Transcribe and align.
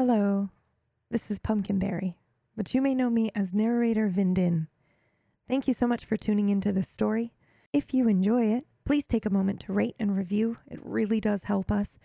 Hello, 0.00 0.48
this 1.10 1.30
is 1.30 1.38
Pumpkinberry, 1.38 2.16
but 2.56 2.72
you 2.72 2.80
may 2.80 2.94
know 2.94 3.10
me 3.10 3.30
as 3.34 3.52
narrator 3.52 4.08
Vindin. 4.08 4.68
Thank 5.46 5.68
you 5.68 5.74
so 5.74 5.86
much 5.86 6.06
for 6.06 6.16
tuning 6.16 6.48
into 6.48 6.72
this 6.72 6.88
story. 6.88 7.34
If 7.74 7.92
you 7.92 8.08
enjoy 8.08 8.46
it, 8.46 8.64
please 8.86 9.06
take 9.06 9.26
a 9.26 9.30
moment 9.30 9.60
to 9.60 9.74
rate 9.74 9.96
and 9.98 10.16
review. 10.16 10.56
It 10.66 10.80
really 10.82 11.20
does 11.20 11.44
help 11.44 11.70
us. 11.70 11.98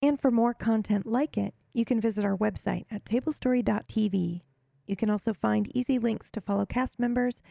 And 0.00 0.18
for 0.18 0.30
more 0.30 0.54
content 0.54 1.04
like 1.04 1.36
it, 1.36 1.52
you 1.74 1.84
can 1.84 2.00
visit 2.00 2.24
our 2.24 2.34
website 2.34 2.86
at 2.90 3.04
tablestory.tv. 3.04 4.40
You 4.86 4.96
can 4.96 5.10
also 5.10 5.34
find 5.34 5.70
easy 5.76 5.98
links 5.98 6.30
to 6.30 6.40
follow 6.40 6.64
cast 6.64 6.98
members 6.98 7.42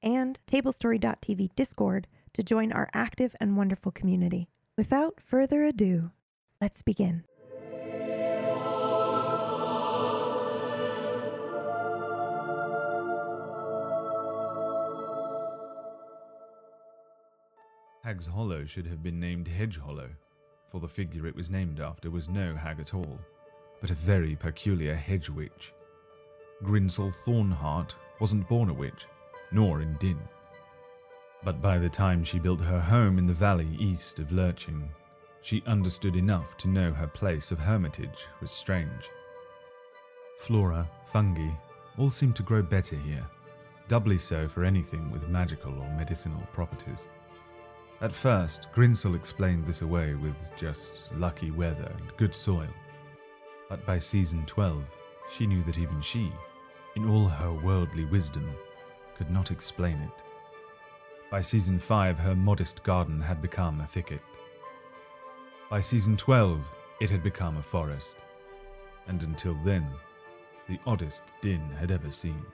and 0.00 0.38
tablestory.tv 0.46 1.56
Discord 1.56 2.06
to 2.34 2.44
join 2.44 2.70
our 2.70 2.88
active 2.94 3.34
and 3.40 3.56
wonderful 3.56 3.90
community. 3.90 4.48
Without 4.78 5.18
further 5.20 5.64
ado, 5.64 6.12
let's 6.60 6.82
begin. 6.82 7.24
Hag's 18.10 18.26
Hollow 18.26 18.64
should 18.64 18.88
have 18.88 19.04
been 19.04 19.20
named 19.20 19.46
Hedge 19.46 19.78
Hollow, 19.78 20.08
for 20.66 20.80
the 20.80 20.88
figure 20.88 21.28
it 21.28 21.36
was 21.36 21.48
named 21.48 21.78
after 21.78 22.10
was 22.10 22.28
no 22.28 22.56
hag 22.56 22.80
at 22.80 22.92
all, 22.92 23.20
but 23.80 23.92
a 23.92 23.94
very 23.94 24.34
peculiar 24.34 24.96
hedge 24.96 25.30
witch. 25.30 25.72
Grinsel 26.64 27.12
Thornheart 27.24 27.94
wasn't 28.18 28.48
born 28.48 28.68
a 28.68 28.74
witch, 28.74 29.06
nor 29.52 29.80
in 29.80 29.94
Din. 29.98 30.18
But 31.44 31.62
by 31.62 31.78
the 31.78 31.88
time 31.88 32.24
she 32.24 32.40
built 32.40 32.60
her 32.60 32.80
home 32.80 33.16
in 33.16 33.26
the 33.26 33.32
valley 33.32 33.76
east 33.78 34.18
of 34.18 34.32
Lurching, 34.32 34.90
she 35.42 35.62
understood 35.68 36.16
enough 36.16 36.56
to 36.56 36.68
know 36.68 36.92
her 36.92 37.06
place 37.06 37.52
of 37.52 37.60
hermitage 37.60 38.26
was 38.40 38.50
strange. 38.50 39.08
Flora, 40.36 40.90
fungi, 41.06 41.52
all 41.96 42.10
seemed 42.10 42.34
to 42.34 42.42
grow 42.42 42.60
better 42.60 42.96
here, 42.96 43.24
doubly 43.86 44.18
so 44.18 44.48
for 44.48 44.64
anything 44.64 45.12
with 45.12 45.28
magical 45.28 45.78
or 45.78 45.88
medicinal 45.96 46.42
properties. 46.52 47.06
At 48.02 48.12
first, 48.12 48.68
Grinsel 48.72 49.14
explained 49.14 49.66
this 49.66 49.82
away 49.82 50.14
with 50.14 50.34
just 50.56 51.12
lucky 51.14 51.50
weather 51.50 51.92
and 51.98 52.16
good 52.16 52.34
soil. 52.34 52.68
But 53.68 53.84
by 53.84 53.98
season 53.98 54.46
12, 54.46 54.82
she 55.30 55.46
knew 55.46 55.62
that 55.64 55.76
even 55.76 56.00
she, 56.00 56.32
in 56.96 57.08
all 57.08 57.28
her 57.28 57.52
worldly 57.52 58.06
wisdom, 58.06 58.50
could 59.14 59.30
not 59.30 59.50
explain 59.50 59.98
it. 59.98 60.24
By 61.30 61.42
season 61.42 61.78
5, 61.78 62.18
her 62.18 62.34
modest 62.34 62.82
garden 62.82 63.20
had 63.20 63.42
become 63.42 63.82
a 63.82 63.86
thicket. 63.86 64.22
By 65.68 65.82
season 65.82 66.16
12, 66.16 66.58
it 67.02 67.10
had 67.10 67.22
become 67.22 67.58
a 67.58 67.62
forest. 67.62 68.16
And 69.08 69.22
until 69.22 69.56
then, 69.62 69.86
the 70.68 70.80
oddest 70.86 71.22
Din 71.42 71.68
had 71.78 71.90
ever 71.90 72.10
seen. 72.10 72.44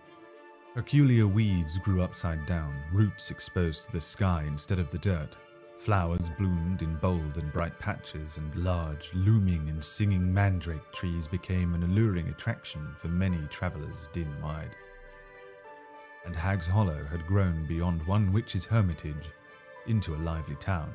Peculiar 0.77 1.27
weeds 1.27 1.79
grew 1.79 2.03
upside 2.03 2.45
down, 2.45 2.79
roots 2.93 3.31
exposed 3.31 3.87
to 3.87 3.93
the 3.93 4.01
sky 4.01 4.45
instead 4.47 4.79
of 4.79 4.91
the 4.91 4.99
dirt. 4.99 5.35
Flowers 5.79 6.29
bloomed 6.37 6.83
in 6.83 6.97
bold 6.97 7.39
and 7.39 7.51
bright 7.51 7.79
patches, 7.79 8.37
and 8.37 8.55
large, 8.57 9.09
looming 9.15 9.71
and 9.71 9.83
singing 9.83 10.31
mandrake 10.35 10.93
trees 10.93 11.29
became 11.29 11.73
an 11.73 11.83
alluring 11.83 12.29
attraction 12.29 12.95
for 12.99 13.09
many 13.09 13.41
travellers 13.49 14.11
din 14.13 14.31
wide. 14.43 14.77
And 16.27 16.37
Hag's 16.37 16.67
Hollow 16.67 17.07
had 17.11 17.27
grown 17.27 17.65
beyond 17.65 18.07
one 18.07 18.31
witch's 18.31 18.67
hermitage 18.67 19.31
into 19.87 20.15
a 20.15 20.21
lively 20.25 20.57
town. 20.57 20.93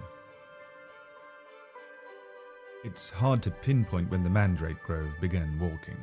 It's 2.84 3.10
hard 3.10 3.42
to 3.42 3.50
pinpoint 3.50 4.12
when 4.12 4.22
the 4.22 4.30
mandrake 4.30 4.84
grove 4.84 5.20
began 5.20 5.58
walking. 5.58 5.98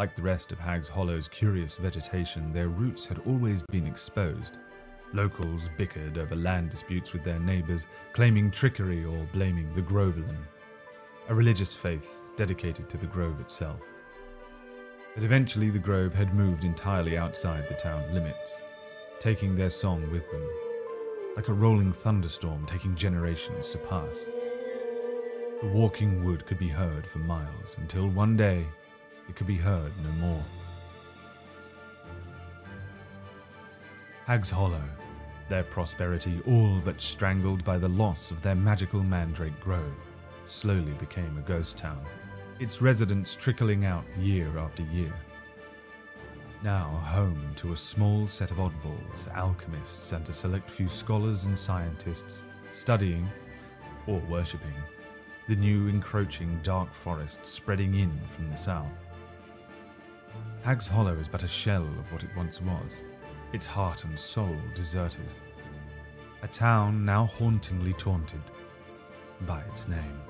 Like 0.00 0.16
the 0.16 0.22
rest 0.22 0.50
of 0.50 0.58
Hag's 0.58 0.88
Hollow's 0.88 1.28
curious 1.28 1.76
vegetation, 1.76 2.54
their 2.54 2.68
roots 2.68 3.06
had 3.06 3.18
always 3.26 3.62
been 3.70 3.86
exposed. 3.86 4.56
Locals 5.12 5.68
bickered 5.76 6.16
over 6.16 6.34
land 6.34 6.70
disputes 6.70 7.12
with 7.12 7.22
their 7.22 7.38
neighbours, 7.38 7.86
claiming 8.14 8.50
trickery 8.50 9.04
or 9.04 9.28
blaming 9.34 9.74
the 9.74 9.82
Grovelin, 9.82 10.38
a 11.28 11.34
religious 11.34 11.74
faith 11.74 12.22
dedicated 12.34 12.88
to 12.88 12.96
the 12.96 13.08
grove 13.08 13.40
itself. 13.40 13.82
But 15.14 15.22
eventually 15.22 15.68
the 15.68 15.78
grove 15.78 16.14
had 16.14 16.34
moved 16.34 16.64
entirely 16.64 17.18
outside 17.18 17.68
the 17.68 17.74
town 17.74 18.14
limits, 18.14 18.58
taking 19.18 19.54
their 19.54 19.68
song 19.68 20.10
with 20.10 20.30
them, 20.30 20.48
like 21.36 21.48
a 21.48 21.52
rolling 21.52 21.92
thunderstorm 21.92 22.64
taking 22.64 22.96
generations 22.96 23.68
to 23.68 23.76
pass. 23.76 24.24
The 25.60 25.68
walking 25.68 26.24
wood 26.24 26.46
could 26.46 26.58
be 26.58 26.68
heard 26.68 27.06
for 27.06 27.18
miles 27.18 27.76
until 27.78 28.08
one 28.08 28.34
day 28.34 28.66
it 29.30 29.36
could 29.36 29.46
be 29.46 29.56
heard 29.56 29.92
no 30.02 30.10
more. 30.26 30.42
Hag's 34.26 34.50
Hollow, 34.50 34.82
their 35.48 35.62
prosperity 35.62 36.42
all 36.48 36.80
but 36.84 37.00
strangled 37.00 37.64
by 37.64 37.78
the 37.78 37.88
loss 37.88 38.32
of 38.32 38.42
their 38.42 38.56
magical 38.56 39.04
mandrake 39.04 39.58
grove, 39.60 39.94
slowly 40.46 40.92
became 40.94 41.38
a 41.38 41.42
ghost 41.42 41.78
town, 41.78 42.04
its 42.58 42.82
residents 42.82 43.36
trickling 43.36 43.84
out 43.84 44.04
year 44.18 44.58
after 44.58 44.82
year. 44.82 45.14
Now 46.64 46.88
home 47.04 47.52
to 47.56 47.72
a 47.72 47.76
small 47.76 48.26
set 48.26 48.50
of 48.50 48.56
oddballs, 48.56 49.32
alchemists, 49.32 50.10
and 50.10 50.28
a 50.28 50.34
select 50.34 50.68
few 50.68 50.88
scholars 50.88 51.44
and 51.44 51.56
scientists 51.56 52.42
studying 52.72 53.28
or 54.08 54.18
worshipping 54.28 54.74
the 55.50 55.56
new 55.56 55.88
encroaching 55.88 56.60
dark 56.62 56.94
forest 56.94 57.44
spreading 57.44 57.94
in 57.94 58.20
from 58.28 58.48
the 58.48 58.56
south. 58.56 59.09
Hag's 60.62 60.86
Hollow 60.86 61.16
is 61.18 61.26
but 61.26 61.42
a 61.42 61.48
shell 61.48 61.82
of 61.82 62.12
what 62.12 62.22
it 62.22 62.36
once 62.36 62.60
was, 62.60 63.02
its 63.54 63.66
heart 63.66 64.04
and 64.04 64.18
soul 64.18 64.56
deserted. 64.74 65.26
A 66.42 66.48
town 66.48 67.02
now 67.02 67.24
hauntingly 67.26 67.94
taunted 67.94 68.42
by 69.42 69.60
its 69.62 69.88
name. 69.88 70.20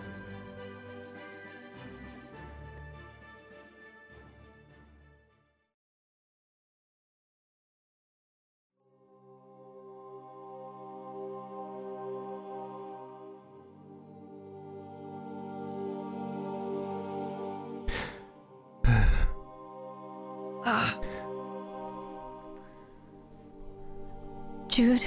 Jude. 24.80 25.04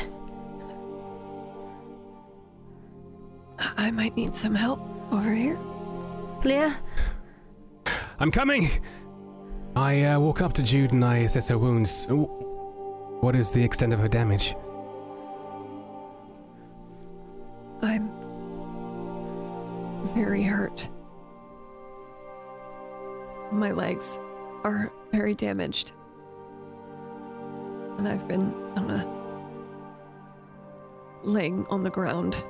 I 3.57 3.87
I 3.87 3.89
might 3.89 4.15
need 4.15 4.35
some 4.35 4.53
help 4.53 4.79
over 5.11 5.33
here. 5.33 5.57
Leah? 6.43 6.77
I'm 8.19 8.29
coming! 8.29 8.69
I 9.75 10.03
uh, 10.03 10.19
walk 10.19 10.43
up 10.43 10.53
to 10.53 10.63
Jude 10.63 10.91
and 10.91 11.03
I 11.03 11.17
assess 11.25 11.49
her 11.49 11.57
wounds. 11.57 12.05
What 12.07 13.35
is 13.35 13.51
the 13.51 13.63
extent 13.63 13.93
of 13.93 13.99
her 13.99 14.07
damage? 14.07 14.55
I'm 17.81 18.11
very 20.13 20.43
hurt. 20.43 20.87
My 23.51 23.71
legs 23.71 24.19
are 24.63 24.93
very 25.11 25.33
damaged. 25.33 25.93
And 27.97 28.07
I've 28.07 28.27
been 28.27 28.53
uh, 28.77 29.22
laying 31.23 31.65
on 31.67 31.83
the 31.83 31.89
ground, 31.89 32.43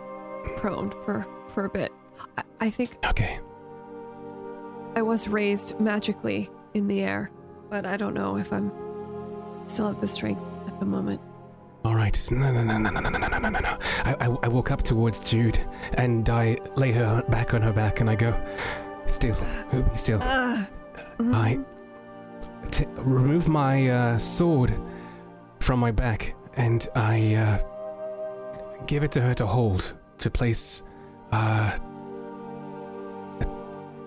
prone 0.57 0.91
for, 1.05 1.25
for 1.49 1.65
a 1.65 1.69
bit. 1.69 1.91
I, 2.37 2.43
I 2.61 2.69
think 2.69 2.97
Okay. 3.05 3.39
I 4.95 5.01
was 5.01 5.27
raised 5.27 5.79
magically 5.79 6.49
in 6.73 6.87
the 6.87 7.01
air, 7.01 7.31
but 7.69 7.85
I 7.85 7.97
don't 7.97 8.13
know 8.13 8.37
if 8.37 8.51
I'm 8.53 8.71
still 9.65 9.87
have 9.87 9.99
the 10.01 10.07
strength 10.07 10.43
at 10.67 10.79
the 10.79 10.85
moment. 10.85 11.19
All 11.85 11.95
right. 11.95 12.17
No, 12.31 12.51
no, 12.51 12.63
no, 12.63 12.77
no, 12.77 12.89
no, 12.89 12.99
no, 12.99 13.09
no, 13.09 13.27
no, 13.27 13.37
no, 13.37 13.49
no. 13.49 13.77
I, 14.05 14.15
I, 14.21 14.25
I 14.43 14.47
walk 14.47 14.71
up 14.71 14.83
towards 14.83 15.29
Jude 15.29 15.59
and 15.97 16.29
I 16.29 16.57
lay 16.75 16.91
her 16.93 17.23
back 17.29 17.53
on 17.53 17.61
her 17.61 17.73
back 17.73 17.99
and 17.99 18.09
I 18.09 18.15
go, 18.15 18.33
still, 19.05 19.35
be 19.71 19.83
still. 19.95 20.19
Ah. 20.21 20.65
I 21.19 21.59
t- 22.71 22.85
remove 22.95 23.49
my 23.49 23.89
uh, 23.89 24.17
sword 24.17 24.73
from 25.59 25.79
my 25.79 25.91
back 25.91 26.35
and 26.55 26.87
I 26.95 27.35
uh, 27.35 27.57
give 28.87 29.03
it 29.03 29.11
to 29.13 29.21
her 29.21 29.33
to 29.35 29.45
hold, 29.45 29.93
to 30.19 30.29
place, 30.29 30.83
uh, 31.31 31.75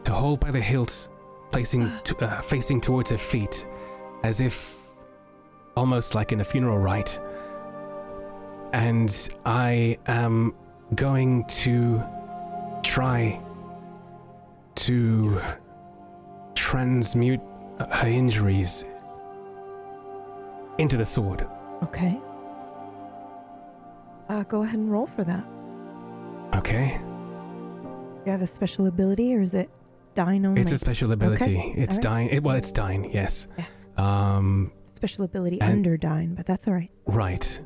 to 0.04 0.12
hold 0.12 0.40
by 0.40 0.50
the 0.50 0.60
hilt, 0.60 1.08
placing 1.50 1.90
t- 2.04 2.14
uh, 2.20 2.40
facing 2.40 2.80
towards 2.80 3.10
her 3.10 3.18
feet, 3.18 3.66
as 4.22 4.40
if 4.40 4.76
almost 5.76 6.14
like 6.14 6.32
in 6.32 6.40
a 6.40 6.44
funeral 6.44 6.78
rite. 6.78 7.18
And 8.72 9.28
I 9.44 9.98
am 10.06 10.54
going 10.94 11.44
to 11.46 12.02
try 12.82 13.40
to 14.76 15.40
transmute 16.54 17.40
her 17.90 18.08
injuries 18.08 18.84
into 20.78 20.96
the 20.96 21.04
sword. 21.04 21.46
Okay. 21.82 22.20
Uh, 24.28 24.42
go 24.44 24.62
ahead 24.62 24.78
and 24.78 24.90
roll 24.90 25.06
for 25.06 25.24
that. 25.24 25.44
Okay? 26.56 27.00
You 28.24 28.32
have 28.32 28.42
a 28.42 28.46
special 28.46 28.86
ability 28.86 29.34
or 29.34 29.40
is 29.40 29.54
it 29.54 29.70
dying 30.14 30.44
only? 30.44 30.60
It's 30.60 30.72
a 30.72 30.78
special 30.78 31.12
ability. 31.12 31.74
It's 31.76 31.94
alright. 31.94 32.02
dying. 32.02 32.28
It, 32.30 32.42
well, 32.42 32.56
it's 32.56 32.72
dying, 32.72 33.10
yes. 33.12 33.46
Yeah. 33.56 33.64
Um, 33.96 34.72
special 34.94 35.24
ability 35.24 35.60
And- 35.60 35.72
under 35.72 35.96
dying, 35.96 36.34
but 36.34 36.46
that's 36.46 36.66
all 36.66 36.74
right. 36.74 36.90
right. 37.06 37.60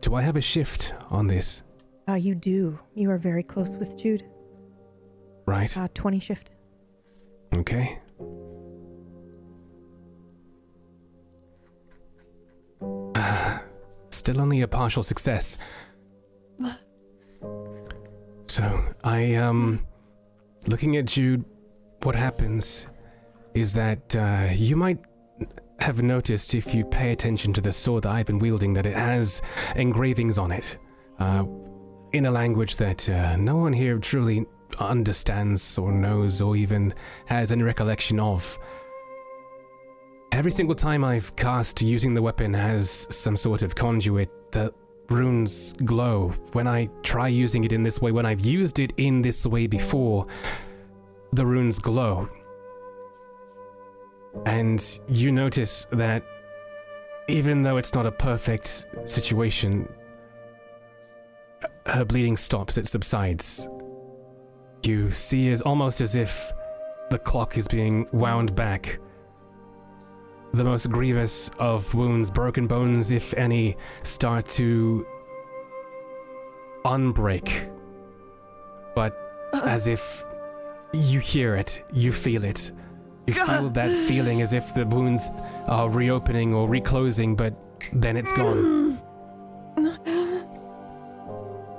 Do 0.00 0.14
I 0.14 0.22
have 0.22 0.36
a 0.36 0.40
shift 0.40 0.94
on 1.10 1.26
this? 1.26 1.62
Uh, 2.08 2.14
you 2.14 2.34
do. 2.34 2.78
You 2.94 3.10
are 3.10 3.18
very 3.18 3.42
close 3.42 3.76
with 3.76 3.96
Jude. 3.98 4.24
Right. 5.46 5.76
Uh, 5.76 5.88
20 5.94 6.18
shift. 6.20 6.50
Okay. 7.54 7.98
Ah, 13.14 13.62
Still 14.10 14.40
only 14.40 14.62
a 14.62 14.68
partial 14.68 15.02
success. 15.02 15.58
So, 18.56 18.82
I, 19.04 19.34
um, 19.34 19.84
looking 20.66 20.96
at 20.96 21.14
you, 21.14 21.44
what 22.04 22.14
happens 22.14 22.86
is 23.52 23.74
that 23.74 24.16
uh, 24.16 24.48
you 24.50 24.76
might 24.76 24.98
have 25.78 26.00
noticed 26.00 26.54
if 26.54 26.74
you 26.74 26.82
pay 26.86 27.12
attention 27.12 27.52
to 27.52 27.60
the 27.60 27.70
sword 27.70 28.04
that 28.04 28.12
I've 28.12 28.24
been 28.24 28.38
wielding 28.38 28.72
that 28.72 28.86
it 28.86 28.94
has 28.94 29.42
engravings 29.74 30.38
on 30.38 30.52
it 30.52 30.78
uh, 31.18 31.44
in 32.14 32.24
a 32.24 32.30
language 32.30 32.76
that 32.76 33.10
uh, 33.10 33.36
no 33.36 33.56
one 33.56 33.74
here 33.74 33.98
truly 33.98 34.46
understands 34.80 35.76
or 35.76 35.92
knows 35.92 36.40
or 36.40 36.56
even 36.56 36.94
has 37.26 37.52
any 37.52 37.62
recollection 37.62 38.18
of. 38.18 38.58
Every 40.32 40.50
single 40.50 40.74
time 40.74 41.04
I've 41.04 41.36
cast 41.36 41.82
using 41.82 42.14
the 42.14 42.22
weapon 42.22 42.54
has 42.54 43.06
some 43.10 43.36
sort 43.36 43.62
of 43.62 43.74
conduit, 43.74 44.30
the 44.52 44.72
runes 45.08 45.72
glow. 45.72 46.32
When 46.52 46.66
I 46.66 46.88
try 47.02 47.28
using 47.28 47.64
it 47.64 47.72
in 47.72 47.82
this 47.82 48.00
way, 48.00 48.12
when 48.12 48.26
I've 48.26 48.44
used 48.44 48.78
it 48.78 48.92
in 48.96 49.22
this 49.22 49.46
way 49.46 49.66
before, 49.66 50.26
the 51.32 51.46
runes 51.46 51.78
glow. 51.78 52.28
And 54.44 55.00
you 55.08 55.32
notice 55.32 55.86
that 55.92 56.22
even 57.28 57.62
though 57.62 57.76
it's 57.76 57.94
not 57.94 58.06
a 58.06 58.12
perfect 58.12 58.86
situation, 59.04 59.88
her 61.86 62.04
bleeding 62.04 62.36
stops, 62.36 62.78
it 62.78 62.86
subsides. 62.86 63.68
You 64.82 65.10
see 65.10 65.50
as 65.50 65.60
almost 65.60 66.00
as 66.00 66.14
if 66.14 66.52
the 67.10 67.18
clock 67.18 67.56
is 67.56 67.66
being 67.66 68.08
wound 68.12 68.54
back. 68.54 68.98
The 70.56 70.64
most 70.64 70.90
grievous 70.90 71.50
of 71.58 71.94
wounds, 71.94 72.30
broken 72.30 72.66
bones, 72.66 73.10
if 73.10 73.34
any, 73.34 73.76
start 74.02 74.46
to 74.56 75.06
unbreak. 76.82 77.70
But 78.94 79.12
uh-huh. 79.52 79.68
as 79.68 79.86
if 79.86 80.24
you 80.94 81.20
hear 81.20 81.56
it, 81.56 81.84
you 81.92 82.10
feel 82.10 82.42
it. 82.42 82.72
You 83.26 83.34
feel 83.46 83.68
that 83.68 83.90
feeling 84.08 84.40
as 84.40 84.54
if 84.54 84.72
the 84.72 84.86
wounds 84.86 85.30
are 85.66 85.90
reopening 85.90 86.54
or 86.54 86.66
reclosing, 86.66 87.36
but 87.36 87.54
then 87.92 88.16
it's 88.16 88.32
gone. 88.32 88.98
No, 89.76 89.94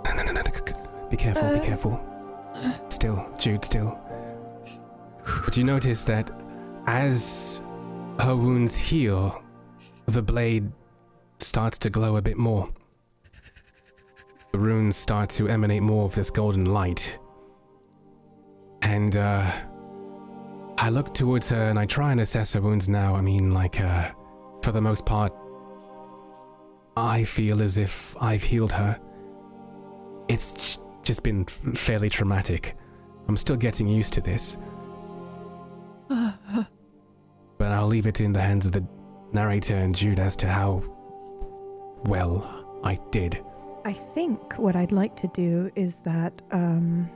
no, 0.06 0.24
no, 0.24 0.32
no. 0.34 0.44
Be 1.10 1.18
careful, 1.18 1.50
be 1.50 1.60
uh. 1.60 1.64
careful. 1.64 2.00
Still, 2.90 3.28
Jude, 3.40 3.66
still. 3.66 3.98
But 5.46 5.58
you 5.58 5.64
notice 5.64 6.06
that 6.06 6.30
as 6.86 7.64
her 8.20 8.36
wounds 8.36 8.78
heal, 8.78 9.42
the 10.06 10.22
blade 10.22 10.72
starts 11.40 11.78
to 11.80 11.90
glow 11.90 12.18
a 12.18 12.22
bit 12.22 12.38
more. 12.38 12.70
The 14.52 14.60
runes 14.60 14.96
start 14.96 15.30
to 15.32 15.48
emanate 15.48 15.84
more 15.84 16.06
of 16.06 16.16
this 16.16 16.30
golden 16.30 16.66
light. 16.66 17.20
And, 18.82 19.16
uh, 19.16 19.52
I 20.80 20.90
look 20.90 21.14
towards 21.14 21.50
her 21.50 21.70
and 21.70 21.80
I 21.80 21.86
try 21.86 22.12
and 22.12 22.22
assess 22.22 22.54
her 22.54 22.62
wounds 22.62 22.88
now. 22.88 23.16
I 23.16 23.22
mean, 23.22 23.54
like, 23.54 23.82
uh, 23.82 24.12
for 24.62 24.72
the 24.72 24.82
most 24.82 25.06
part, 25.06 25.34
I 26.96 27.24
feel 27.24 27.62
as 27.62 27.78
if 27.78 28.16
I've 28.20 28.44
healed 28.44 28.72
her. 28.72 29.00
It's 30.28 30.80
just 31.04 31.24
been 31.24 31.46
fairly 31.46 32.10
traumatic. 32.10 32.76
I'm 33.28 33.38
still 33.38 33.56
getting 33.56 33.88
used 33.88 34.14
to 34.14 34.22
this. 34.22 34.58
But 37.58 37.72
I'll 37.72 37.88
leave 37.88 38.08
it 38.08 38.22
in 38.22 38.34
the 38.34 38.42
hands 38.42 38.66
of 38.66 38.72
the 38.72 38.86
narrator 39.34 39.76
and 39.76 39.94
Jude 39.96 40.20
as 40.20 40.36
to 40.38 40.48
how 40.48 40.84
well 42.06 42.80
I 42.84 42.96
did. 43.12 43.44
I 43.86 43.94
think 43.94 44.58
what 44.58 44.76
I'd 44.76 44.92
like 44.92 45.16
to 45.18 45.28
do 45.30 45.72
is 45.76 45.96
that 46.04 46.42
um, 46.52 47.10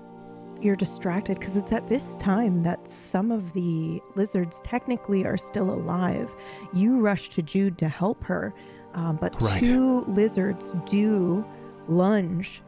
you're 0.62 0.76
distracted 0.76 1.40
because 1.40 1.58
it's 1.58 1.72
at 1.72 1.88
this 1.88 2.16
time 2.16 2.64
that 2.64 2.88
some 2.88 3.32
of 3.32 3.52
the 3.54 4.02
lizards 4.16 4.62
technically 4.64 5.26
are 5.26 5.38
still 5.38 5.70
alive. 5.72 6.34
You 6.74 7.00
rush 7.00 7.30
to 7.30 7.42
Jude 7.42 7.78
to 7.80 7.90
help 7.90 8.24
her, 8.24 8.54
um, 8.94 9.18
but 9.20 9.40
Right. 9.42 9.64
two 9.64 10.02
lizards 10.02 10.76
do 10.86 11.46
lunge, 11.88 12.62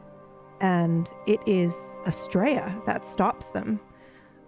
and 0.62 1.10
it 1.28 1.40
is 1.48 1.98
Estrella 2.06 2.76
that 2.86 3.06
stops 3.06 3.52
them. 3.52 3.80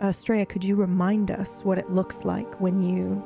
Estrella, 0.02 0.46
could 0.46 0.64
you 0.64 0.76
remind 0.76 1.32
us 1.32 1.62
what 1.64 1.78
it 1.78 1.90
looks 1.90 2.26
like 2.26 2.60
when 2.60 2.82
you 2.82 3.24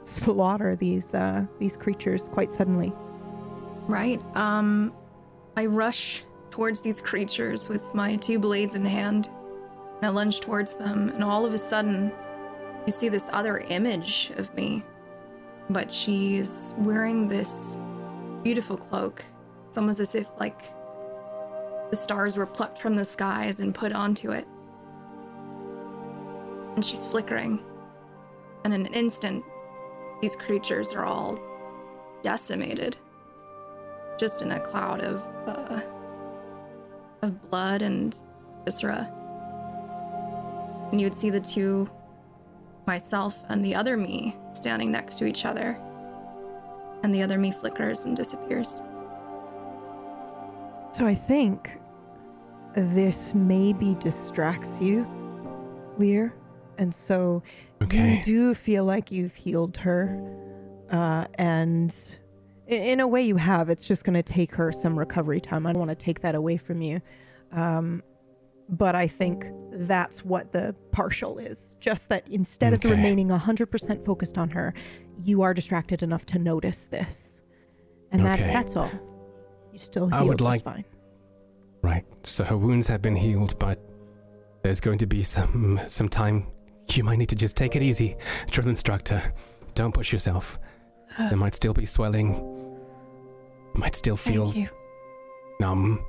slaughter 0.00 0.76
these 0.76 1.14
uh, 1.14 1.44
these 1.58 1.76
creatures 1.76 2.28
quite 2.32 2.52
suddenly? 2.52 2.92
Right. 3.86 4.20
Um, 4.36 4.92
I 5.56 5.66
rush 5.66 6.24
towards 6.50 6.80
these 6.80 7.00
creatures 7.00 7.68
with 7.68 7.94
my 7.94 8.16
two 8.16 8.38
blades 8.38 8.74
in 8.74 8.84
hand. 8.84 9.28
And 9.96 10.06
I 10.06 10.08
lunge 10.10 10.40
towards 10.40 10.74
them, 10.74 11.08
and 11.08 11.24
all 11.24 11.44
of 11.44 11.54
a 11.54 11.58
sudden, 11.58 12.12
you 12.86 12.92
see 12.92 13.08
this 13.08 13.28
other 13.32 13.58
image 13.58 14.30
of 14.36 14.54
me. 14.54 14.84
But 15.70 15.92
she's 15.92 16.74
wearing 16.78 17.26
this 17.26 17.78
beautiful 18.44 18.76
cloak. 18.76 19.24
It's 19.66 19.76
almost 19.76 19.98
as 19.98 20.14
if, 20.14 20.30
like, 20.38 20.62
the 21.90 21.96
stars 21.96 22.36
were 22.36 22.46
plucked 22.46 22.80
from 22.80 22.94
the 22.94 23.04
skies 23.04 23.58
and 23.60 23.74
put 23.74 23.92
onto 23.92 24.30
it. 24.30 24.46
And 26.74 26.84
she's 26.84 27.06
flickering. 27.06 27.60
And 28.64 28.74
in 28.74 28.86
an 28.86 28.94
instant, 28.94 29.44
these 30.20 30.36
creatures 30.36 30.92
are 30.92 31.04
all 31.04 31.38
decimated 32.22 32.96
just 34.18 34.42
in 34.42 34.52
a 34.52 34.60
cloud 34.60 35.00
of 35.00 35.22
uh, 35.46 35.80
of 37.22 37.50
blood 37.50 37.82
and 37.82 38.16
viscera. 38.64 39.10
And 40.90 41.00
you 41.00 41.06
would 41.06 41.14
see 41.14 41.30
the 41.30 41.40
two, 41.40 41.88
myself 42.86 43.42
and 43.48 43.64
the 43.64 43.74
other 43.74 43.96
me, 43.96 44.36
standing 44.54 44.90
next 44.90 45.18
to 45.18 45.26
each 45.26 45.44
other. 45.44 45.78
And 47.02 47.14
the 47.14 47.22
other 47.22 47.38
me 47.38 47.52
flickers 47.52 48.04
and 48.04 48.16
disappears. 48.16 48.82
So 50.92 51.06
I 51.06 51.14
think 51.14 51.78
this 52.74 53.34
maybe 53.34 53.94
distracts 54.00 54.80
you, 54.80 55.06
Lear. 55.98 56.34
And 56.78 56.94
so 56.94 57.42
Okay. 57.82 58.16
you 58.18 58.22
do 58.24 58.54
feel 58.54 58.84
like 58.84 59.10
you've 59.12 59.34
healed 59.34 59.76
her. 59.78 60.18
Uh, 60.90 61.26
and 61.34 61.94
in 62.66 63.00
a 63.00 63.06
way, 63.06 63.22
you 63.22 63.36
have. 63.36 63.68
It's 63.68 63.86
just 63.86 64.04
going 64.04 64.14
to 64.14 64.22
take 64.22 64.54
her 64.54 64.72
some 64.72 64.98
recovery 64.98 65.40
time. 65.40 65.66
I 65.66 65.72
don't 65.72 65.80
want 65.80 65.90
to 65.90 65.94
take 66.04 66.20
that 66.20 66.34
away 66.34 66.56
from 66.56 66.80
you. 66.80 67.00
Um, 67.52 68.02
but 68.70 68.94
I 68.94 69.08
think 69.08 69.46
that's 69.72 70.24
what 70.24 70.52
the 70.52 70.74
partial 70.92 71.38
is. 71.38 71.74
Just 71.80 72.08
that 72.10 72.28
instead 72.28 72.72
of 72.74 72.78
Okay. 72.78 72.90
remaining 72.90 73.30
100% 73.30 74.04
focused 74.04 74.36
on 74.38 74.50
her, 74.50 74.74
you 75.16 75.42
are 75.42 75.54
distracted 75.54 76.02
enough 76.02 76.26
to 76.26 76.38
notice 76.38 76.86
this. 76.86 77.42
And 78.12 78.24
that, 78.24 78.38
that's 78.38 78.76
all. 78.76 78.90
You 79.72 79.78
still 79.78 80.08
I 80.12 80.18
heal 80.20 80.28
would 80.28 80.38
just 80.38 80.44
like- 80.46 80.62
fine. 80.62 80.84
Right. 81.82 82.04
So 82.24 82.44
her 82.44 82.56
wounds 82.56 82.88
have 82.88 83.00
been 83.02 83.16
healed, 83.16 83.58
but 83.58 83.78
there's 84.62 84.80
going 84.80 84.98
to 84.98 85.06
be 85.06 85.22
some 85.22 85.80
some 85.86 86.08
time. 86.08 86.46
You 86.94 87.04
might 87.04 87.18
need 87.18 87.28
to 87.28 87.36
just 87.36 87.56
take 87.56 87.76
it 87.76 87.82
easy, 87.82 88.16
drill 88.50 88.68
instructor. 88.68 89.32
Don't 89.74 89.92
push 89.92 90.12
yourself. 90.12 90.58
There 91.18 91.36
might 91.36 91.54
still 91.54 91.72
be 91.72 91.84
swelling. 91.86 92.76
Might 93.74 93.94
still 93.94 94.16
feel 94.16 94.46
Thank 94.46 94.56
you. 94.56 94.68
numb. 95.60 96.04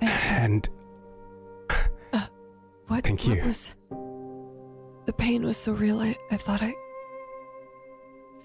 And 0.00 0.68
uh, 2.12 2.26
What, 2.86 3.04
Thank 3.04 3.20
what 3.26 3.36
you. 3.38 3.44
was 3.44 3.74
the 5.06 5.12
pain 5.12 5.42
was 5.44 5.56
so 5.56 5.72
real 5.72 5.98
I, 6.00 6.14
I 6.30 6.36
thought 6.36 6.62
I 6.62 6.74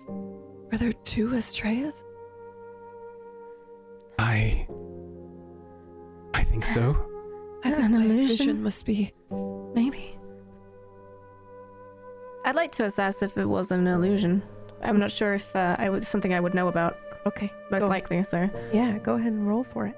Were 0.07 0.77
there 0.77 0.93
two 0.93 1.33
Estrellas? 1.35 2.03
I 4.19 4.67
I 6.33 6.43
think 6.43 6.65
so. 6.65 6.95
I 7.63 7.69
An 7.69 7.75
think 7.75 7.91
my 7.91 7.97
illusion? 8.03 8.27
vision 8.37 8.63
must 8.63 8.85
be 8.85 9.13
Maybe. 9.73 10.12
I'd 12.45 12.55
like 12.55 12.71
to 12.73 12.85
assess 12.85 13.21
if 13.21 13.37
it 13.37 13.45
was 13.45 13.71
an 13.71 13.87
illusion. 13.87 14.43
I'm 14.81 14.99
not 14.99 15.11
sure 15.11 15.33
if 15.35 15.55
uh, 15.55 15.75
I 15.79 15.89
would 15.89 16.05
something 16.05 16.33
I 16.33 16.39
would 16.39 16.53
know 16.53 16.67
about. 16.67 16.97
Okay. 17.25 17.49
Most 17.71 17.81
go. 17.81 17.87
likely, 17.87 18.21
so. 18.23 18.49
Yeah, 18.73 18.97
go 18.97 19.13
ahead 19.15 19.31
and 19.31 19.47
roll 19.47 19.63
for 19.63 19.85
it. 19.87 19.95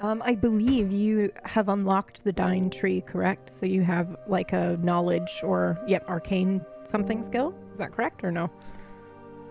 Um, 0.00 0.22
I 0.26 0.34
believe 0.34 0.92
you 0.92 1.32
have 1.44 1.70
unlocked 1.70 2.24
the 2.24 2.32
Dying 2.32 2.68
Tree, 2.68 3.00
correct? 3.00 3.48
So 3.48 3.64
you 3.64 3.82
have 3.82 4.14
like 4.26 4.52
a 4.52 4.76
knowledge 4.82 5.40
or, 5.42 5.78
yep, 5.86 6.06
arcane 6.08 6.60
something 6.84 7.22
skill. 7.22 7.54
Is 7.72 7.78
that 7.78 7.92
correct 7.92 8.22
or 8.24 8.30
no? 8.30 8.50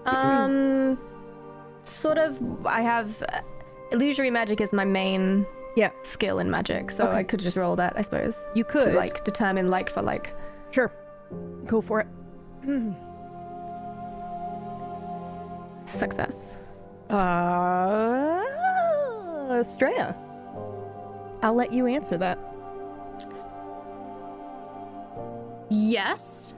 Um, 0.06 1.00
sort 1.84 2.18
of. 2.20 2.40
I 2.68 2.82
have 2.82 3.24
uh, 3.30 3.40
illusory 3.92 4.30
magic 4.30 4.62
is 4.62 4.72
my 4.74 4.86
main 4.86 5.48
Yeah. 5.76 5.90
skill 6.02 6.38
in 6.40 6.52
magic, 6.52 6.92
so 6.92 7.08
Okay. 7.08 7.18
I 7.18 7.24
could 7.24 7.40
just 7.40 7.58
roll 7.58 7.76
that, 7.78 7.94
I 7.96 8.02
suppose. 8.04 8.38
You 8.54 8.66
could. 8.66 8.92
to 8.92 8.94
like 8.98 9.24
determine 9.24 9.70
like 9.70 9.90
for 9.90 10.04
like. 10.04 10.36
Sure. 10.72 10.92
Go 11.66 11.82
for 11.82 12.02
it. 12.02 12.08
Success. 15.88 16.58
Uh, 17.10 18.42
Estrella. 19.52 20.16
I'll 21.42 21.56
let 21.56 21.74
you 21.74 21.88
answer 21.88 22.18
that. 22.18 22.40
Yes. 25.70 26.56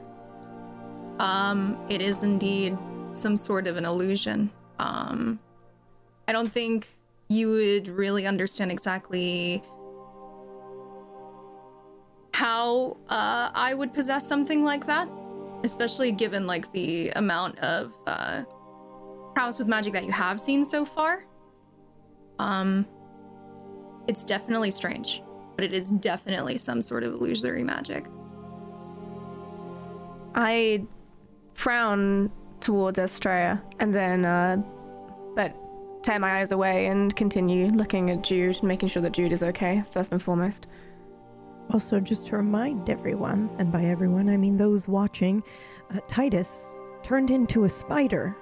Um, 1.20 1.78
it 1.90 2.02
is 2.02 2.24
indeed 2.24 2.78
some 3.14 3.38
sort 3.38 3.68
of 3.68 3.78
an 3.78 3.86
illusion. 3.86 4.52
Um, 4.80 5.40
I 6.28 6.34
don't 6.34 6.52
think 6.52 6.90
you 7.28 7.50
would 7.50 7.88
really 7.88 8.28
understand 8.28 8.72
exactly 8.72 9.64
how 12.36 12.98
uh, 13.08 13.50
I 13.54 13.74
would 13.74 13.94
possess 13.94 14.28
something 14.28 14.62
like 14.62 14.86
that, 14.88 15.08
especially 15.64 16.12
given 16.12 16.46
like 16.46 16.70
the 16.74 17.12
amount 17.12 17.58
of 17.60 17.94
uh, 18.06 18.44
prowess 19.34 19.58
with 19.58 19.70
magic 19.70 19.94
that 19.94 20.04
you 20.04 20.12
have 20.12 20.42
seen 20.42 20.66
so 20.66 20.84
far. 20.84 21.24
Um, 22.38 22.86
it's 24.10 24.26
definitely 24.26 24.70
strange, 24.72 25.24
but 25.56 25.64
it 25.64 25.72
is 25.72 25.90
definitely 25.92 26.58
some 26.58 26.82
sort 26.82 27.04
of 27.04 27.14
illusory 27.14 27.64
magic. 27.64 28.06
I 30.36 30.84
frown 31.54 32.30
towards 32.60 33.00
Estrella 33.00 33.64
and 33.80 33.96
then, 33.96 34.26
uh, 34.26 34.58
but 35.38 35.56
tear 36.04 36.20
my 36.20 36.42
eyes 36.42 36.52
away 36.52 36.88
and 36.88 37.16
continue 37.16 37.68
looking 37.68 38.10
at 38.10 38.24
Jude, 38.24 38.62
making 38.62 38.90
sure 38.90 39.02
that 39.04 39.14
Jude 39.14 39.32
is 39.32 39.42
okay, 39.42 39.86
first 39.94 40.12
and 40.12 40.22
foremost. 40.22 40.68
Also, 41.72 42.00
just 42.00 42.28
to 42.28 42.38
remind 42.38 42.90
everyone, 42.90 43.50
and 43.58 43.72
by 43.72 43.86
everyone 43.86 44.30
I 44.30 44.38
mean 44.38 44.58
those 44.58 44.88
watching, 44.88 45.44
uh, 45.94 46.00
Titus 46.08 46.80
turned 47.04 47.32
into 47.32 47.66
a 47.66 47.70
spider, 47.70 48.36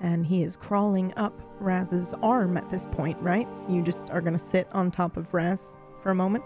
and 0.00 0.26
he 0.26 0.42
is 0.42 0.56
crawling 0.56 1.12
up 1.16 1.40
Raz's 1.58 2.14
arm 2.22 2.56
at 2.56 2.68
this 2.70 2.86
point, 2.92 3.18
right? 3.20 3.48
You 3.68 3.82
just 3.82 4.10
are 4.10 4.20
going 4.20 4.34
to 4.34 4.38
sit 4.38 4.68
on 4.72 4.90
top 4.90 5.16
of 5.16 5.32
Raz 5.32 5.78
for 6.02 6.10
a 6.10 6.14
moment. 6.14 6.44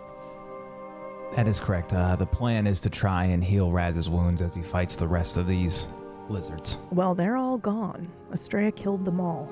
That 1.34 1.48
is 1.48 1.58
correct. 1.58 1.92
Uh, 1.92 2.14
the 2.16 2.26
plan 2.26 2.66
is 2.66 2.80
to 2.80 2.90
try 2.90 3.24
and 3.24 3.42
heal 3.42 3.72
Raz's 3.72 4.08
wounds 4.08 4.40
as 4.40 4.54
he 4.54 4.62
fights 4.62 4.94
the 4.94 5.08
rest 5.08 5.36
of 5.36 5.48
these 5.48 5.88
lizards. 6.28 6.78
Well, 6.90 7.14
they're 7.14 7.36
all 7.36 7.58
gone. 7.58 8.08
Estrella 8.32 8.70
killed 8.70 9.04
them 9.04 9.20
all. 9.20 9.48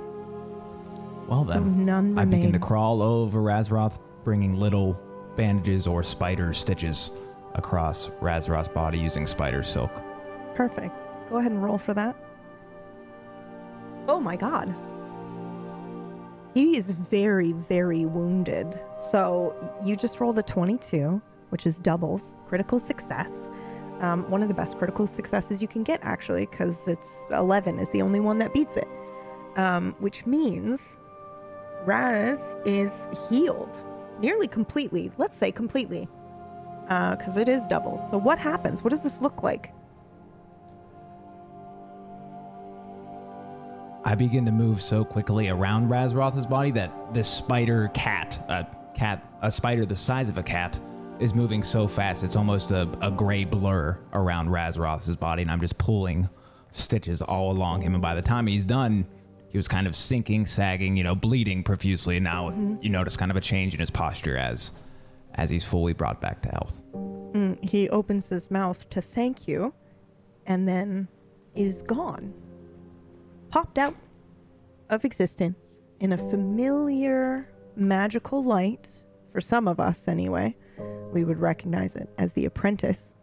Well 1.28 1.47
So 1.47 1.54
then, 1.54 1.85
none 1.85 2.19
I 2.19 2.25
begin 2.25 2.52
to 2.52 2.59
crawl 2.59 3.02
over 3.02 3.40
Razroth, 3.40 3.99
bringing 4.25 4.57
little 4.57 5.00
bandages 5.37 5.87
or 5.87 6.03
spider 6.03 6.53
stitches 6.53 7.11
across 7.55 8.09
Razroth's 8.21 8.69
body 8.69 8.99
using 8.99 9.27
spider 9.27 9.62
silk. 9.62 9.91
Perfect. 10.55 10.99
Go 11.31 11.39
ahead 11.39 11.53
and 11.53 11.62
roll 11.62 11.79
for 11.79 11.95
that. 11.95 12.17
Oh 14.09 14.21
my 14.21 14.37
god. 14.37 14.75
He 16.55 16.77
is 16.77 16.91
very, 16.91 17.53
very 17.53 18.05
wounded. 18.05 18.79
So 18.97 19.55
you 19.85 19.97
just 19.97 20.21
rolled 20.21 20.39
a 20.39 20.43
22, 20.43 21.21
which 21.49 21.67
is 21.67 21.79
doubles, 21.79 22.35
critical 22.47 22.79
success. 22.79 23.49
Um, 24.01 24.29
one 24.29 24.43
of 24.43 24.49
the 24.49 24.55
best 24.55 24.77
critical 24.77 25.07
successes 25.07 25.62
you 25.62 25.69
can 25.69 25.83
get, 25.83 26.01
actually, 26.03 26.47
because 26.47 26.89
it's 26.89 27.29
11 27.31 27.79
is 27.79 27.91
the 27.91 28.03
only 28.03 28.21
one 28.21 28.39
that 28.39 28.53
beats 28.53 28.77
it. 28.77 28.89
Um, 29.57 29.95
which 29.99 30.27
means 30.27 30.99
Raz 31.85 32.57
is 32.65 33.07
healed 33.29 33.79
nearly 34.21 34.49
completely. 34.49 35.11
Let's 35.19 35.37
say 35.37 35.52
completely. 35.52 36.09
Uh, 36.88 37.16
because 37.16 37.37
it 37.37 37.49
is 37.49 37.66
doubles. 37.66 38.00
So 38.11 38.19
what 38.19 38.38
happens? 38.38 38.83
What 38.83 38.90
does 38.90 39.02
this 39.02 39.21
look 39.21 39.42
like? 39.42 39.73
I 44.04 44.14
begin 44.16 44.45
to 44.47 44.52
move 44.52 44.83
so 44.83 45.04
quickly 45.04 45.49
around 45.49 45.88
Razroth's 45.88 46.45
body 46.45 46.73
that 46.73 47.14
this 47.14 47.28
spider 47.28 47.88
cat, 47.95 48.45
a 48.49 48.66
cat, 48.97 49.25
a 49.42 49.50
spider 49.50 49.87
the 49.87 49.97
size 49.97 50.28
of 50.28 50.38
a 50.38 50.42
cat, 50.42 50.78
is 51.21 51.35
moving 51.35 51.62
so 51.62 51.87
fast 51.87 52.25
it's 52.25 52.35
almost 52.35 52.73
a, 52.73 52.88
a 53.00 53.11
gray 53.11 53.45
blur 53.45 53.97
around 54.12 54.49
Razroth's 54.49 55.14
body, 55.16 55.42
and 55.42 55.50
I'm 55.50 55.61
just 55.61 55.78
pulling 55.78 56.28
stitches 56.73 57.23
all 57.23 57.52
along 57.52 57.83
him. 57.83 57.95
And 57.95 58.02
by 58.02 58.14
the 58.14 58.23
time 58.23 58.49
he's 58.49 58.64
done, 58.64 59.07
he 59.52 59.59
was 59.59 59.68
kind 59.68 59.87
of 59.87 59.94
sinking, 59.94 60.47
sagging, 60.47 60.97
you 60.97 61.04
know, 61.04 61.14
bleeding 61.14 61.62
profusely. 61.62 62.16
And 62.16 62.25
now 62.25 62.78
you 62.80 62.88
notice 62.88 63.16
kind 63.16 63.30
of 63.30 63.37
a 63.37 63.40
change 63.40 63.75
in 63.75 63.80
his 63.80 63.90
posture 63.90 64.37
as 64.37 64.73
as 65.35 65.49
he's 65.49 65.64
fully 65.64 65.92
brought 65.92 66.21
back 66.21 66.42
to 66.42 66.49
health. 66.49 66.82
Mm, 66.94 67.62
he 67.62 67.88
opens 67.88 68.28
his 68.28 68.50
mouth 68.50 68.88
to 68.90 69.00
thank 69.00 69.49
you 69.49 69.73
and 70.47 70.68
then 70.68 71.09
is 71.54 71.82
gone. 71.82 72.35
Popped 73.49 73.78
out 73.78 73.97
of 74.90 75.04
existence 75.04 75.82
in 76.00 76.12
a 76.12 76.18
familiar 76.18 77.49
magical 77.76 78.42
light, 78.42 78.88
for 79.32 79.40
some 79.40 79.66
of 79.66 79.80
us 79.80 80.09
anyway. 80.09 80.54
We 81.12 81.25
would 81.25 81.38
recognize 81.38 81.97
it 81.97 82.09
as 82.18 82.32
the 82.32 82.44
apprentice. 82.44 83.14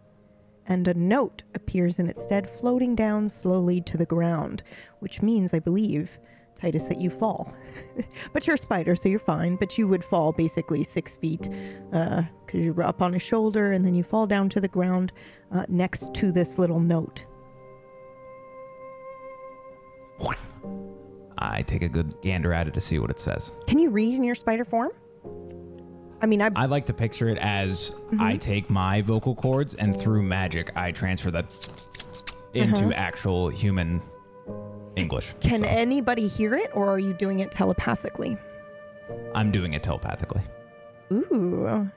And 0.66 0.88
a 0.88 0.94
note 0.94 1.44
appears 1.56 1.98
in 2.00 2.08
its 2.08 2.22
stead, 2.22 2.50
floating 2.50 2.96
down 2.96 3.28
slowly 3.30 3.82
to 3.82 3.98
the 3.98 4.06
ground, 4.06 4.62
which 5.00 5.22
means, 5.22 5.54
I 5.54 5.60
believe, 5.60 6.20
Titus, 6.60 6.84
that 6.84 7.00
you 7.00 7.10
fall. 7.10 7.54
but 8.34 8.46
you're 8.46 8.56
a 8.56 8.58
spider, 8.58 8.96
so 8.96 9.10
you're 9.10 9.20
fine. 9.20 9.56
But 9.56 9.78
you 9.78 9.88
would 9.88 10.04
fall 10.04 10.32
basically 10.32 10.84
six 10.84 11.16
feet 11.16 11.50
uh, 11.94 12.24
because 12.46 12.62
you're 12.62 12.82
up 12.84 13.02
on 13.02 13.14
his 13.14 13.22
shoulder, 13.22 13.72
and 13.72 13.86
then 13.86 13.96
you 13.96 14.04
fall 14.04 14.28
down 14.28 14.50
to 14.50 14.60
the 14.60 14.68
ground 14.68 15.12
uh, 15.52 15.66
next 15.68 16.14
to 16.16 16.32
this 16.32 16.58
little 16.58 16.80
note. 16.80 17.26
I 21.42 21.62
take 21.62 21.82
a 21.82 21.90
good 21.90 22.14
gander 22.22 22.54
at 22.54 22.68
it 22.68 22.74
to 22.74 22.82
see 22.82 23.00
what 23.00 23.10
it 23.10 23.20
says. 23.20 23.54
Can 23.66 23.80
you 23.80 23.90
read 23.90 24.14
in 24.14 24.24
your 24.24 24.36
spider 24.36 24.66
form? 24.66 24.92
I 26.22 26.26
mean, 26.26 26.42
I 26.42 26.52
I 26.56 26.66
like 26.66 26.86
to 26.88 26.94
picture 26.94 27.30
it 27.30 27.38
as 27.38 27.92
mm-hmm. 27.92 28.22
I 28.22 28.36
take 28.38 28.70
my 28.70 29.02
vocal 29.02 29.36
cords 29.36 29.76
and 29.76 29.98
through 29.98 30.24
magic 30.24 30.72
I 30.76 30.92
transfer 30.92 31.32
that 31.32 31.46
uh-huh. 31.46 32.50
into 32.54 32.94
actual 32.94 33.48
human 33.50 34.02
English. 34.96 35.34
can 35.40 35.62
So 35.62 35.68
anybody 35.68 36.28
hear 36.28 36.56
it, 36.56 36.72
or 36.74 36.90
are 36.90 37.00
you 37.00 37.14
doing 37.14 37.40
it 37.40 37.52
telepathically? 37.52 38.38
I'm 39.34 39.52
doing 39.52 39.74
it 39.74 39.84
telepathically. 39.84 40.42
Ooh. 41.12 41.90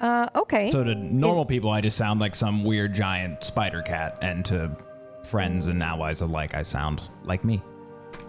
Uh, 0.00 0.28
okay. 0.34 0.70
So 0.70 0.84
to 0.84 0.94
normal 0.94 1.44
people, 1.46 1.70
I 1.70 1.80
just 1.80 1.96
sound 1.96 2.20
like 2.20 2.34
some 2.34 2.64
weird 2.64 2.94
giant 2.94 3.44
spider 3.44 3.82
cat, 3.82 4.18
and 4.22 4.44
to 4.46 4.76
friends 5.24 5.66
and 5.68 5.82
allies 5.82 6.20
alike, 6.20 6.54
I 6.54 6.62
sound 6.62 7.08
like 7.24 7.44
me. 7.44 7.62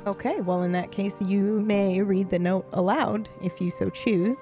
okay. 0.05 0.41
Well, 0.41 0.63
in 0.63 0.71
that 0.71 0.91
case, 0.91 1.21
you 1.21 1.59
may 1.61 2.01
read 2.01 2.29
the 2.29 2.39
note 2.39 2.65
aloud 2.73 3.29
if 3.43 3.61
you 3.61 3.69
so 3.69 3.89
choose. 3.89 4.37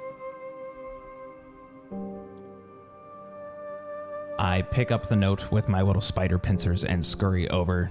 I 4.37 4.61
pick 4.63 4.91
up 4.91 5.07
the 5.07 5.15
note 5.15 5.51
with 5.51 5.69
my 5.69 5.81
little 5.81 6.01
spider 6.01 6.37
pincers 6.37 6.83
and 6.83 7.03
scurry 7.05 7.49
over 7.49 7.89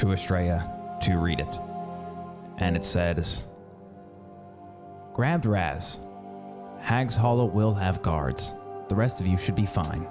to 0.00 0.12
Estrella 0.12 0.98
to 1.02 1.18
read 1.18 1.40
it. 1.40 1.58
And 2.56 2.74
it 2.74 2.84
says 2.84 3.46
Grabbed 5.12 5.44
Raz. 5.44 6.00
Hag's 6.78 7.16
Hollow 7.16 7.44
will 7.44 7.74
have 7.74 8.00
guards. 8.00 8.54
The 8.88 8.94
rest 8.94 9.20
of 9.20 9.26
you 9.26 9.36
should 9.36 9.54
be 9.54 9.66
fine. 9.66 10.08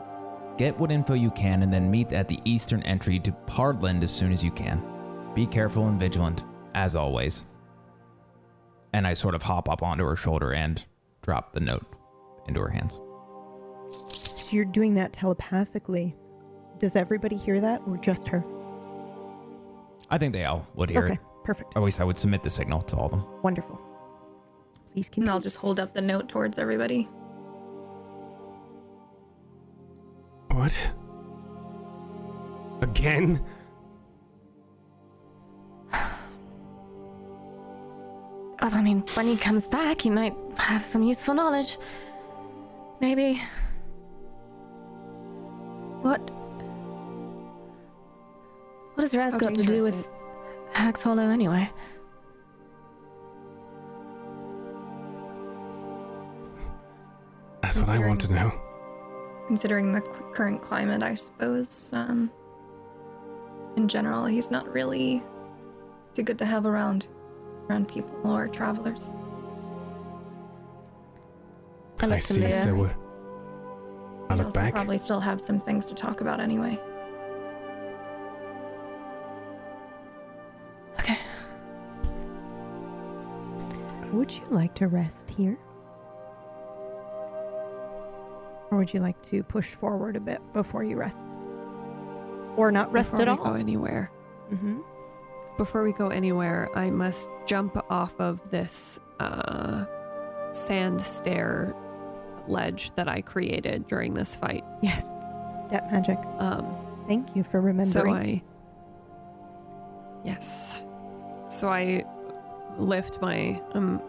Get 0.58 0.78
what 0.78 0.92
info 0.92 1.16
you 1.16 1.32
can 1.32 1.64
and 1.64 1.74
then 1.74 1.90
meet 1.90 2.14
at 2.14 2.28
the 2.28 2.40
eastern 2.46 2.84
entry 2.84 3.20
to 3.22 3.32
Pardland 3.48 4.04
as 4.04 4.12
soon 4.12 4.32
as 4.32 4.44
you 4.44 4.52
can. 4.52 4.84
Be 5.34 5.48
careful 5.48 5.88
and 5.88 6.00
vigilant, 6.00 6.44
as 6.76 6.96
always. 6.96 7.46
And 8.94 9.08
I 9.08 9.16
sort 9.16 9.34
of 9.34 9.42
hop 9.42 9.70
up 9.70 9.82
onto 9.82 10.06
her 10.06 10.16
shoulder 10.16 10.54
and 10.54 10.84
drop 11.24 11.54
the 11.54 11.62
note 11.62 11.86
into 12.48 12.60
her 12.60 12.70
hands. 12.70 13.00
So 14.12 14.56
you're 14.56 14.66
doing 14.66 14.94
that 14.94 15.14
telepathically. 15.14 16.16
Does 16.78 16.96
everybody 16.96 17.36
hear 17.38 17.60
that, 17.60 17.82
or 17.88 17.98
just 17.98 18.28
her? 18.28 18.44
I 20.10 20.18
think 20.18 20.34
they 20.34 20.46
all 20.46 20.66
would 20.76 20.90
hear 20.90 21.04
okay. 21.04 21.14
it. 21.14 21.20
Perfect. 21.44 21.74
Or 21.76 21.82
at 21.82 21.86
least 21.86 22.02
I 22.02 22.04
would 22.04 22.18
submit 22.18 22.44
the 22.44 22.50
signal 22.50 22.82
to 22.84 22.96
all 22.96 23.06
of 23.06 23.12
them. 23.12 23.26
Wonderful. 23.42 23.80
Please 24.94 25.10
And. 25.10 25.30
I'll 25.30 25.40
just 25.40 25.58
hold 25.58 25.80
up 25.80 25.94
the 25.94 26.02
note 26.02 26.30
towards 26.30 26.58
everybody. 26.58 27.04
What? 30.52 30.92
Again? 32.82 33.24
again? 33.24 33.46
Well, 38.62 38.74
I 38.74 38.82
mean, 38.82 39.04
when 39.14 39.26
he 39.26 39.38
comes 39.38 39.68
back, 39.68 40.02
he 40.02 40.10
might 40.10 40.36
have 40.58 40.84
some 40.84 41.02
useful 41.02 41.34
knowledge. 41.34 41.78
Maybe. 43.00 43.42
What? 46.02 46.30
What 49.00 49.04
has 49.04 49.16
Raz 49.16 49.32
How 49.32 49.40
got 49.40 49.50
to 49.52 49.56
do 49.56 49.64
dangerous 49.64 49.84
with 49.96 50.10
Hag's 50.74 51.02
Hollow 51.02 51.30
anyway? 51.30 51.72
That's 57.62 57.80
what 57.80 57.88
I 57.88 57.98
want 57.98 58.20
to 58.20 58.34
know. 58.34 58.52
Considering 59.48 59.94
the 59.94 60.02
cl- 60.02 60.30
current 60.34 60.62
climate, 60.62 61.02
I 61.02 61.14
suppose. 61.14 61.92
Um, 61.94 62.30
in 63.78 63.88
general, 63.88 64.26
he's 64.26 64.52
not 64.52 64.68
really 64.74 65.24
too 66.14 66.24
good 66.24 66.38
to 66.40 66.46
have 66.46 66.66
around, 66.66 67.08
around 67.70 67.88
people 67.88 68.30
or 68.30 68.50
travelers. 68.50 69.10
I 72.02 72.04
I 72.04 72.08
look 72.08 72.20
to 72.20 72.34
see. 72.34 72.42
Leah. 72.42 72.64
So 72.64 72.84
uh, 72.84 72.94
I 74.30 74.36
We 74.36 74.42
look 74.42 74.54
back. 74.54 74.74
probably 74.74 74.98
still 74.98 75.22
have 75.22 75.40
some 75.40 75.62
things 75.62 75.86
to 75.86 75.96
talk 75.96 76.20
about 76.20 76.42
anyway. 76.42 76.78
Would 84.12 84.32
you 84.36 84.44
like 84.50 84.76
to 84.76 84.88
rest 84.88 85.30
here? 85.30 85.58
Or 88.72 88.78
would 88.78 88.94
you 88.94 89.00
like 89.00 89.22
to 89.24 89.44
push 89.44 89.74
forward 89.74 90.16
a 90.16 90.20
bit 90.20 90.42
before 90.54 90.84
you 90.84 90.96
rest? 90.98 91.18
Or 92.56 92.72
not 92.72 92.92
rest 92.92 93.12
Before 93.12 93.28
at 93.30 93.38
we 93.38 93.44
go 93.44 93.50
all? 93.52 93.56
anywhere. 93.56 94.12
Mm-hmm. 94.52 94.80
Before 95.58 95.84
we 95.84 95.92
go 95.94 96.10
anywhere, 96.10 96.70
I 96.76 96.90
must 96.90 97.30
jump 97.46 97.78
off 97.90 98.14
of 98.20 98.40
this 98.52 99.00
uh, 99.20 99.86
sand 100.54 101.02
stair 101.02 101.76
ledge 102.48 102.92
that 102.96 103.08
I 103.08 103.22
created 103.22 103.88
during 103.88 104.14
this 104.14 104.36
fight. 104.36 104.64
Yes. 104.82 105.12
Depth 105.70 105.92
magic. 105.92 106.18
Um, 106.40 106.66
Thank 107.08 107.36
you 107.36 107.44
for 107.44 107.60
remembering. 107.62 107.90
so 107.92 108.10
I. 108.10 108.44
Yes. 110.24 110.84
So 111.50 111.70
I 111.70 112.06
lift 112.80 113.22
my. 113.22 113.62
I'm 113.74 114.02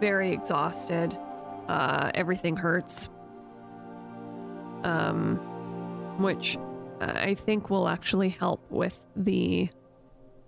very 0.00 0.32
exhausted. 0.32 1.16
Uh, 1.68 2.10
everything 2.14 2.56
hurts. 2.56 3.08
Um, 4.84 5.36
which 6.18 6.56
I 7.00 7.34
think 7.34 7.70
will 7.70 7.88
actually 7.88 8.28
help 8.30 8.70
with 8.70 8.98
the 9.16 9.68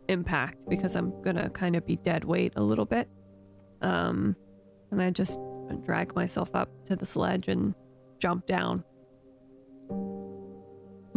impact 0.09 0.69
because 0.69 0.97
I'm 0.97 1.21
gonna 1.23 1.51
kind 1.51 1.77
of 1.77 1.87
be 1.87 1.97
dead 1.97 2.25
weight 2.25 2.53
a 2.57 2.63
little 2.63 2.85
bit. 2.85 3.09
Um, 3.83 4.37
and 4.91 5.01
I 5.01 5.11
just 5.11 5.39
drag 5.85 6.15
myself 6.15 6.51
up 6.55 6.69
to 6.87 6.97
the 6.97 7.07
sledge 7.07 7.49
and 7.49 7.75
jump 8.19 8.47
down. 8.47 8.85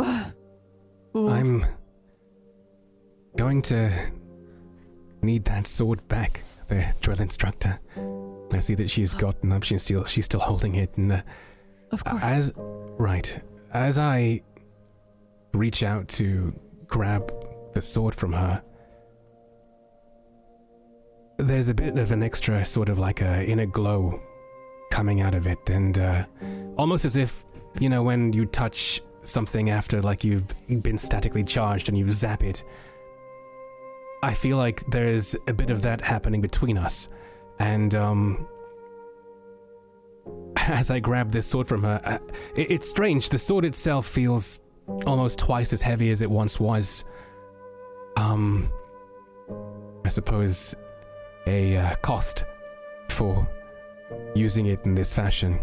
I'm 1.15 1.65
going 3.35 3.61
to 3.63 3.91
need 5.23 5.45
that 5.45 5.67
sword 5.67 6.07
back, 6.07 6.43
the 6.67 6.93
drill 7.01 7.21
instructor. 7.21 7.79
I 8.53 8.59
see 8.59 8.75
that 8.75 8.89
she's 8.89 9.13
gotten 9.13 9.51
up. 9.51 9.63
She's 9.63 9.83
still 9.83 10.05
she's 10.05 10.25
still 10.25 10.39
holding 10.39 10.75
it, 10.75 10.95
and 10.97 11.11
uh, 11.11 11.21
of 11.91 12.03
course. 12.03 12.21
as 12.23 12.51
right 12.55 13.39
as 13.73 13.97
I 13.97 14.41
reach 15.53 15.83
out 15.83 16.07
to 16.09 16.53
grab 16.87 17.31
the 17.73 17.81
sword 17.81 18.13
from 18.13 18.33
her, 18.33 18.61
there's 21.37 21.69
a 21.69 21.73
bit 21.73 21.97
of 21.97 22.11
an 22.11 22.21
extra 22.21 22.65
sort 22.65 22.89
of 22.89 22.99
like 22.99 23.21
a 23.21 23.43
inner 23.45 23.65
glow 23.65 24.21
coming 24.91 25.21
out 25.21 25.33
of 25.33 25.47
it, 25.47 25.69
and 25.69 25.97
uh, 25.97 26.25
almost 26.77 27.05
as 27.05 27.15
if 27.15 27.45
you 27.79 27.89
know 27.89 28.03
when 28.03 28.33
you 28.33 28.45
touch 28.45 29.01
something 29.23 29.69
after 29.69 30.01
like 30.01 30.23
you've 30.23 30.45
been 30.83 30.97
statically 30.97 31.43
charged 31.43 31.89
and 31.89 31.97
you 31.97 32.11
zap 32.11 32.43
it. 32.43 32.63
I 34.23 34.33
feel 34.33 34.55
like 34.55 34.89
there's 34.89 35.35
a 35.47 35.53
bit 35.53 35.69
of 35.69 35.81
that 35.81 35.99
happening 35.99 36.39
between 36.39 36.77
us, 36.77 37.09
and 37.59 37.93
um, 37.93 38.47
as 40.55 40.89
I 40.89 41.01
grab 41.01 41.29
this 41.29 41.45
sword 41.45 41.67
from 41.67 41.83
her, 41.83 42.21
it, 42.55 42.71
it's 42.71 42.89
strange. 42.89 43.27
The 43.27 43.37
sword 43.37 43.65
itself 43.65 44.07
feels 44.07 44.61
almost 45.05 45.39
twice 45.39 45.73
as 45.73 45.81
heavy 45.81 46.09
as 46.09 46.21
it 46.21 46.31
once 46.31 46.57
was. 46.57 47.03
Um, 48.15 48.71
I 50.05 50.07
suppose 50.07 50.73
a 51.45 51.75
uh, 51.75 51.95
cost 51.95 52.45
for 53.09 53.45
using 54.35 54.67
it 54.67 54.79
in 54.85 54.95
this 54.95 55.13
fashion. 55.13 55.59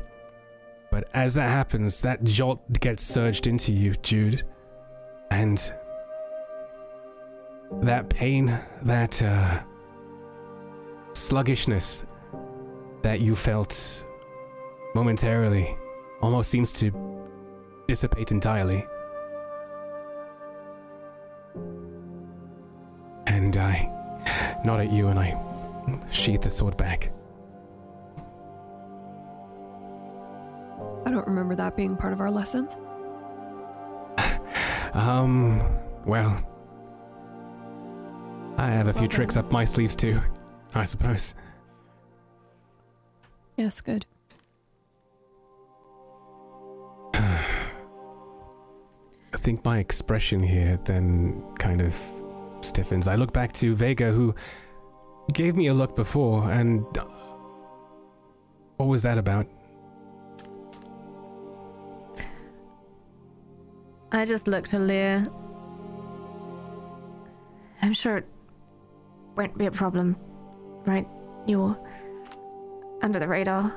But 0.91 1.09
as 1.15 1.33
that 1.35 1.49
happens, 1.49 2.03
that 2.03 2.23
jolt 2.25 2.61
gets 2.79 3.03
surged 3.03 3.47
into 3.47 3.73
you, 3.73 3.95
Jude. 4.03 4.45
And 5.31 5.73
that 7.83 8.09
pain, 8.09 8.59
that 8.83 9.23
uh, 9.23 9.61
sluggishness 11.13 12.05
that 13.03 13.23
you 13.23 13.35
felt 13.35 14.05
momentarily 14.95 15.77
almost 16.21 16.51
seems 16.51 16.73
to 16.73 16.93
dissipate 17.87 18.33
entirely. 18.33 18.85
And 23.27 23.57
I 23.57 23.91
nod 24.65 24.81
at 24.81 24.93
you 24.93 25.09
and 25.09 25.19
I 25.19 25.41
sheath 26.11 26.43
the 26.43 26.51
sword 26.51 26.77
back. 26.77 27.13
I 31.07 31.11
don't 31.11 31.27
remember 31.27 31.55
that 31.55 31.77
being 31.77 31.97
part 31.97 32.13
of 32.13 32.21
our 32.21 32.31
lessons. 32.31 32.77
Um, 34.93 35.63
well, 36.05 36.37
I 38.61 38.69
have 38.69 38.89
a 38.89 38.93
few 38.93 39.09
Well 39.09 39.09
tricks 39.09 39.39
up 39.39 39.51
my 39.51 39.65
sleeves 39.65 39.97
too, 39.97 40.21
I 40.75 40.85
suppose. 40.85 41.35
Yes, 43.57 43.81
good. 43.81 44.05
I 47.15 47.43
think 49.39 49.65
my 49.65 49.79
expression 49.79 50.43
here 50.43 50.79
then 50.85 51.43
kind 51.59 51.81
of 51.81 51.99
stiffens. 52.61 53.09
I 53.09 53.15
look 53.15 53.33
back 53.33 53.51
to 53.53 53.75
Vega, 53.75 54.13
who 54.13 54.35
gave 55.33 55.57
me 55.57 55.69
a 55.69 55.75
look 55.75 55.97
before, 55.97 56.53
and 56.53 56.85
what 58.77 58.91
was 58.91 59.03
that 59.05 59.17
about? 59.17 59.47
I 64.13 64.27
just 64.27 64.47
looked 64.47 64.69
to 64.71 64.79
Lear. 64.79 65.25
I'm 67.81 67.95
sure 67.95 68.19
it 68.19 68.27
won't 69.37 69.57
be 69.57 69.67
a 69.67 69.71
problem, 69.71 70.17
right? 70.87 71.07
You're 71.47 71.77
under 73.03 73.19
the 73.19 73.29
radar. 73.29 73.73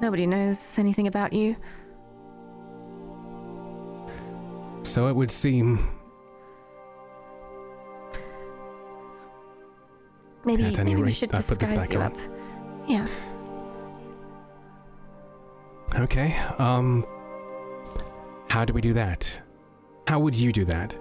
Nobody 0.00 0.26
knows 0.26 0.78
anything 0.78 1.06
about 1.06 1.32
you. 1.32 1.56
So 4.82 5.08
it 5.08 5.16
would 5.16 5.30
seem. 5.30 5.78
Maybe, 10.44 10.64
At 10.64 10.78
any 10.78 10.94
maybe 10.94 11.02
we 11.06 11.12
should 11.12 11.34
I 11.34 11.38
put 11.42 11.58
this 11.58 11.70
disguise 11.70 11.88
back 11.88 11.92
you 11.92 12.00
on. 12.00 12.12
up. 12.12 12.18
Yeah. 12.86 13.06
Okay, 15.96 16.36
um. 16.58 17.04
How 18.48 18.64
do 18.64 18.72
we 18.72 18.80
do 18.80 18.92
that? 18.94 19.40
How 20.06 20.20
would 20.20 20.36
you 20.36 20.52
do 20.52 20.64
that? 20.66 20.96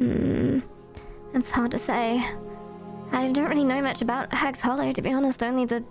Hmm. 0.00 0.60
It's 1.34 1.50
hard 1.50 1.70
to 1.72 1.78
say. 1.78 2.26
I 3.12 3.30
don't 3.32 3.50
really 3.50 3.64
know 3.64 3.82
much 3.82 4.00
about 4.00 4.32
Hag's 4.32 4.60
Hollow, 4.60 4.92
to 4.92 5.02
be 5.02 5.12
honest, 5.12 5.42
only 5.42 5.66
the. 5.66 5.84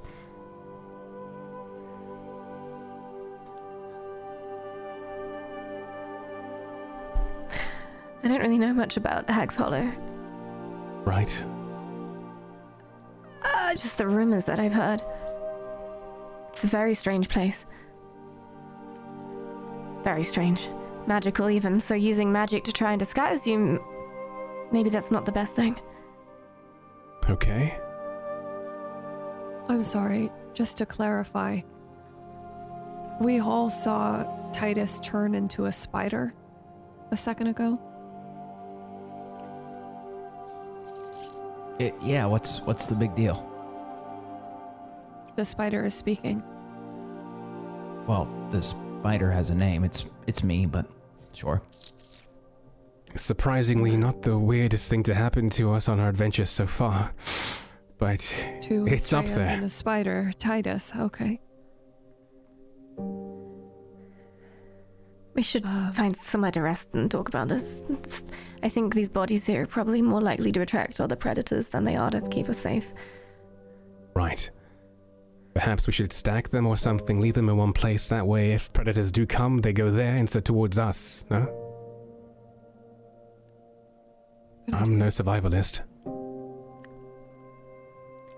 I 8.24 8.28
don't 8.28 8.42
really 8.42 8.58
know 8.58 8.74
much 8.74 8.98
about 8.98 9.30
Hag's 9.30 9.56
Hollow. 9.56 9.92
Right. 11.06 11.44
Uh, 13.44 13.74
just 13.74 14.00
the 14.00 14.08
rumors 14.08 14.46
that 14.46 14.60
I've 14.60 14.74
heard. 14.74 15.04
It's 16.50 16.64
a 16.64 16.68
very 16.68 16.96
strange 16.96 17.30
place. 17.30 17.64
Very 20.04 20.24
strange. 20.24 20.68
Magical, 21.06 21.52
even, 21.52 21.80
so 21.80 21.94
using 21.94 22.32
magic 22.32 22.64
to 22.64 22.74
try 22.74 22.92
and 22.92 23.00
disguise 23.00 23.46
you. 23.46 23.80
M- 24.70 24.74
Maybe 24.74 24.90
that's 24.90 25.12
not 25.12 25.26
the 25.26 25.32
best 25.32 25.56
thing. 25.56 25.80
Okay. 27.30 27.78
I'm 29.68 29.84
sorry, 29.84 30.32
just 30.54 30.78
to 30.80 30.86
clarify. 30.86 31.62
We 33.22 33.40
all 33.40 33.70
saw 33.70 34.26
Titus 34.52 35.00
turn 35.02 35.36
into 35.36 35.66
a 35.66 35.72
spider 35.72 36.34
a 37.12 37.18
second 37.18 37.48
ago? 37.48 37.80
It, 41.80 41.96
yeah, 42.02 42.26
what's 42.26 42.62
what's 42.62 42.88
the 42.88 42.96
big 42.96 43.16
deal? 43.16 43.46
The 45.36 45.46
spider 45.46 45.86
is 45.86 45.94
speaking. 45.94 46.44
Well, 48.06 48.28
the 48.52 48.62
spider 48.62 49.32
has 49.32 49.50
a 49.50 49.56
name. 49.56 49.84
It's 49.84 50.06
it's 50.28 50.44
me, 50.44 50.66
but 50.66 50.86
sure. 51.32 51.62
Surprisingly, 53.16 53.98
not 53.98 54.22
the 54.22 54.38
weirdest 54.38 54.90
thing 54.90 55.04
to 55.04 55.14
happen 55.16 55.50
to 55.52 55.72
us 55.74 55.90
on 55.90 56.00
our 56.00 56.10
adventures 56.10 56.50
so 56.50 56.66
far. 56.66 57.12
But 57.98 58.20
Two 58.62 58.86
It's 58.88 59.12
up 59.12 59.26
Estrellas 59.26 59.48
there. 59.48 59.56
and 59.58 59.66
a 59.66 59.70
spider. 59.70 60.32
Titus. 60.40 60.92
Okay. 60.98 61.42
We 65.36 65.42
should 65.42 65.66
Um, 65.66 65.92
find 65.92 66.16
somewhere 66.16 66.52
to 66.52 66.62
rest 66.62 66.90
and 66.94 67.10
talk 67.10 67.28
about 67.30 67.48
this. 67.48 67.84
It's- 67.90 68.24
I 68.64 68.70
think 68.70 68.94
these 68.94 69.10
bodies 69.10 69.46
here 69.46 69.64
are 69.64 69.68
probably 69.68 70.02
more 70.02 70.22
likely 70.22 70.52
to 70.52 70.62
attract 70.62 71.00
other 71.00 71.16
predators 71.16 71.70
than 71.70 71.84
they 71.86 71.96
are 71.96 72.12
to 72.12 72.22
keep 72.22 72.50
us 72.50 72.58
safe. 72.58 72.94
right. 74.16 74.50
Perhaps 75.54 75.88
we 75.88 75.94
should 75.94 76.12
stack 76.12 76.50
them 76.50 76.66
or 76.68 76.78
something, 76.78 77.20
leave 77.22 77.34
them 77.36 77.50
in 77.50 77.58
one 77.58 77.74
place. 77.74 78.08
That 78.10 78.28
way, 78.28 78.52
if 78.52 78.72
predators 78.74 79.12
do 79.12 79.26
come, 79.26 79.58
they 79.60 79.74
go 79.74 79.90
there 79.92 80.16
instead 80.16 80.46
towards 80.46 80.78
us. 80.78 81.26
No? 81.30 81.48
I'm 84.74 84.84
idea. 84.84 84.98
no 84.98 85.08
survivalist. 85.08 85.82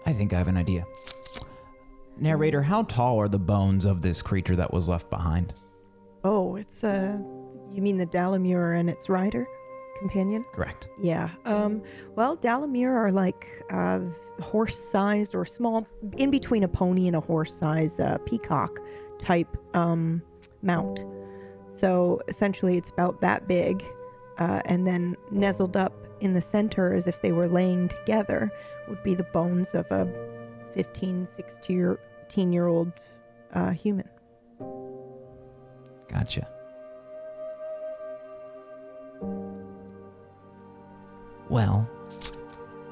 I 0.06 0.14
think 0.14 0.34
I 0.34 0.38
have 0.38 0.48
an 0.48 0.58
idea. 0.58 0.86
Narrator, 2.18 2.62
how 2.62 2.84
tall 2.84 3.20
are 3.20 3.28
the 3.28 3.40
bones 3.40 3.86
of 3.86 4.02
this 4.02 4.22
creature 4.22 4.56
that 4.56 4.74
was 4.74 4.88
left 4.88 5.10
behind? 5.10 5.54
Oh, 6.24 6.56
it's 6.56 6.84
uh 6.84 7.18
you 7.72 7.82
mean 7.82 7.98
the 7.98 8.06
Dalamur 8.06 8.80
and 8.80 8.90
its 8.90 9.10
rider 9.10 9.48
companion? 9.98 10.44
Correct. 10.54 10.88
Yeah. 11.02 11.30
Um 11.46 11.82
well, 12.16 12.38
Dalamir 12.38 12.92
are 12.92 13.12
like 13.12 13.48
uh 13.72 14.00
horse-sized 14.42 15.36
or 15.36 15.46
small 15.46 15.86
in 16.18 16.32
between 16.32 16.64
a 16.64 16.68
pony 16.68 17.08
and 17.08 17.16
a 17.16 17.20
horse-sized 17.20 18.02
uh, 18.02 18.18
peacock 18.20 18.80
type 19.20 19.56
um 19.76 20.22
mount. 20.62 21.06
So 21.70 22.22
essentially 22.28 22.78
it's 22.78 22.90
about 22.90 23.22
that 23.22 23.48
big. 23.48 23.84
Uh, 24.38 24.62
and 24.66 24.88
then 24.88 25.16
nestled 25.30 25.78
up 25.78 25.94
in 26.22 26.34
the 26.34 26.42
center 26.42 26.94
as 26.94 27.08
if 27.08 27.22
they 27.22 27.32
were 27.32 27.48
laying 27.48 27.88
together 27.88 28.52
would 28.88 29.04
be 29.04 29.14
the 29.14 29.24
bones 29.26 29.76
of 29.76 29.90
a 29.92 30.08
15 30.74 31.26
16 31.26 32.54
year 32.54 32.68
old 32.68 32.92
uh, 33.54 33.72
human 33.72 34.08
Gotcha. 36.12 36.48
Well, 41.50 41.90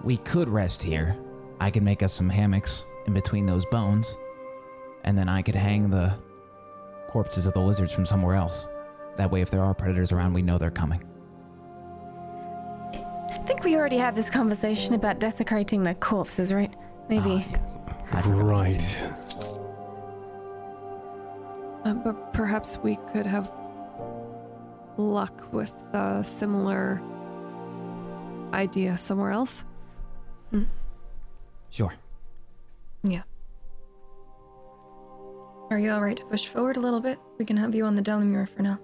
we 0.04 0.18
could 0.18 0.50
rest 0.50 0.82
here. 0.82 1.18
I 1.60 1.70
could 1.72 1.84
make 1.84 2.02
us 2.02 2.14
some 2.14 2.30
hammocks 2.30 2.86
in 3.08 3.14
between 3.14 3.46
those 3.46 3.66
bones, 3.66 4.16
and 5.04 5.18
then 5.18 5.28
I 5.28 5.42
could 5.42 5.56
hang 5.56 5.90
the 5.90 6.14
corpses 7.08 7.46
of 7.46 7.54
the 7.54 7.60
lizards 7.60 7.94
from 7.94 8.06
somewhere 8.06 8.36
else. 8.36 8.68
That 9.18 9.32
way, 9.32 9.42
if 9.42 9.50
there 9.50 9.64
are 9.64 9.74
predators 9.74 10.12
around, 10.12 10.34
we 10.34 10.42
know 10.42 10.58
they're 10.58 10.72
coming. 10.72 11.04
I 13.32 13.38
think 13.46 13.64
we 13.64 13.76
already 13.76 13.98
had 13.98 14.16
this 14.16 14.30
conversation 14.30 14.94
about 14.94 15.20
desecrating 15.20 15.84
the 15.84 15.96
corpses, 15.96 16.52
right? 16.54 16.74
Maybe. 17.10 17.46
Ah, 17.48 17.52
yes. 17.52 17.78
I 18.12 18.22
forgot 18.22 18.44
what 18.46 18.56
I 18.56 18.68
was 18.68 18.76
Right. 18.76 18.82
saying. 18.82 19.60
Um, 21.86 22.02
but 22.04 22.34
perhaps 22.34 22.78
we 22.80 22.98
could 23.12 23.26
have 23.26 23.52
luck 24.98 25.48
with 25.54 25.74
a 25.94 26.24
similar 26.24 27.02
idea 28.54 28.98
somewhere 28.98 29.32
else. 29.32 29.64
Sure. 31.72 31.94
Yeah. 33.04 33.22
Are 35.70 35.78
you 35.78 35.92
alright 35.92 36.18
to 36.18 36.26
push 36.26 36.48
forward 36.48 36.78
a 36.78 36.80
little 36.80 37.00
bit? 37.00 37.20
We 37.38 37.46
can 37.46 37.56
have 37.58 37.76
you 37.76 37.86
on 37.86 37.94
the 37.96 38.02
Delamere 38.02 38.48
for 38.48 38.64
now. 38.64 38.80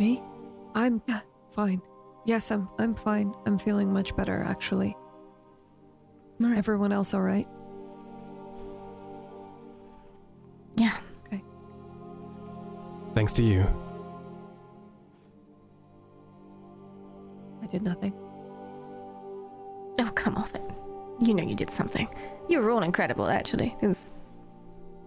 Me? 0.00 0.20
I'm 0.74 1.00
Yeah. 1.06 1.20
Fine. 1.54 1.80
Yes, 2.26 2.50
I'm 2.50 2.68
I'm 2.78 2.94
fine. 2.94 3.34
I'm 3.46 3.58
feeling 3.58 3.92
much 3.92 4.14
better 4.16 4.42
actually. 4.42 4.96
Alright. 6.42 6.58
Everyone 6.58 6.92
else 6.92 7.14
all 7.14 7.22
right? 7.22 7.46
Yeah. 10.76 10.96
Thanks 13.14 13.32
to 13.34 13.44
you. 13.44 13.64
I 17.62 17.66
did 17.66 17.82
nothing. 17.82 18.12
Oh, 20.00 20.10
come 20.16 20.34
off 20.36 20.52
it. 20.56 20.62
You 21.20 21.32
know 21.34 21.44
you 21.44 21.54
did 21.54 21.70
something. 21.70 22.08
You 22.48 22.60
were 22.60 22.70
all 22.70 22.82
incredible, 22.82 23.26
actually. 23.28 23.76
It 23.80 23.86
was 23.86 24.04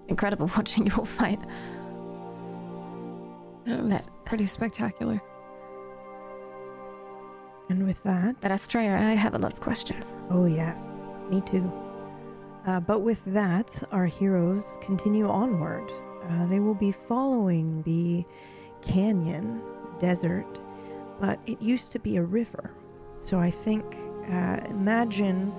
incredible 0.07 0.49
watching 0.55 0.87
you 0.87 0.93
all 0.97 1.03
fight. 1.05 1.39
It 3.65 3.83
was 3.83 4.05
That- 4.05 4.25
pretty 4.25 4.45
spectacular. 4.45 5.21
And 7.69 7.85
with 7.85 8.01
that 8.03 8.35
But 8.41 8.51
Astrea, 8.51 8.97
I 8.97 9.13
have 9.13 9.33
a 9.33 9.37
lot 9.37 9.53
of 9.53 9.59
questions. 9.59 10.17
Oh, 10.29 10.45
yes, 10.45 10.99
me 11.29 11.41
too. 11.41 11.71
Uh, 12.65 12.79
but 12.81 12.99
with 12.99 13.23
that, 13.25 13.71
our 13.91 14.05
heroes 14.05 14.77
continue 14.81 15.27
onward. 15.27 15.89
Uh, 16.29 16.45
they 16.47 16.59
will 16.59 16.75
be 16.75 16.91
following 16.91 17.81
the 17.83 18.25
canyon, 18.81 19.61
desert, 19.99 20.61
but 21.19 21.39
it 21.45 21.61
used 21.61 21.91
to 21.93 21.99
be 21.99 22.17
a 22.17 22.23
river. 22.23 22.71
So 23.15 23.39
I 23.39 23.49
think, 23.49 23.85
uh, 24.29 24.59
imagine 24.69 25.53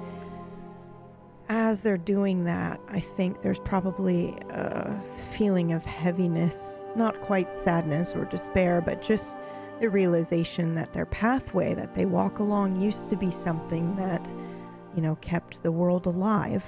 as 1.48 1.80
they're 1.80 1.96
doing 1.96 2.44
that, 2.44 2.78
I 2.88 3.00
think 3.00 3.40
there's 3.40 3.60
probably 3.60 4.36
a 4.50 5.00
feeling 5.32 5.72
of 5.72 5.84
heaviness, 5.84 6.84
not 6.94 7.20
quite 7.22 7.54
sadness 7.54 8.14
or 8.14 8.26
despair, 8.26 8.82
but 8.82 9.02
just 9.02 9.38
the 9.80 9.88
realization 9.88 10.74
that 10.74 10.92
their 10.92 11.06
pathway 11.06 11.74
that 11.74 11.94
they 11.94 12.06
walk 12.06 12.38
along 12.38 12.80
used 12.80 13.08
to 13.10 13.16
be 13.16 13.30
something 13.30 13.94
that 13.96 14.26
you 14.98 15.02
know, 15.02 15.14
kept 15.20 15.62
the 15.62 15.70
world 15.70 16.06
alive. 16.06 16.64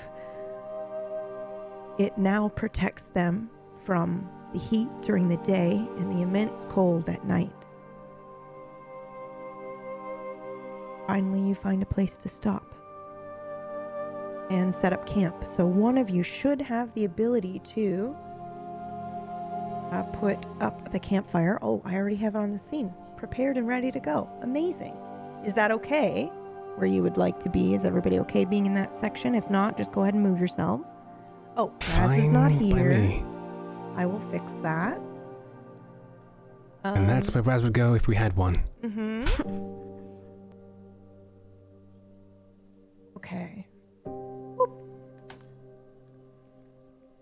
It 1.99 2.17
now 2.17 2.49
protects 2.51 3.07
them 3.07 3.51
from 3.85 4.29
the 4.53 4.59
heat 4.61 4.89
during 5.03 5.29
the 5.29 5.37
day 5.39 5.73
and 5.73 6.13
the 6.13 6.23
immense 6.23 6.65
cold 6.71 7.09
at 7.09 7.25
night. 7.27 7.51
Finally, 11.09 11.49
you 11.49 11.57
find 11.57 11.83
a 11.83 11.87
place 11.87 12.17
to 12.19 12.29
stop 12.29 12.73
and 14.49 14.73
set 14.73 14.93
up 14.93 15.05
camp. 15.07 15.45
So, 15.45 15.67
one 15.67 15.99
of 15.99 16.09
you 16.09 16.23
should 16.23 16.61
have 16.61 16.95
the 16.95 17.05
ability 17.07 17.61
to 17.75 18.17
uh, 19.91 20.03
put 20.13 20.47
up 20.61 20.93
the 20.93 21.01
campfire. 21.01 21.59
Oh, 21.63 21.83
I 21.85 21.97
already 21.97 22.17
have 22.17 22.37
it 22.37 22.39
on 22.39 22.53
the 22.53 22.59
scene, 22.59 22.95
prepared 23.21 23.57
and 23.59 23.69
ready 23.69 23.93
to 23.93 24.01
go. 24.01 24.29
Amazing. 24.43 24.97
Is 25.45 25.55
that 25.55 25.71
okay? 25.71 26.31
where 26.77 26.87
you 26.87 27.03
would 27.03 27.17
like 27.17 27.39
to 27.41 27.49
be. 27.51 27.75
Is 27.75 27.85
everybody 27.85 28.19
okay 28.21 28.45
being 28.45 28.67
in 28.67 28.73
that 28.75 28.97
section? 28.97 29.35
If 29.35 29.51
not, 29.51 29.77
just 29.77 29.93
go 29.93 30.03
ahead 30.03 30.15
and 30.15 30.23
move 30.23 30.39
yourselves. 30.39 30.95
Oh, 31.57 31.73
Raz 31.97 32.23
is 32.23 32.31
not 32.31 32.51
here. 32.51 33.23
I 33.97 34.07
will 34.07 34.21
fix 34.31 34.51
that. 34.63 34.99
And 36.85 37.09
that's 37.09 37.33
where 37.35 37.43
Raz 37.43 37.63
would 37.63 37.75
go 37.75 37.95
if 37.95 38.09
we 38.09 38.17
had 38.17 38.35
one. 38.37 38.63
hmm 38.83 39.25
okay. 43.17 43.67
Whoop. 44.05 44.71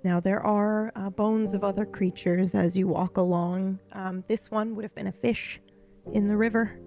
Now 0.05 0.21
there 0.21 0.41
are 0.41 0.93
uh, 0.95 1.11
bones 1.11 1.55
of 1.55 1.65
other 1.65 1.85
creatures 1.85 2.55
as 2.55 2.77
you 2.77 2.87
walk 2.87 3.17
along. 3.17 3.81
Um, 3.93 4.23
this 4.29 4.49
one 4.51 4.77
would 4.77 4.85
have 4.85 4.95
been 4.95 5.09
a 5.09 5.13
fish 5.13 5.61
in 6.13 6.29
the 6.29 6.37
river. 6.37 6.79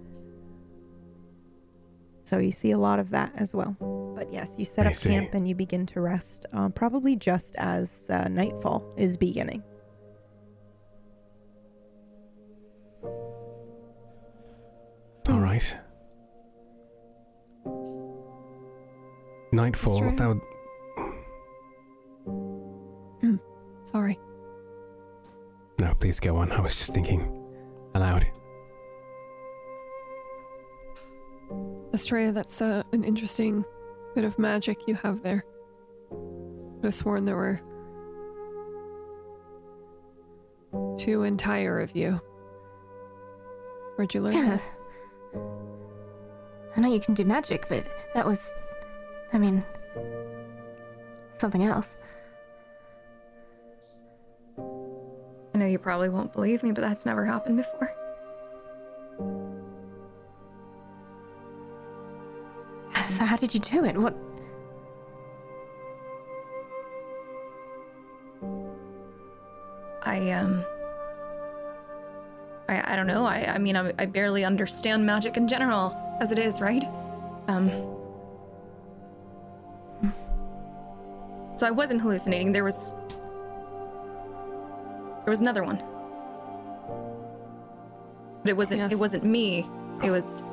So 2.24 2.38
you 2.38 2.52
see 2.52 2.72
a 2.72 2.78
lot 2.78 3.00
of 3.00 3.10
that 3.10 3.34
as 3.36 3.54
well. 3.54 3.76
But 4.16 4.32
yes, 4.32 4.56
you 4.58 4.64
set 4.66 4.86
I 4.86 4.90
up 4.90 4.96
see. 4.96 5.10
camp 5.10 5.34
and 5.34 5.48
you 5.48 5.56
begin 5.56 5.86
to 5.88 6.02
rest, 6.02 6.46
uh, 6.54 6.70
probably 6.70 7.16
just 7.16 7.56
as 7.58 8.10
uh, 8.10 8.28
nightfall 8.30 8.86
is 8.98 9.18
beginning. 9.18 9.64
All 15.30 15.40
right. 15.40 15.76
Nightfall. 19.52 20.02
right. 20.02 20.18
That 20.18 20.28
would, 20.30 20.42
Sorry. 23.84 24.18
no, 25.80 25.94
please 26.00 26.20
go 26.20 26.38
on. 26.38 26.52
I 26.54 26.62
was 26.62 26.76
just 26.76 26.94
thinking 26.94 27.22
aloud. 27.94 28.26
Estrella, 31.94 32.32
that's 32.32 32.62
uh, 32.62 32.84
an 32.94 33.04
interesting 33.04 33.66
bit 34.16 34.24
of 34.24 34.40
magic 34.40 34.88
you 34.88 34.96
have 34.96 35.22
there. 35.24 35.44
Could 36.10 36.86
have 36.86 36.96
sworn 36.96 37.26
there 37.26 37.36
were 37.36 37.62
two 40.98 41.24
entire 41.24 41.80
of 41.80 41.96
you. 41.96 42.20
Where'd 43.96 44.14
you 44.14 44.22
learn 44.22 44.34
Yeah. 44.34 44.56
that? 44.58 44.64
I 46.78 46.80
know 46.80 46.94
you 46.94 47.02
can 47.02 47.14
do 47.14 47.26
magic, 47.26 47.68
but 47.68 47.86
that 48.14 48.26
was. 48.26 48.54
I 49.34 49.38
mean. 49.38 49.64
something 51.38 51.64
else. 51.64 51.96
I 54.58 55.58
know 55.58 55.66
you 55.66 55.80
probably 55.80 56.08
won't 56.10 56.32
believe 56.34 56.64
me, 56.64 56.72
but 56.72 56.82
that's 56.82 57.06
never 57.06 57.26
happened 57.26 57.58
before. 57.58 57.91
Did 63.42 63.56
you 63.56 63.60
do 63.60 63.84
it? 63.86 63.98
What. 63.98 64.16
I 70.04 70.32
um 70.32 70.64
I 72.70 72.94
I 72.94 72.96
don't 72.96 73.08
know. 73.08 73.26
I 73.26 73.54
I 73.56 73.58
mean 73.58 73.76
I, 73.76 73.92
I 74.00 74.06
barely 74.06 74.44
understand 74.46 75.06
magic 75.06 75.38
in 75.38 75.48
general 75.48 75.98
as 76.20 76.32
it 76.32 76.40
is, 76.40 76.62
right? 76.62 76.84
Um 77.48 77.70
So 81.56 81.68
I 81.68 81.72
wasn't 81.72 82.02
hallucinating. 82.02 82.52
There 82.52 82.64
was 82.64 82.94
There 85.26 85.32
was 85.32 85.40
another 85.40 85.64
one. 85.64 85.78
But 88.44 88.50
it 88.52 88.58
wasn't 88.58 88.80
Yes. 88.82 88.92
it 88.94 89.00
wasn't 89.00 89.24
me. 89.24 89.68
It 90.04 90.10
was 90.12 90.44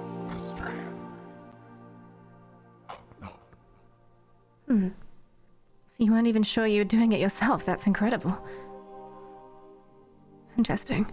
Hmm. 4.68 4.88
So, 5.86 6.04
you 6.04 6.12
weren't 6.12 6.26
even 6.26 6.42
sure 6.42 6.66
you 6.66 6.80
were 6.80 6.84
doing 6.84 7.12
it 7.12 7.20
yourself. 7.20 7.64
That's 7.64 7.86
incredible. 7.86 8.38
Interesting. 10.56 11.10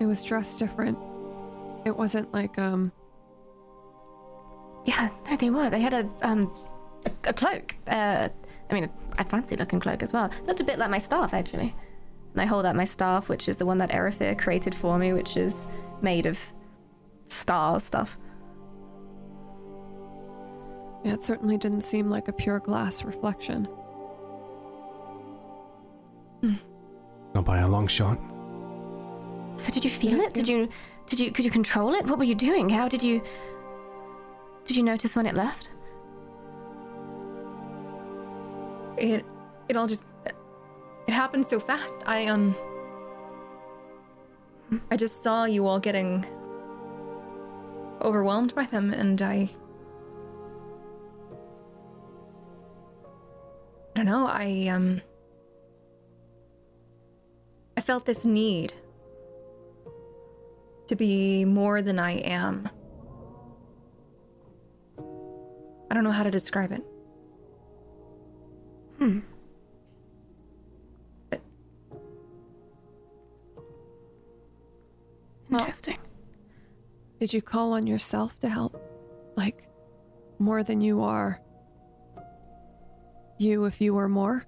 It 0.00 0.06
was 0.06 0.22
dressed 0.22 0.58
different. 0.58 0.98
It 1.86 1.96
wasn't 1.96 2.32
like 2.32 2.58
um 2.58 2.90
Yeah, 4.84 5.10
no, 5.30 5.36
they 5.36 5.50
were. 5.50 5.70
They 5.70 5.80
had 5.80 5.94
a 5.94 6.10
um 6.22 6.52
a, 7.06 7.30
a 7.30 7.32
cloak. 7.32 7.76
Uh, 7.86 8.28
I 8.70 8.74
mean, 8.74 8.90
a 9.18 9.24
fancy 9.24 9.56
looking 9.56 9.78
cloak 9.80 10.02
as 10.02 10.12
well. 10.12 10.30
Looked 10.46 10.60
a 10.60 10.64
bit 10.64 10.78
like 10.78 10.90
my 10.90 10.98
staff, 10.98 11.32
actually. 11.32 11.74
And 12.32 12.40
I 12.40 12.46
hold 12.46 12.66
out 12.66 12.74
my 12.74 12.86
staff, 12.86 13.28
which 13.28 13.48
is 13.48 13.56
the 13.58 13.66
one 13.66 13.78
that 13.78 13.90
Erifir 13.90 14.36
created 14.36 14.74
for 14.74 14.98
me, 14.98 15.12
which 15.12 15.36
is 15.36 15.54
made 16.02 16.26
of 16.26 16.38
star 17.26 17.78
stuff. 17.78 18.18
Yeah, 21.04 21.14
it 21.14 21.22
certainly 21.22 21.56
didn't 21.56 21.80
seem 21.82 22.10
like 22.10 22.28
a 22.28 22.32
pure 22.32 22.58
glass 22.60 23.04
reflection. 23.04 23.68
Not 27.34 27.44
by 27.44 27.58
a 27.58 27.66
long 27.68 27.86
shot. 27.86 28.18
So 29.54 29.70
did 29.72 29.84
you 29.84 29.90
feel 29.90 30.20
it? 30.20 30.34
Did 30.34 30.48
you 30.48 30.68
did 31.06 31.20
you 31.20 31.30
could 31.30 31.44
you 31.44 31.50
control 31.50 31.94
it? 31.94 32.06
What 32.06 32.18
were 32.18 32.24
you 32.24 32.34
doing? 32.34 32.68
How 32.68 32.88
did 32.88 33.02
you 33.02 33.22
Did 34.66 34.76
you 34.76 34.82
notice 34.82 35.14
when 35.16 35.26
it 35.26 35.34
left? 35.34 35.70
it 38.96 39.24
it 39.68 39.76
all 39.76 39.86
just 39.86 40.04
it 40.26 41.12
happened 41.12 41.44
so 41.44 41.58
fast 41.58 42.02
i 42.06 42.26
um 42.26 42.54
i 44.90 44.96
just 44.96 45.22
saw 45.22 45.44
you 45.44 45.66
all 45.66 45.80
getting 45.80 46.24
overwhelmed 48.02 48.54
by 48.54 48.64
them 48.66 48.92
and 48.92 49.20
i 49.22 49.48
i 53.94 53.98
don't 53.98 54.06
know 54.06 54.26
i 54.26 54.66
um 54.68 55.00
i 57.76 57.80
felt 57.80 58.04
this 58.06 58.24
need 58.24 58.72
to 60.88 60.96
be 60.96 61.44
more 61.44 61.80
than 61.82 61.98
i 61.98 62.12
am 62.12 62.68
i 65.90 65.94
don't 65.94 66.04
know 66.04 66.10
how 66.12 66.22
to 66.22 66.30
describe 66.30 66.72
it 66.72 66.82
Hmm. 68.98 69.18
Well- 75.50 75.60
Interesting. 75.60 75.98
Did 77.20 77.32
you 77.32 77.42
call 77.42 77.72
on 77.72 77.86
yourself 77.86 78.38
to 78.40 78.48
help? 78.48 78.80
Like 79.36 79.68
more 80.38 80.62
than 80.62 80.80
you 80.80 81.02
are 81.02 81.40
you 83.38 83.64
if 83.64 83.80
you 83.80 83.94
were 83.94 84.08
more? 84.08 84.44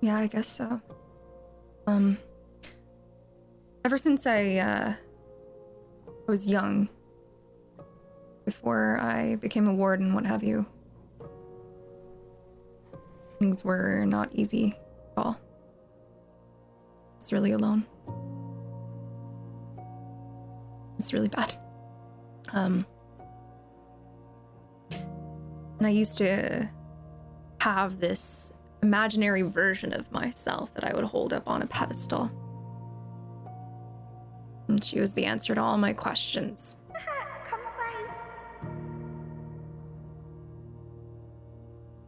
Yeah, 0.00 0.16
I 0.16 0.26
guess 0.26 0.48
so. 0.48 0.80
Um, 1.86 2.18
ever 3.84 3.96
since 3.98 4.26
I 4.26 4.56
uh, 4.56 4.94
I 6.06 6.30
was 6.30 6.46
young, 6.46 6.88
before 8.44 8.98
I 9.00 9.36
became 9.36 9.66
a 9.66 9.74
warden, 9.74 10.14
what 10.14 10.26
have 10.26 10.42
you, 10.42 10.66
things 13.38 13.64
were 13.64 14.04
not 14.06 14.28
easy 14.34 14.76
at 15.16 15.24
all. 15.24 15.40
It's 17.16 17.32
really 17.32 17.52
alone. 17.52 17.84
It's 20.98 21.12
really 21.12 21.28
bad. 21.28 21.56
Um, 22.52 22.86
and 25.84 25.90
I 25.90 25.98
used 25.98 26.16
to 26.16 26.66
have 27.60 28.00
this 28.00 28.54
imaginary 28.82 29.42
version 29.42 29.92
of 29.92 30.10
myself 30.10 30.72
that 30.72 30.84
I 30.84 30.94
would 30.94 31.04
hold 31.04 31.34
up 31.34 31.46
on 31.46 31.60
a 31.60 31.66
pedestal. 31.66 32.30
And 34.68 34.82
she 34.82 34.98
was 34.98 35.12
the 35.12 35.26
answer 35.26 35.54
to 35.54 35.60
all 35.60 35.76
my 35.76 35.92
questions. 35.92 36.76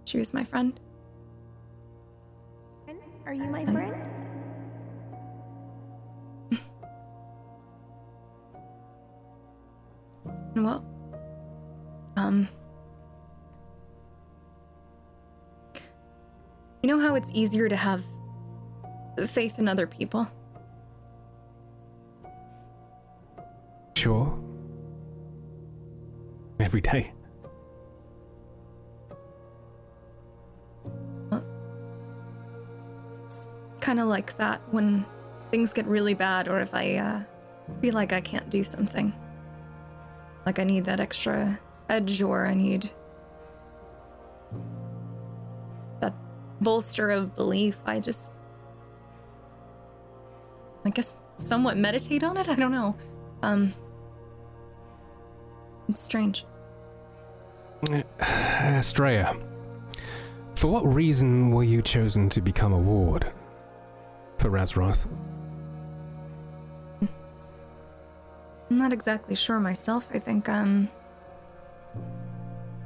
She 0.06 0.18
was 0.18 0.32
my 0.32 0.44
friend. 0.44 0.78
Are 3.26 3.34
you 3.34 3.42
my 3.50 3.66
friend? 3.66 4.05
It's 17.16 17.30
easier 17.32 17.68
to 17.68 17.76
have 17.76 18.04
faith 19.26 19.58
in 19.58 19.68
other 19.68 19.86
people? 19.86 20.30
Sure. 23.96 24.38
Every 26.60 26.80
day. 26.80 27.12
It's 33.24 33.48
kind 33.80 34.00
of 34.00 34.08
like 34.08 34.36
that 34.36 34.60
when 34.70 35.04
things 35.50 35.72
get 35.72 35.86
really 35.86 36.14
bad 36.14 36.48
or 36.48 36.60
if 36.60 36.74
I 36.74 36.96
uh, 36.96 37.20
feel 37.80 37.94
like 37.94 38.12
I 38.12 38.20
can't 38.20 38.48
do 38.50 38.62
something. 38.62 39.12
Like 40.44 40.58
I 40.58 40.64
need 40.64 40.84
that 40.84 41.00
extra 41.00 41.58
edge 41.88 42.22
or 42.22 42.46
I 42.46 42.54
need 42.54 42.90
bolster 46.66 47.10
of 47.10 47.32
belief. 47.36 47.78
I 47.86 48.00
just, 48.00 48.34
I 50.84 50.90
guess, 50.90 51.16
somewhat 51.36 51.76
meditate 51.76 52.24
on 52.24 52.36
it. 52.36 52.48
I 52.48 52.56
don't 52.56 52.72
know. 52.72 52.96
Um, 53.42 53.72
it's 55.88 56.02
strange. 56.02 56.44
Estrella, 58.20 59.36
for 60.56 60.66
what 60.66 60.84
reason 60.84 61.52
were 61.52 61.62
you 61.62 61.82
chosen 61.82 62.28
to 62.30 62.40
become 62.40 62.72
a 62.72 62.78
ward 62.78 63.32
for 64.38 64.50
Razroth? 64.50 65.06
I'm 67.00 67.08
not 68.78 68.92
exactly 68.92 69.36
sure 69.36 69.60
myself. 69.60 70.08
I 70.12 70.18
think, 70.18 70.48
um. 70.48 70.88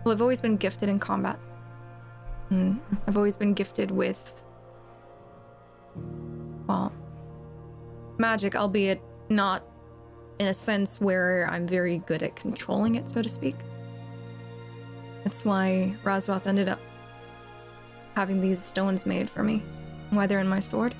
Well, 0.05 0.13
I've 0.13 0.21
always 0.21 0.43
been 0.43 0.59
gifted 0.59 0.91
in 0.91 0.99
combat. 0.99 1.39
And 2.51 2.81
I've 3.07 3.17
always 3.17 3.37
been 3.37 3.55
gifted 3.55 3.91
with. 3.91 4.45
Well. 6.67 6.93
Magic, 8.19 8.55
albeit 8.55 9.01
not 9.29 9.65
in 10.39 10.49
a 10.49 10.55
sense 10.55 11.01
where 11.01 11.49
I'm 11.51 11.67
very 11.67 11.99
good 11.99 12.23
at 12.23 12.37
controlling 12.37 12.97
it, 12.97 13.09
so 13.09 13.23
to 13.23 13.29
speak. 13.29 13.57
That's 15.25 15.45
why 15.45 15.95
Razroth 16.05 16.47
ended 16.47 16.69
up 16.69 16.81
having 18.17 18.41
these 18.41 18.63
stones 18.63 19.07
made 19.07 19.31
for 19.31 19.43
me. 19.43 19.63
Why 20.11 20.27
they're 20.27 20.41
in 20.41 20.49
my 20.49 20.61
sword. 20.61 20.95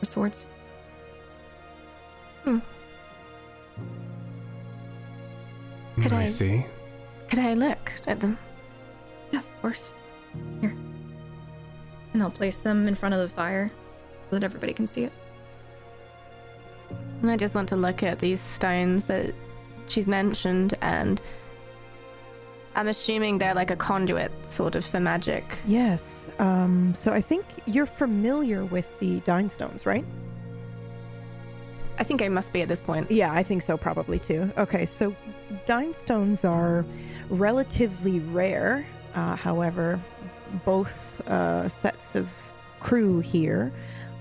Or 0.00 0.04
swords. 0.04 0.46
Hmm. 2.44 2.58
Could 6.00 6.12
I 6.12 6.22
I- 6.22 6.26
see. 6.26 6.64
Could 7.28 7.40
I 7.40 7.54
look 7.54 7.92
at 8.06 8.20
them? 8.20 8.38
Yeah, 9.32 9.40
of 9.40 9.60
course. 9.60 9.92
Here. 10.60 10.76
and 12.12 12.22
I'll 12.22 12.30
place 12.30 12.58
them 12.58 12.86
in 12.88 12.94
front 12.94 13.14
of 13.14 13.20
the 13.20 13.28
fire 13.28 13.70
so 14.30 14.36
that 14.36 14.44
everybody 14.44 14.72
can 14.72 14.86
see 14.86 15.04
it. 15.04 15.12
And 17.22 17.30
I 17.30 17.36
just 17.36 17.54
want 17.54 17.68
to 17.70 17.76
look 17.76 18.02
at 18.02 18.18
these 18.18 18.40
stones 18.40 19.06
that 19.06 19.34
she's 19.88 20.06
mentioned, 20.06 20.74
and 20.80 21.20
I'm 22.74 22.88
assuming 22.88 23.38
they're 23.38 23.54
like 23.54 23.70
a 23.70 23.76
conduit, 23.76 24.30
sort 24.46 24.74
of, 24.74 24.84
for 24.84 25.00
magic. 25.00 25.44
Yes. 25.66 26.30
Um, 26.38 26.94
so 26.94 27.12
I 27.12 27.20
think 27.20 27.44
you're 27.66 27.86
familiar 27.86 28.64
with 28.64 28.86
the 29.00 29.20
Dine 29.20 29.48
Stones, 29.50 29.84
right? 29.84 30.04
I 31.98 32.04
think 32.04 32.22
I 32.22 32.28
must 32.28 32.52
be 32.52 32.62
at 32.62 32.68
this 32.68 32.80
point. 32.80 33.10
Yeah, 33.10 33.32
I 33.32 33.42
think 33.42 33.62
so, 33.62 33.76
probably 33.76 34.20
too. 34.20 34.52
Okay, 34.56 34.86
so 34.86 35.14
Dine 35.66 35.92
Stones 35.92 36.44
are 36.44 36.86
relatively 37.28 38.20
rare. 38.20 38.86
Uh, 39.14 39.34
however, 39.34 40.00
both 40.64 41.20
uh, 41.28 41.68
sets 41.68 42.14
of 42.14 42.28
crew 42.80 43.20
here 43.20 43.72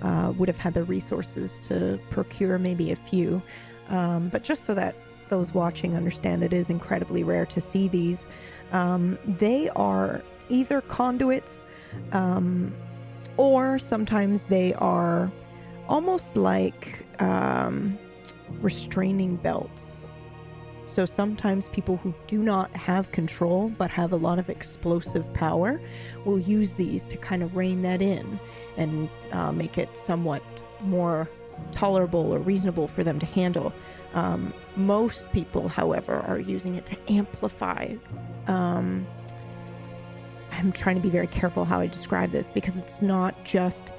uh, 0.02 0.34
would 0.38 0.48
have 0.48 0.58
had 0.58 0.74
the 0.74 0.84
resources 0.84 1.60
to 1.62 2.00
procure 2.10 2.58
maybe 2.58 2.92
a 2.92 2.96
few. 2.96 3.42
Um, 3.90 4.30
but 4.30 4.44
just 4.44 4.66
so 4.66 4.74
that 4.74 4.96
those 5.30 5.54
watching 5.54 5.96
understand, 5.96 6.44
it 6.44 6.54
is 6.54 6.70
incredibly 6.70 7.24
rare 7.24 7.46
to 7.48 7.62
see 7.62 7.88
these. 7.88 8.28
Um, 8.72 9.18
they 9.26 9.70
are 9.70 10.22
either 10.50 10.82
conduits 10.82 11.63
um, 12.12 12.74
or 13.38 13.78
sometimes 13.80 14.46
they 14.46 14.74
are 14.76 15.32
almost 15.88 16.36
like 16.36 17.06
um, 17.22 17.98
restraining 18.62 19.36
belts. 19.38 20.07
So 20.88 21.04
sometimes 21.04 21.67
people 21.69 21.97
who 21.97 22.13
do 22.28 22.41
not 22.41 22.76
have 22.76 23.12
control 23.12 23.69
but 23.78 23.91
have 23.91 24.13
a 24.13 24.15
lot 24.15 24.39
of 24.39 24.50
explosive 24.50 25.32
power 25.34 25.82
will 26.23 26.39
use 26.39 26.76
these 26.76 27.06
to 27.08 27.17
kind 27.17 27.43
of 27.43 27.58
rein 27.58 27.82
that 27.82 28.02
in 28.02 28.39
and 28.78 29.10
uh, 29.34 29.52
make 29.52 29.78
it 29.78 29.95
somewhat 29.97 30.41
more 30.82 31.30
tolerable 31.73 32.34
or 32.34 32.39
reasonable 32.39 32.88
for 32.88 33.04
them 33.04 33.19
to 33.19 33.26
handle. 33.26 33.73
Um, 34.13 34.54
most 34.78 35.30
people, 35.34 35.67
however, 35.67 36.23
are 36.28 36.39
using 36.39 36.76
it 36.76 36.86
to 36.86 37.12
amplify. 37.12 37.95
Um, 38.47 39.06
I'm 40.52 40.71
trying 40.71 40.95
to 40.95 41.02
be 41.02 41.10
very 41.10 41.28
careful 41.28 41.65
how 41.65 41.82
I 41.82 41.88
describe 41.88 42.32
this 42.32 42.50
because 42.50 42.78
it's 42.78 43.02
not 43.02 43.43
just 43.43 43.91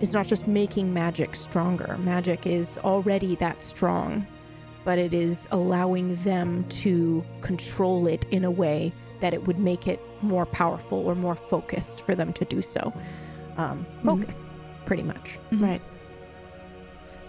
it's 0.00 0.12
not 0.12 0.26
just 0.26 0.46
making 0.46 0.92
magic 0.92 1.36
stronger. 1.36 1.96
Magic 1.98 2.46
is 2.46 2.76
already 2.78 3.36
that 3.36 3.62
strong, 3.62 4.26
but 4.86 4.98
it 5.00 5.12
is 5.12 5.48
allowing 5.50 6.14
them 6.22 6.64
to 6.68 7.22
control 7.40 8.06
it 8.06 8.24
in 8.30 8.44
a 8.44 8.50
way 8.50 8.92
that 9.20 9.34
it 9.34 9.44
would 9.44 9.58
make 9.58 9.88
it 9.88 10.00
more 10.22 10.46
powerful 10.46 10.98
or 11.08 11.16
more 11.16 11.34
focused 11.34 12.02
for 12.02 12.14
them 12.14 12.32
to 12.32 12.44
do 12.44 12.62
so. 12.62 12.92
Um, 13.56 13.84
focus, 14.04 14.48
pretty 14.84 15.02
much. 15.02 15.38
Right. 15.50 15.82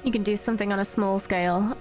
You 0.04 0.12
can 0.12 0.22
do 0.22 0.36
something 0.36 0.72
on 0.72 0.80
a 0.80 0.86
small 0.86 1.17
scale 1.17 1.76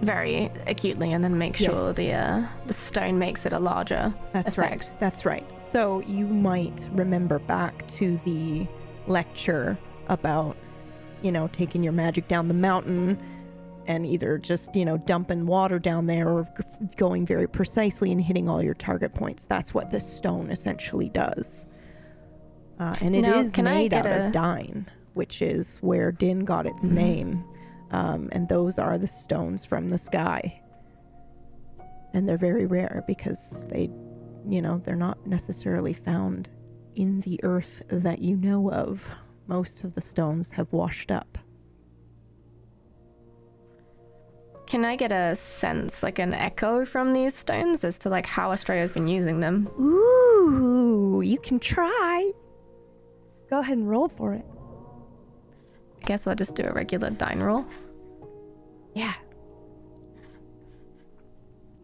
very 0.00 0.50
acutely 0.66 1.12
and 1.12 1.22
then 1.22 1.38
make 1.38 1.56
sure 1.56 1.86
Yes. 1.88 1.96
the 1.96 2.12
uh, 2.12 2.46
the 2.66 2.72
stone 2.72 3.16
makes 3.18 3.46
it 3.46 3.52
a 3.52 3.58
larger 3.60 4.12
That's 4.32 4.48
effect. 4.48 4.82
right. 4.82 5.00
That's 5.00 5.24
right. 5.24 5.60
So 5.60 6.00
you 6.00 6.26
might 6.26 6.88
remember 6.92 7.38
back 7.38 7.86
to 7.98 8.16
the 8.18 8.66
lecture 9.06 9.78
about, 10.08 10.56
you 11.22 11.30
know, 11.30 11.48
taking 11.52 11.84
your 11.84 11.92
magic 11.92 12.26
down 12.26 12.48
the 12.48 12.54
mountain 12.54 13.18
and 13.92 14.06
either 14.06 14.38
just, 14.38 14.74
you 14.74 14.84
know, 14.86 14.96
dumping 14.96 15.44
water 15.46 15.78
down 15.78 16.06
there 16.06 16.28
or 16.28 16.48
going 16.96 17.26
very 17.26 17.46
precisely 17.46 18.10
and 18.10 18.20
hitting 18.22 18.48
all 18.48 18.62
your 18.62 18.72
target 18.74 19.12
points. 19.14 19.46
That's 19.46 19.74
what 19.74 19.90
this 19.90 20.10
stone 20.10 20.50
essentially 20.50 21.10
does. 21.10 21.66
Uh, 22.78 22.94
and 23.02 23.14
it 23.14 23.24
is 23.26 23.48
Now, 23.48 23.54
can 23.54 23.66
I 23.66 23.74
made 23.74 23.92
out 23.94 24.06
a- 24.06 24.26
of 24.26 24.32
Dine, 24.32 24.86
which 25.12 25.42
is 25.42 25.76
where 25.82 26.10
Din 26.10 26.44
got 26.46 26.66
its 26.66 26.86
Mm-hmm. 26.86 26.94
name. 26.94 27.44
Um, 27.90 28.30
and 28.32 28.48
those 28.48 28.78
are 28.78 28.96
the 28.96 29.06
stones 29.06 29.66
from 29.66 29.90
the 29.90 29.98
sky. 29.98 30.62
And 32.14 32.26
they're 32.26 32.38
very 32.38 32.64
rare 32.66 33.04
because 33.06 33.66
they 33.68 33.90
you 34.48 34.60
know, 34.60 34.80
they're 34.84 34.96
not 34.96 35.24
necessarily 35.24 35.92
found 35.92 36.50
in 36.96 37.20
the 37.20 37.38
earth 37.44 37.80
that 37.88 38.18
you 38.20 38.36
know 38.36 38.72
of. 38.72 39.08
Most 39.46 39.84
of 39.84 39.92
the 39.94 40.00
stones 40.00 40.50
have 40.50 40.72
washed 40.72 41.12
up. 41.12 41.38
Can 44.72 44.86
I 44.86 44.96
get 44.96 45.12
a 45.12 45.36
sense, 45.36 46.02
like 46.02 46.18
an 46.18 46.32
echo 46.32 46.86
from 46.86 47.12
these 47.12 47.34
stones 47.34 47.84
as 47.84 47.98
to 47.98 48.08
like 48.08 48.24
how 48.24 48.52
Estrella's 48.52 48.90
been 48.90 49.06
using 49.06 49.38
them? 49.38 49.68
Ooh, 49.78 51.20
you 51.20 51.38
can 51.38 51.60
try. 51.60 52.32
Go 53.50 53.58
ahead 53.58 53.76
and 53.76 53.86
roll 53.86 54.08
for 54.08 54.32
it. 54.32 54.46
I 56.00 56.06
guess 56.06 56.26
I'll 56.26 56.34
just 56.34 56.54
do 56.54 56.62
a 56.62 56.72
regular 56.72 57.10
dine 57.10 57.40
roll. 57.40 57.66
Yeah. 58.94 59.12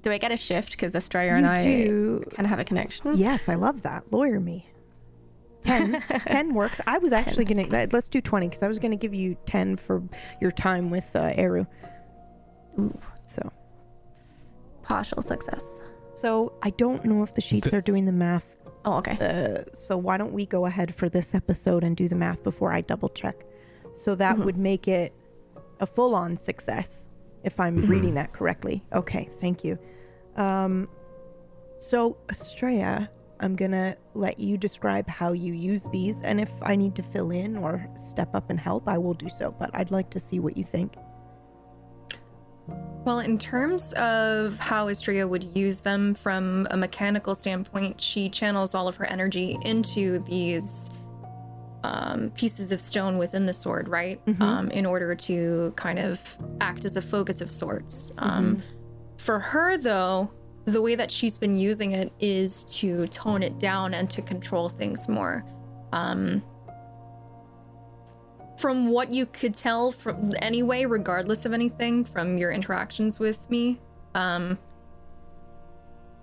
Do 0.00 0.10
I 0.10 0.16
get 0.16 0.32
a 0.32 0.38
shift 0.38 0.70
because 0.70 0.94
Estrella 0.94 1.32
and 1.32 1.46
I 1.46 1.62
do. 1.62 2.24
kind 2.30 2.46
of 2.46 2.48
have 2.48 2.58
a 2.58 2.64
connection? 2.64 3.18
Yes, 3.18 3.50
I 3.50 3.54
love 3.56 3.82
that. 3.82 4.10
Lawyer 4.10 4.40
me. 4.40 4.66
10. 5.64 6.00
10 6.26 6.54
works. 6.54 6.80
I 6.86 6.96
was 6.96 7.12
actually 7.12 7.44
going 7.44 7.68
to, 7.68 7.88
let's 7.92 8.08
do 8.08 8.22
20 8.22 8.48
because 8.48 8.62
I 8.62 8.68
was 8.68 8.78
going 8.78 8.92
to 8.92 8.96
give 8.96 9.12
you 9.12 9.36
10 9.44 9.76
for 9.76 10.02
your 10.40 10.52
time 10.52 10.88
with 10.88 11.14
uh, 11.14 11.34
Eru. 11.36 11.66
So. 13.26 13.52
Partial 14.82 15.22
success. 15.22 15.80
So 16.14 16.52
I 16.62 16.70
don't 16.70 17.04
know 17.04 17.22
if 17.22 17.34
the 17.34 17.40
sheets 17.40 17.72
are 17.72 17.80
doing 17.80 18.04
the 18.06 18.12
math 18.12 18.54
Oh, 18.84 18.94
okay. 18.98 19.18
Uh, 19.20 19.64
so 19.74 19.98
why 19.98 20.16
don't 20.16 20.32
we 20.32 20.46
go 20.46 20.64
ahead 20.64 20.94
for 20.94 21.08
this 21.08 21.34
episode 21.34 21.84
and 21.84 21.96
do 21.96 22.08
the 22.08 22.14
math 22.14 22.42
before 22.42 22.72
I 22.72 22.80
double 22.80 23.08
check? 23.10 23.44
So 23.96 24.14
that 24.14 24.36
Mhm. 24.36 24.44
would 24.44 24.56
make 24.56 24.88
it 24.88 25.12
a 25.80 25.86
full 25.86 26.14
on 26.14 26.36
success 26.36 27.08
if 27.42 27.58
I'm 27.60 27.84
reading 27.86 28.14
that 28.14 28.32
correctly. 28.32 28.84
Okay, 28.94 29.28
thank 29.40 29.62
you. 29.64 29.78
Um, 30.36 30.88
so 31.78 32.16
Estrella, 32.30 33.10
I'm 33.40 33.56
gonna 33.56 33.96
let 34.14 34.38
you 34.38 34.56
describe 34.56 35.08
how 35.08 35.32
you 35.32 35.52
use 35.52 35.82
these, 35.90 36.22
and 36.22 36.40
if 36.40 36.50
I 36.62 36.74
need 36.74 36.94
to 36.94 37.02
fill 37.02 37.30
in 37.30 37.56
or 37.58 37.84
step 37.96 38.34
up 38.34 38.48
and 38.48 38.58
help, 38.58 38.88
I 38.88 38.96
will 38.96 39.14
do 39.14 39.28
so. 39.28 39.50
But 39.58 39.70
I'd 39.74 39.90
like 39.90 40.08
to 40.10 40.20
see 40.20 40.38
what 40.40 40.56
you 40.56 40.64
think. 40.64 40.94
Well, 43.04 43.20
in 43.20 43.38
terms 43.38 43.94
of 43.94 44.58
how 44.58 44.88
Estrella 44.88 45.26
would 45.26 45.56
use 45.56 45.80
them 45.80 46.14
from 46.14 46.66
a 46.70 46.76
mechanical 46.76 47.34
standpoint, 47.34 48.00
she 48.00 48.28
channels 48.28 48.74
all 48.74 48.86
of 48.86 48.96
her 48.96 49.06
energy 49.06 49.58
into 49.62 50.18
these 50.20 50.90
um, 51.84 52.30
pieces 52.30 52.72
of 52.72 52.80
stone 52.80 53.16
within 53.18 53.46
the 53.46 53.54
sword, 53.54 53.88
right? 53.88 54.22
Mhm. 54.26 54.40
Um, 54.40 54.70
in 54.72 54.84
order 54.84 55.14
to 55.14 55.72
kind 55.76 55.98
of 55.98 56.36
act 56.60 56.84
as 56.84 56.96
a 56.96 57.00
focus 57.00 57.40
of 57.40 57.50
sorts. 57.50 58.12
Um, 58.18 58.62
For 59.16 59.38
her, 59.38 59.76
though, 59.78 60.30
the 60.64 60.82
way 60.82 60.94
that 60.94 61.10
she's 61.10 61.38
been 61.38 61.56
using 61.56 61.92
it 61.92 62.12
is 62.20 62.64
to 62.64 63.06
tone 63.08 63.42
it 63.42 63.58
down 63.58 63.94
and 63.94 64.10
to 64.10 64.20
control 64.22 64.68
things 64.68 65.08
more. 65.08 65.44
From 68.58 68.88
what 68.90 69.12
you 69.12 69.24
could 69.26 69.54
tell 69.54 69.92
from 69.92 70.32
anyway, 70.42 70.84
regardless 70.84 71.44
of 71.44 71.52
anything 71.52 72.04
from 72.04 72.36
your 72.36 72.50
interactions 72.50 73.20
with 73.20 73.48
me, 73.48 73.80
um, 74.14 74.58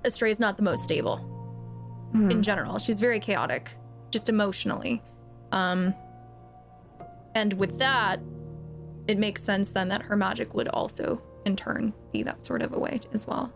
Astray 0.04 0.32
is 0.32 0.40
not 0.40 0.58
the 0.58 0.64
most 0.64 0.84
stable 0.84 1.18
Hmm. 2.12 2.30
in 2.30 2.44
general. 2.44 2.78
She's 2.78 3.00
very 3.00 3.20
chaotic, 3.20 3.78
just 4.12 4.28
emotionally. 4.30 5.02
Um, 5.52 5.94
and 7.36 7.54
with 7.54 7.78
that, 7.80 8.20
it 9.08 9.18
makes 9.18 9.42
sense 9.42 9.72
then 9.72 9.88
that 9.90 10.02
her 10.04 10.16
magic 10.18 10.54
would 10.54 10.68
also, 10.68 11.22
in 11.46 11.56
turn, 11.56 11.94
be 12.12 12.22
that 12.24 12.44
sort 12.46 12.62
of 12.62 12.74
a 12.74 12.80
way 12.80 13.00
as 13.14 13.26
well. 13.26 13.52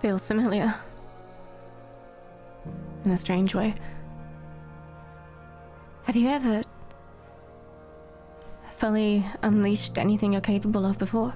Feels 0.00 0.26
familiar. 0.26 0.74
In 3.04 3.10
a 3.10 3.16
strange 3.16 3.54
way. 3.54 3.74
Have 6.04 6.16
you 6.16 6.28
ever 6.28 6.62
fully 8.76 9.24
unleashed 9.42 9.96
anything 9.96 10.32
you're 10.32 10.40
capable 10.40 10.84
of 10.84 10.98
before? 10.98 11.34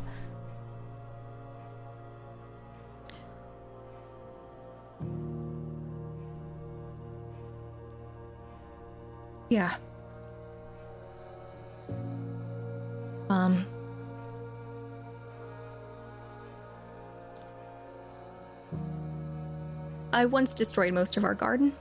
Yeah. 9.48 9.76
Um. 13.28 13.66
I 20.14 20.26
once 20.26 20.54
destroyed 20.54 20.94
most 20.94 21.16
of 21.16 21.24
our 21.24 21.34
garden. 21.34 21.72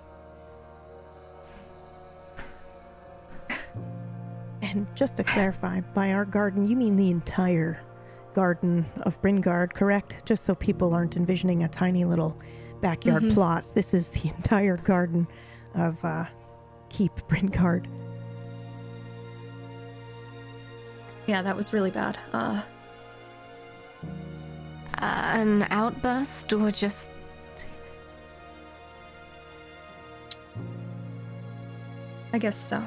And 4.64 4.88
just 4.96 5.18
to 5.18 5.24
clarify, 5.24 5.82
by 5.94 6.14
our 6.14 6.26
garden, 6.26 6.68
you 6.68 6.76
mean 6.76 6.96
the 6.96 7.12
entire 7.12 7.80
garden 8.34 8.86
of 9.02 9.22
Bringard, 9.22 9.76
correct? 9.76 10.18
Just 10.26 10.46
so 10.46 10.56
people 10.56 10.96
aren't 10.96 11.16
envisioning 11.16 11.64
a 11.64 11.68
tiny 11.68 12.06
little 12.06 12.36
backyard 12.82 13.22
Mhm. 13.22 13.34
plot. 13.36 13.66
This 13.76 13.94
is 13.94 14.10
the 14.10 14.30
entire 14.38 14.78
garden 14.78 15.28
of 15.76 16.04
uh, 16.04 16.26
Keep 16.90 17.12
Brincard. 17.28 17.86
Yeah, 21.28 21.44
that 21.44 21.56
was 21.56 21.72
really 21.72 21.92
bad. 21.92 22.18
Uh, 22.34 22.62
Uh, 25.00 25.34
an 25.36 25.68
outburst 25.70 26.54
or 26.54 26.72
just. 26.72 27.10
I 32.34 32.40
guess 32.40 32.58
so. 32.58 32.84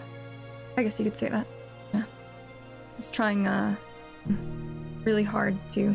I 0.77 0.83
guess 0.83 0.99
you 0.99 1.05
could 1.05 1.17
say 1.17 1.29
that. 1.29 1.47
Yeah. 1.95 2.03
I 2.03 2.97
was 2.97 3.13
trying 3.13 3.47
uh 3.47 3.77
really 5.05 5.23
hard 5.23 5.57
to 5.71 5.95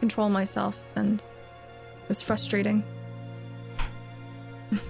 control 0.00 0.28
myself 0.28 0.78
and 0.96 1.20
it 1.20 2.08
was 2.08 2.20
frustrating. 2.20 2.84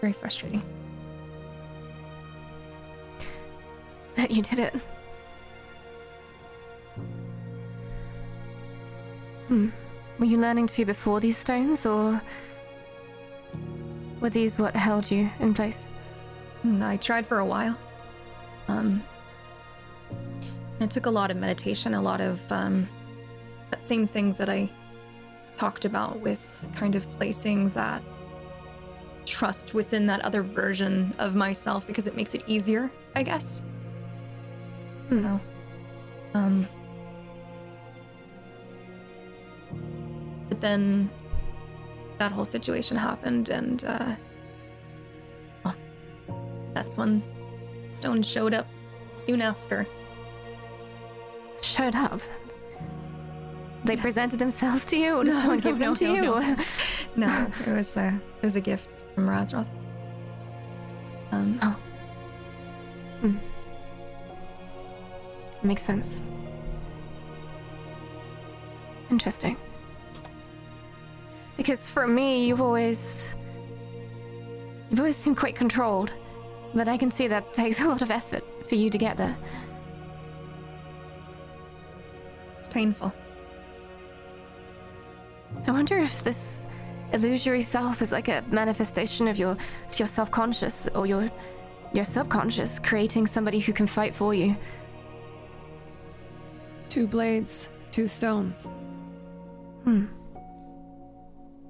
Very 0.00 0.14
frustrating. 0.14 0.62
Bet 4.16 4.30
you 4.30 4.40
did 4.42 4.60
it. 4.60 4.74
Hmm. 9.48 9.68
Were 10.18 10.24
you 10.24 10.38
learning 10.38 10.68
to 10.68 10.86
before 10.86 11.20
these 11.20 11.36
stones, 11.36 11.84
or 11.84 12.22
were 14.20 14.30
these 14.30 14.58
what 14.58 14.74
held 14.74 15.10
you 15.10 15.30
in 15.40 15.54
place? 15.54 15.82
I 16.80 16.96
tried 16.96 17.26
for 17.26 17.38
a 17.38 17.44
while. 17.44 17.78
Um, 18.68 19.02
it 20.80 20.90
took 20.90 21.06
a 21.06 21.10
lot 21.10 21.30
of 21.30 21.36
meditation, 21.36 21.94
a 21.94 22.02
lot 22.02 22.20
of 22.20 22.40
um, 22.50 22.88
that 23.70 23.82
same 23.82 24.06
thing 24.06 24.32
that 24.34 24.48
I 24.48 24.70
talked 25.56 25.84
about 25.84 26.20
with 26.20 26.68
kind 26.74 26.94
of 26.94 27.08
placing 27.18 27.70
that 27.70 28.02
trust 29.24 29.74
within 29.74 30.06
that 30.06 30.20
other 30.20 30.42
version 30.42 31.14
of 31.18 31.34
myself 31.34 31.86
because 31.86 32.06
it 32.06 32.16
makes 32.16 32.34
it 32.34 32.42
easier, 32.46 32.90
I 33.14 33.22
guess. 33.22 33.62
I 35.06 35.10
don't 35.10 35.22
know. 35.22 35.40
Um, 36.34 36.66
but 40.48 40.60
then 40.60 41.10
that 42.18 42.32
whole 42.32 42.44
situation 42.44 42.96
happened, 42.96 43.48
and 43.48 43.84
uh, 43.84 44.14
that's 46.74 46.98
when 46.98 47.22
Stone 47.90 48.22
showed 48.22 48.52
up 48.54 48.66
soon 49.14 49.40
after. 49.42 49.86
Showed 51.62 51.94
up. 51.94 52.20
They 53.84 53.96
presented 53.96 54.38
themselves 54.38 54.84
to 54.86 54.96
you, 54.96 55.14
or 55.18 55.24
did 55.24 55.32
No, 55.32 55.40
someone 55.40 55.58
no, 55.58 55.62
give 55.62 55.78
them 55.78 55.88
no, 55.90 55.94
to 55.94 56.04
no, 56.06 56.14
you? 56.14 56.22
no. 56.22 56.56
No, 57.16 57.50
it 57.66 57.72
was 57.72 57.96
a 57.96 58.08
it 58.42 58.44
was 58.44 58.56
a 58.56 58.60
gift 58.60 58.90
from 59.14 59.26
Razroth. 59.26 59.66
Um, 61.32 61.58
Oh. 61.62 61.76
Makes 65.62 65.82
sense. 65.82 66.24
Interesting. 69.10 69.56
Because 71.56 71.86
for 71.86 72.06
me, 72.06 72.46
you've 72.46 72.60
always. 72.60 73.34
You've 74.90 75.00
always 75.00 75.16
seemed 75.16 75.36
quite 75.36 75.56
controlled. 75.56 76.12
But 76.74 76.88
I 76.88 76.96
can 76.96 77.10
see 77.10 77.26
that 77.28 77.54
takes 77.54 77.80
a 77.84 77.88
lot 77.88 78.02
of 78.02 78.10
effort 78.10 78.44
for 78.68 78.74
you 78.74 78.90
to 78.90 78.98
get 78.98 79.16
there. 79.16 79.36
it's 82.66 82.72
painful. 82.72 83.12
I 85.66 85.70
wonder 85.70 85.98
if 85.98 86.24
this 86.24 86.66
illusory 87.12 87.62
self 87.62 88.02
is 88.02 88.10
like 88.10 88.28
a 88.28 88.42
manifestation 88.50 89.28
of 89.28 89.38
your 89.38 89.56
your 89.96 90.08
self-conscious 90.08 90.88
or 90.94 91.06
your 91.06 91.30
your 91.92 92.04
subconscious 92.04 92.80
creating 92.80 93.26
somebody 93.26 93.60
who 93.60 93.72
can 93.72 93.86
fight 93.86 94.14
for 94.14 94.34
you. 94.34 94.56
Two 96.88 97.06
blades, 97.06 97.70
two 97.90 98.08
stones. 98.08 98.68
Hmm. 99.84 100.06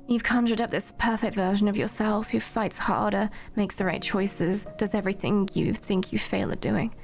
You've 0.08 0.22
conjured 0.22 0.60
up 0.60 0.70
this 0.70 0.94
perfect 0.98 1.34
version 1.34 1.66
of 1.66 1.76
yourself 1.76 2.30
who 2.30 2.38
fights 2.38 2.78
harder, 2.78 3.28
makes 3.56 3.74
the 3.74 3.84
right 3.84 4.00
choices, 4.00 4.64
does 4.78 4.94
everything 4.94 5.48
you 5.52 5.72
think 5.72 6.12
you 6.12 6.18
fail 6.18 6.52
at 6.52 6.60
doing. 6.60 6.94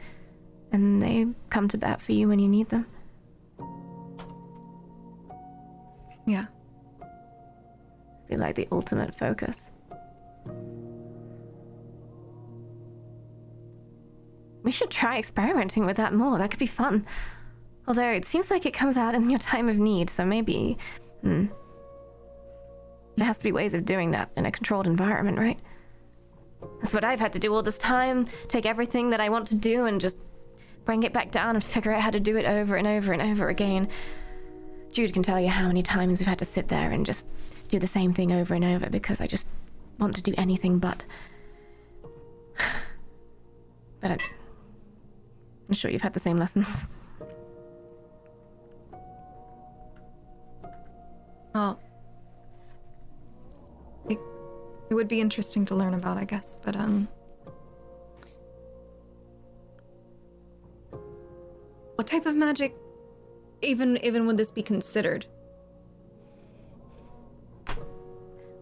And 0.70 1.02
they 1.02 1.26
come 1.50 1.66
to 1.68 1.78
bat 1.78 2.00
for 2.00 2.12
you 2.12 2.28
when 2.28 2.38
you 2.38 2.48
need 2.48 2.68
them. 2.68 2.86
Yeah. 6.26 6.46
Be 8.28 8.36
like 8.36 8.54
the 8.54 8.68
ultimate 8.70 9.14
focus. 9.14 9.66
We 14.62 14.70
should 14.70 14.90
try 14.90 15.18
experimenting 15.18 15.84
with 15.86 15.96
that 15.96 16.14
more. 16.14 16.38
That 16.38 16.50
could 16.50 16.60
be 16.60 16.66
fun. 16.66 17.04
Although 17.88 18.10
it 18.10 18.24
seems 18.24 18.48
like 18.48 18.64
it 18.64 18.72
comes 18.72 18.96
out 18.96 19.16
in 19.16 19.28
your 19.28 19.40
time 19.40 19.68
of 19.68 19.76
need, 19.76 20.08
so 20.08 20.24
maybe. 20.24 20.78
Hmm. 21.22 21.46
There 23.16 23.26
has 23.26 23.38
to 23.38 23.44
be 23.44 23.52
ways 23.52 23.74
of 23.74 23.84
doing 23.84 24.10
that 24.12 24.30
in 24.36 24.46
a 24.46 24.50
controlled 24.50 24.86
environment, 24.86 25.38
right? 25.38 25.58
That's 26.80 26.94
what 26.94 27.04
I've 27.04 27.20
had 27.20 27.32
to 27.34 27.38
do 27.38 27.52
all 27.54 27.62
this 27.62 27.78
time. 27.78 28.26
Take 28.48 28.66
everything 28.66 29.10
that 29.10 29.20
I 29.20 29.28
want 29.28 29.48
to 29.48 29.54
do 29.54 29.84
and 29.84 30.00
just 30.00 30.16
bring 30.84 31.02
it 31.02 31.12
back 31.12 31.30
down 31.30 31.54
and 31.54 31.62
figure 31.62 31.92
out 31.92 32.00
how 32.00 32.10
to 32.10 32.20
do 32.20 32.36
it 32.36 32.46
over 32.46 32.76
and 32.76 32.86
over 32.86 33.12
and 33.12 33.22
over 33.22 33.48
again. 33.48 33.88
Jude 34.90 35.12
can 35.12 35.22
tell 35.22 35.40
you 35.40 35.48
how 35.48 35.68
many 35.68 35.82
times 35.82 36.18
we've 36.18 36.26
had 36.26 36.38
to 36.38 36.44
sit 36.44 36.68
there 36.68 36.90
and 36.90 37.06
just 37.06 37.26
do 37.68 37.78
the 37.78 37.86
same 37.86 38.12
thing 38.12 38.32
over 38.32 38.54
and 38.54 38.64
over 38.64 38.90
because 38.90 39.20
I 39.20 39.26
just 39.26 39.48
want 39.98 40.14
to 40.16 40.22
do 40.22 40.34
anything 40.36 40.78
but. 40.78 41.04
But 44.00 44.20
I'm 45.68 45.74
sure 45.74 45.92
you've 45.92 46.02
had 46.02 46.12
the 46.12 46.18
same 46.18 46.36
lessons. 46.36 46.86
Well, 51.54 51.78
it 54.92 54.94
would 54.94 55.08
be 55.08 55.22
interesting 55.22 55.64
to 55.64 55.74
learn 55.74 55.94
about, 55.94 56.18
I 56.18 56.24
guess. 56.24 56.58
But 56.62 56.76
um, 56.76 57.08
what 61.94 62.06
type 62.06 62.26
of 62.26 62.36
magic, 62.36 62.76
even 63.62 63.96
even 64.04 64.26
would 64.26 64.36
this 64.36 64.50
be 64.50 64.62
considered? 64.62 65.24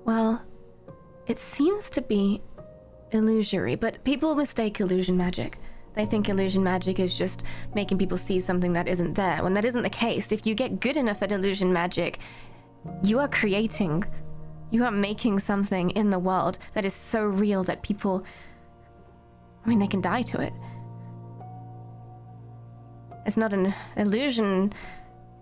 Well, 0.05 0.41
it 1.27 1.41
seems 1.41 1.91
to 1.91 2.01
be 2.01 2.41
illusory, 3.11 3.75
but 3.75 4.05
people 4.05 4.37
mistake 4.37 4.79
illusion 4.79 5.17
magic. 5.17 5.59
They 5.95 6.07
think 6.07 6.29
illusion 6.29 6.63
magic 6.63 7.01
is 7.01 7.19
just 7.19 7.43
making 7.75 7.99
people 7.99 8.17
see 8.17 8.39
something 8.39 8.73
that 8.75 8.87
isn't 8.87 9.15
there, 9.15 9.43
when 9.43 9.55
that 9.55 9.65
isn't 9.65 9.83
the 9.83 9.91
case. 9.91 10.31
If 10.31 10.47
you 10.47 10.55
get 10.55 10.79
good 10.79 10.97
enough 10.97 11.25
at 11.25 11.33
illusion 11.33 11.73
magic, 11.73 12.21
you 13.03 13.19
are 13.19 13.27
creating, 13.27 14.05
you 14.71 14.85
are 14.85 14.91
making 14.91 15.39
something 15.41 15.91
in 15.91 16.11
the 16.11 16.19
world 16.19 16.59
that 16.75 16.85
is 16.85 16.95
so 16.95 17.25
real 17.25 17.65
that 17.65 17.83
people, 17.83 18.25
I 19.65 19.69
mean, 19.69 19.79
they 19.79 19.87
can 19.87 20.01
die 20.01 20.23
to 20.23 20.41
it. 20.41 20.53
It's 23.27 23.37
not 23.37 23.53
an 23.53 23.75
illusion, 23.97 24.73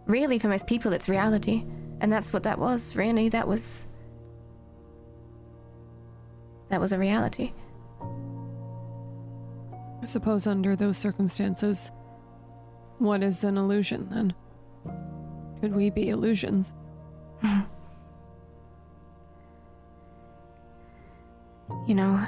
really, 0.07 0.39
for 0.39 0.49
most 0.49 0.67
people, 0.67 0.93
it's 0.93 1.09
reality. 1.09 1.65
And 2.01 2.13
that's 2.13 2.33
what 2.33 2.43
that 2.45 2.59
was, 2.59 2.97
really. 2.97 3.29
That 3.29 3.47
was. 3.47 3.87
That 6.71 6.81
was 6.81 6.93
a 6.93 6.99
reality. 6.99 7.53
I 10.03 10.05
suppose 10.05 10.47
under 10.47 10.77
those 10.77 10.97
circumstances, 10.97 11.91
what 12.99 13.23
is 13.23 13.43
an 13.43 13.57
illusion 13.57 14.09
then? 14.11 14.35
Could 15.61 15.75
we 15.75 15.91
be 15.91 16.11
illusions? 16.11 16.73
You 21.87 21.95
know, 21.95 22.27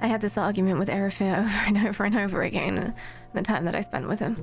I 0.00 0.06
had 0.06 0.20
this 0.20 0.38
argument 0.38 0.78
with 0.78 0.88
Erifir 0.88 1.44
over 1.44 1.66
and 1.66 1.88
over 1.88 2.04
and 2.04 2.16
over 2.16 2.42
again 2.42 2.78
uh, 2.78 2.92
the 3.34 3.42
time 3.42 3.64
that 3.64 3.74
I 3.74 3.80
spent 3.80 4.08
with 4.08 4.20
him. 4.20 4.36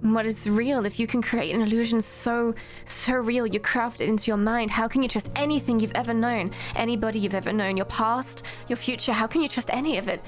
What 0.00 0.26
is 0.26 0.48
real? 0.48 0.86
If 0.86 1.00
you 1.00 1.08
can 1.08 1.20
create 1.20 1.52
an 1.52 1.60
illusion 1.60 2.00
so, 2.00 2.54
so 2.86 3.14
real, 3.14 3.46
you 3.46 3.58
craft 3.58 4.00
it 4.00 4.08
into 4.08 4.30
your 4.30 4.36
mind, 4.36 4.70
how 4.70 4.86
can 4.86 5.02
you 5.02 5.08
trust 5.08 5.28
anything 5.34 5.80
you've 5.80 5.92
ever 5.96 6.14
known? 6.14 6.52
Anybody 6.76 7.18
you've 7.18 7.34
ever 7.34 7.52
known? 7.52 7.76
Your 7.76 7.86
past, 7.86 8.44
your 8.68 8.76
future? 8.76 9.12
How 9.12 9.26
can 9.26 9.42
you 9.42 9.48
trust 9.48 9.70
any 9.72 9.98
of 9.98 10.06
it? 10.06 10.22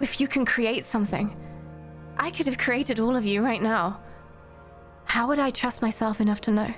If 0.00 0.20
you 0.20 0.26
can 0.26 0.44
create 0.44 0.84
something, 0.84 1.34
I 2.16 2.30
could 2.32 2.46
have 2.46 2.58
created 2.58 2.98
all 2.98 3.14
of 3.14 3.24
you 3.24 3.42
right 3.42 3.62
now. 3.62 4.00
How 5.04 5.28
would 5.28 5.38
I 5.38 5.50
trust 5.50 5.80
myself 5.80 6.20
enough 6.20 6.40
to 6.42 6.50
know? 6.50 6.74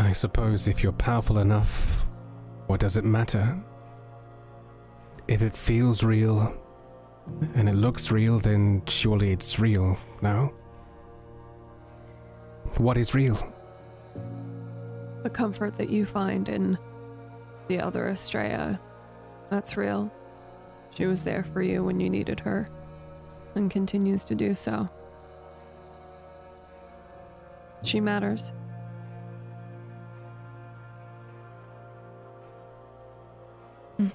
I 0.00 0.12
suppose 0.12 0.66
if 0.66 0.82
you're 0.82 0.92
powerful 0.92 1.38
enough, 1.38 2.05
what 2.66 2.80
does 2.80 2.96
it 2.96 3.04
matter? 3.04 3.56
If 5.28 5.42
it 5.42 5.56
feels 5.56 6.02
real 6.02 6.56
and 7.54 7.68
it 7.68 7.74
looks 7.74 8.10
real, 8.10 8.38
then 8.38 8.82
surely 8.86 9.32
it's 9.32 9.58
real, 9.58 9.98
no? 10.22 10.52
What 12.78 12.96
is 12.96 13.14
real? 13.14 13.36
The 15.22 15.30
comfort 15.30 15.76
that 15.78 15.90
you 15.90 16.06
find 16.06 16.48
in 16.48 16.78
the 17.68 17.80
other 17.80 18.08
Estrella, 18.08 18.80
that's 19.50 19.76
real. 19.76 20.12
She 20.94 21.06
was 21.06 21.24
there 21.24 21.42
for 21.42 21.62
you 21.62 21.82
when 21.84 22.00
you 22.00 22.08
needed 22.08 22.40
her 22.40 22.70
and 23.54 23.70
continues 23.70 24.24
to 24.24 24.34
do 24.34 24.54
so. 24.54 24.88
She 27.82 28.00
matters. 28.00 28.52
In 33.98 34.12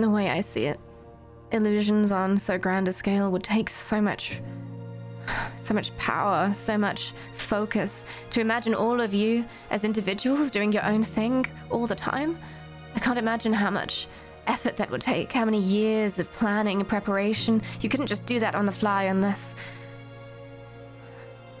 the 0.00 0.10
way 0.10 0.28
I 0.28 0.40
see 0.40 0.64
it, 0.64 0.78
illusions 1.52 2.12
on 2.12 2.36
so 2.36 2.58
grand 2.58 2.88
a 2.88 2.92
scale 2.92 3.30
would 3.32 3.44
take 3.44 3.70
so 3.70 4.00
much 4.00 4.40
so 5.56 5.74
much 5.74 5.94
power, 5.98 6.50
so 6.54 6.78
much 6.78 7.12
focus 7.34 8.04
to 8.30 8.40
imagine 8.40 8.74
all 8.74 9.00
of 9.00 9.12
you 9.12 9.44
as 9.70 9.84
individuals 9.84 10.50
doing 10.50 10.72
your 10.72 10.84
own 10.84 11.02
thing 11.02 11.44
all 11.70 11.86
the 11.86 11.94
time. 11.94 12.38
I 12.94 13.00
can't 13.00 13.18
imagine 13.18 13.52
how 13.52 13.70
much 13.70 14.08
effort 14.46 14.76
that 14.78 14.90
would 14.90 15.02
take, 15.02 15.30
how 15.30 15.44
many 15.44 15.60
years 15.60 16.18
of 16.18 16.32
planning 16.32 16.80
and 16.80 16.88
preparation. 16.88 17.60
You 17.82 17.88
couldn't 17.88 18.06
just 18.06 18.24
do 18.24 18.40
that 18.40 18.54
on 18.54 18.64
the 18.64 18.72
fly 18.72 19.04
unless 19.04 19.54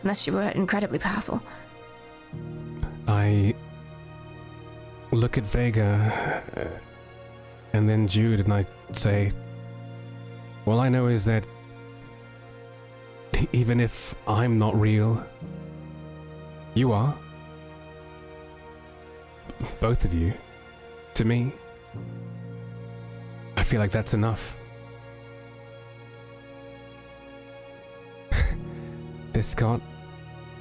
unless 0.02 0.26
you 0.26 0.32
were 0.32 0.48
incredibly 0.50 0.98
powerful. 0.98 1.42
I 3.06 3.54
look 5.10 5.38
at 5.38 5.46
Vega 5.46 6.44
uh, 6.56 6.78
and 7.72 7.88
then 7.88 8.06
Jude 8.06 8.40
and 8.40 8.52
I 8.52 8.66
say, 8.92 9.32
All 10.66 10.80
I 10.80 10.88
know 10.88 11.06
is 11.06 11.24
that 11.26 11.44
even 13.52 13.80
if 13.80 14.14
I'm 14.26 14.58
not 14.58 14.78
real, 14.78 15.24
you 16.74 16.92
are. 16.92 17.14
Both 19.80 20.04
of 20.04 20.14
you. 20.14 20.32
To 21.14 21.24
me. 21.24 21.52
I 23.56 23.64
feel 23.64 23.80
like 23.80 23.90
that's 23.90 24.14
enough. 24.14 24.56
this 29.32 29.54
got 29.54 29.80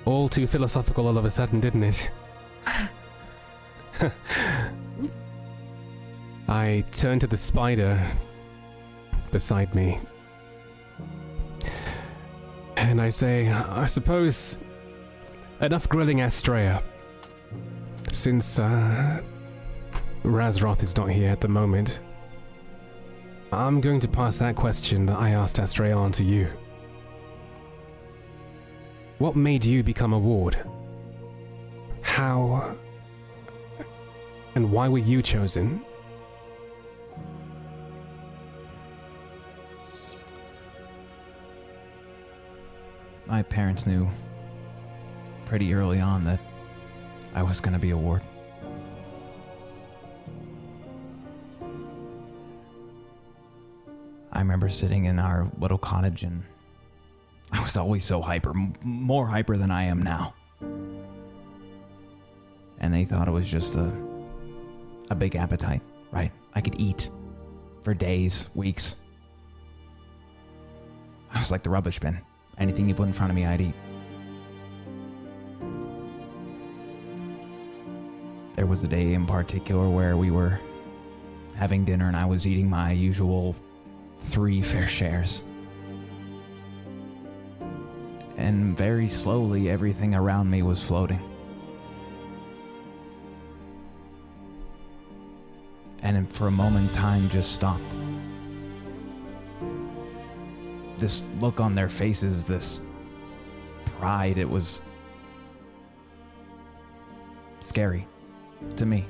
all 0.05 0.27
too 0.27 0.47
philosophical 0.47 1.07
all 1.07 1.17
of 1.17 1.25
a 1.25 1.31
sudden, 1.31 1.59
didn't 1.59 1.83
it? 1.83 2.09
I 6.47 6.83
turn 6.91 7.19
to 7.19 7.27
the 7.27 7.37
spider 7.37 7.99
beside 9.31 9.73
me. 9.75 9.99
And 12.77 13.01
I 13.01 13.09
say, 13.09 13.49
I 13.49 13.85
suppose 13.85 14.59
enough 15.61 15.89
grilling 15.89 16.19
Astrea. 16.19 16.83
Since 18.11 18.59
uh, 18.59 19.21
Razroth 20.23 20.83
is 20.83 20.95
not 20.95 21.11
here 21.11 21.29
at 21.29 21.41
the 21.41 21.47
moment, 21.47 21.99
I'm 23.51 23.81
going 23.81 23.99
to 24.01 24.07
pass 24.07 24.39
that 24.39 24.55
question 24.55 25.05
that 25.07 25.17
I 25.17 25.31
asked 25.31 25.57
Astrea 25.57 25.97
on 25.97 26.11
to 26.13 26.23
you. 26.23 26.47
What 29.17 29.35
made 29.35 29.65
you 29.65 29.83
become 29.83 30.13
a 30.13 30.19
ward? 30.19 30.57
How 32.01 32.75
and 34.57 34.71
why 34.71 34.87
were 34.87 34.97
you 34.97 35.21
chosen? 35.21 35.85
My 43.27 43.43
parents 43.43 43.85
knew 43.85 44.07
pretty 45.45 45.75
early 45.75 45.99
on 45.99 46.23
that 46.23 46.39
I 47.35 47.43
was 47.43 47.61
going 47.61 47.73
to 47.73 47.79
be 47.79 47.91
a 47.91 47.97
ward. 47.97 48.23
I 54.31 54.39
remember 54.39 54.69
sitting 54.69 55.05
in 55.05 55.19
our 55.19 55.51
little 55.59 55.77
cottage 55.77 56.23
and 56.23 56.41
I 57.51 57.61
was 57.61 57.77
always 57.77 58.03
so 58.03 58.23
hyper, 58.23 58.49
m- 58.49 58.73
more 58.81 59.27
hyper 59.27 59.55
than 59.55 59.69
I 59.69 59.83
am 59.83 60.01
now. 60.01 60.33
And 62.79 62.91
they 62.91 63.05
thought 63.05 63.27
it 63.27 63.31
was 63.31 63.47
just 63.47 63.75
a 63.75 64.06
a 65.09 65.15
big 65.15 65.35
appetite, 65.35 65.81
right? 66.11 66.31
I 66.53 66.61
could 66.61 66.79
eat 66.79 67.09
for 67.81 67.93
days, 67.93 68.49
weeks. 68.55 68.95
I 71.33 71.39
was 71.39 71.51
like 71.51 71.63
the 71.63 71.69
rubbish 71.69 71.99
bin. 71.99 72.19
Anything 72.57 72.89
you 72.89 72.95
put 72.95 73.07
in 73.07 73.13
front 73.13 73.29
of 73.29 73.35
me, 73.35 73.45
I'd 73.45 73.61
eat. 73.61 73.73
There 78.55 78.65
was 78.65 78.83
a 78.83 78.87
day 78.87 79.13
in 79.13 79.27
particular 79.27 79.87
where 79.87 80.17
we 80.17 80.31
were 80.31 80.59
having 81.55 81.85
dinner 81.85 82.07
and 82.07 82.17
I 82.17 82.25
was 82.25 82.47
eating 82.47 82.69
my 82.69 82.91
usual 82.91 83.55
three 84.19 84.61
fair 84.61 84.87
shares. 84.87 85.43
And 88.35 88.75
very 88.75 89.07
slowly, 89.07 89.69
everything 89.69 90.15
around 90.15 90.49
me 90.49 90.61
was 90.63 90.81
floating. 90.81 91.19
And 96.01 96.31
for 96.31 96.47
a 96.47 96.51
moment, 96.51 96.93
time 96.93 97.29
just 97.29 97.53
stopped. 97.53 97.95
This 100.97 101.23
look 101.39 101.59
on 101.59 101.75
their 101.75 101.89
faces, 101.89 102.45
this 102.45 102.81
pride, 103.99 104.37
it 104.37 104.49
was 104.49 104.81
scary 107.59 108.07
to 108.75 108.85
me. 108.85 109.05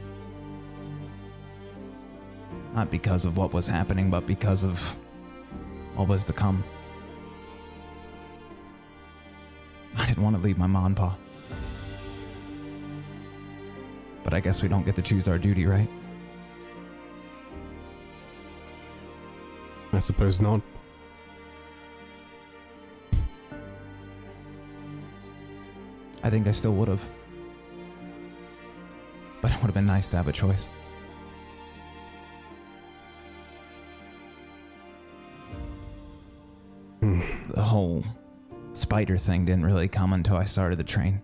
Not 2.74 2.92
because 2.92 3.26
of 3.26 3.38
what 3.38 3.54
was 3.54 3.68
happening, 3.68 4.10
but 4.10 4.26
because 4.28 4.64
of 4.64 4.80
what 5.96 6.08
was 6.08 6.26
to 6.26 6.34
come. 6.34 6.64
I 9.96 10.06
didn't 10.06 10.24
want 10.24 10.36
to 10.36 10.42
leave 10.42 10.58
my 10.58 10.68
mom 10.68 10.88
and 10.88 10.98
pa. 10.98 11.18
But 14.24 14.34
I 14.34 14.40
guess 14.40 14.62
we 14.62 14.68
don't 14.68 14.86
get 14.86 14.96
to 14.96 15.02
choose 15.02 15.28
our 15.28 15.38
duty, 15.38 15.66
right? 15.66 15.90
I 19.98 20.00
suppose 20.00 20.40
not. 20.40 20.62
I 26.22 26.30
think 26.30 26.46
I 26.46 26.52
still 26.52 26.74
would 26.76 26.88
have. 26.88 27.02
But 29.42 29.50
it 29.50 29.56
would 29.56 29.66
have 29.66 29.74
been 29.74 29.88
nice 29.88 30.08
to 30.10 30.18
have 30.18 30.28
a 30.28 30.32
choice. 30.32 30.70
Hmm. 37.00 37.22
The 37.50 37.64
whole 37.64 38.04
spider 38.74 39.18
thing 39.18 39.46
didn't 39.46 39.66
really 39.66 39.88
come 39.88 40.14
until 40.14 40.38
I 40.38 40.46
started 40.46 40.78
the 40.78 40.84
train. 40.84 41.24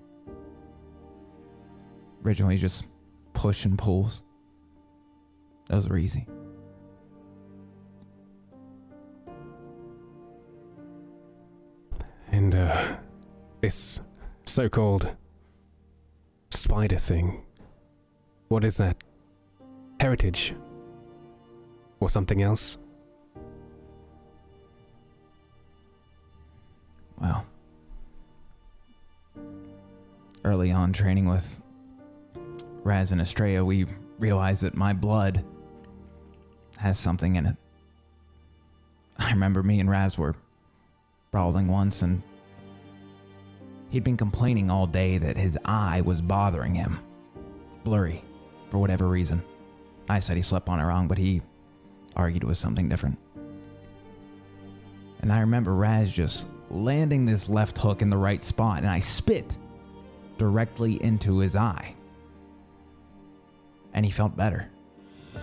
Originally, 2.26 2.58
just 2.58 2.86
push 3.34 3.66
and 3.66 3.78
pulls. 3.78 4.24
Those 5.70 5.88
were 5.88 6.00
easy. 6.00 6.26
And 12.34 12.56
uh, 12.56 12.96
this 13.62 14.02
so 14.44 14.68
called 14.68 15.16
spider 16.50 16.98
thing. 16.98 17.46
What 18.48 18.66
is 18.66 18.78
that? 18.78 18.98
Heritage? 20.00 20.56
Or 22.00 22.10
something 22.10 22.42
else? 22.42 22.80
Well, 27.22 27.46
early 30.44 30.72
on 30.72 30.92
training 30.92 31.28
with 31.28 31.62
Raz 32.84 33.12
and 33.12 33.22
Estrella, 33.22 33.64
we 33.64 33.86
realized 34.18 34.64
that 34.64 34.74
my 34.74 34.92
blood 34.92 35.46
has 36.80 36.98
something 36.98 37.36
in 37.36 37.46
it. 37.46 37.58
I 39.20 39.30
remember 39.30 39.62
me 39.62 39.80
and 39.80 39.88
Raz 39.88 40.18
were 40.18 40.36
brawling 41.34 41.68
once, 41.68 42.04
and 42.04 42.22
he'd 43.90 44.04
been 44.04 44.16
complaining 44.16 44.70
all 44.70 44.86
day 44.86 45.18
that 45.18 45.36
his 45.36 45.58
eye 45.66 46.00
was 46.02 46.22
bothering 46.22 46.76
him. 46.76 47.00
Blurry, 47.84 48.24
for 48.70 48.78
whatever 48.78 49.10
reason. 49.10 49.44
I 50.08 50.20
said 50.20 50.38
he 50.38 50.44
slept 50.44 50.70
on 50.70 50.80
it 50.80 50.84
wrong, 50.84 51.08
but 51.08 51.18
he 51.18 51.42
argued 52.16 52.44
it 52.44 52.48
was 52.48 52.60
something 52.60 52.88
different. 52.88 53.18
And 55.22 55.34
I 55.34 55.40
remember 55.40 55.74
Raz 55.74 56.14
just 56.14 56.46
landing 56.70 57.26
this 57.26 57.50
left 57.50 57.80
hook 57.80 58.04
in 58.04 58.12
the 58.12 58.18
right 58.18 58.44
spot, 58.44 58.78
and 58.78 58.88
I 58.88 59.00
spit 59.00 59.58
directly 60.38 61.02
into 61.04 61.40
his 61.40 61.56
eye. 61.56 61.96
And 63.92 64.06
he 64.06 64.12
felt 64.12 64.38
better. 64.38 64.70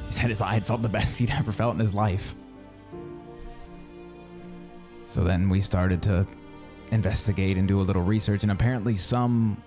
He 0.07 0.13
said 0.13 0.29
his 0.29 0.41
eye 0.41 0.55
had 0.55 0.67
felt 0.67 0.83
the 0.83 0.89
best 0.89 1.19
he'd 1.19 1.31
ever 1.31 1.51
felt 1.51 1.75
in 1.75 1.81
his 1.81 1.95
life. 1.95 2.37
So 5.11 5.25
then 5.25 5.49
we 5.49 5.61
started 5.61 6.05
to 6.05 6.25
investigate 6.93 7.59
and 7.59 7.67
do 7.67 7.81
a 7.81 7.83
little 7.83 8.03
research, 8.03 8.45
and 8.45 8.53
apparently, 8.53 8.97
some 8.97 9.61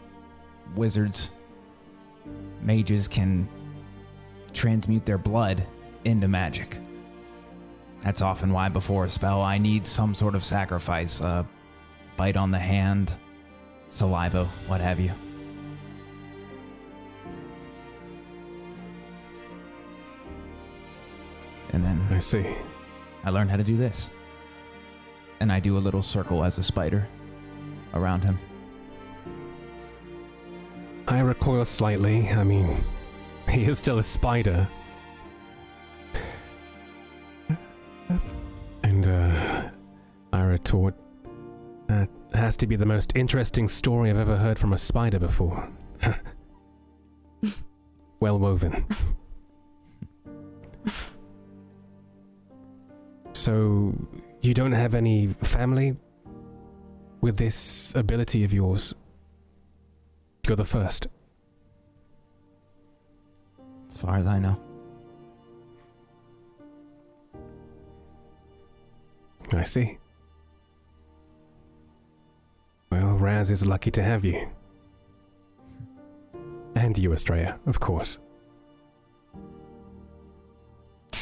wizards, 0.73 1.31
mages 2.61 3.09
can 3.09 3.49
transmute 4.53 5.05
their 5.05 5.17
blood 5.17 5.67
into 6.05 6.29
magic. 6.29 6.77
That's 7.99 8.21
often 8.21 8.53
why, 8.53 8.69
before 8.69 9.03
a 9.03 9.09
spell, 9.09 9.41
I 9.41 9.57
need 9.57 9.85
some 9.85 10.15
sort 10.15 10.33
of 10.33 10.45
sacrifice 10.45 11.19
a 11.19 11.45
bite 12.15 12.37
on 12.37 12.51
the 12.51 12.59
hand, 12.59 13.11
saliva, 13.89 14.45
what 14.67 14.79
have 14.79 14.97
you. 14.97 15.11
And 21.73 21.83
then 21.83 22.01
I 22.11 22.19
see. 22.19 22.55
I 23.25 23.29
learned 23.29 23.51
how 23.51 23.57
to 23.57 23.63
do 23.65 23.75
this. 23.75 24.09
And 25.43 25.51
I 25.51 25.59
do 25.59 25.77
a 25.77 25.79
little 25.79 26.01
circle 26.01 26.43
as 26.45 26.57
a 26.57 26.63
spider 26.63 27.05
around 27.93 28.23
him. 28.23 28.39
I 31.05 31.19
recoil 31.19 31.65
slightly. 31.65 32.29
I 32.29 32.45
mean, 32.45 32.73
he 33.49 33.65
is 33.65 33.77
still 33.77 33.99
a 33.99 34.03
spider. 34.03 34.65
And, 38.83 39.05
uh, 39.05 39.63
I 40.31 40.43
retort, 40.43 40.95
that 41.87 42.07
has 42.33 42.55
to 42.55 42.65
be 42.65 42.77
the 42.77 42.85
most 42.85 43.17
interesting 43.17 43.67
story 43.67 44.09
I've 44.09 44.17
ever 44.17 44.37
heard 44.37 44.57
from 44.57 44.71
a 44.71 44.77
spider 44.77 45.19
before. 45.19 45.69
well 48.21 48.39
woven. 48.39 48.85
so, 53.33 53.93
you 54.43 54.53
don't 54.53 54.73
have 54.73 54.93
any 54.93 55.27
family 55.27 55.95
with 57.21 57.37
this 57.37 57.95
ability 57.95 58.43
of 58.43 58.53
yours? 58.53 58.93
You're 60.45 60.57
the 60.57 60.65
first. 60.65 61.07
As 63.89 63.97
far 63.97 64.17
as 64.17 64.27
I 64.27 64.39
know. 64.39 64.61
I 69.53 69.63
see. 69.63 69.97
Well, 72.91 73.13
Raz 73.17 73.49
is 73.49 73.65
lucky 73.65 73.91
to 73.91 74.03
have 74.03 74.25
you. 74.25 74.49
And 76.75 76.97
you, 76.97 77.13
Estrella, 77.13 77.59
of 77.65 77.79
course. 77.79 78.17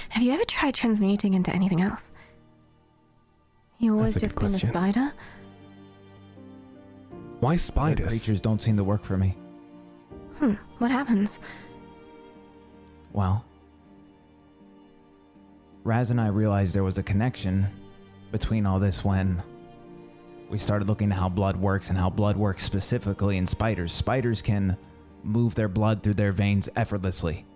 Have 0.10 0.24
you 0.24 0.32
ever 0.32 0.44
tried 0.46 0.74
transmuting 0.74 1.36
into 1.36 1.54
anything 1.54 1.82
else? 1.82 2.12
You 3.82 3.96
always 3.96 4.14
That's 4.14 4.32
a 4.32 4.36
good 4.36 4.48
just 4.48 4.62
been 4.62 4.70
a 4.70 4.72
spider? 4.72 5.14
Why 7.40 7.54
Other 7.54 7.58
spiders? 7.58 8.08
creatures 8.10 8.40
don't 8.40 8.62
seem 8.62 8.78
to 8.78 8.84
work 8.84 9.04
for 9.04 9.18
me. 9.18 9.36
Hmm, 10.38 10.54
what 10.78 10.92
happens? 10.92 11.40
Well, 13.12 13.44
Raz 15.84 16.12
and 16.12 16.22
I 16.22 16.28
realized 16.28 16.76
there 16.76 16.84
was 16.84 17.00
a 17.00 17.04
connection 17.04 17.66
between 18.32 18.68
all 18.68 18.80
this 18.80 19.04
when 19.04 19.42
we 20.48 20.60
started 20.60 20.88
looking 20.88 21.12
at 21.12 21.18
how 21.18 21.30
blood 21.30 21.58
works 21.58 21.90
and 21.90 21.98
how 21.98 22.12
blood 22.12 22.38
works 22.38 22.64
specifically 22.64 23.38
in 23.38 23.48
spiders. 23.48 23.92
Spiders 23.92 24.44
can 24.44 24.78
move 25.24 25.56
their 25.56 25.68
blood 25.68 26.04
through 26.04 26.14
their 26.14 26.32
veins 26.32 26.70
effortlessly. 26.76 27.48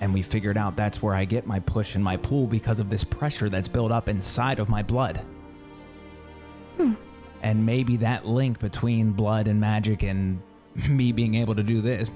And 0.00 0.14
we 0.14 0.22
figured 0.22 0.56
out 0.56 0.76
that's 0.76 1.02
where 1.02 1.14
I 1.14 1.24
get 1.24 1.46
my 1.46 1.60
push 1.60 1.94
and 1.94 2.02
my 2.02 2.16
pull 2.16 2.46
because 2.46 2.78
of 2.78 2.88
this 2.88 3.04
pressure 3.04 3.48
that's 3.48 3.68
built 3.68 3.92
up 3.92 4.08
inside 4.08 4.58
of 4.58 4.68
my 4.68 4.82
blood. 4.82 5.24
Hmm. 6.76 6.94
And 7.42 7.64
maybe 7.64 7.98
that 7.98 8.26
link 8.26 8.58
between 8.58 9.12
blood 9.12 9.46
and 9.46 9.60
magic 9.60 10.02
and 10.02 10.40
me 10.88 11.12
being 11.12 11.34
able 11.34 11.54
to 11.54 11.62
do 11.62 11.80
this 11.80 12.10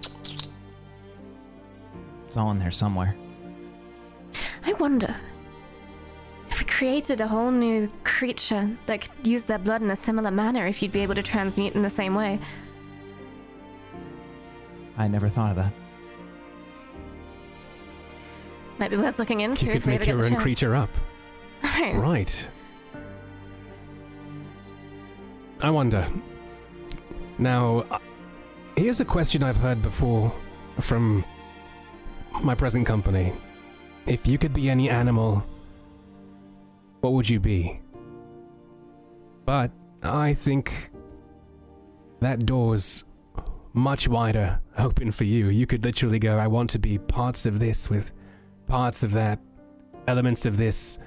it's 2.35 2.41
all 2.41 2.51
in 2.51 2.59
there 2.59 2.73
somewhere. 2.73 3.15
I 4.67 4.73
wonder 4.73 5.15
if 6.51 6.59
we 6.59 6.67
created 6.67 7.21
a 7.21 7.29
whole 7.29 7.53
new 7.53 7.89
creature 8.03 8.77
that 8.87 9.03
could 9.03 9.25
use 9.25 9.45
their 9.45 9.61
blood 9.61 9.83
in 9.83 9.91
a 9.93 9.95
similar 9.95 10.33
manner, 10.33 10.67
if 10.67 10.83
you'd 10.83 10.91
be 10.91 10.99
able 11.05 11.15
to 11.15 11.23
transmute 11.23 11.77
in 11.77 11.83
the 11.83 11.91
same 11.91 12.17
way. 12.17 12.41
I 14.99 15.07
never 15.07 15.29
thought 15.29 15.51
of 15.51 15.57
that. 15.59 15.73
Might 18.79 18.91
be 18.91 18.97
worth 18.97 19.19
looking 19.19 19.41
into. 19.41 19.67
You 19.67 19.73
could 19.73 19.87
make 19.87 20.07
your 20.07 20.25
own 20.25 20.33
chance. 20.33 20.43
creature 20.43 20.75
up. 20.75 20.91
Right. 21.63 21.95
Right. 21.95 22.49
I 25.63 25.71
wonder. 25.71 26.07
Now, 27.39 27.85
uh, 27.91 27.99
here's 28.77 29.01
a 29.01 29.05
question 29.05 29.43
I've 29.43 29.57
heard 29.57 29.81
before 29.81 30.33
from 30.81 31.25
my 32.43 32.55
present 32.55 32.87
company. 32.87 33.33
If 34.07 34.27
you 34.27 34.39
could 34.39 34.53
be 34.53 34.69
any 34.69 34.91
animal, 34.91 35.45
what 37.01 37.13
would 37.13 37.31
you 37.31 37.41
be? 37.41 37.81
But 39.47 39.71
I 40.03 40.35
think 40.35 40.91
that 42.21 42.45
door's 42.45 43.05
much 43.73 44.09
wider 44.09 44.61
open 44.79 45.13
for 45.13 45.25
you. 45.25 45.49
You 45.49 45.67
could 45.67 45.85
literally 45.85 46.19
go, 46.19 46.39
I 46.39 46.47
want 46.47 46.71
to 46.71 46.79
be 46.79 46.99
parts 46.99 47.47
of 47.47 47.59
this 47.59 47.89
with 47.89 48.13
parts 48.67 49.03
of 49.03 49.13
that, 49.13 49.39
elements 50.09 50.47
of 50.47 50.57
this, 50.57 50.99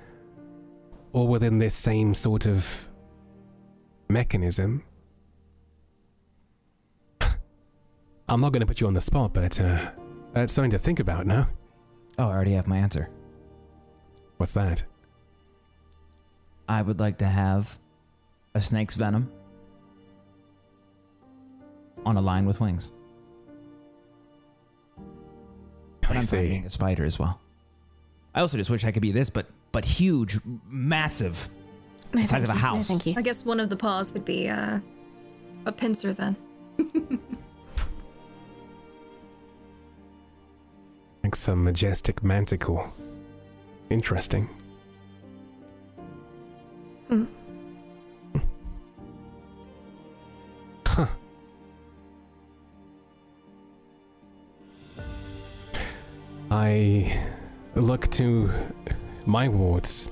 all 1.14 1.28
within 1.28 1.58
this 1.58 1.76
same 1.76 2.14
sort 2.14 2.46
of 2.46 2.90
mechanism. 4.10 4.84
I'm 7.22 8.42
not 8.42 8.52
going 8.52 8.62
to 8.62 8.66
put 8.68 8.82
you 8.82 8.88
on 8.88 8.94
the 8.94 9.02
spot, 9.02 9.34
but 9.34 9.60
uh, 9.60 9.92
that's 10.34 10.54
something 10.54 10.72
to 10.72 10.78
think 10.78 11.00
about 11.00 11.26
now. 11.26 11.48
Oh, 12.20 12.26
I 12.28 12.32
already 12.32 12.54
have 12.54 12.68
my 12.68 12.78
answer. 12.78 13.10
What's 14.38 14.54
that? 14.54 14.84
I 16.70 16.82
would 16.82 17.00
like 17.00 17.18
to 17.20 17.26
have 17.26 17.80
a 18.54 18.62
snake's 18.62 18.96
venom 18.96 19.32
on 22.06 22.18
a 22.18 22.22
line 22.22 22.46
with 22.46 22.60
wings. 22.60 22.92
But 26.02 26.12
I 26.12 26.16
I'm 26.16 26.22
see. 26.22 26.42
being 26.50 26.66
a 26.66 26.70
spider 26.70 27.06
as 27.06 27.20
well. 27.20 27.40
I 28.38 28.42
also 28.42 28.56
just 28.56 28.70
wish 28.70 28.84
I 28.86 28.92
could 28.92 29.02
be 29.02 29.12
this, 29.12 29.32
but 29.32 29.48
but 29.72 29.84
huge, 29.84 30.40
massive. 30.70 31.50
No, 32.14 32.22
The 32.22 32.28
size 32.28 32.44
of 32.44 32.52
a 32.52 32.54
you. 32.54 32.60
No, 32.60 32.66
house. 32.68 32.88
thank 32.88 33.08
you. 33.08 33.16
I 33.18 33.24
guess 33.24 33.44
one 33.44 33.60
of 33.60 33.70
the 33.70 33.76
paws 33.76 34.14
would 34.14 34.26
be 34.26 34.48
uh, 34.48 34.80
a 35.66 35.72
pincer 35.72 36.14
then. 36.14 36.36
Like 41.24 41.36
some 41.36 41.62
majestic 41.64 42.24
manticore. 42.24 42.90
Interesting. 43.90 44.48
Hmm. 47.10 47.26
Huh. 50.86 51.08
I 56.50 57.28
look 57.82 58.10
to 58.12 58.52
my 59.26 59.48
wards. 59.48 60.10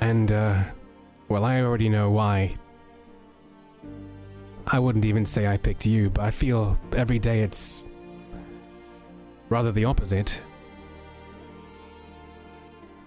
And, 0.00 0.32
uh, 0.32 0.62
well, 1.28 1.44
I 1.44 1.60
already 1.60 1.88
know 1.88 2.10
why. 2.10 2.54
I 4.66 4.78
wouldn't 4.78 5.04
even 5.04 5.26
say 5.26 5.46
I 5.46 5.56
picked 5.56 5.86
you, 5.86 6.10
but 6.10 6.24
I 6.24 6.30
feel 6.30 6.78
every 6.96 7.18
day 7.18 7.40
it's 7.42 7.86
rather 9.48 9.72
the 9.72 9.84
opposite. 9.84 10.40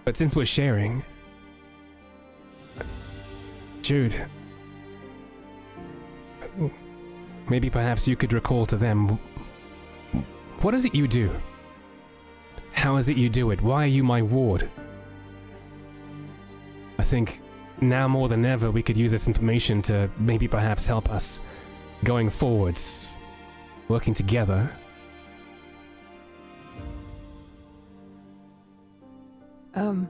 But 0.04 0.16
since 0.16 0.36
we're 0.36 0.44
sharing, 0.46 1.02
Jude, 3.82 4.14
maybe 7.48 7.70
perhaps 7.70 8.06
you 8.06 8.16
could 8.16 8.32
recall 8.32 8.66
to 8.66 8.76
them 8.76 9.18
what 10.62 10.74
is 10.74 10.84
it 10.84 10.94
you 10.94 11.06
do? 11.06 11.30
How 12.72 12.96
is 12.96 13.08
it 13.08 13.16
you 13.16 13.28
do 13.28 13.50
it? 13.50 13.60
Why 13.62 13.84
are 13.84 13.88
you 13.88 14.04
my 14.04 14.22
ward? 14.22 14.68
I 16.98 17.02
think 17.02 17.40
now 17.80 18.08
more 18.08 18.28
than 18.28 18.44
ever 18.44 18.70
we 18.70 18.82
could 18.82 18.96
use 18.96 19.10
this 19.10 19.28
information 19.28 19.82
to 19.82 20.10
maybe 20.18 20.48
perhaps 20.48 20.86
help 20.86 21.10
us 21.10 21.40
going 22.04 22.30
forwards, 22.30 23.18
working 23.88 24.14
together. 24.14 24.70
Um, 29.74 30.08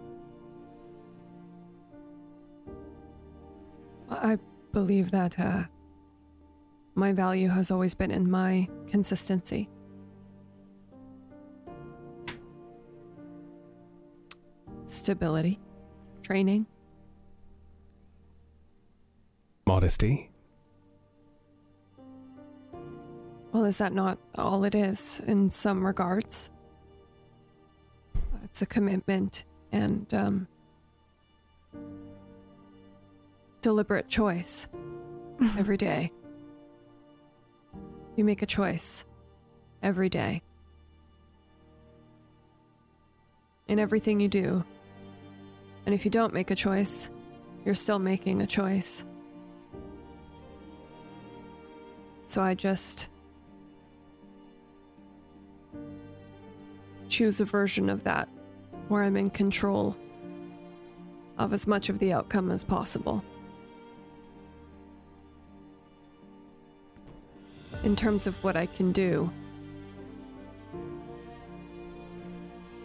I 4.09 4.39
believe 4.73 5.11
that 5.11 5.39
uh, 5.41 5.65
my 6.95 7.13
value 7.13 7.49
has 7.49 7.71
always 7.71 7.95
been 7.95 8.13
in 8.13 8.31
my 8.31 8.69
consistency. 8.89 9.69
Stability, 14.87 15.59
training, 16.23 16.67
modesty. 19.67 20.31
Well, 23.53 23.65
is 23.65 23.79
that 23.79 23.93
not 23.93 24.19
all 24.37 24.65
it 24.65 24.75
is 24.75 25.21
in 25.27 25.51
some 25.51 25.85
regards? 25.85 26.51
It's 28.45 28.63
a 28.63 28.67
commitment 28.67 29.45
and 29.73 30.13
um, 30.15 30.49
deliberate 33.61 34.09
choice 34.09 34.69
every 35.59 35.77
day. 35.77 36.13
You 38.15 38.25
make 38.25 38.43
a 38.43 38.47
choice 38.47 39.05
every 39.83 40.09
day. 40.09 40.43
In 43.69 43.79
everything 43.79 44.21
you 44.21 44.29
do. 44.29 44.65
And 45.87 45.95
if 45.95 46.05
you 46.05 46.11
don't 46.11 46.35
make 46.35 46.51
a 46.51 46.57
choice, 46.57 47.11
you're 47.65 47.75
still 47.75 48.01
making 48.01 48.43
a 48.43 48.47
choice. 48.47 49.05
So 52.27 52.43
I 52.43 52.55
just 52.55 53.09
choose 57.09 57.41
a 57.41 57.45
version 57.45 57.89
of 57.89 58.05
that 58.05 58.29
where 58.89 59.05
I'm 59.05 59.17
in 59.17 59.31
control 59.31 59.97
of 61.39 61.53
as 61.53 61.67
much 61.67 61.89
of 61.89 61.99
the 61.99 62.13
outcome 62.13 62.51
as 62.51 62.65
possible. 62.65 63.25
In 67.85 67.95
terms 67.95 68.27
of 68.27 68.43
what 68.43 68.57
I 68.57 68.67
can 68.67 68.91
do, 68.91 69.31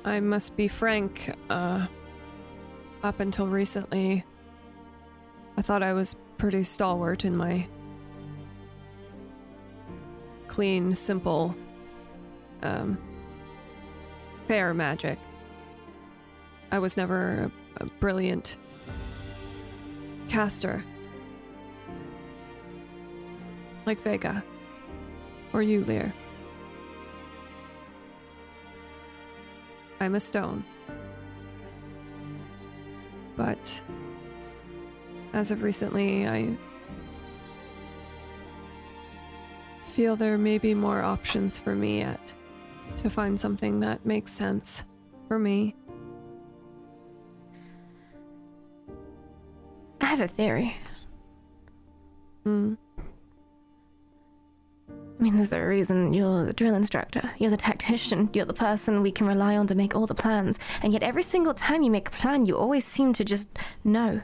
I 0.06 0.20
must 0.20 0.56
be 0.56 0.68
frank, 0.68 1.34
uh, 1.50 1.88
up 3.04 3.20
until 3.20 3.48
recently, 3.48 4.24
I 5.58 5.62
thought 5.62 5.84
I 5.84 5.94
was 5.94 6.16
pretty 6.38 6.64
stalwart 6.64 7.26
in 7.26 7.36
my 7.36 7.68
clean, 10.48 10.94
simple, 10.94 11.56
um, 12.62 12.98
fair 14.48 14.74
magic. 14.74 15.18
I 16.72 16.80
was 16.80 16.98
never 16.98 17.52
a, 17.80 17.84
a 17.84 17.86
brilliant 18.00 18.58
caster. 20.28 20.84
Like 23.86 24.02
Vega. 24.02 24.44
Or 25.54 25.62
you, 25.62 25.82
Lear. 25.82 26.14
I'm 30.00 30.16
a 30.16 30.20
stone. 30.20 30.64
But 33.44 33.82
as 35.34 35.50
of 35.50 35.64
recently, 35.64 36.28
I 36.28 36.56
feel 39.84 40.16
there 40.16 40.38
may 40.38 40.60
be 40.60 40.76
more 40.76 41.02
options 41.02 41.58
for 41.58 41.74
me 41.74 42.00
yet 42.00 42.34
to 42.98 43.10
find 43.10 43.40
something 43.40 43.80
that 43.80 44.06
makes 44.06 44.32
sense 44.32 44.86
for 45.28 45.40
me. 45.40 45.76
I 50.00 50.06
have 50.06 50.22
a 50.22 50.28
theory. 50.28 50.78
Mm. 52.46 52.78
I 55.22 55.24
mean, 55.24 55.36
there's 55.36 55.54
a 55.54 55.64
reason 55.64 56.14
you're 56.14 56.46
the 56.46 56.52
drill 56.52 56.74
instructor, 56.74 57.30
you're 57.38 57.52
the 57.52 57.58
tactician, 57.58 58.32
you're 58.34 58.44
the 58.44 58.56
person 58.56 59.04
we 59.04 59.12
can 59.12 59.28
rely 59.28 59.56
on 59.56 59.68
to 59.68 59.76
make 59.76 59.96
all 59.96 60.08
the 60.08 60.16
plans. 60.16 60.58
And 60.82 60.94
yet, 60.94 61.04
every 61.04 61.22
single 61.22 61.54
time 61.54 61.84
you 61.84 61.92
make 61.92 62.08
a 62.08 62.12
plan, 62.12 62.48
you 62.48 62.58
always 62.58 62.86
seem 62.86 63.14
to 63.14 63.24
just 63.24 63.48
know. 63.84 64.24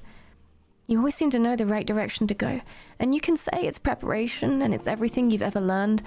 You 0.88 0.98
always 0.98 1.14
seem 1.14 1.30
to 1.30 1.38
know 1.38 1.56
the 1.56 1.68
right 1.68 1.86
direction 1.86 2.26
to 2.26 2.34
go. 2.34 2.62
And 2.98 3.14
you 3.14 3.22
can 3.22 3.38
say 3.38 3.62
it's 3.62 3.78
preparation 3.78 4.64
and 4.64 4.74
it's 4.74 4.88
everything 4.88 5.30
you've 5.30 5.44
ever 5.44 5.62
learned 5.62 6.02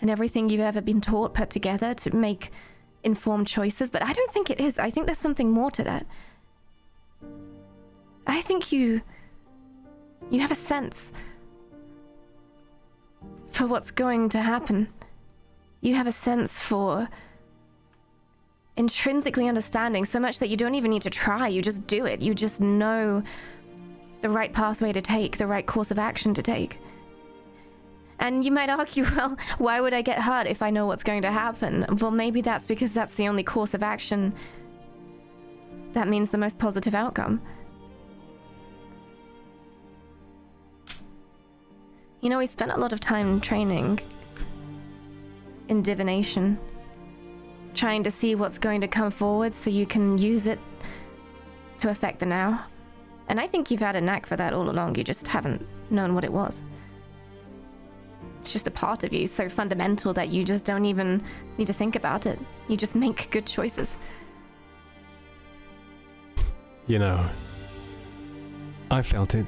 and 0.00 0.10
everything 0.10 0.48
you've 0.48 0.60
ever 0.60 0.80
been 0.80 1.00
taught 1.00 1.34
put 1.34 1.50
together 1.50 1.92
to 1.94 2.14
make 2.14 2.52
informed 3.02 3.48
choices, 3.48 3.90
but 3.90 4.04
I 4.04 4.12
don't 4.12 4.30
think 4.30 4.48
it 4.48 4.60
is. 4.60 4.78
I 4.78 4.90
think 4.90 5.06
there's 5.06 5.18
something 5.18 5.50
more 5.50 5.72
to 5.72 5.82
that. 5.82 6.06
I 8.28 8.42
think 8.42 8.70
you. 8.70 9.02
you 10.30 10.38
have 10.38 10.52
a 10.52 10.56
sense 10.56 11.12
for 13.56 13.66
what's 13.66 13.90
going 13.90 14.28
to 14.28 14.40
happen. 14.40 14.88
You 15.80 15.94
have 15.94 16.06
a 16.06 16.12
sense 16.12 16.62
for 16.62 17.08
intrinsically 18.76 19.48
understanding 19.48 20.04
so 20.04 20.20
much 20.20 20.38
that 20.38 20.48
you 20.48 20.56
don't 20.56 20.74
even 20.74 20.90
need 20.90 21.02
to 21.02 21.10
try, 21.10 21.48
you 21.48 21.62
just 21.62 21.86
do 21.86 22.04
it. 22.04 22.20
You 22.20 22.34
just 22.34 22.60
know 22.60 23.22
the 24.20 24.28
right 24.28 24.52
pathway 24.52 24.92
to 24.92 25.00
take, 25.00 25.38
the 25.38 25.46
right 25.46 25.66
course 25.66 25.90
of 25.90 25.98
action 25.98 26.34
to 26.34 26.42
take. 26.42 26.78
And 28.18 28.44
you 28.44 28.52
might 28.52 28.68
argue, 28.68 29.04
well, 29.16 29.36
why 29.58 29.80
would 29.80 29.94
I 29.94 30.02
get 30.02 30.20
hurt 30.20 30.46
if 30.46 30.60
I 30.60 30.70
know 30.70 30.86
what's 30.86 31.04
going 31.04 31.22
to 31.22 31.32
happen? 31.32 31.86
Well, 32.00 32.10
maybe 32.10 32.42
that's 32.42 32.66
because 32.66 32.92
that's 32.92 33.14
the 33.14 33.28
only 33.28 33.42
course 33.42 33.72
of 33.72 33.82
action 33.82 34.34
that 35.94 36.08
means 36.08 36.30
the 36.30 36.38
most 36.38 36.58
positive 36.58 36.94
outcome. 36.94 37.40
You 42.20 42.30
know, 42.30 42.38
we 42.38 42.46
spent 42.46 42.72
a 42.72 42.76
lot 42.76 42.92
of 42.92 43.00
time 43.00 43.40
training 43.40 44.00
in 45.68 45.82
divination, 45.82 46.58
trying 47.74 48.02
to 48.04 48.10
see 48.10 48.34
what's 48.34 48.58
going 48.58 48.80
to 48.80 48.88
come 48.88 49.10
forward 49.10 49.54
so 49.54 49.70
you 49.70 49.86
can 49.86 50.16
use 50.18 50.46
it 50.46 50.58
to 51.78 51.90
affect 51.90 52.20
the 52.20 52.26
now. 52.26 52.64
And 53.28 53.40
I 53.40 53.46
think 53.46 53.70
you've 53.70 53.80
had 53.80 53.96
a 53.96 54.00
knack 54.00 54.24
for 54.26 54.36
that 54.36 54.52
all 54.52 54.70
along, 54.70 54.94
you 54.96 55.04
just 55.04 55.26
haven't 55.28 55.66
known 55.90 56.14
what 56.14 56.24
it 56.24 56.32
was. 56.32 56.60
It's 58.40 58.52
just 58.52 58.68
a 58.68 58.70
part 58.70 59.02
of 59.02 59.12
you, 59.12 59.26
so 59.26 59.48
fundamental 59.48 60.12
that 60.14 60.28
you 60.28 60.44
just 60.44 60.64
don't 60.64 60.84
even 60.84 61.22
need 61.58 61.66
to 61.66 61.72
think 61.72 61.96
about 61.96 62.26
it. 62.26 62.38
You 62.68 62.76
just 62.76 62.94
make 62.94 63.28
good 63.30 63.44
choices. 63.44 63.98
You 66.86 67.00
know, 67.00 67.24
I 68.90 69.02
felt 69.02 69.34
it. 69.34 69.46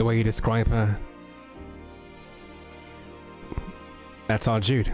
The 0.00 0.06
way 0.06 0.16
you 0.16 0.24
describe 0.24 0.66
her. 0.68 0.98
That's 4.28 4.48
our 4.48 4.58
Jude. 4.58 4.90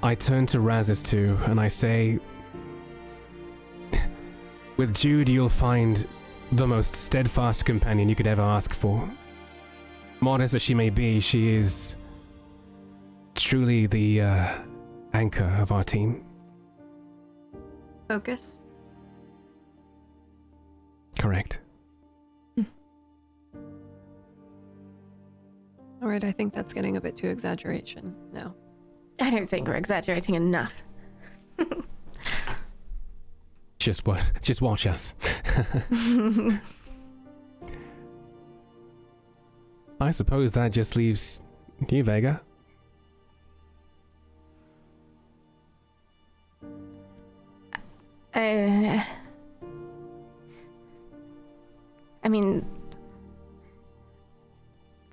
I 0.00 0.14
turn 0.14 0.46
to 0.46 0.60
Razes 0.60 1.02
too, 1.02 1.36
and 1.46 1.58
I 1.58 1.66
say, 1.66 2.20
With 4.76 4.94
Jude, 4.94 5.28
you'll 5.28 5.48
find 5.48 6.06
the 6.52 6.68
most 6.68 6.94
steadfast 6.94 7.64
companion 7.64 8.08
you 8.08 8.14
could 8.14 8.28
ever 8.28 8.42
ask 8.42 8.72
for. 8.72 9.10
Modest 10.20 10.54
as 10.54 10.62
she 10.62 10.74
may 10.74 10.90
be, 10.90 11.18
she 11.18 11.48
is 11.48 11.96
truly 13.34 13.88
the 13.88 14.20
uh, 14.20 14.48
anchor 15.14 15.52
of 15.58 15.72
our 15.72 15.82
team. 15.82 16.24
Focus. 18.06 18.60
Correct. 21.18 21.58
All 26.00 26.08
right, 26.08 26.22
I 26.22 26.30
think 26.30 26.54
that's 26.54 26.72
getting 26.72 26.96
a 26.96 27.00
bit 27.00 27.16
too 27.16 27.28
exaggeration 27.28 28.14
now. 28.32 28.54
I 29.20 29.30
don't 29.30 29.50
think 29.50 29.66
we're 29.66 29.74
exaggerating 29.74 30.36
enough. 30.36 30.82
Just 33.78 34.06
what? 34.06 34.22
Just 34.42 34.62
watch 34.62 34.86
us. 34.86 35.16
I 40.00 40.10
suppose 40.12 40.52
that 40.52 40.70
just 40.72 40.94
leaves 40.94 41.42
you, 41.88 42.04
Vega. 42.04 42.40
Uh, 48.34 49.02
I 52.22 52.28
mean, 52.28 52.64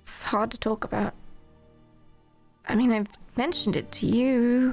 it's 0.06 0.22
hard 0.22 0.50
to 0.52 0.58
talk 0.58 0.84
about. 0.84 1.14
I 2.68 2.74
mean, 2.76 2.92
I've 2.92 3.08
mentioned 3.36 3.74
it 3.74 3.90
to 3.92 4.06
you, 4.06 4.72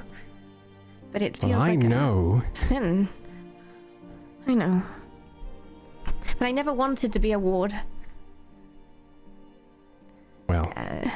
but 1.12 1.22
it 1.22 1.36
feels 1.36 1.52
Well, 1.52 1.60
I 1.62 1.70
like 1.70 1.78
know. 1.80 2.42
a 2.52 2.56
sin. 2.56 3.08
I 4.46 4.54
know. 4.54 4.82
But 6.38 6.46
I 6.46 6.52
never 6.52 6.72
wanted 6.72 7.12
to 7.12 7.18
be 7.18 7.32
a 7.32 7.38
ward. 7.38 7.74
Well, 10.48 10.72
Uh, 10.76 11.10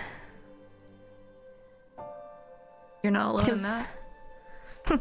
You're 3.04 3.12
not 3.12 3.30
alone 3.30 3.48
in 3.48 3.62
that. 3.62 3.86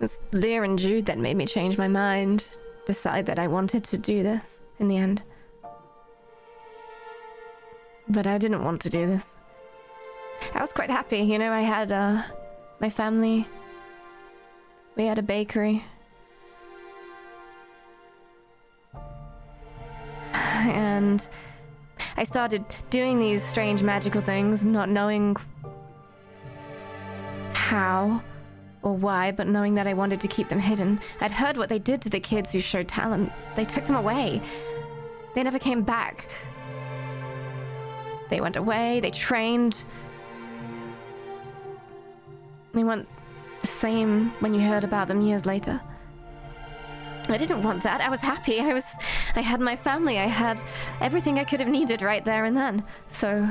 It's 0.00 0.18
Lear 0.32 0.62
and 0.64 0.78
Jude 0.78 1.06
that 1.06 1.18
made 1.18 1.36
me 1.36 1.44
change 1.44 1.76
my 1.76 1.88
mind, 1.88 2.48
decide 2.88 3.26
that 3.26 3.38
I 3.38 3.46
wanted 3.46 3.84
to 3.84 3.98
do 3.98 4.22
this 4.22 4.60
in 4.78 4.88
the 4.88 4.96
end. 4.96 5.22
But 8.08 8.26
I 8.26 8.38
didn't 8.38 8.64
want 8.64 8.80
to 8.80 8.90
do 8.90 9.06
this. 9.06 9.36
I 10.54 10.60
was 10.60 10.72
quite 10.72 10.90
happy, 10.90 11.18
you 11.18 11.38
know, 11.38 11.52
I 11.52 11.60
had 11.60 11.92
uh, 11.92 12.22
my 12.80 12.88
family 12.88 13.46
We 14.96 15.04
had 15.04 15.18
a 15.18 15.22
bakery. 15.22 15.84
And 20.32 21.28
I 22.16 22.24
started 22.24 22.64
doing 22.88 23.18
these 23.18 23.42
strange 23.42 23.82
magical 23.82 24.22
things, 24.22 24.64
not 24.64 24.88
knowing 24.88 25.36
how 27.52 28.22
or 28.82 28.94
why, 28.94 29.32
but 29.32 29.46
knowing 29.46 29.74
that 29.74 29.86
I 29.86 29.94
wanted 29.94 30.20
to 30.20 30.28
keep 30.28 30.48
them 30.48 30.58
hidden. 30.58 31.00
I'd 31.20 31.32
heard 31.32 31.56
what 31.56 31.68
they 31.68 31.78
did 31.78 32.02
to 32.02 32.10
the 32.10 32.20
kids 32.20 32.52
who 32.52 32.60
showed 32.60 32.88
talent. 32.88 33.32
They 33.56 33.64
took 33.64 33.86
them 33.86 33.96
away. 33.96 34.40
They 35.34 35.42
never 35.42 35.58
came 35.58 35.82
back. 35.82 36.26
They 38.30 38.40
went 38.40 38.56
away, 38.56 39.00
they 39.00 39.10
trained. 39.10 39.84
They 42.72 42.84
weren't 42.84 43.08
the 43.60 43.66
same 43.66 44.30
when 44.40 44.54
you 44.54 44.60
heard 44.60 44.84
about 44.84 45.08
them 45.08 45.22
years 45.22 45.46
later. 45.46 45.80
I 47.30 47.36
didn't 47.36 47.62
want 47.62 47.82
that. 47.82 48.00
I 48.00 48.08
was 48.08 48.20
happy. 48.20 48.60
I 48.60 48.72
was 48.72 48.84
I 49.34 49.40
had 49.40 49.60
my 49.60 49.76
family. 49.76 50.18
I 50.18 50.26
had 50.26 50.58
everything 51.00 51.38
I 51.38 51.44
could 51.44 51.60
have 51.60 51.68
needed 51.68 52.02
right 52.02 52.24
there 52.24 52.44
and 52.44 52.56
then. 52.56 52.84
So 53.08 53.48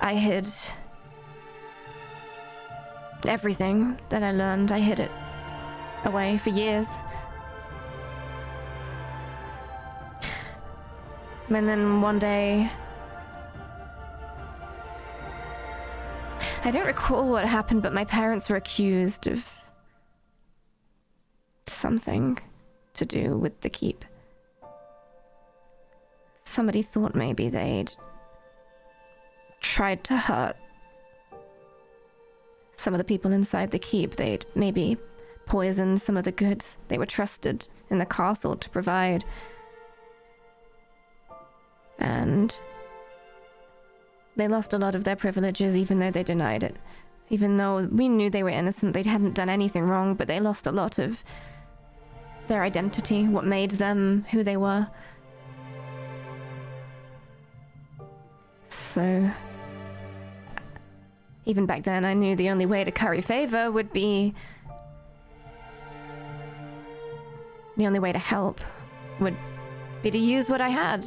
I 0.00 0.14
hid 0.14 0.46
everything 3.26 3.98
that 4.10 4.22
I 4.22 4.32
learned. 4.32 4.72
I 4.72 4.80
hid 4.80 5.00
it 5.00 5.10
away 6.04 6.38
for 6.38 6.50
years. 6.50 6.86
And 11.48 11.66
then 11.66 12.02
one 12.02 12.18
day 12.18 12.70
I 16.64 16.70
don't 16.70 16.86
recall 16.86 17.30
what 17.30 17.46
happened, 17.46 17.82
but 17.82 17.94
my 17.94 18.04
parents 18.04 18.50
were 18.50 18.56
accused 18.56 19.26
of 19.26 19.46
something 21.66 22.38
to 22.94 23.06
do 23.06 23.38
with 23.38 23.60
the 23.60 23.70
keep. 23.70 24.04
Somebody 26.44 26.82
thought 26.82 27.14
maybe 27.14 27.48
they'd 27.48 27.94
tried 29.60 30.04
to 30.04 30.16
hurt 30.16 30.56
some 32.78 32.94
of 32.94 32.98
the 32.98 33.04
people 33.04 33.32
inside 33.32 33.72
the 33.72 33.78
keep. 33.78 34.16
They'd 34.16 34.46
maybe 34.54 34.96
poisoned 35.46 36.00
some 36.00 36.16
of 36.16 36.24
the 36.24 36.32
goods 36.32 36.78
they 36.88 36.96
were 36.96 37.06
trusted 37.06 37.66
in 37.90 37.98
the 37.98 38.06
castle 38.06 38.56
to 38.56 38.70
provide. 38.70 39.24
And 41.98 42.58
they 44.36 44.46
lost 44.46 44.72
a 44.72 44.78
lot 44.78 44.94
of 44.94 45.02
their 45.02 45.16
privileges, 45.16 45.76
even 45.76 45.98
though 45.98 46.12
they 46.12 46.22
denied 46.22 46.62
it. 46.62 46.76
Even 47.30 47.56
though 47.56 47.84
we 47.90 48.08
knew 48.08 48.30
they 48.30 48.44
were 48.44 48.48
innocent, 48.48 48.94
they 48.94 49.02
hadn't 49.02 49.34
done 49.34 49.48
anything 49.48 49.82
wrong, 49.82 50.14
but 50.14 50.28
they 50.28 50.38
lost 50.38 50.66
a 50.66 50.72
lot 50.72 50.98
of 50.98 51.24
their 52.46 52.62
identity, 52.62 53.26
what 53.26 53.44
made 53.44 53.72
them 53.72 54.24
who 54.30 54.44
they 54.44 54.56
were. 54.56 54.86
So, 58.66 59.30
even 61.48 61.64
back 61.64 61.82
then, 61.82 62.04
I 62.04 62.12
knew 62.12 62.36
the 62.36 62.50
only 62.50 62.66
way 62.66 62.84
to 62.84 62.90
curry 62.90 63.22
favor 63.22 63.72
would 63.72 63.90
be. 63.90 64.34
The 67.78 67.86
only 67.86 67.98
way 67.98 68.12
to 68.12 68.18
help 68.18 68.60
would 69.18 69.34
be 70.02 70.10
to 70.10 70.18
use 70.18 70.50
what 70.50 70.60
I 70.60 70.68
had. 70.68 71.06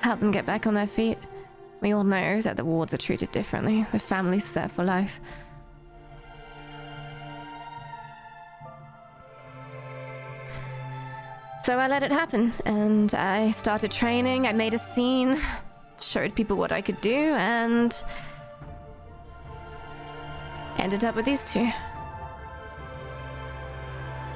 Help 0.00 0.20
them 0.20 0.30
get 0.30 0.46
back 0.46 0.66
on 0.66 0.72
their 0.72 0.86
feet. 0.86 1.18
We 1.82 1.92
all 1.92 2.04
know 2.04 2.40
that 2.40 2.56
the 2.56 2.64
wards 2.64 2.94
are 2.94 2.98
treated 2.98 3.30
differently, 3.32 3.86
the 3.92 3.98
families 3.98 4.46
set 4.46 4.70
for 4.70 4.82
life. 4.82 5.20
So 11.64 11.78
I 11.78 11.86
let 11.86 12.02
it 12.02 12.10
happen, 12.10 12.54
and 12.64 13.14
I 13.14 13.50
started 13.50 13.92
training. 13.92 14.46
I 14.46 14.54
made 14.54 14.72
a 14.72 14.78
scene, 14.78 15.38
showed 16.00 16.34
people 16.34 16.56
what 16.56 16.72
I 16.72 16.80
could 16.80 17.00
do, 17.02 17.34
and 17.36 18.02
ended 20.78 21.04
up 21.04 21.14
with 21.16 21.24
these 21.24 21.50
two. 21.52 21.70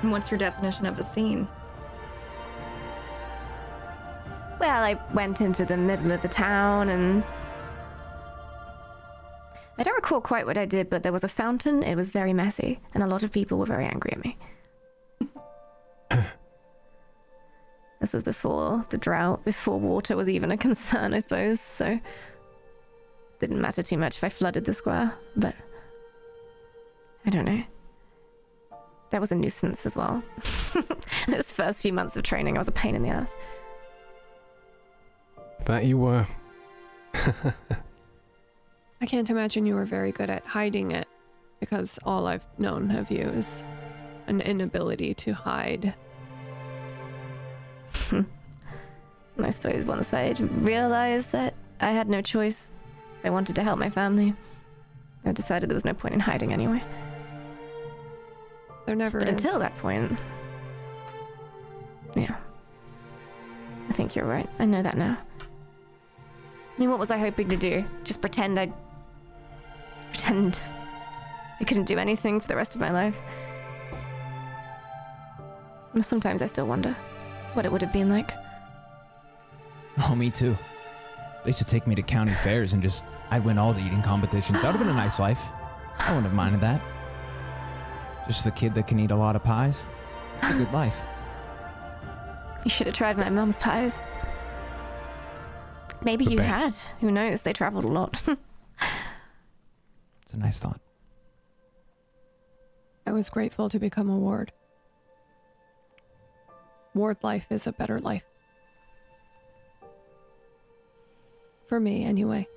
And 0.02 0.10
what's 0.10 0.30
your 0.30 0.38
definition 0.38 0.86
of 0.86 0.98
a 0.98 1.02
scene? 1.02 1.48
Well, 4.60 4.82
I 4.82 5.00
went 5.14 5.40
into 5.40 5.64
the 5.64 5.76
middle 5.76 6.12
of 6.12 6.22
the 6.22 6.28
town 6.28 6.88
and. 6.88 7.24
I 9.76 9.82
don't 9.82 9.96
recall 9.96 10.20
quite 10.20 10.46
what 10.46 10.56
I 10.56 10.66
did, 10.66 10.88
but 10.88 11.02
there 11.02 11.12
was 11.12 11.24
a 11.24 11.28
fountain. 11.28 11.82
It 11.82 11.96
was 11.96 12.10
very 12.10 12.32
messy, 12.32 12.78
and 12.94 13.02
a 13.02 13.06
lot 13.06 13.22
of 13.24 13.32
people 13.32 13.58
were 13.58 13.66
very 13.66 13.86
angry 13.86 14.12
at 14.12 14.24
me. 14.24 14.36
this 18.00 18.12
was 18.12 18.22
before 18.22 18.84
the 18.90 18.98
drought, 18.98 19.44
before 19.44 19.80
water 19.80 20.16
was 20.16 20.28
even 20.28 20.50
a 20.52 20.56
concern, 20.56 21.12
I 21.12 21.18
suppose, 21.18 21.60
so. 21.60 21.98
Didn't 23.40 23.60
matter 23.60 23.82
too 23.82 23.98
much 23.98 24.16
if 24.16 24.24
I 24.24 24.28
flooded 24.28 24.64
the 24.64 24.72
square, 24.72 25.14
but. 25.34 25.54
I 27.26 27.30
don't 27.30 27.44
know. 27.44 27.62
That 29.10 29.20
was 29.20 29.32
a 29.32 29.34
nuisance 29.34 29.86
as 29.86 29.96
well. 29.96 30.22
Those 31.28 31.52
first 31.52 31.82
few 31.82 31.92
months 31.92 32.16
of 32.16 32.22
training, 32.22 32.56
I 32.56 32.60
was 32.60 32.68
a 32.68 32.72
pain 32.72 32.94
in 32.94 33.02
the 33.02 33.10
ass. 33.10 33.36
That 35.66 35.86
you 35.86 35.98
were. 35.98 36.26
I 39.00 39.06
can't 39.06 39.30
imagine 39.30 39.66
you 39.66 39.74
were 39.74 39.84
very 39.84 40.12
good 40.12 40.30
at 40.30 40.44
hiding 40.44 40.90
it 40.90 41.06
because 41.60 41.98
all 42.04 42.26
I've 42.26 42.44
known 42.58 42.90
of 42.90 43.10
you 43.10 43.22
is 43.22 43.64
an 44.26 44.40
inability 44.40 45.14
to 45.14 45.32
hide. 45.32 45.94
I 49.42 49.50
suppose 49.50 49.84
once 49.84 50.12
I 50.12 50.30
realized 50.38 51.32
that 51.32 51.54
I 51.80 51.92
had 51.92 52.08
no 52.08 52.20
choice, 52.20 52.70
I 53.22 53.30
wanted 53.30 53.56
to 53.56 53.62
help 53.62 53.78
my 53.78 53.90
family, 53.90 54.34
I 55.24 55.32
decided 55.32 55.70
there 55.70 55.74
was 55.74 55.84
no 55.84 55.94
point 55.94 56.14
in 56.14 56.20
hiding 56.20 56.52
anyway. 56.52 56.82
There 58.86 58.94
never 58.94 59.18
But 59.18 59.28
is. 59.28 59.34
until 59.44 59.58
that 59.60 59.76
point, 59.78 60.18
yeah. 62.14 62.36
I 63.88 63.92
think 63.92 64.14
you're 64.14 64.26
right. 64.26 64.48
I 64.58 64.66
know 64.66 64.82
that 64.82 64.96
now. 64.96 65.16
I 65.40 66.80
mean, 66.80 66.90
what 66.90 66.98
was 66.98 67.10
I 67.10 67.18
hoping 67.18 67.48
to 67.48 67.56
do? 67.56 67.84
Just 68.04 68.20
pretend 68.20 68.58
I. 68.58 68.72
pretend 70.10 70.60
I 71.60 71.64
couldn't 71.64 71.84
do 71.84 71.98
anything 71.98 72.40
for 72.40 72.48
the 72.48 72.56
rest 72.56 72.74
of 72.74 72.80
my 72.80 72.90
life? 72.90 73.16
Sometimes 76.02 76.42
I 76.42 76.46
still 76.46 76.66
wonder 76.66 76.94
what 77.52 77.64
it 77.64 77.70
would 77.72 77.80
have 77.82 77.92
been 77.92 78.08
like. 78.08 78.32
Oh, 80.02 80.14
me 80.16 80.28
too. 80.30 80.58
They 81.44 81.52
should 81.52 81.68
take 81.68 81.86
me 81.86 81.94
to 81.94 82.02
county 82.02 82.32
fairs 82.32 82.72
and 82.72 82.82
just 82.82 83.04
I'd 83.30 83.44
win 83.44 83.58
all 83.58 83.72
the 83.72 83.80
eating 83.80 84.02
competitions. 84.02 84.60
That 84.60 84.72
would 84.72 84.78
have 84.78 84.80
been 84.80 84.88
a 84.88 84.92
nice 84.98 85.18
life. 85.20 85.40
I 86.00 86.08
wouldn't 86.08 86.24
have 86.26 86.34
minded 86.34 86.60
that. 86.62 86.80
Just 88.26 88.44
the 88.44 88.50
kid 88.50 88.74
that 88.74 88.86
can 88.86 88.98
eat 88.98 89.10
a 89.10 89.16
lot 89.16 89.36
of 89.36 89.42
pies. 89.44 89.86
It's 90.42 90.54
a 90.54 90.58
good 90.58 90.72
life. 90.72 90.96
You 92.64 92.70
should 92.70 92.86
have 92.86 92.96
tried 92.96 93.18
my 93.18 93.28
mum's 93.28 93.58
pies. 93.58 94.00
Maybe 96.02 96.24
The 96.24 96.30
you 96.32 96.36
best. 96.38 96.64
had. 96.82 97.00
Who 97.00 97.10
knows? 97.10 97.42
They 97.42 97.52
traveled 97.52 97.84
a 97.84 97.88
lot. 97.88 98.22
It's 100.22 100.32
a 100.32 100.38
nice 100.38 100.58
thought. 100.58 100.80
I 103.06 103.12
was 103.12 103.28
grateful 103.28 103.68
to 103.68 103.78
become 103.78 104.08
a 104.08 104.16
ward. 104.16 104.52
Ward 106.94 107.18
life 107.22 107.46
is 107.50 107.66
a 107.66 107.72
better 107.72 108.00
life. 108.00 108.24
For 111.66 111.78
me, 111.78 112.04
anyway. 112.04 112.48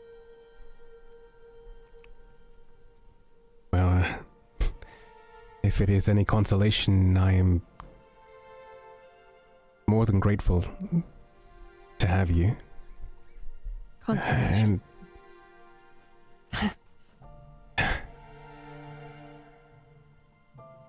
If 5.77 5.81
it 5.81 5.89
is 5.91 6.09
any 6.09 6.25
consolation, 6.25 7.15
I 7.17 7.33
am 7.33 7.61
more 9.85 10.07
than 10.07 10.19
grateful 10.19 10.65
to 11.99 12.07
have 12.07 12.31
you. 12.31 12.57
Consolation. 14.03 14.81
And 16.59 16.75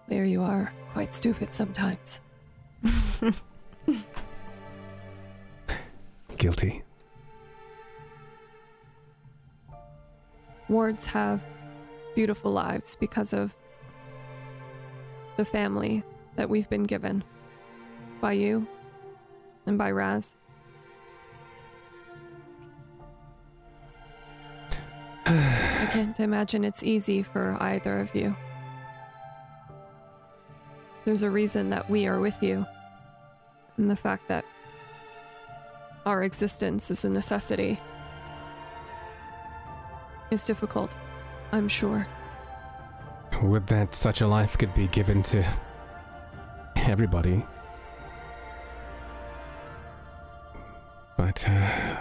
There 0.09 0.25
you 0.25 0.41
are, 0.43 0.73
quite 0.95 1.13
stupid 1.13 1.53
sometimes. 1.53 2.23
guilty. 6.39 6.83
Wards 10.71 11.05
have 11.05 11.45
beautiful 12.15 12.53
lives 12.53 12.97
because 12.97 13.35
of 13.35 13.55
the 15.39 15.45
family 15.45 16.03
that 16.35 16.51
we've 16.51 16.69
been 16.69 16.83
given 16.83 17.23
by 18.21 18.33
you 18.33 18.67
and 19.67 19.79
by 19.79 19.89
Raz. 19.93 20.35
I 25.25 25.89
can't 25.93 26.19
imagine 26.19 26.65
it's 26.65 26.83
easy 26.83 27.23
for 27.23 27.57
either 27.61 28.01
of 28.01 28.15
you. 28.17 28.35
there's 31.05 31.23
a 31.23 31.31
reason 31.31 31.71
that 31.71 31.89
we 31.89 32.07
are 32.07 32.19
with 32.19 32.43
you. 32.43 32.67
And 33.77 33.89
the 33.89 33.97
fact 33.97 34.27
that 34.29 34.45
our 36.05 36.25
existence 36.25 36.91
is 36.91 37.05
a 37.05 37.09
necessity 37.09 37.79
is 40.33 40.45
difficult, 40.45 40.97
I'm 41.53 41.69
sure. 41.69 42.09
Would 43.43 43.67
that 43.69 43.95
such 43.95 44.21
a 44.21 44.27
life 44.27 44.59
could 44.59 44.75
be 44.75 44.89
given 44.89 45.23
to 45.25 45.47
everybody? 46.77 47.45
But 51.17 51.49
uh, 51.49 51.97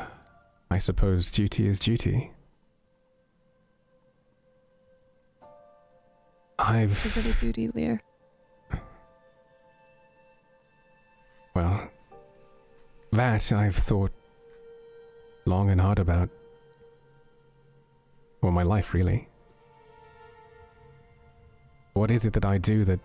I 0.72 0.78
suppose 0.80 1.30
duty 1.32 1.68
is 1.68 1.80
duty. 1.80 2.32
I've. 6.60 6.92
Is 6.92 7.18
it 7.18 7.36
a 7.36 7.40
duty, 7.40 7.70
Lear? 7.70 8.02
Well, 11.54 11.90
that 13.12 13.52
I've 13.52 13.76
thought 13.76 14.12
long 15.46 15.70
and 15.70 15.80
hard 15.82 16.00
about. 16.00 16.30
Well, 18.42 18.52
my 18.52 18.64
life, 18.64 18.94
really. 18.94 19.28
What 21.98 22.12
is 22.12 22.26
it 22.26 22.34
that 22.34 22.46
I 22.46 22.60
do 22.60 22.86
that 22.86 23.00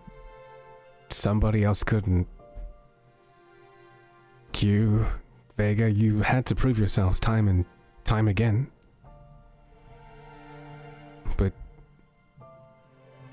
somebody 1.09 1.63
else 1.63 1.83
couldn't? 1.83 2.27
You, 4.59 5.07
Vega, 5.57 5.91
you 5.91 6.21
had 6.21 6.45
to 6.45 6.55
prove 6.55 6.77
yourselves 6.77 7.19
time 7.19 7.47
and 7.47 7.65
time 8.03 8.27
again. 8.27 8.67
But. 11.35 11.53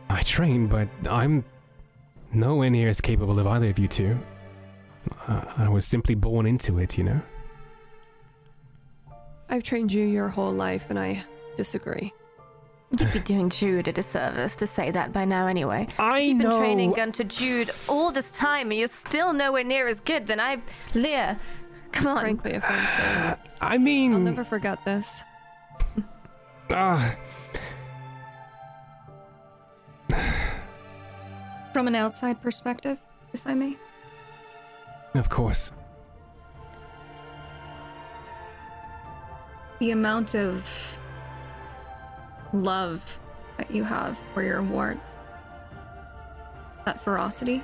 I 0.09 0.23
train, 0.23 0.67
but 0.67 0.89
I'm 1.09 1.45
nowhere 2.33 2.71
near 2.71 2.89
as 2.89 3.01
capable 3.01 3.39
of 3.39 3.47
either 3.47 3.69
of 3.69 3.79
you 3.79 3.87
two. 3.87 4.19
I, 5.29 5.53
I 5.59 5.69
was 5.69 5.87
simply 5.87 6.15
born 6.15 6.47
into 6.47 6.79
it, 6.79 6.99
you 6.99 7.05
know? 7.05 7.21
I've 9.49 9.63
trained 9.63 9.93
you 9.93 10.05
your 10.05 10.29
whole 10.29 10.53
life, 10.53 10.91
and 10.91 10.99
I 10.99 11.23
disagree. 11.55 12.13
You'd 12.99 13.13
be 13.13 13.21
doing 13.21 13.51
Jude 13.51 13.87
a 13.87 13.93
disservice 13.93 14.57
to 14.57 14.67
say 14.67 14.91
that 14.91 15.13
by 15.13 15.25
now 15.25 15.47
anyway. 15.47 15.87
I 15.99 16.19
You've 16.19 16.39
been 16.39 16.51
training 16.51 16.93
Gunter 16.93 17.25
Jude 17.25 17.71
all 17.89 18.11
this 18.11 18.31
time 18.33 18.71
and 18.71 18.79
you're 18.79 18.89
still 18.89 19.33
nowhere 19.33 19.63
near 19.63 19.87
as 19.87 20.01
good 20.01 20.27
than 20.27 20.41
I. 20.41 20.61
Lear, 20.95 21.39
come 21.93 22.09
on. 22.09 22.21
Frankly, 22.21 22.55
offensive. 22.55 23.39
I 23.61 23.79
mean. 23.79 24.13
I'll 24.13 24.19
never 24.19 24.43
forget 24.45 24.85
this. 24.85 25.25
Ah, 26.71 27.17
From 31.73 31.87
an 31.87 31.95
outside 31.95 32.43
perspective, 32.43 33.01
if 33.33 33.47
I 33.47 33.55
may. 33.55 33.77
of 35.15 35.29
course. 35.29 35.73
the 39.81 39.93
amount 39.93 40.35
of 40.35 40.99
love 42.53 43.21
that 43.59 43.71
you 43.71 43.85
have 43.85 44.19
for 44.35 44.43
your 44.43 44.63
wards, 44.63 45.17
that 46.85 47.01
ferocity, 47.01 47.63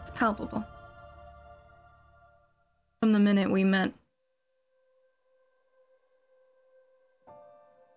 it's 0.00 0.10
palpable. 0.10 0.64
From 3.00 3.12
the 3.12 3.18
minute 3.18 3.50
we 3.50 3.64
met, 3.64 3.92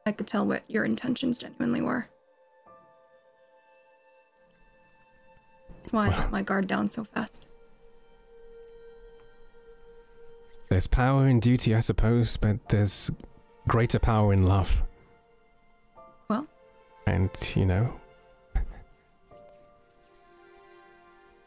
I 0.06 0.12
could 0.12 0.28
tell 0.28 0.46
what 0.46 0.70
your 0.70 0.84
intentions 0.84 1.38
genuinely 1.38 1.82
were. 1.82 2.08
That's 5.70 5.92
why 5.92 6.08
I 6.08 6.10
let 6.10 6.32
my 6.32 6.42
guard 6.44 6.68
down 6.68 6.88
so 6.88 7.04
fast. 7.04 7.48
There's 10.70 10.88
power 10.88 11.28
in 11.28 11.40
duty, 11.40 11.76
I 11.76 11.80
suppose, 11.80 12.38
but 12.38 12.70
there's 12.70 13.10
greater 13.68 14.00
power 14.00 14.32
in 14.32 14.46
love. 14.46 14.84
And, 17.08 17.30
you 17.56 17.66
know. 17.66 17.94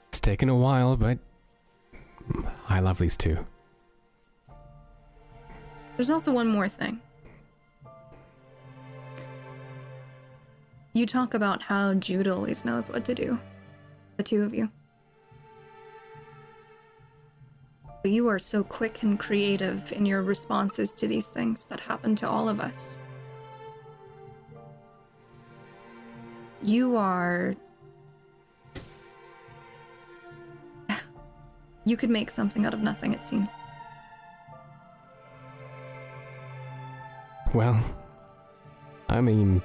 It's 0.09 0.21
taken 0.21 0.49
a 0.49 0.55
while, 0.55 0.97
but. 0.97 1.19
I 2.69 2.81
love 2.81 2.99
these 2.99 3.17
two. 3.17 3.45
There's 5.97 6.11
also 6.11 6.33
one 6.33 6.49
more 6.49 6.69
thing. 6.69 7.01
You 10.93 11.07
talk 11.07 11.35
about 11.35 11.63
how 11.63 11.95
Jude 11.95 12.29
always 12.29 12.65
knows 12.65 12.89
what 12.89 13.05
to 13.07 13.15
do. 13.15 13.39
The 14.17 14.23
two 14.23 14.43
of 14.43 14.55
you. 14.55 14.71
But 18.03 18.11
you 18.11 18.29
are 18.29 18.39
so 18.39 18.63
quick 18.63 19.03
and 19.03 19.19
creative 19.19 19.91
in 19.93 20.07
your 20.07 20.23
responses 20.23 20.93
to 20.95 21.09
these 21.09 21.29
things 21.29 21.65
that 21.65 21.81
happen 21.81 22.15
to 22.17 22.29
all 22.29 22.49
of 22.49 22.61
us. 22.61 22.99
You 26.65 26.97
are. 26.97 27.55
You 31.87 31.99
could 31.99 32.09
make 32.09 32.31
something 32.31 32.65
out 32.65 32.73
of 32.73 32.81
nothing, 32.81 33.13
it 33.13 33.27
seems. 33.27 33.51
Well, 37.53 37.79
I 39.11 39.21
mean. 39.21 39.61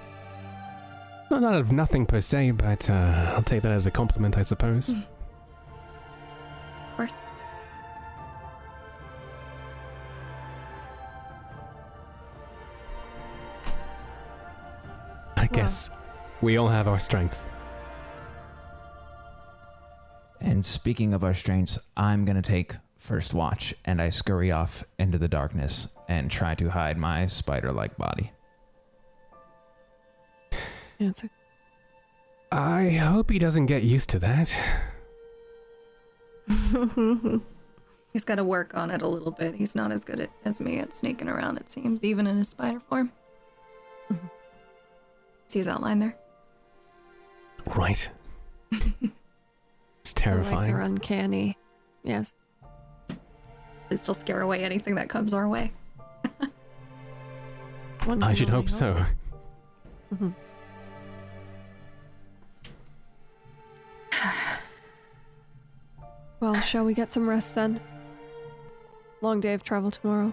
Not 1.32 1.46
out 1.46 1.54
of 1.56 1.72
nothing 1.72 2.06
per 2.06 2.20
se, 2.20 2.52
but 2.52 2.90
uh, 2.90 3.34
I'll 3.34 3.42
take 3.42 3.62
that 3.62 3.72
as 3.72 3.88
a 3.88 3.92
compliment, 3.92 4.38
I 4.38 4.42
suppose. 4.42 4.90
Of 4.90 5.08
course. 6.98 7.14
I 15.38 15.48
guess 15.48 15.90
we 16.42 16.58
all 16.58 16.68
have 16.68 16.88
our 16.88 17.00
strengths. 17.00 17.50
And 20.42 20.66
speaking 20.66 21.14
of 21.14 21.24
our 21.24 21.34
strengths, 21.34 21.80
I'm 21.98 22.26
going 22.26 22.36
to 22.36 22.42
take 22.42 22.76
first 22.98 23.34
watch 23.34 23.74
and 23.86 24.02
I 24.02 24.10
scurry 24.10 24.52
off 24.52 24.84
into 24.98 25.18
the 25.18 25.28
darkness 25.28 25.90
and 26.08 26.30
try 26.30 26.56
to 26.56 26.70
hide 26.70 26.98
my 26.98 27.28
spider 27.28 27.72
like 27.72 27.98
body. 27.98 28.32
Yeah, 30.98 31.10
it's 31.10 31.24
a 31.24 31.30
I 32.52 32.90
hope 32.90 33.30
he 33.30 33.38
doesn't 33.38 33.68
get 33.68 33.84
used 33.84 34.10
to 34.10 34.20
that. 34.20 34.58
He's 38.12 38.24
got 38.24 38.36
to 38.36 38.44
work 38.44 38.76
on 38.76 38.90
it 38.90 39.04
a 39.04 39.08
little 39.08 39.32
bit. 39.32 39.54
He's 39.54 39.76
not 39.76 39.92
as 39.92 40.04
good 40.04 40.20
at, 40.20 40.32
as 40.46 40.60
me 40.60 40.80
at 40.80 40.96
sneaking 40.96 41.30
around, 41.30 41.58
it 41.58 41.70
seems, 41.70 42.04
even 42.04 42.26
in 42.26 42.38
his 42.38 42.50
spider 42.50 42.80
form. 42.80 43.12
Mm-hmm. 44.12 44.28
See 45.48 45.60
his 45.60 45.68
outline 45.68 46.00
there? 46.00 46.18
Right. 47.76 48.10
it's 48.72 48.82
the 49.00 49.08
legs 50.02 50.14
terrifying. 50.14 50.74
are 50.74 50.82
uncanny. 50.82 51.58
Yes. 52.04 52.34
They 53.90 53.98
still 53.98 54.14
scare 54.14 54.42
away 54.42 54.64
anything 54.64 54.96
that 54.96 55.10
comes 55.10 55.34
our 55.34 55.48
way. 55.48 55.72
One 58.06 58.22
I 58.24 58.34
should 58.34 58.50
only 58.50 58.62
hope 58.62 58.70
so. 58.70 58.98
Mhm. 60.16 60.34
Well, 66.42 66.56
shall 66.62 66.86
we 66.86 66.94
get 66.94 67.12
some 67.12 67.28
rest 67.28 67.56
then? 67.56 67.82
Long 69.22 69.42
day 69.42 69.54
of 69.54 69.62
travel 69.62 69.92
tomorrow. 69.92 70.32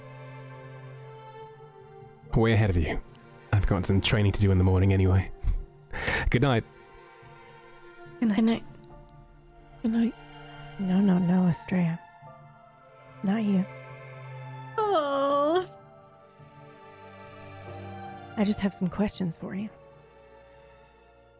Way 2.36 2.52
ahead 2.52 2.70
of 2.70 2.76
you. 2.76 3.00
I've 3.52 3.66
got 3.66 3.84
some 3.84 4.00
training 4.00 4.30
to 4.32 4.40
do 4.40 4.52
in 4.52 4.58
the 4.58 4.62
morning 4.64 4.92
anyway. 4.92 5.32
Good 6.30 6.42
night. 6.42 6.62
Good 8.20 8.28
night. 8.28 8.36
Good 8.36 8.44
night. 8.44 8.64
Good 9.82 9.92
night. 9.92 10.14
No, 10.78 11.00
no, 11.00 11.18
no, 11.18 11.46
Estrella. 11.48 11.98
Not 13.22 13.42
you. 13.42 13.64
Oh. 14.78 15.66
I 18.36 18.44
just 18.44 18.60
have 18.60 18.74
some 18.74 18.88
questions 18.88 19.34
for 19.34 19.54
you. 19.54 19.68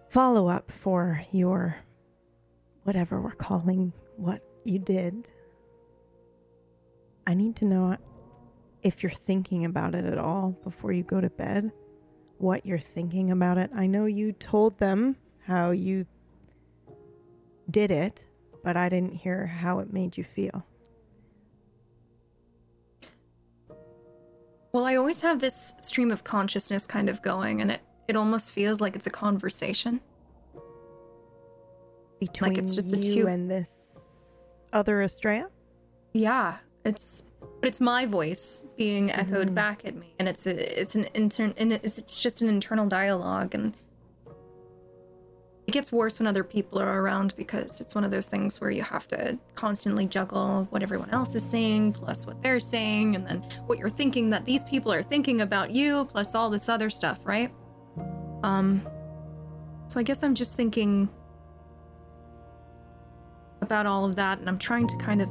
Follow 0.09 0.49
up 0.49 0.71
for 0.71 1.23
your 1.33 1.77
whatever 2.85 3.21
we're 3.21 3.31
calling 3.33 3.93
what 4.17 4.43
you 4.65 4.79
did. 4.79 5.29
I 7.27 7.35
need 7.35 7.57
to 7.57 7.65
know 7.65 7.97
if 8.83 9.03
you're 9.03 9.11
thinking 9.11 9.65
about 9.65 9.95
it 9.95 10.05
at 10.05 10.19
all 10.19 10.59
before 10.63 10.93
you 10.93 11.03
go 11.03 11.21
to 11.21 11.31
bed. 11.31 11.73
What 12.39 12.65
you're 12.67 12.79
thinking 12.79 13.31
about 13.31 13.59
it. 13.59 13.71
I 13.75 13.87
know 13.87 14.05
you 14.05 14.33
told 14.33 14.79
them 14.79 15.17
how 15.41 15.71
you 15.71 16.07
did 17.77 17.91
it, 17.91 18.25
but 18.65 18.75
I 18.75 18.89
didn't 18.89 19.13
hear 19.13 19.45
how 19.45 19.81
it 19.81 19.93
made 19.93 20.17
you 20.17 20.25
feel. 20.25 20.65
Well, 24.73 24.87
I 24.87 24.97
always 24.97 25.21
have 25.21 25.41
this 25.41 25.75
stream 25.79 26.11
of 26.11 26.25
consciousness 26.25 26.87
kind 26.87 27.11
of 27.11 27.21
going, 27.21 27.61
and 27.61 27.71
it, 27.73 27.83
it 28.09 28.17
almost 28.17 28.53
feels 28.53 28.81
like 28.81 28.97
it's 28.97 29.07
a 29.07 29.11
conversation. 29.11 30.01
Between 32.19 32.55
like 32.55 32.59
it's 32.59 32.75
just 32.75 32.91
the 32.91 32.97
you 32.97 33.25
two- 33.25 33.29
and 33.29 33.51
this 33.51 34.59
other 34.73 35.03
Estrella? 35.03 35.51
Yeah, 36.15 36.57
it's 36.87 37.25
but 37.61 37.69
it's 37.69 37.83
my 37.83 38.07
voice 38.07 38.65
being 38.79 39.13
echoed 39.13 39.51
mm. 39.51 39.55
back 39.55 39.85
at 39.85 39.95
me, 39.95 40.15
and 40.19 40.31
it's 40.31 40.47
a, 40.47 40.81
it's 40.81 40.95
an 40.95 41.05
intern 41.13 41.53
and 41.59 41.75
it's, 41.75 41.99
it's 41.99 42.23
just 42.23 42.41
an 42.41 42.49
internal 42.49 42.87
dialogue, 42.87 43.55
and 43.55 43.75
gets 45.77 45.93
worse 45.93 46.19
when 46.19 46.27
other 46.27 46.43
people 46.43 46.79
are 46.79 47.03
around 47.03 47.37
because 47.37 47.83
it's 47.83 47.95
one 47.95 48.03
of 48.03 48.11
those 48.11 48.27
things 48.27 48.63
where 48.63 48.71
you 48.71 48.83
have 48.83 49.07
to 49.07 49.39
constantly 49.57 50.07
juggle 50.07 50.67
what 50.71 50.83
everyone 50.83 51.11
else 51.11 51.35
is 51.35 51.45
saying 51.45 51.93
plus 51.93 52.27
what 52.27 52.41
they're 52.43 52.59
saying, 52.59 53.15
and 53.15 53.27
then 53.27 53.43
what 53.67 53.79
you're 53.79 53.91
thinking 53.91 54.31
that 54.31 54.47
these 54.47 54.65
people 54.65 54.91
are 54.91 55.03
thinking 55.03 55.43
about 55.43 55.71
you 55.71 56.07
plus 56.07 56.35
all 56.35 56.49
this 56.49 56.71
other 56.71 56.89
stuff, 56.89 57.21
right? 57.25 57.53
Um, 58.43 58.81
so 59.89 60.01
I 60.01 60.03
guess 60.03 60.23
I'm 60.23 60.35
just 60.35 60.55
thinking 60.55 61.11
about 63.61 63.85
all 63.85 64.07
of 64.07 64.17
that, 64.17 64.39
and 64.39 64.49
I'm 64.49 64.59
trying 64.59 64.87
to 64.87 64.97
kind 64.97 65.21
of 65.21 65.29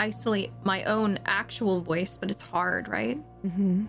isolate 0.00 0.50
my 0.64 0.82
own 0.84 1.20
actual 1.24 1.80
voice, 1.82 2.18
but 2.18 2.32
it's 2.32 2.42
hard, 2.42 2.88
right? 2.88 3.16
Mm-hmm. 3.46 3.86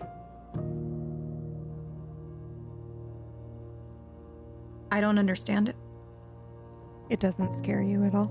I 4.92 5.00
don't 5.00 5.18
understand 5.18 5.70
it. 5.70 5.76
It 7.08 7.18
doesn't 7.18 7.52
scare 7.54 7.80
you 7.82 8.04
at 8.04 8.14
all? 8.14 8.30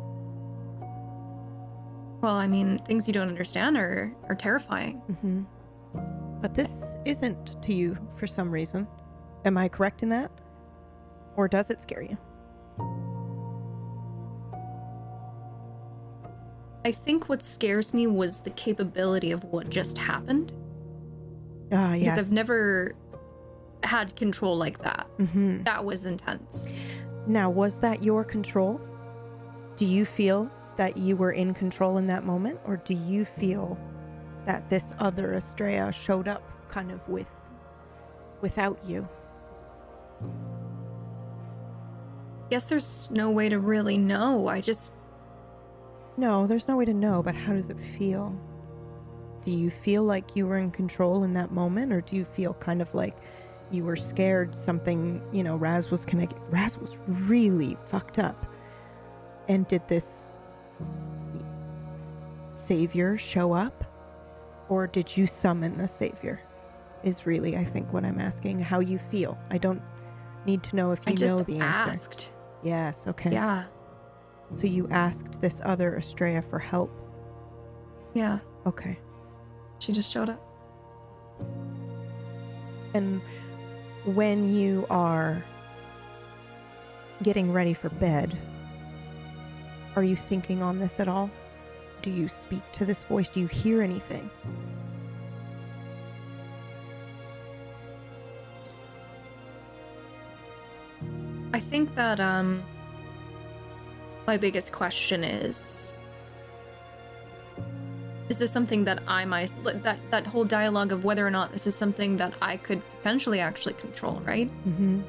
Well, 2.22 2.36
I 2.36 2.46
mean, 2.46 2.78
things 2.86 3.08
you 3.08 3.14
don't 3.14 3.30
understand 3.30 3.78
are 3.78 4.14
are 4.30 4.36
terrifying. 4.36 5.02
Mm-hmm. 5.12 6.40
But 6.40 6.54
this 6.54 6.96
isn't 7.04 7.62
to 7.64 7.74
you 7.74 7.98
for 8.16 8.28
some 8.28 8.52
reason. 8.52 8.88
Am 9.44 9.58
I 9.58 9.68
correct 9.70 10.04
in 10.04 10.10
that? 10.10 10.32
Or 11.36 11.48
does 11.48 11.72
it 11.72 11.82
scare 11.82 12.04
you? 12.04 12.18
I 16.86 16.92
think 16.92 17.28
what 17.28 17.44
scares 17.44 17.94
me 17.94 18.06
was 18.06 18.42
the 18.42 18.50
capability 18.52 19.32
of 19.32 19.44
what 19.46 19.70
just 19.70 19.98
happened 19.98 20.52
Ah, 21.72 21.92
because 21.94 22.02
yes. 22.06 22.16
Because 22.16 22.28
I've 22.28 22.34
never 22.34 22.96
had 23.84 24.16
control 24.16 24.58
like 24.58 24.80
that. 24.80 25.08
mm-hmm. 25.18 25.64
That 25.64 25.84
was 25.84 26.06
intense. 26.06 26.72
Now, 27.28 27.50
was 27.50 27.80
that 27.80 28.04
your 28.04 28.24
control? 28.24 28.82
Do 29.76 29.86
you 29.86 30.06
feel 30.06 30.52
that 30.78 30.98
you 30.98 31.16
were 31.16 31.32
in 31.32 31.54
control 31.54 31.98
in 31.98 32.08
that 32.08 32.24
moment, 32.24 32.60
or 32.66 32.78
do 32.78 32.94
you 32.94 33.26
feel 33.26 33.80
that 34.46 34.70
this 34.70 34.94
other 35.00 35.36
Estrella 35.36 35.92
showed 35.92 36.28
up 36.28 36.44
kind 36.68 36.92
of 36.92 37.08
with 37.08 37.30
without 38.42 38.80
you? 38.86 39.08
Guess 42.50 42.66
there's 42.66 43.10
no 43.12 43.30
way 43.30 43.50
to 43.50 43.60
really 43.60 43.98
know. 43.98 44.48
I 44.48 44.62
just 44.62 44.94
No, 46.18 46.46
there's 46.48 46.68
no 46.68 46.76
way 46.76 46.86
to 46.86 46.94
know, 46.94 47.24
but 47.24 47.36
how 47.36 47.54
does 47.54 47.70
it 47.70 47.80
feel? 47.80 48.36
Do 49.44 49.52
you 49.52 49.70
feel 49.70 50.04
like 50.04 50.36
you 50.36 50.46
were 50.46 50.58
in 50.58 50.70
control 50.72 51.24
in 51.24 51.34
that 51.34 51.52
moment, 51.52 51.92
or 51.94 52.02
do 52.02 52.16
you 52.16 52.26
feel 52.26 52.54
kind 52.56 52.82
of 52.82 52.94
like 52.94 53.16
you 53.72 53.84
were 53.84 53.96
scared 53.96 54.54
something, 54.54 55.22
you 55.32 55.44
know, 55.44 55.56
Raz 55.56 55.90
was 55.90 56.06
connected? 56.06 56.38
Raz 56.50 56.78
was 56.78 56.98
really 57.08 57.78
fucked 57.86 58.20
up. 58.20 58.46
And 59.48 59.68
did 59.68 59.88
this 59.88 60.34
savior 62.54 63.18
show 63.18 63.54
up? 63.54 63.84
Or 64.70 64.88
did 64.88 65.16
you 65.18 65.28
summon 65.28 65.78
the 65.78 65.88
savior? 65.88 66.42
Is 67.04 67.26
really, 67.26 67.58
I 67.58 67.66
think, 67.66 67.92
what 67.94 68.06
I'm 68.06 68.20
asking. 68.20 68.60
How 68.60 68.80
you 68.80 68.98
feel. 68.98 69.40
I 69.50 69.58
don't 69.58 69.82
need 70.46 70.64
to 70.64 70.76
know 70.76 70.92
if 70.92 71.00
you 71.08 71.16
know 71.16 71.40
the 71.40 71.60
answer. 71.60 71.90
asked. 71.90 72.32
Yes, 72.64 73.08
okay. 73.08 73.32
Yeah. 73.32 73.66
So 74.56 74.68
you 74.68 74.88
asked 74.90 75.42
this 75.42 75.62
other 75.64 75.98
Estrella 75.98 76.42
for 76.42 76.60
help. 76.60 76.92
Yeah. 78.14 78.40
Okay. 78.66 79.00
She 79.80 79.92
just 79.92 80.12
showed 80.12 80.30
up. 80.30 80.42
And 82.94 83.22
when 84.06 84.54
you 84.56 84.86
are 84.90 85.44
getting 87.24 87.52
ready 87.52 87.74
for 87.74 87.90
bed, 87.90 88.36
are 89.96 90.04
you 90.04 90.16
thinking 90.16 90.62
on 90.62 90.80
this 90.80 91.00
at 91.00 91.08
all? 91.08 91.30
Do 92.02 92.10
you 92.10 92.28
speak 92.28 92.64
to 92.74 92.86
this 92.86 93.04
voice? 93.04 93.30
Do 93.30 93.40
you 93.40 93.48
hear 93.48 93.82
anything? 93.82 94.30
I 101.54 101.60
think 101.60 101.94
that 101.96 102.20
um 102.20 102.64
my 104.26 104.38
biggest 104.38 104.72
question 104.72 105.24
is 105.24 105.94
is 108.32 108.40
this 108.40 108.52
something 108.52 108.86
that 108.86 109.04
I 109.08 109.26
might 109.26 109.52
that 109.84 110.00
that 110.10 110.26
whole 110.26 110.46
dialogue 110.46 110.92
of 110.92 111.04
whether 111.04 111.28
or 111.28 111.30
not 111.30 111.52
this 111.52 111.68
is 111.68 111.76
something 111.76 112.16
that 112.18 112.34
I 112.42 112.58
could 112.58 112.82
potentially 112.98 113.42
actually 113.42 113.74
control, 113.74 114.22
right? 114.26 114.50
Mm-hmm. 114.66 115.02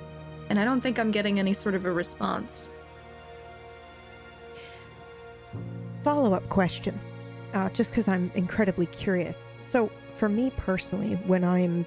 And 0.50 0.58
I 0.58 0.64
don't 0.64 0.80
think 0.80 0.98
I'm 0.98 1.12
getting 1.12 1.38
any 1.38 1.54
sort 1.54 1.76
of 1.76 1.86
a 1.86 1.92
response. 1.92 2.68
Follow 6.02 6.34
up 6.34 6.46
question, 6.48 6.98
uh, 7.54 7.70
just 7.70 7.92
because 7.92 8.08
I'm 8.08 8.32
incredibly 8.34 8.86
curious. 8.86 9.48
So, 9.60 9.90
for 10.16 10.28
me 10.28 10.50
personally, 10.56 11.14
when 11.26 11.44
I'm 11.44 11.86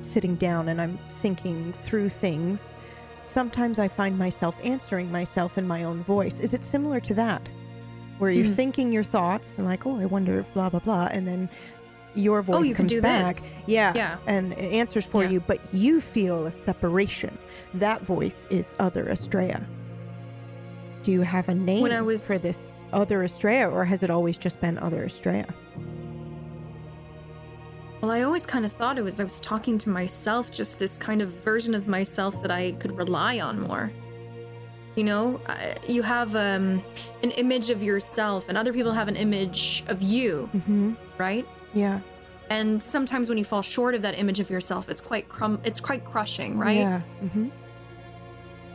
sitting 0.00 0.36
down 0.36 0.68
and 0.68 0.80
I'm 0.80 0.98
thinking 1.18 1.72
through 1.72 2.10
things, 2.10 2.76
sometimes 3.24 3.80
I 3.80 3.88
find 3.88 4.16
myself 4.16 4.54
answering 4.62 5.10
myself 5.10 5.58
in 5.58 5.66
my 5.66 5.82
own 5.82 6.00
voice. 6.04 6.38
Is 6.38 6.54
it 6.54 6.62
similar 6.62 7.00
to 7.00 7.14
that? 7.14 7.42
Where 8.20 8.30
you're 8.30 8.44
Mhm. 8.44 8.54
thinking 8.54 8.92
your 8.92 9.02
thoughts 9.02 9.58
and, 9.58 9.66
like, 9.66 9.86
oh, 9.86 9.98
I 9.98 10.04
wonder 10.06 10.38
if 10.38 10.52
blah, 10.54 10.68
blah, 10.68 10.80
blah. 10.80 11.08
And 11.10 11.26
then 11.26 11.48
your 12.14 12.42
voice 12.42 12.56
oh, 12.56 12.62
you 12.62 12.74
comes 12.74 12.94
back. 13.00 13.34
this. 13.34 13.54
Yeah. 13.66 13.92
Yeah. 13.96 14.18
And 14.26 14.52
it 14.52 14.72
answers 14.74 15.04
for 15.06 15.24
Yeah. 15.24 15.30
you, 15.30 15.40
but 15.40 15.58
you 15.72 16.00
feel 16.00 16.46
a 16.46 16.52
separation. 16.52 17.36
That 17.74 18.02
voice 18.02 18.46
is 18.50 18.76
other 18.78 19.08
Estrella. 19.08 19.62
Do 21.02 21.12
you 21.12 21.22
have 21.22 21.48
a 21.48 21.54
name 21.54 21.80
When 21.82 21.92
I 21.92 22.02
was- 22.02 22.26
for 22.26 22.36
this 22.36 22.82
other 22.92 23.24
Estrella, 23.24 23.72
or 23.72 23.84
has 23.86 24.02
it 24.02 24.10
always 24.10 24.36
just 24.36 24.60
been 24.60 24.76
other 24.78 25.04
Estrella? 25.04 25.46
Well, 28.02 28.10
I 28.10 28.22
always 28.22 28.44
kind 28.46 28.64
of 28.66 28.72
thought 28.72 28.98
it 28.98 29.02
was 29.02 29.20
I 29.20 29.24
was 29.24 29.40
talking 29.40 29.76
to 29.78 29.88
myself, 29.88 30.50
just 30.50 30.78
this 30.78 30.96
kind 30.98 31.20
of 31.22 31.30
version 31.44 31.74
of 31.74 31.86
myself 31.88 32.40
that 32.42 32.50
I 32.50 32.72
could 32.72 32.96
rely 32.96 33.40
on 33.40 33.60
more. 33.60 33.90
You 34.96 35.04
know, 35.04 35.40
uh, 35.46 35.74
you 35.86 36.02
have 36.02 36.34
um, 36.34 36.82
an 37.22 37.30
image 37.32 37.70
of 37.70 37.82
yourself, 37.82 38.48
and 38.48 38.58
other 38.58 38.72
people 38.72 38.92
have 38.92 39.08
an 39.08 39.16
image 39.16 39.84
of 39.86 40.02
you, 40.02 40.48
Mm-hmm. 40.54 40.94
right? 41.18 41.46
Yeah. 41.74 42.00
And 42.50 42.82
sometimes 42.82 43.28
when 43.28 43.38
you 43.38 43.44
fall 43.44 43.62
short 43.62 43.94
of 43.94 44.02
that 44.02 44.18
image 44.18 44.40
of 44.40 44.50
yourself, 44.50 44.88
it's 44.88 45.00
quite 45.00 45.28
crum- 45.28 45.60
it's 45.64 45.78
quite 45.78 46.04
crushing, 46.04 46.58
right? 46.58 46.78
Yeah. 46.78 47.00
Mm-hmm. 47.22 47.48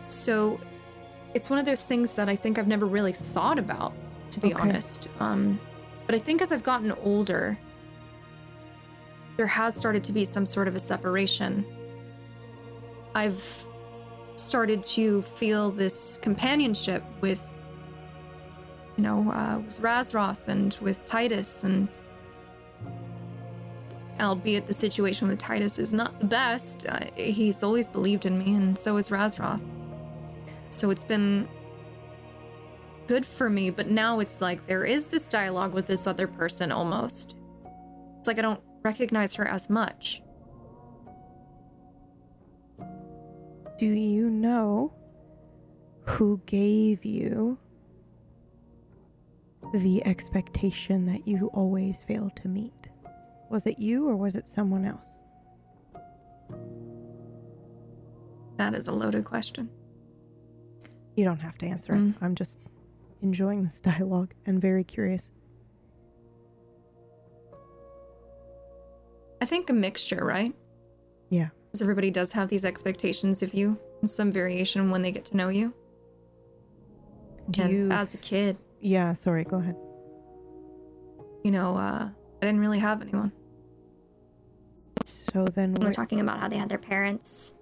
So 0.09 0.59
it's 1.33 1.49
one 1.49 1.59
of 1.59 1.65
those 1.65 1.83
things 1.83 2.13
that 2.13 2.29
I 2.29 2.35
think 2.37 2.57
I've 2.57 2.67
never 2.69 2.85
really 2.85 3.11
thought 3.11 3.59
about, 3.59 3.93
to 4.29 4.39
be 4.39 4.53
Okay. 4.53 4.61
honest. 4.61 5.09
Um, 5.19 5.59
but 6.05 6.15
I 6.15 6.19
think 6.19 6.41
as 6.41 6.53
I've 6.53 6.63
gotten 6.63 6.93
older, 6.93 7.57
there 9.35 9.47
has 9.47 9.75
started 9.75 10.05
to 10.05 10.13
be 10.13 10.23
some 10.23 10.45
sort 10.45 10.69
of 10.69 10.75
a 10.75 10.79
separation. 10.79 11.65
I've 13.13 13.65
started 14.35 14.83
to 14.83 15.21
feel 15.21 15.71
this 15.71 16.17
companionship 16.21 17.03
with, 17.21 17.47
you 18.97 19.03
know, 19.03 19.31
uh, 19.31 19.59
with 19.59 19.79
Razroth 19.81 20.47
and 20.47 20.77
with 20.81 21.05
Titus, 21.05 21.63
and 21.63 21.87
albeit 24.19 24.67
the 24.67 24.73
situation 24.73 25.27
with 25.27 25.39
Titus 25.39 25.79
is 25.79 25.93
not 25.93 26.19
the 26.19 26.25
best, 26.25 26.85
uh, 26.87 26.99
he's 27.15 27.63
always 27.63 27.89
believed 27.89 28.25
in 28.25 28.37
me, 28.37 28.55
and 28.55 28.77
so 28.77 28.97
is 28.97 29.09
Razroth. 29.09 29.63
So 30.69 30.89
it's 30.89 31.03
been 31.03 31.47
good 33.07 33.25
for 33.25 33.49
me, 33.49 33.69
but 33.69 33.89
now 33.89 34.19
it's 34.19 34.41
like 34.41 34.65
there 34.67 34.83
is 34.83 35.05
this 35.05 35.27
dialogue 35.27 35.73
with 35.73 35.85
this 35.85 36.07
other 36.07 36.27
person 36.27 36.71
almost. 36.71 37.35
It's 38.19 38.27
like 38.27 38.39
I 38.39 38.41
don't 38.41 38.61
recognize 38.83 39.33
her 39.35 39.47
as 39.47 39.69
much. 39.69 40.21
Do 43.77 43.87
you 43.87 44.29
know 44.29 44.93
who 46.03 46.39
gave 46.45 47.03
you 47.03 47.57
the 49.73 50.05
expectation 50.05 51.05
that 51.07 51.27
you 51.27 51.47
always 51.47 52.03
fail 52.03 52.29
to 52.37 52.47
meet? 52.47 52.89
Was 53.49 53.65
it 53.65 53.79
you 53.79 54.07
or 54.07 54.15
was 54.15 54.35
it 54.35 54.47
someone 54.47 54.85
else? 54.85 55.21
That 58.57 58.73
is 58.73 58.87
a 58.87 58.91
loaded 58.91 59.25
question. 59.25 59.69
You 61.15 61.25
don't 61.25 61.39
have 61.39 61.57
to 61.59 61.65
answer 61.65 61.93
it. 61.95 61.99
Mm. 61.99 62.15
I'm 62.21 62.35
just 62.35 62.59
enjoying 63.21 63.63
this 63.63 63.81
dialogue 63.81 64.33
and 64.45 64.61
very 64.61 64.83
curious. 64.83 65.31
I 69.41 69.45
think 69.45 69.69
a 69.69 69.73
mixture, 69.73 70.23
right? 70.23 70.55
Yeah. 71.29 71.49
Because 71.75 71.81
everybody 71.81 72.09
does 72.09 72.31
have 72.31 72.47
these 72.47 72.63
expectations 72.63 73.43
of 73.43 73.53
you 73.53 73.77
some 74.05 74.31
variation 74.31 74.91
when 74.91 75.01
they 75.01 75.11
get 75.11 75.25
to 75.25 75.35
know 75.35 75.49
you. 75.49 75.73
Do 77.51 77.63
and 77.63 77.73
you? 77.73 77.91
as 77.91 78.13
a 78.13 78.17
kid, 78.17 78.55
yeah. 78.79 79.11
Sorry. 79.11 79.43
Go 79.43 79.57
ahead. 79.57 79.75
you 81.43 81.51
know, 81.51 81.75
uh, 81.75 82.07
I 82.07 82.45
didn't 82.45 82.61
really 82.61 82.79
have 82.79 83.01
anyone. 83.01 83.33
So 85.03 85.43
then, 85.43 85.73
We're 85.73 85.87
where, 85.87 85.91
talking 85.91 86.21
about 86.21 86.39
how 86.39 86.47
they 86.47 86.55
had 86.55 86.69
their 86.69 86.77
parents. 86.77 87.53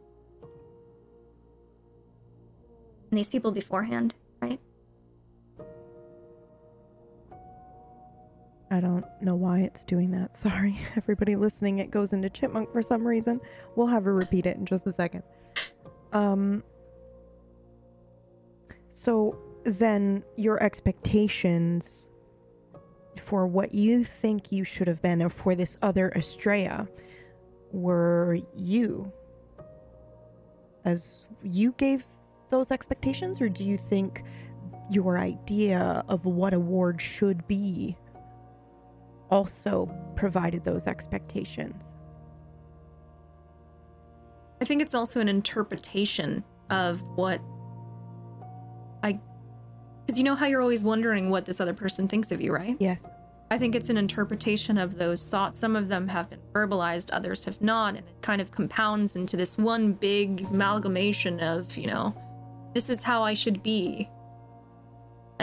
And 3.09 3.17
these 3.17 3.31
people 3.31 3.51
beforehand, 3.51 4.13
right? 4.43 4.59
I 8.73 8.79
don't 8.79 9.05
know 9.21 9.35
why 9.35 9.59
it's 9.59 9.83
doing 9.83 10.09
that. 10.11 10.35
Sorry, 10.37 10.75
everybody 10.97 11.35
listening. 11.35 11.77
It 11.77 11.91
goes 11.91 12.11
into 12.11 12.29
chipmunk 12.29 12.71
for 12.71 12.81
some 12.81 13.07
reason. 13.07 13.39
We'll 13.75 13.87
have 13.87 14.03
her 14.05 14.15
repeat 14.15 14.47
it 14.47 14.57
in 14.57 14.65
just 14.65 14.87
a 14.87 14.91
second. 14.91 15.21
Um. 16.11 16.63
So 18.89 19.37
then, 19.63 20.23
your 20.37 20.61
expectations 20.61 22.07
for 23.17 23.45
what 23.45 23.75
you 23.75 24.03
think 24.03 24.51
you 24.51 24.63
should 24.63 24.87
have 24.87 25.01
been, 25.03 25.21
or 25.21 25.29
for 25.29 25.53
this 25.53 25.77
other 25.83 26.11
Estrella, 26.15 26.87
were 27.71 28.39
you. 28.55 29.11
As 30.83 31.25
you 31.43 31.73
gave 31.73 32.05
those 32.49 32.71
expectations, 32.71 33.39
or 33.39 33.49
do 33.49 33.63
you 33.63 33.77
think 33.77 34.23
your 34.89 35.19
idea 35.19 36.03
of 36.09 36.25
what 36.25 36.53
a 36.53 36.59
ward 36.59 36.99
should 36.99 37.47
be 37.47 37.95
also 39.33 39.91
provided 40.15 40.63
those 40.63 40.85
expectations. 40.85 41.95
I 44.61 44.65
think 44.65 44.79
it's 44.81 44.93
also 44.93 45.19
an 45.19 45.27
interpretation 45.27 46.43
of 46.69 47.01
what 47.15 47.41
I. 49.01 49.19
Because 50.05 50.19
you 50.19 50.23
know 50.23 50.35
how 50.35 50.45
you're 50.45 50.61
always 50.61 50.83
wondering 50.83 51.31
what 51.31 51.45
this 51.45 51.59
other 51.59 51.73
person 51.73 52.07
thinks 52.07 52.31
of 52.31 52.41
you, 52.41 52.53
right? 52.53 52.77
Yes. 52.79 53.09
I 53.49 53.57
think 53.57 53.73
it's 53.75 53.89
an 53.89 53.97
interpretation 53.97 54.77
of 54.77 54.97
those 54.97 55.27
thoughts. 55.29 55.57
Some 55.57 55.75
of 55.75 55.87
them 55.87 56.07
have 56.07 56.29
been 56.29 56.39
verbalized, 56.53 57.09
others 57.11 57.43
have 57.45 57.61
not, 57.61 57.95
and 57.95 57.99
it 57.99 58.21
kind 58.21 58.41
of 58.41 58.51
compounds 58.51 59.15
into 59.15 59.35
this 59.35 59.57
one 59.57 59.93
big 59.93 60.45
amalgamation 60.45 61.39
of, 61.39 61.75
you 61.77 61.87
know, 61.87 62.15
this 62.73 62.89
is 62.89 63.03
how 63.03 63.23
I 63.23 63.33
should 63.33 63.63
be. 63.63 64.09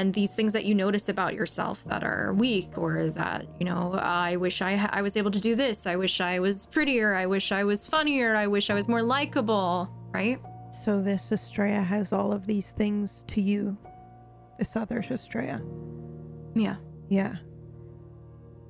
And 0.00 0.14
these 0.14 0.32
things 0.32 0.54
that 0.54 0.64
you 0.64 0.74
notice 0.74 1.10
about 1.10 1.34
yourself 1.34 1.84
that 1.84 2.02
are 2.02 2.32
weak, 2.32 2.78
or 2.78 3.10
that, 3.10 3.44
you 3.58 3.66
know, 3.66 3.92
I 4.00 4.36
wish 4.36 4.62
I, 4.62 4.74
ha- 4.74 4.88
I 4.90 5.02
was 5.02 5.14
able 5.14 5.30
to 5.30 5.38
do 5.38 5.54
this. 5.54 5.86
I 5.86 5.96
wish 5.96 6.22
I 6.22 6.38
was 6.38 6.64
prettier. 6.64 7.14
I 7.14 7.26
wish 7.26 7.52
I 7.52 7.64
was 7.64 7.86
funnier. 7.86 8.34
I 8.34 8.46
wish 8.46 8.70
I 8.70 8.74
was 8.74 8.88
more 8.88 9.02
likable, 9.02 9.90
right? 10.10 10.40
So 10.72 11.02
this 11.02 11.32
Estrella 11.32 11.82
has 11.82 12.14
all 12.14 12.32
of 12.32 12.46
these 12.46 12.72
things 12.72 13.26
to 13.26 13.42
you. 13.42 13.76
This 14.58 14.74
other 14.74 15.00
Estrella. 15.00 15.60
Yeah. 16.54 16.76
Yeah. 17.10 17.36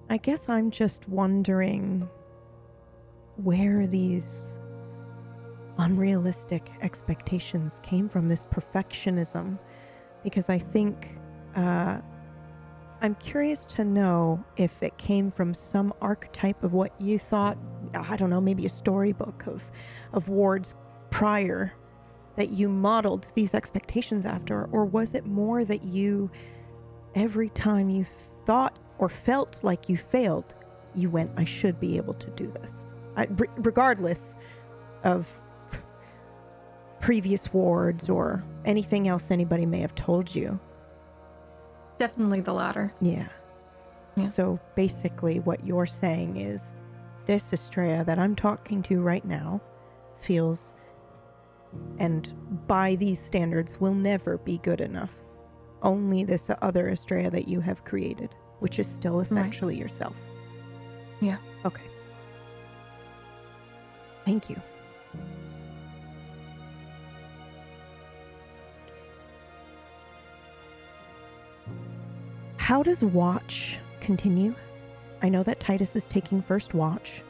I 0.08 0.16
guess 0.16 0.48
I'm 0.48 0.72
just 0.72 1.08
wondering 1.08 2.08
where 3.36 3.86
these 3.86 4.58
unrealistic 5.78 6.72
expectations 6.82 7.78
came 7.84 8.08
from, 8.08 8.28
this 8.28 8.46
perfectionism. 8.46 9.60
Because 10.24 10.48
I 10.50 10.58
think 10.58 11.19
uh, 11.54 11.98
I'm 13.02 13.14
curious 13.14 13.64
to 13.66 13.84
know 13.84 14.44
if 14.56 14.82
it 14.82 14.96
came 14.98 15.30
from 15.30 15.54
some 15.54 15.94
archetype 16.02 16.62
of 16.62 16.74
what 16.74 16.92
you 17.00 17.18
thought, 17.18 17.56
I 17.94 18.16
don't 18.16 18.30
know, 18.30 18.40
maybe 18.40 18.66
a 18.66 18.70
storybook 18.70 19.46
of, 19.46 19.70
of 20.12 20.28
wards 20.28 20.74
prior 21.10 21.72
that 22.36 22.50
you 22.50 22.68
modeled 22.68 23.32
these 23.34 23.54
expectations 23.54 24.26
after, 24.26 24.66
or 24.66 24.84
was 24.84 25.14
it 25.14 25.26
more 25.26 25.64
that 25.64 25.82
you, 25.82 26.30
every 27.14 27.48
time 27.50 27.88
you 27.88 28.06
thought 28.44 28.78
or 28.98 29.08
felt 29.08 29.60
like 29.62 29.88
you 29.88 29.96
failed, 29.96 30.54
you 30.94 31.08
went, 31.08 31.30
I 31.36 31.44
should 31.44 31.80
be 31.80 31.96
able 31.96 32.14
to 32.14 32.30
do 32.30 32.48
this? 32.48 32.92
Regardless 33.56 34.36
of 35.04 35.26
previous 37.00 37.52
wards 37.52 38.08
or 38.10 38.44
anything 38.64 39.08
else 39.08 39.30
anybody 39.30 39.64
may 39.64 39.80
have 39.80 39.94
told 39.94 40.34
you. 40.34 40.60
Definitely 42.00 42.40
the 42.40 42.54
latter. 42.54 42.94
Yeah. 43.02 43.28
Yeah. 44.16 44.24
So 44.24 44.58
basically, 44.74 45.40
what 45.40 45.66
you're 45.66 45.84
saying 45.84 46.38
is 46.38 46.72
this 47.26 47.52
Estrella 47.52 48.04
that 48.04 48.18
I'm 48.18 48.34
talking 48.34 48.82
to 48.84 49.02
right 49.02 49.22
now 49.22 49.60
feels, 50.18 50.72
and 51.98 52.32
by 52.66 52.96
these 52.96 53.20
standards, 53.20 53.78
will 53.80 53.92
never 53.92 54.38
be 54.38 54.56
good 54.62 54.80
enough. 54.80 55.10
Only 55.82 56.24
this 56.24 56.50
other 56.62 56.88
Estrella 56.88 57.28
that 57.32 57.48
you 57.48 57.60
have 57.60 57.84
created, 57.84 58.34
which 58.60 58.78
is 58.78 58.86
still 58.86 59.20
essentially 59.20 59.76
yourself. 59.76 60.16
Yeah. 61.20 61.36
Okay. 61.66 61.84
Thank 64.24 64.48
you. 64.48 64.56
How 72.60 72.82
does 72.82 73.02
watch 73.02 73.78
continue? 74.00 74.54
I 75.22 75.30
know 75.30 75.42
that 75.42 75.60
Titus 75.60 75.96
is 75.96 76.06
taking 76.06 76.42
first 76.42 76.74
watch, 76.74 77.22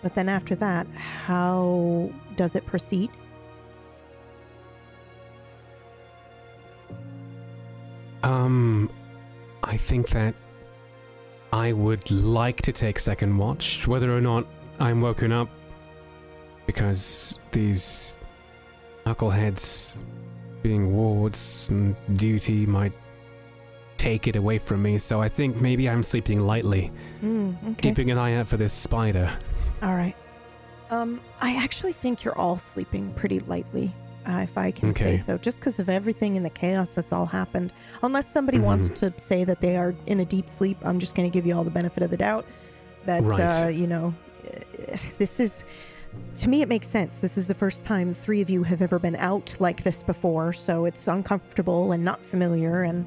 but 0.00 0.14
then 0.14 0.28
after 0.28 0.54
that, 0.54 0.86
how 0.94 2.10
does 2.36 2.54
it 2.54 2.64
proceed? 2.64 3.10
Um, 8.22 8.88
I 9.64 9.76
think 9.76 10.08
that 10.10 10.34
I 11.52 11.72
would 11.72 12.08
like 12.10 12.62
to 12.62 12.72
take 12.72 13.00
second 13.00 13.36
watch, 13.36 13.88
whether 13.88 14.16
or 14.16 14.20
not 14.20 14.46
I'm 14.78 15.00
woken 15.00 15.32
up, 15.32 15.48
because 16.66 17.40
these 17.50 18.20
knuckleheads 19.04 19.98
being 20.62 20.94
wards 20.94 21.68
and 21.70 21.96
duty 22.16 22.66
might 22.66 22.92
take 24.00 24.26
it 24.26 24.34
away 24.34 24.58
from 24.58 24.80
me. 24.80 24.96
So 24.96 25.20
I 25.20 25.28
think 25.28 25.60
maybe 25.60 25.86
I'm 25.88 26.02
sleeping 26.02 26.40
lightly, 26.40 26.90
Mm, 27.22 27.54
okay. 27.72 27.74
keeping 27.82 28.10
an 28.10 28.16
eye 28.16 28.34
out 28.36 28.48
for 28.48 28.56
this 28.56 28.72
spider. 28.72 29.30
All 29.82 29.92
right. 29.94 30.16
Um, 30.90 31.20
I 31.42 31.54
actually 31.56 31.92
think 31.92 32.24
you're 32.24 32.36
all 32.38 32.58
sleeping 32.58 33.12
pretty 33.14 33.40
lightly, 33.40 33.92
uh, 34.26 34.38
if 34.42 34.56
I 34.56 34.70
can 34.70 34.88
Okay. 34.88 35.18
say 35.18 35.22
so, 35.22 35.36
just 35.36 35.58
because 35.60 35.78
of 35.78 35.90
everything 35.90 36.36
in 36.36 36.42
the 36.42 36.48
chaos 36.50 36.94
that's 36.94 37.12
all 37.12 37.26
happened. 37.26 37.72
Unless 38.02 38.32
somebody 38.32 38.58
wants 38.58 38.88
Mhm. 38.88 38.94
to 38.96 39.12
say 39.18 39.44
that 39.44 39.60
they 39.60 39.76
are 39.76 39.94
in 40.06 40.20
a 40.20 40.24
deep 40.24 40.48
sleep, 40.48 40.78
I'm 40.82 40.98
just 40.98 41.14
going 41.14 41.30
to 41.30 41.32
give 41.32 41.44
you 41.46 41.54
all 41.54 41.62
the 41.64 41.70
benefit 41.70 42.02
of 42.02 42.10
the 42.10 42.16
doubt. 42.16 42.46
That 43.04 43.22
Right. 43.22 43.64
uh, 43.64 43.68
you 43.68 43.86
know, 43.86 44.14
this 45.18 45.38
is. 45.40 45.64
To 46.36 46.48
me, 46.48 46.60
it 46.62 46.68
makes 46.68 46.88
sense. 46.88 47.20
This 47.20 47.38
is 47.38 47.46
the 47.46 47.54
first 47.54 47.84
time 47.84 48.14
three 48.14 48.40
of 48.40 48.50
you 48.50 48.64
have 48.64 48.82
ever 48.82 48.98
been 48.98 49.14
out 49.16 49.54
like 49.60 49.84
this 49.84 50.02
before, 50.02 50.52
so 50.52 50.84
it's 50.86 51.06
uncomfortable 51.06 51.92
and 51.92 52.02
not 52.04 52.20
familiar, 52.24 52.82
and 52.82 53.04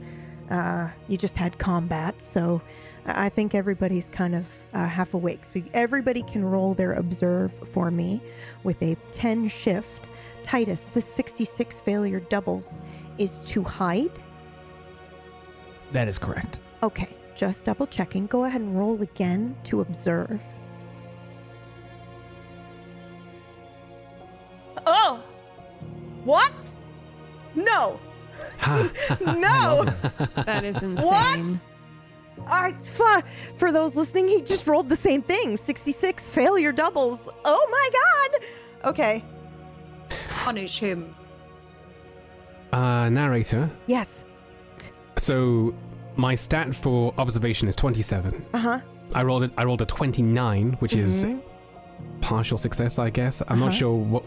uh, 0.49 0.89
you 1.07 1.17
just 1.17 1.37
had 1.37 1.57
combat. 1.57 2.21
So 2.21 2.61
I 3.05 3.25
I 3.25 3.29
think 3.29 3.55
everybody's 3.55 4.09
kind 4.09 4.35
of 4.35 4.45
uh, 4.73 4.85
half 4.85 5.13
awake. 5.13 5.43
So 5.43 5.61
everybody 5.73 6.23
can 6.23 6.43
roll 6.45 6.73
their 6.73 6.93
observe 6.93 7.51
for 7.73 7.91
me 7.91 8.21
with 8.63 8.81
a 8.81 8.95
10 9.11 9.49
shift. 9.49 10.09
Titus, 10.43 10.81
the 10.93 11.01
66 11.01 11.79
failure 11.81 12.19
doubles 12.19 12.81
is 13.17 13.39
to 13.45 13.63
hide. 13.63 14.11
That 15.91 16.07
is 16.07 16.17
correct. 16.17 16.59
Okay, 16.81 17.15
just 17.35 17.65
double 17.65 17.87
checking. 17.87 18.27
Go 18.27 18.45
ahead 18.45 18.61
and 18.61 18.77
roll 18.77 19.01
again 19.01 19.55
to 19.65 19.81
observe. 19.81 20.39
Oh! 24.85 25.23
What? 26.23 26.53
No! 27.55 27.99
Ha, 28.63 28.89
No! 29.37 29.83
That 30.43 30.63
is 30.63 30.81
insane. 30.81 31.59
Uh, 32.47 32.69
it's 32.73 32.89
fu- 32.89 33.21
for 33.57 33.71
those 33.71 33.95
listening, 33.95 34.27
he 34.27 34.41
just 34.41 34.65
rolled 34.67 34.89
the 34.89 34.95
same 34.95 35.21
thing 35.21 35.55
66 35.57 36.29
failure 36.31 36.71
doubles. 36.71 37.29
Oh 37.45 37.67
my 37.71 37.89
god! 37.99 38.89
Okay. 38.89 39.23
Punish 40.29 40.79
him. 40.79 41.13
uh, 42.71 43.09
narrator. 43.09 43.69
Yes. 43.87 44.23
So 45.17 45.73
my 46.15 46.35
stat 46.35 46.75
for 46.75 47.13
observation 47.17 47.67
is 47.67 47.75
27. 47.75 48.45
Uh 48.53 48.57
huh. 48.57 48.79
I 49.13 49.23
rolled 49.23 49.43
it. 49.43 49.51
I 49.57 49.63
rolled 49.63 49.81
a 49.81 49.85
29, 49.85 50.73
which 50.79 50.93
is 50.95 51.25
Mhm. 51.25 51.41
partial 52.21 52.57
success, 52.57 52.97
I 52.99 53.09
guess. 53.09 53.41
I'm 53.47 53.59
not 53.59 53.67
Uh-huh. 53.69 53.77
sure 53.77 53.95
what, 53.95 54.23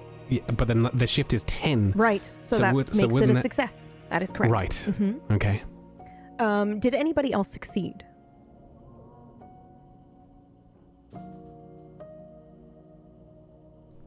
but 0.57 0.69
then 0.69 0.89
the 0.95 1.07
shift 1.07 1.33
is 1.35 1.43
10. 1.45 1.93
Right. 1.97 2.31
So, 2.41 2.57
So 2.57 2.63
that 2.63 2.75
would- 2.75 2.87
makes 2.89 3.01
so 3.01 3.17
it 3.17 3.31
a 3.31 3.33
that- 3.33 3.43
success. 3.43 3.89
That 4.11 4.23
is 4.23 4.33
correct. 4.33 4.53
Right. 4.53 4.75
hmm 4.97 5.13
Okay. 5.31 5.63
Um, 6.39 6.79
did 6.81 6.95
anybody 6.95 7.33
else 7.33 7.49
succeed? 7.49 8.05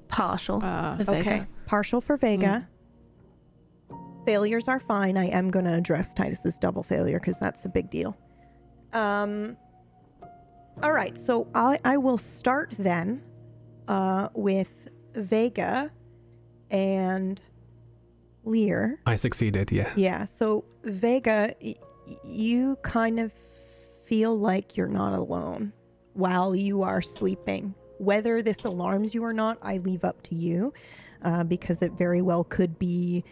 Partial. 0.08 0.64
Uh, 0.64 0.98
for 0.98 1.04
Vega. 1.06 1.48
Partial 1.66 2.02
for 2.02 2.18
Vega. 2.18 2.68
failures 4.26 4.68
are 4.68 4.80
fine. 4.80 5.18
I 5.18 5.26
am 5.28 5.50
going 5.50 5.66
to 5.66 5.74
address 5.74 6.14
Titus's 6.14 6.58
double 6.60 6.84
failure 6.84 7.20
because 7.20 7.38
that's 7.40 7.66
a 7.66 7.70
big 7.70 7.90
deal. 7.90 8.18
Um. 8.94 9.58
All 10.82 10.94
right, 10.94 11.18
so 11.20 11.48
I 11.54 11.78
I 11.84 11.98
will 11.98 12.18
start 12.18 12.74
then, 12.80 13.22
uh, 13.90 14.30
with 14.34 14.88
Vega, 15.14 15.92
and 16.72 17.42
Lear. 18.46 19.00
I 19.06 19.16
succeeded, 19.16 19.72
yeah. 19.72 19.92
Yeah. 19.96 20.26
So 20.26 20.66
Vega, 20.84 21.54
y- 21.62 21.76
you 22.24 22.78
kind 22.82 23.20
of 23.20 23.34
feel 24.06 24.38
like 24.38 24.76
you're 24.78 24.88
not 24.88 25.14
alone 25.14 25.74
while 26.14 26.56
you 26.56 26.82
are 26.82 27.02
sleeping. 27.02 27.76
Whether 28.00 28.42
this 28.42 28.64
alarms 28.66 29.14
you 29.14 29.24
or 29.24 29.34
not, 29.34 29.58
I 29.62 29.78
leave 29.78 30.04
up 30.04 30.22
to 30.24 30.36
you, 30.36 30.74
uh, 31.24 31.44
because 31.44 31.82
it 31.82 31.92
very 31.94 32.22
well 32.22 32.44
could 32.46 32.80
be 32.80 33.24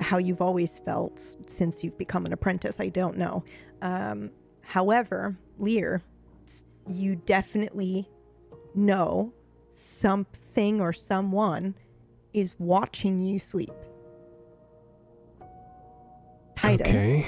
how 0.00 0.18
you've 0.18 0.40
always 0.40 0.78
felt 0.78 1.36
since 1.46 1.84
you've 1.84 1.96
become 1.98 2.26
an 2.26 2.32
apprentice. 2.32 2.80
I 2.80 2.88
don't 2.88 3.16
know. 3.16 3.44
Um, 3.82 4.30
however, 4.62 5.36
Lear, 5.58 6.02
you 6.88 7.16
definitely 7.16 8.08
know 8.74 9.32
something 9.72 10.80
or 10.80 10.92
someone 10.92 11.74
is 12.32 12.56
watching 12.58 13.18
you 13.18 13.38
sleep. 13.38 13.72
Titus, 16.66 16.88
Okay. 16.88 17.24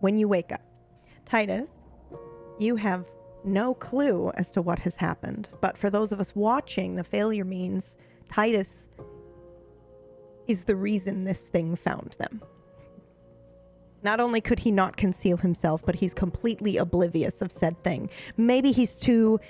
when 0.00 0.18
you 0.18 0.28
wake 0.28 0.50
up, 0.52 0.62
Titus, 1.26 1.70
you 2.58 2.76
have 2.76 3.06
no 3.44 3.74
clue 3.74 4.30
as 4.36 4.50
to 4.52 4.62
what 4.62 4.78
has 4.80 4.96
happened. 4.96 5.50
But 5.60 5.76
for 5.76 5.90
those 5.90 6.12
of 6.12 6.20
us 6.20 6.34
watching, 6.34 6.96
the 6.96 7.04
failure 7.04 7.44
means 7.44 7.96
Titus 8.28 8.88
is 10.46 10.64
the 10.64 10.76
reason 10.76 11.24
this 11.24 11.48
thing 11.48 11.76
found 11.76 12.16
them. 12.18 12.42
Not 14.02 14.20
only 14.20 14.40
could 14.40 14.58
he 14.60 14.70
not 14.70 14.96
conceal 14.96 15.38
himself, 15.38 15.82
but 15.84 15.94
he's 15.94 16.12
completely 16.14 16.76
oblivious 16.76 17.40
of 17.42 17.50
said 17.50 17.82
thing. 17.84 18.10
Maybe 18.36 18.72
he's 18.72 18.98
too. 18.98 19.40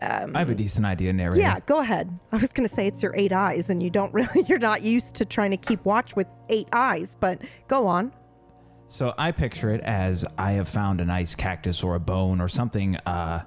Um, 0.00 0.36
I 0.36 0.40
have 0.40 0.50
a 0.50 0.54
decent 0.54 0.84
idea, 0.84 1.12
narrator. 1.12 1.40
yeah, 1.40 1.58
go 1.66 1.80
ahead. 1.80 2.18
I 2.32 2.36
was 2.36 2.52
going 2.52 2.68
to 2.68 2.74
say 2.74 2.86
it's 2.86 3.02
your 3.02 3.14
eight 3.16 3.32
eyes, 3.32 3.70
and 3.70 3.82
you 3.82 3.90
don't 3.90 4.12
really, 4.14 4.42
you're 4.46 4.58
not 4.58 4.82
used 4.82 5.14
to 5.16 5.24
trying 5.24 5.50
to 5.52 5.56
keep 5.56 5.84
watch 5.84 6.14
with 6.16 6.26
eight 6.48 6.68
eyes, 6.72 7.16
but 7.18 7.40
go 7.68 7.86
on. 7.86 8.12
So 8.88 9.14
I 9.18 9.32
picture 9.32 9.74
it 9.74 9.80
as 9.80 10.24
I 10.38 10.52
have 10.52 10.68
found 10.68 11.00
a 11.00 11.04
nice 11.04 11.34
cactus 11.34 11.82
or 11.82 11.94
a 11.96 12.00
bone 12.00 12.40
or 12.40 12.48
something 12.48 12.96
uh, 13.06 13.42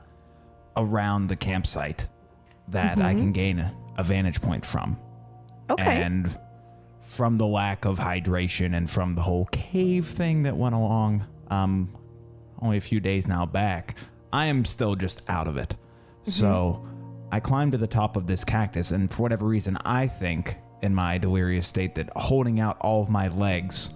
around 0.75 1.27
the 1.27 1.35
campsite 1.35 2.07
that 2.67 2.99
I 2.99 3.15
can 3.15 3.31
gain 3.31 3.59
a, 3.59 3.73
a 3.97 4.03
vantage 4.03 4.41
point 4.41 4.65
from. 4.65 4.99
Okay. 5.69 6.03
And 6.03 6.37
from 7.01 7.37
the 7.37 7.47
lack 7.47 7.85
of 7.85 7.97
hydration 7.99 8.75
and 8.75 8.89
from 8.89 9.15
the 9.15 9.21
whole 9.21 9.45
cave 9.45 10.05
thing 10.05 10.43
that 10.43 10.57
went 10.57 10.75
along, 10.75 11.25
um, 11.49 11.95
only 12.61 12.77
a 12.77 12.81
few 12.81 12.99
days 12.99 13.27
now 13.27 13.45
back, 13.45 13.95
I 14.31 14.47
am 14.47 14.65
still 14.65 14.95
just 14.95 15.21
out 15.27 15.47
of 15.47 15.57
it. 15.57 15.75
So 16.33 16.83
I 17.31 17.39
climbed 17.39 17.71
to 17.73 17.77
the 17.77 17.87
top 17.87 18.15
of 18.17 18.27
this 18.27 18.43
cactus, 18.43 18.91
and 18.91 19.11
for 19.13 19.21
whatever 19.23 19.45
reason, 19.45 19.77
I 19.85 20.07
think 20.07 20.57
in 20.81 20.95
my 20.95 21.17
delirious 21.17 21.67
state 21.67 21.95
that 21.95 22.09
holding 22.15 22.59
out 22.59 22.77
all 22.79 23.01
of 23.01 23.09
my 23.09 23.27
legs 23.27 23.89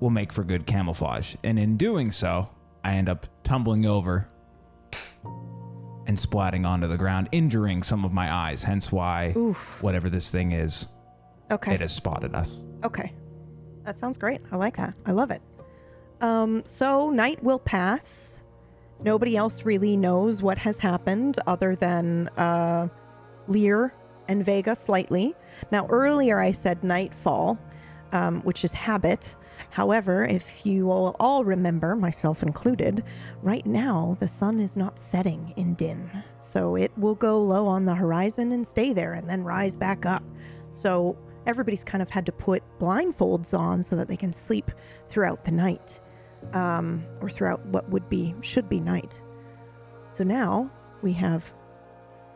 will 0.00 0.10
make 0.10 0.32
for 0.32 0.44
good 0.44 0.66
camouflage. 0.66 1.34
And 1.44 1.58
in 1.58 1.76
doing 1.76 2.10
so, 2.10 2.50
I 2.84 2.94
end 2.94 3.08
up 3.08 3.26
tumbling 3.44 3.84
over 3.84 4.28
and 6.06 6.16
splatting 6.16 6.66
onto 6.66 6.86
the 6.86 6.96
ground, 6.96 7.28
injuring 7.32 7.82
some 7.82 8.04
of 8.04 8.12
my 8.12 8.32
eyes, 8.32 8.62
hence 8.62 8.90
why 8.90 9.34
Oof. 9.36 9.82
whatever 9.82 10.08
this 10.08 10.30
thing 10.30 10.52
is, 10.52 10.88
Okay. 11.50 11.74
it 11.74 11.80
has 11.80 11.92
spotted 11.92 12.34
us. 12.34 12.62
Okay. 12.84 13.12
That 13.84 13.98
sounds 13.98 14.16
great. 14.16 14.40
I 14.50 14.56
like 14.56 14.76
that. 14.76 14.94
I 15.04 15.12
love 15.12 15.30
it. 15.30 15.42
Um, 16.20 16.62
so 16.64 17.10
night 17.10 17.42
will 17.42 17.58
pass. 17.58 18.37
Nobody 19.04 19.36
else 19.36 19.64
really 19.64 19.96
knows 19.96 20.42
what 20.42 20.58
has 20.58 20.78
happened 20.78 21.38
other 21.46 21.76
than 21.76 22.28
uh, 22.36 22.88
Lear 23.46 23.94
and 24.26 24.44
Vega 24.44 24.74
slightly. 24.74 25.34
Now, 25.70 25.86
earlier 25.86 26.40
I 26.40 26.50
said 26.50 26.82
nightfall, 26.82 27.58
um, 28.12 28.40
which 28.40 28.64
is 28.64 28.72
habit. 28.72 29.36
However, 29.70 30.24
if 30.24 30.66
you 30.66 30.90
all, 30.90 31.14
all 31.20 31.44
remember, 31.44 31.94
myself 31.94 32.42
included, 32.42 33.04
right 33.42 33.64
now 33.66 34.16
the 34.18 34.28
sun 34.28 34.58
is 34.60 34.76
not 34.76 34.98
setting 34.98 35.52
in 35.56 35.74
Din. 35.74 36.10
So 36.40 36.74
it 36.74 36.90
will 36.96 37.14
go 37.14 37.40
low 37.40 37.66
on 37.66 37.84
the 37.84 37.94
horizon 37.94 38.52
and 38.52 38.66
stay 38.66 38.92
there 38.92 39.14
and 39.14 39.28
then 39.28 39.44
rise 39.44 39.76
back 39.76 40.06
up. 40.06 40.24
So 40.72 41.16
everybody's 41.46 41.84
kind 41.84 42.02
of 42.02 42.10
had 42.10 42.26
to 42.26 42.32
put 42.32 42.62
blindfolds 42.80 43.56
on 43.56 43.82
so 43.82 43.94
that 43.96 44.08
they 44.08 44.16
can 44.16 44.32
sleep 44.32 44.70
throughout 45.08 45.44
the 45.44 45.52
night 45.52 46.00
um, 46.54 47.04
or 47.20 47.30
throughout 47.30 47.64
what 47.66 47.88
would 47.90 48.08
be, 48.08 48.34
should 48.40 48.68
be 48.68 48.80
night. 48.80 49.20
So 50.12 50.24
now 50.24 50.70
we 51.02 51.12
have, 51.14 51.52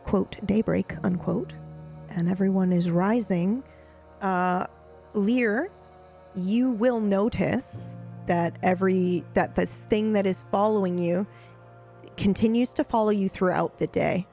quote, 0.05 0.37
daybreak, 0.47 0.95
unquote, 1.03 1.53
and 2.11 2.29
everyone 2.29 2.73
is 2.73 2.91
rising. 2.91 3.63
Uh, 4.21 4.67
Lear, 5.15 5.71
you 6.35 6.71
will 6.71 7.01
notice 7.01 7.97
that 8.27 8.59
every, 8.63 9.25
that 9.35 9.55
this 9.55 9.81
thing 9.91 10.13
that 10.13 10.27
is 10.27 10.45
following 10.51 10.99
you 10.99 11.27
continues 12.17 12.73
to 12.75 12.85
follow 12.85 13.11
you 13.11 13.29
throughout 13.29 13.79
the 13.79 13.87
day. 13.89 14.27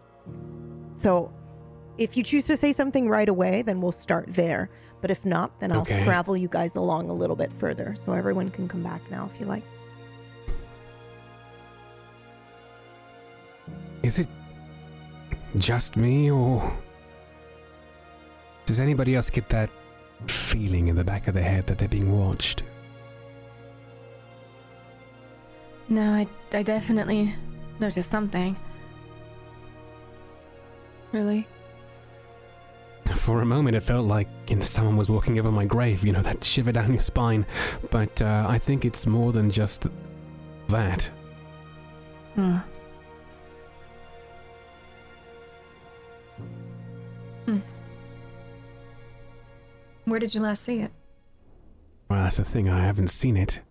So 0.97 1.33
if 1.97 2.15
you 2.15 2.23
choose 2.23 2.45
to 2.45 2.57
say 2.57 2.71
something 2.71 3.09
right 3.09 3.27
away, 3.27 3.61
then 3.61 3.81
we'll 3.81 3.91
start 3.91 4.25
there. 4.27 4.69
But 5.01 5.11
if 5.11 5.25
not, 5.25 5.57
then 5.59 5.71
I'll 5.71 5.81
Okay. 5.81 6.03
travel 6.03 6.35
you 6.35 6.47
guys 6.49 6.75
along 6.75 7.09
a 7.09 7.13
little 7.13 7.35
bit 7.35 7.51
further. 7.53 7.95
So 7.97 8.11
everyone 8.13 8.49
can 8.49 8.67
come 8.67 8.83
back 8.83 9.01
now 9.09 9.29
if 9.33 9.39
you 9.39 9.45
like. 9.45 9.63
Is 14.03 14.19
it 14.19 14.27
just 15.57 15.97
me, 15.97 16.31
or 16.31 16.71
does 18.65 18.79
anybody 18.79 19.15
else 19.15 19.29
get 19.29 19.49
that 19.49 19.69
feeling 20.27 20.87
in 20.87 20.95
the 20.95 21.03
back 21.03 21.27
of 21.27 21.33
their 21.33 21.43
head 21.43 21.67
that 21.67 21.77
they're 21.77 21.87
being 21.87 22.11
watched? 22.17 22.63
No, 25.89 26.13
I, 26.13 26.27
I 26.53 26.63
definitely 26.63 27.33
noticed 27.79 28.09
something. 28.09 28.55
Really? 31.11 31.47
For 33.15 33.41
a 33.41 33.45
moment, 33.45 33.75
it 33.75 33.81
felt 33.81 34.05
like 34.07 34.27
you 34.47 34.55
know, 34.57 34.63
someone 34.63 34.95
was 34.97 35.09
walking 35.09 35.37
over 35.39 35.51
my 35.51 35.65
grave, 35.65 36.05
you 36.05 36.11
know, 36.13 36.21
that 36.21 36.43
shiver 36.43 36.71
down 36.71 36.93
your 36.93 37.01
spine. 37.01 37.45
But 37.89 38.21
uh, 38.21 38.45
I 38.47 38.57
think 38.59 38.85
it's 38.85 39.05
more 39.07 39.31
than 39.31 39.49
just 39.51 39.87
that. 40.67 41.09
Hmm. 42.35 42.57
Hmm. 47.45 47.59
Where 50.05 50.19
did 50.19 50.33
you 50.33 50.41
last 50.41 50.63
see 50.63 50.79
it? 50.79 50.91
Well, 52.09 52.23
that's 52.23 52.37
the 52.37 52.45
thing, 52.45 52.69
I 52.69 52.85
haven't 52.85 53.09
seen 53.09 53.37
it. 53.37 53.61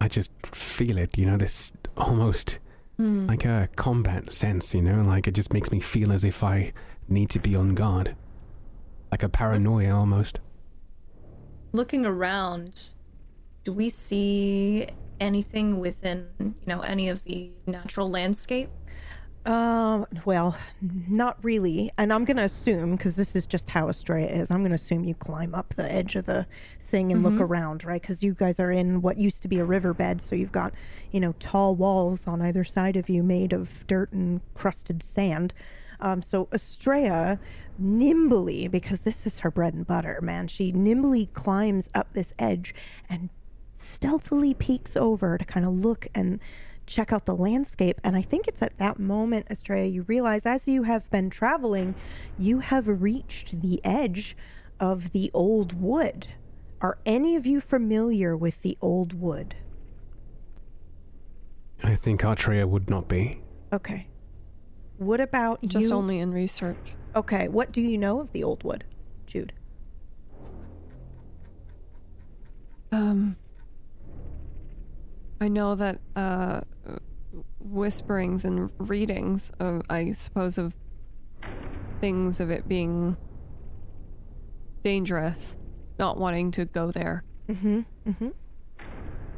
I 0.00 0.08
just 0.08 0.30
feel 0.52 0.98
it, 0.98 1.16
you 1.18 1.26
know, 1.26 1.36
this 1.36 1.72
almost 1.96 2.58
Hmm. 2.96 3.26
like 3.26 3.44
a 3.44 3.68
combat 3.74 4.30
sense, 4.32 4.72
you 4.72 4.80
know, 4.82 5.02
like 5.02 5.26
it 5.26 5.32
just 5.34 5.52
makes 5.52 5.72
me 5.72 5.80
feel 5.80 6.12
as 6.12 6.24
if 6.24 6.44
I 6.44 6.72
need 7.08 7.30
to 7.30 7.38
be 7.38 7.54
on 7.54 7.74
guard. 7.74 8.16
Like 9.10 9.22
a 9.22 9.28
paranoia 9.28 9.94
almost. 9.94 10.40
Looking 11.72 12.06
around, 12.06 12.90
do 13.64 13.72
we 13.72 13.88
see 13.88 14.88
anything 15.20 15.80
within, 15.80 16.26
you 16.38 16.54
know, 16.66 16.80
any 16.80 17.08
of 17.08 17.22
the 17.24 17.50
natural 17.66 18.10
landscape? 18.10 18.70
Um, 19.46 20.06
well, 20.24 20.56
not 20.80 21.36
really. 21.44 21.90
And 21.98 22.12
I'm 22.12 22.24
going 22.24 22.38
to 22.38 22.44
assume, 22.44 22.92
because 22.96 23.16
this 23.16 23.36
is 23.36 23.46
just 23.46 23.68
how 23.68 23.88
Estrella 23.88 24.26
is, 24.26 24.50
I'm 24.50 24.60
going 24.60 24.70
to 24.70 24.76
assume 24.76 25.04
you 25.04 25.14
climb 25.14 25.54
up 25.54 25.74
the 25.74 25.90
edge 25.90 26.16
of 26.16 26.24
the 26.24 26.46
thing 26.82 27.12
and 27.12 27.22
look 27.22 27.38
around, 27.40 27.84
right? 27.84 28.00
Because 28.00 28.22
you 28.22 28.32
guys 28.32 28.58
are 28.58 28.72
in 28.72 29.02
what 29.02 29.18
used 29.18 29.42
to 29.42 29.48
be 29.48 29.58
a 29.58 29.64
riverbed. 29.64 30.22
So 30.22 30.34
you've 30.34 30.52
got, 30.52 30.72
you 31.10 31.20
know, 31.20 31.34
tall 31.40 31.74
walls 31.74 32.26
on 32.26 32.40
either 32.40 32.64
side 32.64 32.96
of 32.96 33.10
you 33.10 33.22
made 33.22 33.52
of 33.52 33.86
dirt 33.86 34.12
and 34.12 34.40
crusted 34.54 35.02
sand. 35.02 35.52
Um, 36.00 36.22
so 36.22 36.48
Estrella 36.52 37.38
nimbly, 37.78 38.68
because 38.68 39.02
this 39.02 39.26
is 39.26 39.40
her 39.40 39.50
bread 39.50 39.74
and 39.74 39.86
butter, 39.86 40.20
man, 40.22 40.48
she 40.48 40.72
nimbly 40.72 41.26
climbs 41.26 41.88
up 41.94 42.12
this 42.12 42.34
edge 42.38 42.74
and 43.08 43.30
stealthily 43.76 44.54
peeks 44.54 44.96
over 44.96 45.36
to 45.38 45.44
kind 45.44 45.66
of 45.66 45.76
look 45.76 46.06
and 46.14 46.40
check 46.86 47.12
out 47.12 47.26
the 47.26 47.34
landscape. 47.34 48.00
And 48.04 48.16
I 48.16 48.22
think 48.22 48.46
it's 48.46 48.62
at 48.62 48.78
that 48.78 48.98
moment, 48.98 49.46
Estrella, 49.50 49.86
you 49.86 50.02
realize 50.02 50.46
as 50.46 50.68
you 50.68 50.82
have 50.84 51.10
been 51.10 51.30
traveling, 51.30 51.94
you 52.38 52.60
have 52.60 52.86
reached 52.86 53.60
the 53.62 53.80
edge 53.84 54.36
of 54.78 55.12
the 55.12 55.30
old 55.32 55.80
wood. 55.80 56.28
Are 56.80 56.98
any 57.06 57.36
of 57.36 57.46
you 57.46 57.60
familiar 57.60 58.36
with 58.36 58.62
the 58.62 58.76
old 58.80 59.18
wood? 59.18 59.56
I 61.82 61.94
think 61.94 62.22
Artrea 62.22 62.68
would 62.68 62.90
not 62.90 63.08
be. 63.08 63.40
Okay. 63.72 64.08
What 64.98 65.20
about 65.20 65.60
Just 65.66 65.90
you? 65.90 65.96
only 65.96 66.18
in 66.20 66.32
research. 66.32 66.94
Okay, 67.16 67.48
what 67.48 67.72
do 67.72 67.80
you 67.80 67.98
know 67.98 68.20
of 68.20 68.32
the 68.32 68.42
old 68.44 68.62
wood, 68.64 68.84
Jude? 69.26 69.52
Um, 72.92 73.36
I 75.40 75.48
know 75.48 75.74
that 75.74 75.98
uh, 76.14 76.60
whisperings 77.58 78.44
and 78.44 78.70
readings 78.78 79.50
of, 79.58 79.82
I 79.90 80.12
suppose, 80.12 80.58
of 80.58 80.76
things 82.00 82.38
of 82.40 82.50
it 82.50 82.68
being 82.68 83.16
dangerous, 84.82 85.58
not 85.98 86.18
wanting 86.18 86.50
to 86.52 86.64
go 86.66 86.90
there, 86.90 87.24
Mm-hmm. 87.48 87.80
Mm-hmm. 88.08 88.28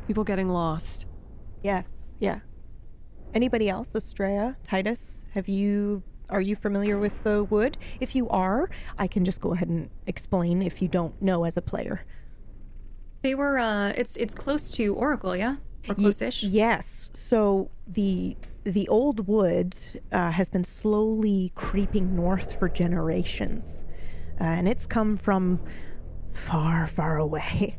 people 0.07 0.23
getting 0.23 0.49
lost. 0.49 1.07
Yes. 1.63 2.15
Yeah. 2.21 2.39
Anybody 3.35 3.69
else? 3.69 3.95
Estrella, 3.95 4.57
Titus, 4.65 5.25
have 5.35 5.49
you 5.49 6.03
are 6.29 6.41
you 6.41 6.57
familiar 6.57 6.99
with 6.99 7.23
the 7.23 7.45
wood? 7.45 7.77
If 8.01 8.17
you 8.17 8.29
are, 8.31 8.69
I 8.99 9.07
can 9.07 9.25
just 9.25 9.41
go 9.41 9.53
ahead 9.53 9.69
and 9.69 9.91
explain 10.07 10.61
if 10.63 10.83
you 10.83 10.89
don't 10.89 11.21
know 11.23 11.45
as 11.45 11.57
a 11.57 11.63
player. 11.63 12.05
They 13.23 13.35
were. 13.35 13.59
uh 13.59 13.91
It's 13.97 14.17
it's 14.17 14.35
close 14.35 14.71
to 14.73 14.95
Oracle, 14.95 15.37
yeah, 15.37 15.57
or 15.89 15.95
close-ish. 15.95 16.43
yes. 16.43 17.11
So 17.13 17.71
the 17.87 18.37
the 18.65 18.89
old 18.89 19.29
wood 19.29 19.77
uh, 20.11 20.33
has 20.33 20.49
been 20.49 20.65
slowly 20.65 21.53
creeping 21.55 22.17
north 22.17 22.59
for 22.59 22.69
generations, 22.69 23.85
uh, 24.41 24.45
and 24.45 24.67
it's 24.69 24.87
come 24.87 25.17
from 25.17 25.61
far, 26.33 26.87
far 26.89 27.17
away. 27.19 27.77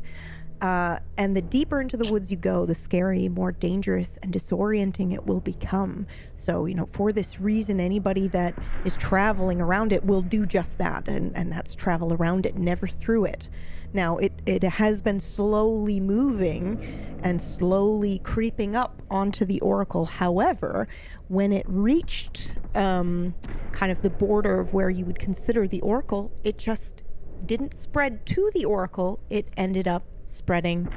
Uh, 0.60 0.98
and 1.16 1.36
the 1.36 1.42
deeper 1.42 1.80
into 1.80 1.96
the 1.96 2.10
woods 2.12 2.30
you 2.30 2.36
go, 2.36 2.66
the 2.66 2.74
scary, 2.74 3.28
more 3.28 3.52
dangerous, 3.52 4.18
and 4.22 4.32
disorienting 4.32 5.14
it 5.14 5.24
will 5.24 5.40
become. 5.40 6.06
So, 6.34 6.66
you 6.66 6.74
know, 6.74 6.86
for 6.86 7.12
this 7.12 7.40
reason, 7.40 7.78
anybody 7.78 8.26
that 8.28 8.54
is 8.84 8.96
traveling 8.96 9.60
around 9.60 9.92
it 9.92 10.04
will 10.04 10.22
do 10.22 10.46
just 10.46 10.78
that, 10.78 11.06
and, 11.06 11.36
and 11.36 11.52
that's 11.52 11.74
travel 11.74 12.12
around 12.12 12.44
it, 12.44 12.56
never 12.56 12.88
through 12.88 13.26
it. 13.26 13.48
Now, 13.92 14.18
it, 14.18 14.32
it 14.46 14.64
has 14.64 15.00
been 15.00 15.20
slowly 15.20 16.00
moving 16.00 17.18
and 17.22 17.40
slowly 17.40 18.18
creeping 18.18 18.76
up 18.76 19.00
onto 19.10 19.44
the 19.44 19.60
oracle. 19.60 20.04
However, 20.04 20.88
when 21.28 21.52
it 21.52 21.64
reached 21.68 22.56
um, 22.74 23.34
kind 23.72 23.90
of 23.90 24.02
the 24.02 24.10
border 24.10 24.60
of 24.60 24.74
where 24.74 24.90
you 24.90 25.04
would 25.04 25.18
consider 25.18 25.66
the 25.66 25.80
oracle, 25.80 26.32
it 26.44 26.58
just 26.58 27.02
didn't 27.46 27.72
spread 27.72 28.26
to 28.26 28.50
the 28.54 28.64
oracle, 28.64 29.20
it 29.30 29.48
ended 29.56 29.88
up 29.88 30.04
spreading 30.28 30.88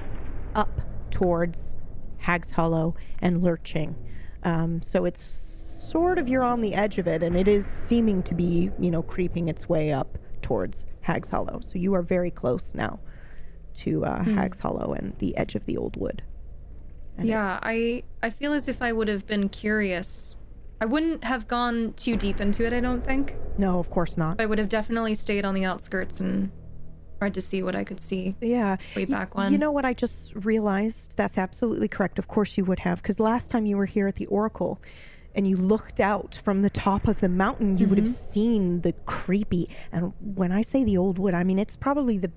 up 0.56 0.82
towards 1.10 1.76
Hagshollow 2.22 2.95
and 3.20 3.41
lurching. 3.41 3.95
Um, 4.44 4.82
so 4.82 5.06
it's 5.06 5.22
sort 5.22 6.18
of 6.18 6.28
you're 6.28 6.44
on 6.44 6.62
the 6.62 6.74
edge 6.76 6.98
of 6.98 7.08
it, 7.08 7.24
and 7.24 7.36
it 7.36 7.48
is 7.48 7.66
seeming 7.66 8.24
to 8.24 8.36
be, 8.36 8.70
you 8.80 8.91
know, 8.91 9.02
creeping 9.02 9.48
its 9.48 9.70
way 9.70 9.91
up 9.91 10.18
towards 10.41 10.86
Hagshollow. 11.08 11.64
So 11.64 11.78
you 11.78 11.94
are 11.95 12.02
very 12.02 12.32
close 12.32 12.74
now 12.76 12.99
to 13.76 14.03
uh, 14.06 14.24
Hagshollow 14.24 14.98
and 14.98 15.18
the 15.20 15.36
edge 15.38 15.56
of 15.56 15.66
the 15.66 15.78
old 15.78 15.95
wood. 15.95 16.24
And 17.18 17.28
Yeah, 17.28 17.60
I 17.62 18.03
I 18.22 18.30
feel 18.30 18.53
as 18.53 18.68
if 18.68 18.82
I 18.82 18.91
would 18.91 19.08
have 19.08 19.26
been 19.26 19.49
curious. 19.49 20.36
I 20.82 20.86
wouldn't 20.86 21.24
have 21.24 21.48
gone 21.48 21.94
too 21.95 22.16
deep 22.18 22.41
into 22.41 22.66
it, 22.66 22.74
I 22.74 22.80
don't 22.80 23.06
think. 23.06 23.36
no, 23.58 23.80
of 23.80 23.90
course 23.91 24.18
not. 24.18 24.41
I 24.41 24.45
would 24.45 24.58
have 24.58 24.70
definitely 24.70 25.14
stayed 25.14 25.45
on 25.45 25.53
the 25.53 25.64
outskirts 25.64 26.20
and 26.20 26.52
tried 27.22 27.35
to 27.35 27.41
see 27.41 27.61
what 27.61 27.76
I 27.76 27.84
could 27.84 27.99
see. 27.99 28.35
Yeah. 28.41 28.77
way 28.95 29.06
back 29.06 29.35
when. 29.35 29.52
You 29.52 29.60
know 29.60 29.72
what 29.72 29.85
I 29.85 29.93
just 29.93 30.34
realized? 30.34 31.15
That's 31.18 31.38
absolutely 31.38 31.88
correct. 31.88 32.18
Of 32.18 32.27
course 32.27 32.57
you 32.57 32.65
would 32.65 32.80
have, 32.80 32.99
because 33.03 33.19
last 33.19 33.52
time 33.52 33.68
you 33.68 33.77
were 33.77 33.85
here 33.85 34.07
at 34.07 34.15
the 34.15 34.26
Oracle 34.26 34.81
and 35.35 35.48
you 35.48 35.56
looked 35.56 35.99
out 35.99 36.39
from 36.43 36.64
the 36.64 36.72
top 36.72 37.07
of 37.07 37.19
the 37.19 37.30
mountain, 37.30 37.77
you 37.77 37.88
would 37.88 37.99
have 37.99 38.07
Mm-hmm. 38.07 38.31
seen 38.31 38.81
the 38.81 38.93
creepy. 39.06 39.69
And 39.91 40.14
when 40.19 40.52
I 40.52 40.64
say 40.64 40.84
the 40.84 40.98
old 40.98 41.19
wood, 41.19 41.35
I 41.35 41.43
mean 41.43 41.60
it's 41.60 41.76
probably 41.76 42.18
the. 42.18 42.31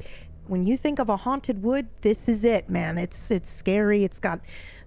When 0.48 0.66
you 0.66 0.76
think 0.76 0.98
of 0.98 1.08
a 1.08 1.16
haunted 1.16 1.62
wood, 1.62 1.88
this 2.02 2.28
is 2.28 2.44
it, 2.44 2.68
man. 2.68 2.98
It's 2.98 3.30
it's 3.30 3.48
scary. 3.48 4.04
It's 4.04 4.20
got, 4.20 4.40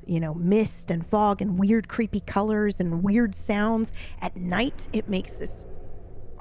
you 0.06 0.20
know, 0.20 0.36
mist 0.36 0.92
and 0.92 1.04
fog 1.04 1.42
and 1.42 1.58
weird, 1.58 1.88
creepy 1.88 2.20
colors 2.20 2.80
and 2.80 3.02
weird 3.02 3.34
sounds. 3.34 3.92
At 4.22 4.36
night, 4.38 4.88
it 4.94 5.10
makes 5.10 5.38
this 5.38 5.66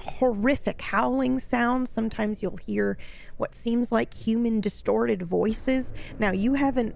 horrific 0.07 0.81
howling 0.81 1.39
sounds. 1.39 1.91
Sometimes 1.91 2.43
you'll 2.43 2.57
hear 2.57 2.97
what 3.37 3.55
seems 3.55 3.93
like 3.93 4.15
human 4.15 4.61
distorted 4.61 5.23
voices. 5.23 5.93
Now, 6.19 6.33
you 6.33 6.55
haven't, 6.55 6.95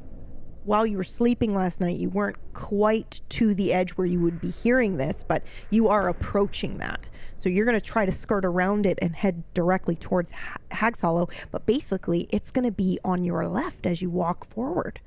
while 0.65 0.87
you 0.87 0.97
were 0.97 1.05
sleeping 1.05 1.55
last 1.55 1.81
night, 1.81 1.99
you 1.99 2.09
weren't 2.09 2.37
quite 2.53 3.21
to 3.31 3.55
the 3.55 3.73
edge 3.73 3.91
where 3.93 4.07
you 4.07 4.21
would 4.21 4.41
be 4.41 4.51
hearing 4.51 4.97
this, 4.97 5.25
but 5.27 5.43
you 5.71 5.89
are 5.89 6.09
approaching 6.09 6.79
that. 6.79 7.09
So 7.37 7.49
you're 7.49 7.65
going 7.65 7.79
to 7.79 7.85
try 7.85 8.05
to 8.07 8.13
skirt 8.13 8.45
around 8.45 8.87
it 8.87 8.99
and 9.01 9.17
head 9.17 9.43
directly 9.55 9.97
towards 9.97 10.31
Ha- 10.31 10.57
Hagshollow, 10.71 11.31
but 11.51 11.67
basically, 11.67 12.29
it's 12.31 12.51
going 12.51 12.67
to 12.67 12.73
be 12.73 12.99
on 13.05 13.25
your 13.25 13.49
left 13.49 13.87
as 13.87 14.03
you 14.03 14.11
walk 14.11 14.47
forward. 14.47 15.01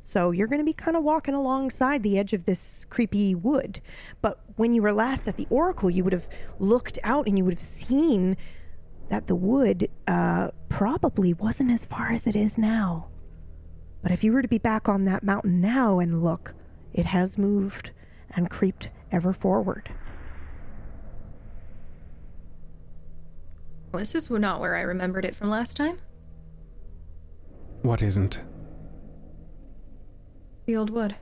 So 0.00 0.30
you're 0.30 0.46
going 0.46 0.60
to 0.60 0.64
be 0.64 0.72
kind 0.72 0.96
of 0.96 1.02
walking 1.02 1.34
alongside 1.34 2.02
the 2.02 2.18
edge 2.18 2.32
of 2.32 2.44
this 2.44 2.86
creepy 2.88 3.34
wood. 3.34 3.80
But 4.22 4.40
when 4.56 4.72
you 4.72 4.82
were 4.82 4.92
last 4.92 5.28
at 5.28 5.36
the 5.36 5.46
Oracle, 5.50 5.90
you 5.90 6.04
would 6.04 6.12
have 6.12 6.28
looked 6.58 6.98
out 7.04 7.26
and 7.26 7.36
you 7.36 7.44
would 7.44 7.54
have 7.54 7.60
seen 7.60 8.36
that 9.10 9.26
the 9.26 9.34
wood 9.34 9.90
uh, 10.06 10.50
probably 10.68 11.34
wasn't 11.34 11.70
as 11.70 11.84
far 11.84 12.12
as 12.12 12.26
it 12.26 12.36
is 12.36 12.56
now. 12.56 13.08
But 14.02 14.12
if 14.12 14.24
you 14.24 14.32
were 14.32 14.42
to 14.42 14.48
be 14.48 14.58
back 14.58 14.88
on 14.88 15.04
that 15.04 15.22
mountain 15.22 15.60
now 15.60 15.98
and 15.98 16.22
look, 16.22 16.54
it 16.92 17.06
has 17.06 17.36
moved 17.36 17.90
and 18.30 18.48
creeped 18.48 18.88
ever 19.12 19.32
forward. 19.32 19.90
Well, 23.92 23.98
this 23.98 24.14
is 24.14 24.30
not 24.30 24.60
where 24.60 24.76
I 24.76 24.82
remembered 24.82 25.24
it 25.24 25.34
from 25.34 25.50
last 25.50 25.76
time. 25.76 25.98
What 27.82 28.02
isn't? 28.02 28.40
The 30.70 30.76
old 30.76 30.90
wood. 30.90 31.16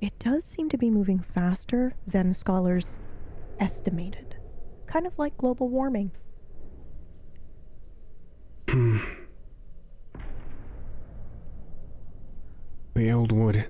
It 0.00 0.18
does 0.18 0.42
seem 0.42 0.70
to 0.70 0.78
be 0.78 0.88
moving 0.88 1.18
faster 1.18 1.92
than 2.06 2.32
scholars 2.32 2.98
estimated. 3.60 4.36
Kind 4.86 5.06
of 5.06 5.18
like 5.18 5.36
global 5.36 5.68
warming. 5.68 6.12
The 12.94 13.12
old 13.12 13.32
wood. 13.32 13.66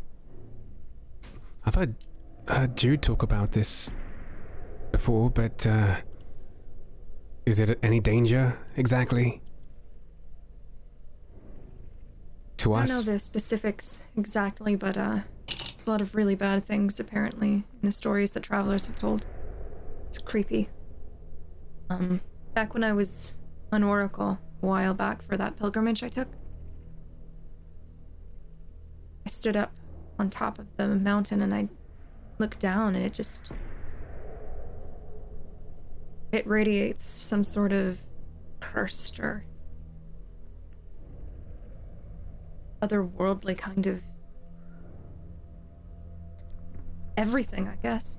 I've 1.66 1.75
heard, 1.75 1.97
heard 2.47 2.77
Jude 2.77 3.03
talk 3.03 3.25
about 3.25 3.51
this 3.51 3.93
before, 4.93 5.29
but 5.29 5.66
uh, 5.66 5.97
is 7.45 7.59
it 7.59 7.81
any 7.83 7.99
danger 7.99 8.57
exactly? 8.77 9.43
To 12.65 12.73
I 12.73 12.86
don't 12.86 12.97
know 12.97 13.03
the 13.03 13.19
specifics 13.19 13.99
exactly, 14.16 14.74
but 14.74 14.97
uh, 14.97 15.19
there's 15.47 15.86
a 15.86 15.91
lot 15.91 16.01
of 16.01 16.15
really 16.15 16.35
bad 16.35 16.65
things 16.65 16.99
apparently 16.99 17.53
in 17.53 17.65
the 17.82 17.93
stories 17.93 18.32
that 18.32 18.43
travelers 18.43 18.86
have 18.86 18.97
told. 18.97 19.27
It's 20.09 20.16
creepy. 20.16 20.70
Um, 21.91 22.23
back 22.55 22.73
when 22.73 22.82
I 22.82 22.95
was 22.95 23.35
on 23.70 23.82
Oracle 23.82 24.39
a 24.62 24.66
while 24.66 24.95
back 24.95 25.20
for 25.20 25.36
that 25.36 25.59
pilgrimage 25.59 26.03
I 26.03 26.09
took, 26.09 26.28
I 29.27 29.28
stood 29.28 29.57
up 29.57 29.73
on 30.19 30.31
top 30.31 30.59
of 30.59 30.74
the 30.78 30.89
mountain 30.89 31.43
and 31.43 31.55
I 31.55 31.69
looked 32.39 32.61
down 32.61 32.97
and 32.97 33.05
it 33.05 33.12
just 33.12 33.53
it 36.32 36.47
radiates 36.47 37.05
some 37.05 37.45
sort 37.45 37.73
of 37.73 37.99
cursed 38.61 39.20
or 39.20 39.45
otherworldly 42.86 43.56
kind 43.56 43.86
of 43.86 44.01
everything, 47.16 47.69
I 47.69 47.77
guess. 47.82 48.19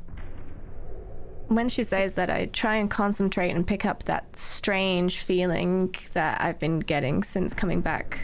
When 1.48 1.70
she 1.70 1.84
says 1.84 2.16
that, 2.16 2.30
I 2.30 2.48
try 2.48 2.76
and 2.78 2.90
concentrate 2.90 3.52
and 3.52 3.68
pick 3.68 3.86
up 3.86 4.06
that 4.06 4.36
strange 4.36 5.20
feeling 5.20 5.94
that 6.14 6.42
I've 6.42 6.60
been 6.60 6.80
getting 6.80 7.24
since 7.24 7.54
coming 7.54 7.82
back. 7.82 8.20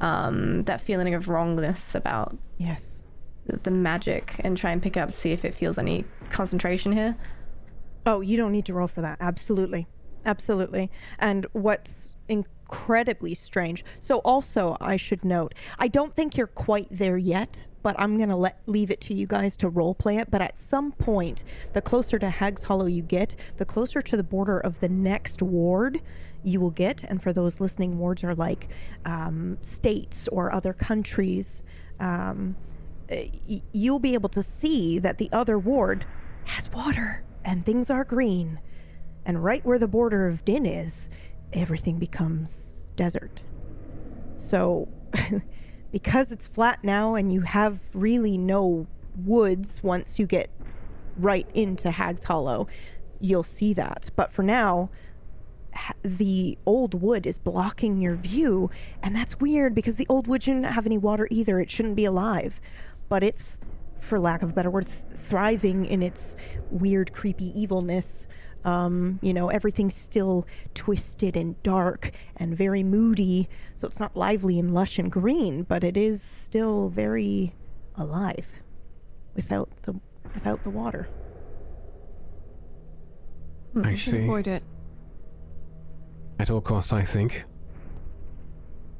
Um, 0.00 0.64
that 0.64 0.80
feeling 0.80 1.14
of 1.14 1.28
wrongness 1.28 1.94
about 1.94 2.36
Yes. 2.58 3.04
the, 3.46 3.58
the 3.58 3.70
magic, 3.70 4.34
and 4.40 4.56
try 4.56 4.72
and 4.72 4.82
pick 4.82 4.96
up, 4.96 5.12
see 5.12 5.30
if 5.32 5.44
it 5.44 5.54
feels 5.54 5.78
any 5.78 6.04
concentration 6.30 6.90
here. 6.92 7.16
Oh, 8.06 8.20
you 8.20 8.36
don't 8.36 8.50
need 8.52 8.64
to 8.66 8.74
roll 8.74 8.88
for 8.88 9.00
that. 9.02 9.18
Absolutely. 9.20 9.86
Absolutely. 10.24 10.90
And 11.18 11.46
what's 11.52 12.08
incredibly 12.72 13.34
strange. 13.34 13.84
So 14.00 14.18
also, 14.18 14.78
I 14.80 14.96
should 14.96 15.24
note, 15.24 15.54
I 15.78 15.88
don't 15.88 16.14
think 16.14 16.36
you're 16.36 16.46
quite 16.46 16.88
there 16.90 17.18
yet, 17.18 17.64
but 17.82 17.94
I'm 17.98 18.16
going 18.16 18.30
to 18.30 18.36
let 18.36 18.60
leave 18.66 18.90
it 18.90 19.00
to 19.02 19.14
you 19.14 19.26
guys 19.26 19.56
to 19.58 19.68
role 19.68 19.94
play 19.94 20.16
it, 20.16 20.30
but 20.30 20.40
at 20.40 20.58
some 20.58 20.92
point, 20.92 21.44
the 21.74 21.82
closer 21.82 22.18
to 22.18 22.28
Hagshollow 22.28 22.92
you 22.92 23.02
get, 23.02 23.36
the 23.58 23.66
closer 23.66 24.00
to 24.00 24.16
the 24.16 24.22
border 24.22 24.58
of 24.58 24.80
the 24.80 24.88
next 24.88 25.42
ward 25.42 26.00
you 26.44 26.60
will 26.60 26.70
get. 26.70 27.04
And 27.04 27.22
for 27.22 27.32
those 27.32 27.60
listening, 27.60 27.98
wards 27.98 28.24
are 28.24 28.34
like 28.34 28.68
um, 29.04 29.58
states 29.60 30.26
or 30.28 30.52
other 30.52 30.72
countries. 30.72 31.62
Um, 32.00 32.56
uh, 33.10 33.16
you'll 33.72 33.98
be 33.98 34.14
able 34.14 34.30
to 34.30 34.42
see 34.42 34.98
that 34.98 35.18
the 35.18 35.28
other 35.30 35.58
ward 35.58 36.06
has 36.44 36.72
water 36.72 37.22
and 37.44 37.66
things 37.66 37.90
are 37.90 38.04
green. 38.04 38.60
And 39.26 39.44
right 39.44 39.64
where 39.64 39.78
the 39.78 39.86
border 39.86 40.26
of 40.26 40.44
Din 40.44 40.66
is, 40.66 41.08
everything 41.52 41.98
becomes 41.98 42.86
desert. 42.96 43.42
So 44.34 44.88
because 45.92 46.32
it's 46.32 46.48
flat 46.48 46.82
now 46.82 47.14
and 47.14 47.32
you 47.32 47.42
have 47.42 47.80
really 47.92 48.38
no 48.38 48.86
woods 49.16 49.82
once 49.82 50.18
you 50.18 50.26
get 50.26 50.50
right 51.16 51.46
into 51.54 51.90
Hagshollow, 51.90 52.68
you'll 53.20 53.42
see 53.42 53.74
that. 53.74 54.10
But 54.16 54.32
for 54.32 54.42
now, 54.42 54.90
the 56.02 56.58
old 56.66 57.00
wood 57.00 57.26
is 57.26 57.38
blocking 57.38 58.00
your 58.00 58.14
view, 58.14 58.70
and 59.02 59.14
that's 59.14 59.40
weird 59.40 59.74
because 59.74 59.96
the 59.96 60.06
old 60.08 60.26
wood 60.26 60.42
shouldn't 60.42 60.66
have 60.66 60.86
any 60.86 60.98
water 60.98 61.28
either. 61.30 61.60
It 61.60 61.70
shouldn't 61.70 61.96
be 61.96 62.04
alive, 62.04 62.60
but 63.08 63.22
it's, 63.22 63.58
for 63.98 64.18
lack 64.18 64.42
of 64.42 64.50
a 64.50 64.52
better 64.52 64.70
word, 64.70 64.86
th- 64.86 65.18
thriving 65.18 65.86
in 65.86 66.02
its 66.02 66.36
weird, 66.70 67.12
creepy 67.12 67.58
evilness. 67.58 68.26
Um, 68.64 69.18
you 69.22 69.34
know, 69.34 69.48
everything's 69.48 69.94
still 69.94 70.46
twisted 70.74 71.36
and 71.36 71.60
dark 71.62 72.12
and 72.36 72.56
very 72.56 72.82
moody, 72.82 73.48
so 73.74 73.88
it's 73.88 73.98
not 73.98 74.16
lively 74.16 74.58
and 74.58 74.72
lush 74.72 74.98
and 74.98 75.10
green, 75.10 75.64
but 75.64 75.82
it 75.82 75.96
is 75.96 76.22
still 76.22 76.88
very 76.88 77.54
alive 77.96 78.46
without 79.34 79.68
the 79.82 79.98
without 80.34 80.62
the 80.62 80.70
water. 80.70 81.08
I 83.76 83.90
We 83.90 83.96
see. 83.96 84.24
Avoid 84.24 84.46
it. 84.46 84.62
At 86.38 86.50
all 86.50 86.60
costs, 86.60 86.92
I 86.92 87.02
think. 87.02 87.44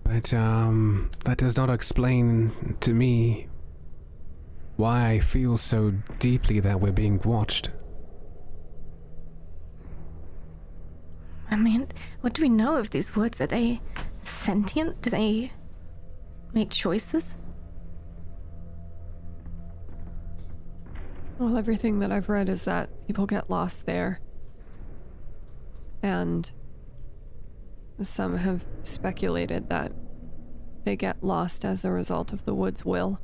But, 0.04 0.34
um, 0.34 1.10
that 1.24 1.38
does 1.38 1.56
not 1.56 1.70
explain 1.70 2.76
to 2.80 2.92
me 2.92 3.48
why 4.76 5.10
I 5.10 5.18
feel 5.20 5.56
so 5.56 5.92
deeply 6.18 6.60
that 6.60 6.80
we're 6.80 6.92
being 6.92 7.20
watched. 7.24 7.70
I 11.52 11.56
mean, 11.56 11.88
what 12.22 12.32
do 12.32 12.42
we 12.42 12.48
know 12.48 12.76
of 12.76 12.90
these 12.90 13.14
woods? 13.14 13.40
Are 13.40 13.46
they 13.46 13.80
sentient? 14.18 15.02
Do 15.02 15.10
they 15.10 15.52
make 16.54 16.70
choices? 16.70 17.34
Well, 21.38 21.58
everything 21.58 21.98
that 21.98 22.10
I've 22.10 22.28
read 22.28 22.48
is 22.48 22.64
that 22.64 22.88
people 23.06 23.26
get 23.26 23.50
lost 23.50 23.84
there. 23.84 24.20
And 26.02 26.50
some 28.02 28.36
have 28.36 28.64
speculated 28.82 29.68
that 29.68 29.92
they 30.84 30.96
get 30.96 31.22
lost 31.22 31.64
as 31.64 31.84
a 31.84 31.90
result 31.90 32.32
of 32.32 32.44
the 32.44 32.54
wood's 32.54 32.84
will. 32.84 33.20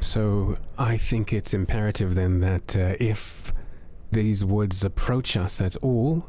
So 0.00 0.56
I 0.78 0.96
think 0.96 1.34
it's 1.34 1.52
imperative 1.52 2.14
then 2.14 2.40
that 2.40 2.74
uh, 2.74 2.94
if 2.98 3.52
these 4.10 4.44
woods 4.44 4.84
approach 4.84 5.36
us 5.36 5.60
at 5.60 5.76
all, 5.76 6.28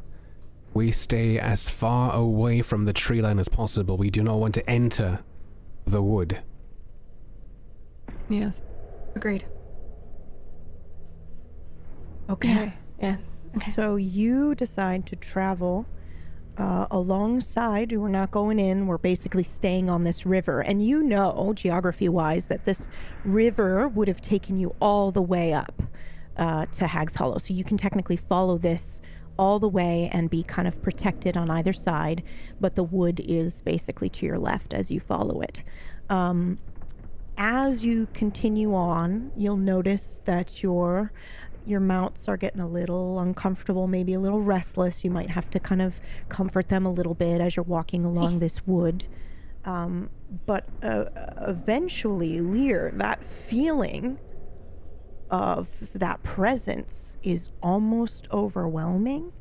we 0.73 0.91
stay 0.91 1.39
as 1.39 1.69
far 1.69 2.13
away 2.13 2.61
from 2.61 2.85
the 2.85 2.93
tree 2.93 3.21
line 3.21 3.39
as 3.39 3.49
possible. 3.49 3.97
We 3.97 4.09
do 4.09 4.23
not 4.23 4.37
want 4.39 4.53
to 4.55 4.69
enter 4.69 5.19
the 5.85 6.01
wood. 6.01 6.39
Yes. 8.29 8.61
Agreed. 9.15 9.45
Okay. 12.29 12.73
Yeah. 13.01 13.17
Okay. 13.55 13.71
So 13.71 13.95
you 13.95 14.53
decide 14.53 15.05
to 15.07 15.15
travel 15.15 15.85
uh, 16.57 16.87
alongside. 16.91 17.91
We're 17.91 18.09
not 18.09 18.31
going 18.31 18.59
in. 18.59 18.87
We're 18.87 18.97
basically 18.97 19.43
staying 19.43 19.89
on 19.89 20.03
this 20.03 20.25
river. 20.25 20.61
And 20.61 20.85
you 20.85 21.03
know, 21.03 21.53
geography 21.55 22.09
wise, 22.09 22.47
that 22.47 22.65
this 22.65 22.89
river 23.23 23.87
would 23.87 24.07
have 24.07 24.21
taken 24.21 24.59
you 24.59 24.75
all 24.81 25.11
the 25.11 25.21
way 25.21 25.53
up 25.53 25.81
uh, 26.37 26.65
to 26.67 26.85
Hagshollow. 26.85 27.41
So 27.41 27.53
you 27.53 27.63
can 27.63 27.77
technically 27.77 28.17
follow 28.17 28.57
this 28.57 29.01
all 29.37 29.59
the 29.59 29.69
way 29.69 30.09
and 30.11 30.29
be 30.29 30.43
kind 30.43 30.67
of 30.67 30.81
protected 30.81 31.37
on 31.37 31.49
either 31.49 31.73
side. 31.73 32.23
But 32.59 32.75
the 32.75 32.83
wood 32.83 33.19
is 33.23 33.61
basically 33.61 34.09
to 34.09 34.25
your 34.25 34.37
left 34.37 34.73
as 34.73 34.89
you 34.89 34.99
follow 34.99 35.41
it. 35.41 35.63
Um, 36.09 36.59
as 37.37 37.85
you 37.85 38.07
continue 38.13 38.73
on, 38.73 39.31
you'll 39.35 39.57
notice 39.57 40.21
that 40.25 40.63
your 40.63 41.11
your 41.65 41.79
mounts 41.81 42.29
are 42.29 42.37
getting 42.37 42.61
a 42.61 42.67
little 42.67 43.19
uncomfortable, 43.19 43.87
maybe 43.87 44.13
a 44.13 44.19
little 44.21 44.41
restless. 44.41 45.03
You 45.03 45.11
might 45.11 45.29
have 45.29 45.49
to 45.49 45.59
kind 45.59 45.81
of 45.81 45.99
comfort 46.29 46.69
them 46.69 46.85
a 46.85 46.91
little 46.91 47.13
bit 47.13 47.41
as 47.41 47.57
you're 47.57 47.63
walking 47.63 48.05
along 48.05 48.39
this 48.39 48.65
wood. 48.65 49.05
Um, 49.65 50.09
but 50.45 50.65
uh, 50.81 51.05
eventually, 51.41 52.39
Lear, 52.39 52.91
that 52.95 53.21
feeling 53.21 54.17
of 55.29 55.67
that 55.93 56.23
presence 56.23 57.17
is 57.23 57.49
almost 57.61 58.27
overwhelming. 58.31 59.33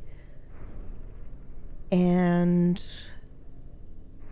And 1.91 2.83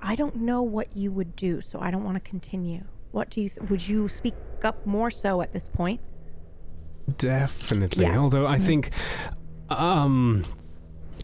I 0.03 0.15
don't 0.17 0.37
know 0.37 0.63
what 0.63 0.97
you 0.97 1.13
would 1.13 1.37
do, 1.37 1.61
so 1.61 1.79
I 1.81 1.91
don't 1.91 2.05
want 2.05 2.17
to 2.17 2.21
continue. 2.29 2.85
What 3.13 3.31
do 3.31 3.41
you 3.41 3.49
th- 3.49 3.71
would 3.71 3.87
you 3.87 4.09
speak 4.09 4.35
up 4.63 4.85
more 4.85 5.11
so 5.11 5.41
at 5.41 5.53
this 5.53 5.69
point? 5.69 6.01
Definitely. 7.17 8.05
Yeah. 8.07 8.19
Although 8.19 8.47
I 8.47 8.59
think, 8.59 8.91
um, 9.69 10.43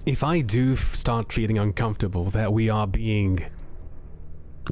if 0.07 0.23
I 0.23 0.41
do 0.41 0.77
start 0.77 1.33
feeling 1.33 1.59
uncomfortable 1.59 2.27
that 2.31 2.53
we 2.53 2.71
are 2.71 2.87
being 2.87 3.45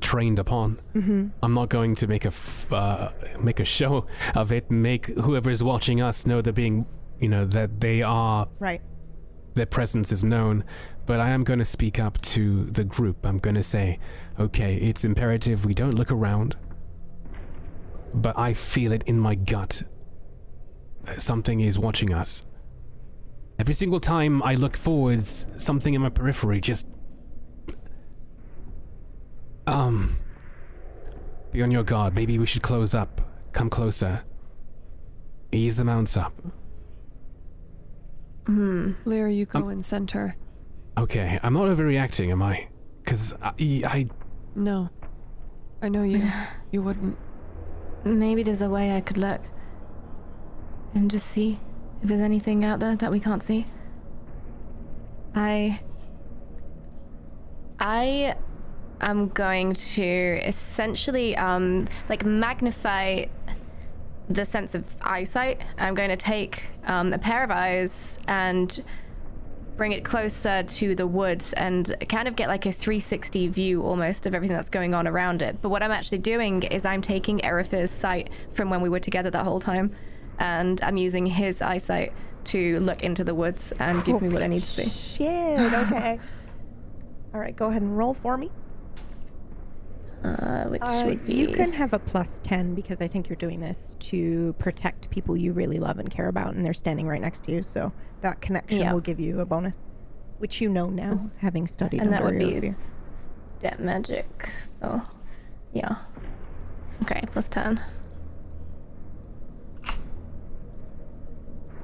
trained 0.01 0.39
upon, 0.39 0.81
Mm-hmm. 0.95 1.29
I'm 1.43 1.55
not 1.55 1.69
going 1.69 1.95
to 1.97 2.07
make 2.07 2.25
a 2.25 2.29
f- 2.29 2.73
uh, 2.73 3.11
make 3.41 3.61
a 3.61 3.65
show 3.65 4.07
of 4.35 4.53
it. 4.53 4.71
Make 4.71 5.07
whoever 5.19 5.51
is 5.51 5.63
watching 5.63 6.01
us 6.01 6.27
know 6.27 6.41
they're 6.43 6.53
being, 6.53 6.87
you 7.21 7.29
know, 7.29 7.45
that 7.47 7.81
they 7.81 8.03
are 8.03 8.49
Right. 8.59 8.81
their 9.55 9.67
presence 9.67 10.13
is 10.13 10.23
known. 10.25 10.65
But 11.07 11.21
I 11.21 11.31
am 11.31 11.43
going 11.45 11.59
to 11.61 11.65
speak 11.65 11.99
up 11.99 12.21
to 12.23 12.67
the 12.67 12.85
group. 12.85 13.25
I'm 13.25 13.39
going 13.39 13.57
to 13.57 13.63
say, 13.63 13.99
okay, 14.39 14.77
it's 14.77 15.05
imperative 15.05 15.65
we 15.65 15.73
don't 15.75 15.95
look 15.95 16.13
around. 16.13 16.57
But 18.15 18.39
I 18.39 18.55
feel 18.55 18.93
it 18.93 19.05
in 19.07 19.19
my 19.19 19.35
gut. 19.35 19.83
Something 21.17 21.61
is 21.61 21.79
watching 21.79 22.13
us. 22.13 22.45
Every 23.59 23.75
single 23.75 24.01
time 24.01 24.43
I 24.43 24.55
look 24.55 24.77
forwards, 24.77 25.47
something 25.57 25.95
in 25.95 26.03
my 26.03 26.11
periphery 26.11 26.61
just. 26.61 26.89
Um. 29.69 30.17
Be 31.53 31.63
on 31.63 31.71
your 31.71 31.83
guard. 31.83 32.15
Maybe 32.15 32.39
we 32.39 32.47
should 32.47 32.63
close 32.63 32.95
up. 32.95 33.21
Come 33.53 33.71
closer. 33.71 34.23
Ease 35.53 35.77
the 35.77 35.85
mounts 35.85 36.17
up. 36.17 36.33
Hmm. 38.47 38.93
Lear, 39.05 39.29
you 39.29 39.47
go 39.47 39.61
Um, 39.61 39.71
in 39.71 39.83
center. 39.83 40.37
Okay, 40.97 41.39
I'm 41.43 41.53
not 41.55 41.69
overreacting, 41.69 42.31
am 42.31 42.43
I? 42.43 42.69
Because 43.05 43.33
I, 43.43 43.53
I. 43.87 44.07
No. 44.55 44.91
I 45.81 45.89
know 45.89 46.03
you. 46.03 46.31
You 46.71 46.83
wouldn't. 46.83 47.17
Maybe 48.05 48.43
there's 48.43 48.63
a 48.63 48.69
way 48.69 48.95
I 48.97 49.01
could 49.01 49.17
look 49.19 49.41
and 50.95 51.11
just 51.11 51.27
see 51.27 51.59
if 52.03 52.09
there's 52.09 52.21
anything 52.21 52.65
out 52.65 52.81
there 52.81 52.97
that 52.97 53.11
we 53.11 53.21
can't 53.21 53.43
see. 53.43 53.67
I. 55.35 55.81
I 57.81 58.35
am 59.01 59.29
going 59.29 59.75
to 59.75 60.41
essentially 60.45 61.37
um 61.37 61.87
like 62.09 62.25
magnify 62.25 63.25
the 64.29 64.45
sense 64.45 64.75
of 64.75 64.85
eyesight. 65.01 65.61
I'm 65.79 65.95
going 65.95 66.11
to 66.11 66.17
take 66.17 66.65
um, 66.85 67.13
a 67.13 67.19
pair 67.19 67.43
of 67.43 67.51
eyes 67.51 68.19
and 68.29 68.83
bring 69.77 69.93
it 69.93 70.05
closer 70.05 70.65
to 70.65 70.95
the 70.95 71.07
woods 71.07 71.53
and 71.55 71.97
kind 72.09 72.27
of 72.29 72.35
get 72.37 72.49
like 72.49 72.67
a 72.67 72.73
360 72.73 73.47
view 73.49 73.83
almost 73.83 74.27
of 74.27 74.35
everything 74.35 74.57
that's 74.57 74.69
going 74.69 74.93
on 74.93 75.07
around 75.07 75.41
it. 75.41 75.63
But 75.63 75.71
what 75.71 75.83
I'm 75.83 75.93
actually 75.93 76.19
doing 76.19 76.65
is 76.65 76.85
I'm 76.85 77.01
taking 77.01 77.43
Erifir's 77.45 77.91
sight 77.91 78.29
from 78.53 78.71
when 78.71 78.81
we 78.81 78.89
were 78.89 79.01
together 79.01 79.31
that 79.31 79.45
whole 79.45 79.61
time, 79.61 79.95
and 80.39 80.83
I'm 80.83 80.97
using 80.97 81.27
his 81.27 81.63
eyesight 81.63 82.13
to 82.47 82.81
look 82.81 83.03
into 83.03 83.25
the 83.25 83.35
woods 83.35 83.73
and 83.79 84.05
give 84.05 84.21
me 84.21 84.29
what 84.29 84.43
I 84.43 84.49
need 84.49 84.61
to 84.61 84.67
see. 84.67 84.89
Shit. 84.89 85.73
Okay. 85.73 86.19
All 87.35 87.41
right. 87.41 87.55
Go 87.55 87.67
ahead 87.67 87.83
and 87.83 87.97
roll 87.97 88.15
for 88.15 88.37
me. 88.37 88.51
Uh, 90.25 90.65
which 90.65 90.83
Uh, 90.83 91.05
would 91.07 91.25
be... 91.27 91.35
you 91.35 91.49
can 91.49 91.73
have 91.73 91.93
a 91.93 91.99
plus 91.99 92.41
10 92.43 92.75
because 92.75 93.01
I 93.01 93.07
think 93.07 93.29
you're 93.29 93.37
doing 93.37 93.61
this 93.61 93.97
to 94.01 94.53
protect 94.59 95.11
people 95.11 95.37
you 95.37 95.53
really 95.53 95.79
love 95.79 95.99
and 95.99 96.11
care 96.11 96.27
about, 96.29 96.55
and 96.55 96.65
they're 96.65 96.75
standing 96.75 97.07
right 97.07 97.21
next 97.21 97.45
to 97.45 97.53
you. 97.53 97.63
So 97.63 97.93
that 98.23 98.41
connection 98.41 98.81
Yeah. 98.81 98.93
will 98.93 99.01
give 99.01 99.21
you 99.21 99.39
a 99.41 99.47
bonus, 99.47 99.79
which 100.39 100.61
you 100.61 100.69
know 100.69 100.89
now, 100.91 101.31
having 101.39 101.67
studied 101.69 102.01
and 102.01 102.13
that 102.13 102.25
would 102.25 102.39
be 102.39 102.47
Eofor. 102.47 102.77
debt 103.61 103.79
magic. 103.81 104.49
So, 104.81 105.03
yeah. 105.73 105.97
Okay, 107.03 107.23
plus 107.31 107.49
10. 107.49 107.81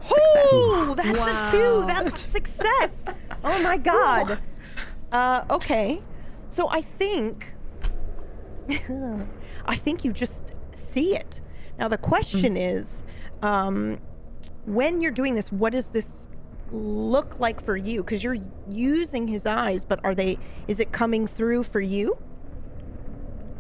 Success. 0.03 0.53
Ooh, 0.53 0.95
that's 0.97 1.19
a 1.19 1.51
two. 1.51 1.85
That's 1.87 2.15
a 2.15 2.27
success. 2.29 3.05
oh 3.45 3.63
my 3.63 3.77
god. 3.93 4.39
Uh, 5.11 5.45
okay, 5.51 6.03
so 6.49 6.69
I 6.69 6.81
think, 6.83 7.54
I 9.67 9.77
think 9.77 10.05
you 10.05 10.13
just 10.13 10.55
see 10.73 11.17
it. 11.17 11.41
Now 11.79 11.89
the 11.89 11.99
question 11.99 12.57
is, 12.57 13.05
um, 13.43 13.99
when 14.65 15.01
you're 15.01 15.13
doing 15.13 15.35
this, 15.35 15.53
what 15.53 15.73
does 15.73 15.91
this 15.91 16.29
look 16.71 17.39
like 17.39 17.63
for 17.63 17.77
you? 17.77 18.03
Because 18.03 18.25
you're 18.25 18.39
using 18.69 19.29
his 19.29 19.47
eyes, 19.47 19.85
but 19.85 20.01
are 20.05 20.15
they? 20.15 20.39
Is 20.69 20.81
it 20.81 20.93
coming 20.93 21.27
through 21.27 21.65
for 21.65 21.81
you? 21.81 22.17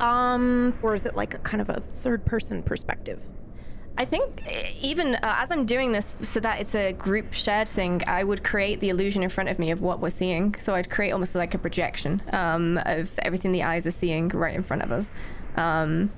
Um, 0.00 0.76
or 0.82 0.94
is 0.94 1.06
it 1.06 1.14
like 1.14 1.34
a 1.34 1.38
kind 1.38 1.60
of 1.60 1.70
a 1.70 1.80
third 1.80 2.24
person 2.24 2.62
perspective? 2.62 3.22
I 3.96 4.04
think 4.04 4.42
uh, 4.46 4.50
even 4.80 5.14
uh, 5.14 5.18
as 5.22 5.50
I'm 5.52 5.66
doing 5.66 5.92
this, 5.92 6.16
so 6.22 6.40
that 6.40 6.60
it's 6.60 6.74
a 6.74 6.92
group 6.92 7.32
shared 7.32 7.68
thing, 7.68 8.02
I 8.06 8.24
would 8.24 8.42
create 8.42 8.80
the 8.80 8.88
illusion 8.88 9.22
in 9.22 9.28
front 9.28 9.48
of 9.50 9.58
me 9.58 9.70
of 9.70 9.80
what 9.82 10.00
we're 10.00 10.10
seeing. 10.10 10.56
So 10.60 10.74
I'd 10.74 10.90
create 10.90 11.12
almost 11.12 11.34
like 11.34 11.54
a 11.54 11.58
projection 11.58 12.20
um, 12.32 12.80
of 12.86 13.16
everything 13.20 13.52
the 13.52 13.62
eyes 13.62 13.86
are 13.86 13.92
seeing 13.92 14.28
right 14.30 14.54
in 14.54 14.64
front 14.64 14.82
of 14.82 14.90
us. 14.90 15.10
Um, 15.56 16.10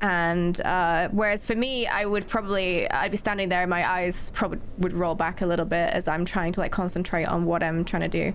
and 0.00 0.60
uh, 0.60 1.08
whereas 1.10 1.44
for 1.44 1.56
me, 1.56 1.86
I 1.88 2.06
would 2.06 2.28
probably 2.28 2.88
I'd 2.90 3.10
be 3.10 3.16
standing 3.16 3.48
there, 3.48 3.62
and 3.62 3.70
my 3.70 3.88
eyes 3.88 4.30
probably 4.30 4.60
would 4.78 4.92
roll 4.92 5.14
back 5.16 5.40
a 5.42 5.46
little 5.46 5.66
bit 5.66 5.90
as 5.92 6.06
I'm 6.06 6.24
trying 6.24 6.52
to 6.52 6.60
like 6.60 6.72
concentrate 6.72 7.24
on 7.24 7.46
what 7.46 7.62
I'm 7.64 7.84
trying 7.84 8.02
to 8.02 8.08
do, 8.08 8.34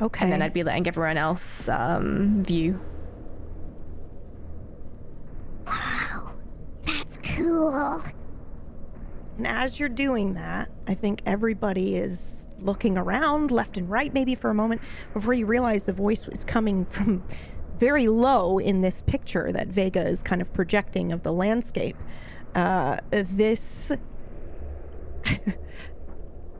Okay. 0.00 0.24
and 0.24 0.32
then 0.32 0.42
I'd 0.42 0.52
be 0.52 0.64
letting 0.64 0.86
everyone 0.88 1.16
else 1.16 1.68
um, 1.68 2.42
view. 2.44 2.80
Wow, 5.66 6.34
that's 6.84 7.18
cool. 7.22 8.02
And 9.36 9.46
as 9.46 9.80
you're 9.80 9.88
doing 9.88 10.34
that, 10.34 10.70
I 10.86 10.94
think 10.94 11.22
everybody 11.26 11.96
is 11.96 12.46
looking 12.60 12.96
around 12.96 13.50
left 13.50 13.76
and 13.76 13.90
right 13.90 14.14
maybe 14.14 14.34
for 14.34 14.48
a 14.50 14.54
moment 14.54 14.80
before 15.12 15.34
you 15.34 15.44
realize 15.44 15.84
the 15.84 15.92
voice 15.92 16.26
was 16.26 16.44
coming 16.44 16.84
from 16.86 17.22
very 17.78 18.06
low 18.06 18.58
in 18.58 18.80
this 18.80 19.02
picture 19.02 19.50
that 19.52 19.66
Vega 19.68 20.06
is 20.06 20.22
kind 20.22 20.40
of 20.40 20.52
projecting 20.54 21.12
of 21.12 21.22
the 21.22 21.32
landscape. 21.32 21.96
Uh, 22.54 22.98
this 23.10 23.90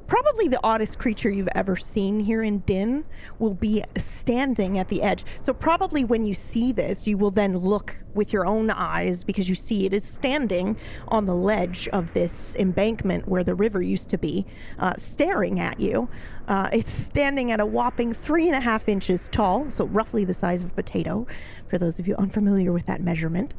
probably 0.07 0.49
the 0.49 0.61
oddest 0.63 0.99
creature 0.99 1.31
you've 1.31 1.49
ever 1.55 1.77
seen 1.77 2.21
here 2.21 2.43
in 2.43 2.59
Din 2.61 3.05
will 3.39 3.55
be 3.55 3.83
standing 3.97 4.79
at 4.79 4.89
the 4.89 5.03
edge. 5.03 5.25
So 5.41 5.53
probably 5.53 6.05
when 6.05 6.25
you 6.25 6.35
see 6.35 6.73
this, 6.73 7.07
you 7.07 7.17
will 7.19 7.31
then 7.31 7.57
look 7.57 7.97
with 8.15 8.33
your 8.33 8.47
own 8.47 8.71
eyes 8.71 9.25
because 9.25 9.49
you 9.49 9.55
see 9.55 9.87
it 9.87 9.93
is 9.93 10.05
standing 10.05 10.77
on 11.09 11.27
the 11.27 11.35
ledge 11.35 11.89
of 11.89 12.13
this 12.15 12.55
embankment 12.57 13.27
where 13.27 13.45
the 13.45 13.55
river 13.55 13.83
used 13.83 14.09
to 14.11 14.19
be, 14.19 14.47
uh, 14.79 14.95
staring 14.97 15.59
at 15.61 15.81
you. 15.81 16.09
Uh, 16.47 16.69
it's 16.73 16.93
standing 16.93 17.51
at 17.51 17.61
a 17.61 17.67
whopping 17.67 18.13
three 18.13 18.47
and 18.47 18.57
a 18.57 18.61
half 18.61 18.89
inches 18.89 19.29
tall, 19.29 19.71
so 19.71 19.87
roughly 19.87 20.25
the 20.25 20.35
size 20.35 20.63
of 20.63 20.71
a 20.71 20.75
potato, 20.75 21.27
for 21.69 21.79
those 21.79 21.99
of 21.99 22.07
you 22.07 22.15
unfamiliar 22.17 22.73
with 22.73 22.87
that 22.87 23.01
measurement. 23.01 23.55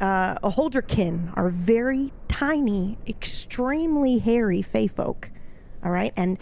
Uh, 0.00 0.36
a 0.42 0.50
Holderkin 0.50 1.32
are 1.36 1.48
very 1.48 2.12
tiny, 2.26 2.98
extremely 3.06 4.18
hairy 4.18 4.62
fey 4.62 4.88
folk. 4.88 5.30
All 5.84 5.90
right. 5.90 6.12
And 6.16 6.38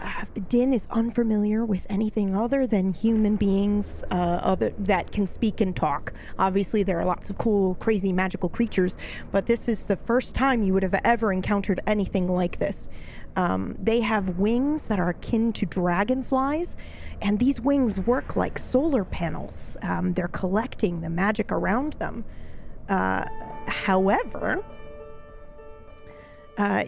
uh, 0.00 0.24
Din 0.48 0.72
is 0.72 0.86
unfamiliar 0.90 1.64
with 1.64 1.86
anything 1.88 2.36
other 2.36 2.66
than 2.66 2.92
human 2.92 3.36
beings 3.36 4.04
uh, 4.10 4.14
other, 4.14 4.72
that 4.78 5.10
can 5.10 5.26
speak 5.26 5.60
and 5.60 5.74
talk. 5.74 6.12
Obviously, 6.38 6.82
there 6.82 7.00
are 7.00 7.04
lots 7.04 7.30
of 7.30 7.38
cool, 7.38 7.74
crazy, 7.76 8.12
magical 8.12 8.48
creatures, 8.48 8.96
but 9.32 9.46
this 9.46 9.68
is 9.68 9.84
the 9.84 9.96
first 9.96 10.34
time 10.34 10.62
you 10.62 10.72
would 10.72 10.82
have 10.82 11.00
ever 11.04 11.32
encountered 11.32 11.80
anything 11.86 12.28
like 12.28 12.58
this. 12.58 12.88
Um, 13.36 13.76
they 13.80 14.00
have 14.00 14.38
wings 14.38 14.84
that 14.84 14.98
are 14.98 15.10
akin 15.10 15.52
to 15.54 15.66
dragonflies, 15.66 16.76
and 17.20 17.38
these 17.38 17.60
wings 17.60 17.98
work 17.98 18.36
like 18.36 18.58
solar 18.58 19.04
panels. 19.04 19.76
Um, 19.82 20.14
they're 20.14 20.28
collecting 20.28 21.00
the 21.00 21.10
magic 21.10 21.50
around 21.50 21.94
them. 21.94 22.24
Uh, 22.88 23.24
however, 23.66 24.64
uh, 26.56 26.84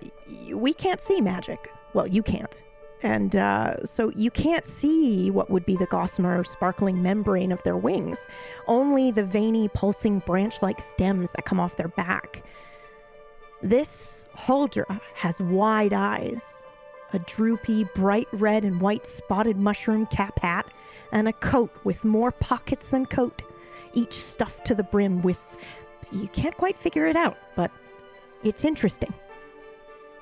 we 0.52 0.72
can't 0.72 1.00
see 1.00 1.20
magic. 1.20 1.72
Well, 1.94 2.06
you 2.06 2.22
can't. 2.22 2.62
And 3.02 3.34
uh, 3.34 3.84
so 3.84 4.10
you 4.14 4.30
can't 4.30 4.68
see 4.68 5.30
what 5.30 5.50
would 5.50 5.64
be 5.64 5.76
the 5.76 5.86
gossamer 5.86 6.44
sparkling 6.44 7.02
membrane 7.02 7.50
of 7.50 7.62
their 7.62 7.76
wings, 7.76 8.26
only 8.66 9.10
the 9.10 9.24
veiny, 9.24 9.68
pulsing 9.68 10.18
branch 10.20 10.60
like 10.60 10.80
stems 10.80 11.30
that 11.32 11.46
come 11.46 11.58
off 11.58 11.76
their 11.76 11.88
back. 11.88 12.44
This 13.62 14.26
Huldra 14.36 15.00
has 15.14 15.40
wide 15.40 15.92
eyes, 15.92 16.62
a 17.12 17.18
droopy, 17.20 17.84
bright 17.94 18.28
red 18.32 18.64
and 18.64 18.80
white 18.80 19.06
spotted 19.06 19.56
mushroom 19.56 20.06
cap 20.06 20.38
hat, 20.40 20.66
and 21.12 21.26
a 21.26 21.32
coat 21.32 21.74
with 21.84 22.04
more 22.04 22.32
pockets 22.32 22.88
than 22.88 23.06
coat, 23.06 23.42
each 23.94 24.12
stuffed 24.12 24.66
to 24.66 24.74
the 24.74 24.84
brim 24.84 25.22
with. 25.22 25.56
You 26.12 26.28
can't 26.28 26.56
quite 26.56 26.78
figure 26.78 27.06
it 27.06 27.16
out, 27.16 27.38
but 27.56 27.70
it's 28.42 28.64
interesting. 28.64 29.12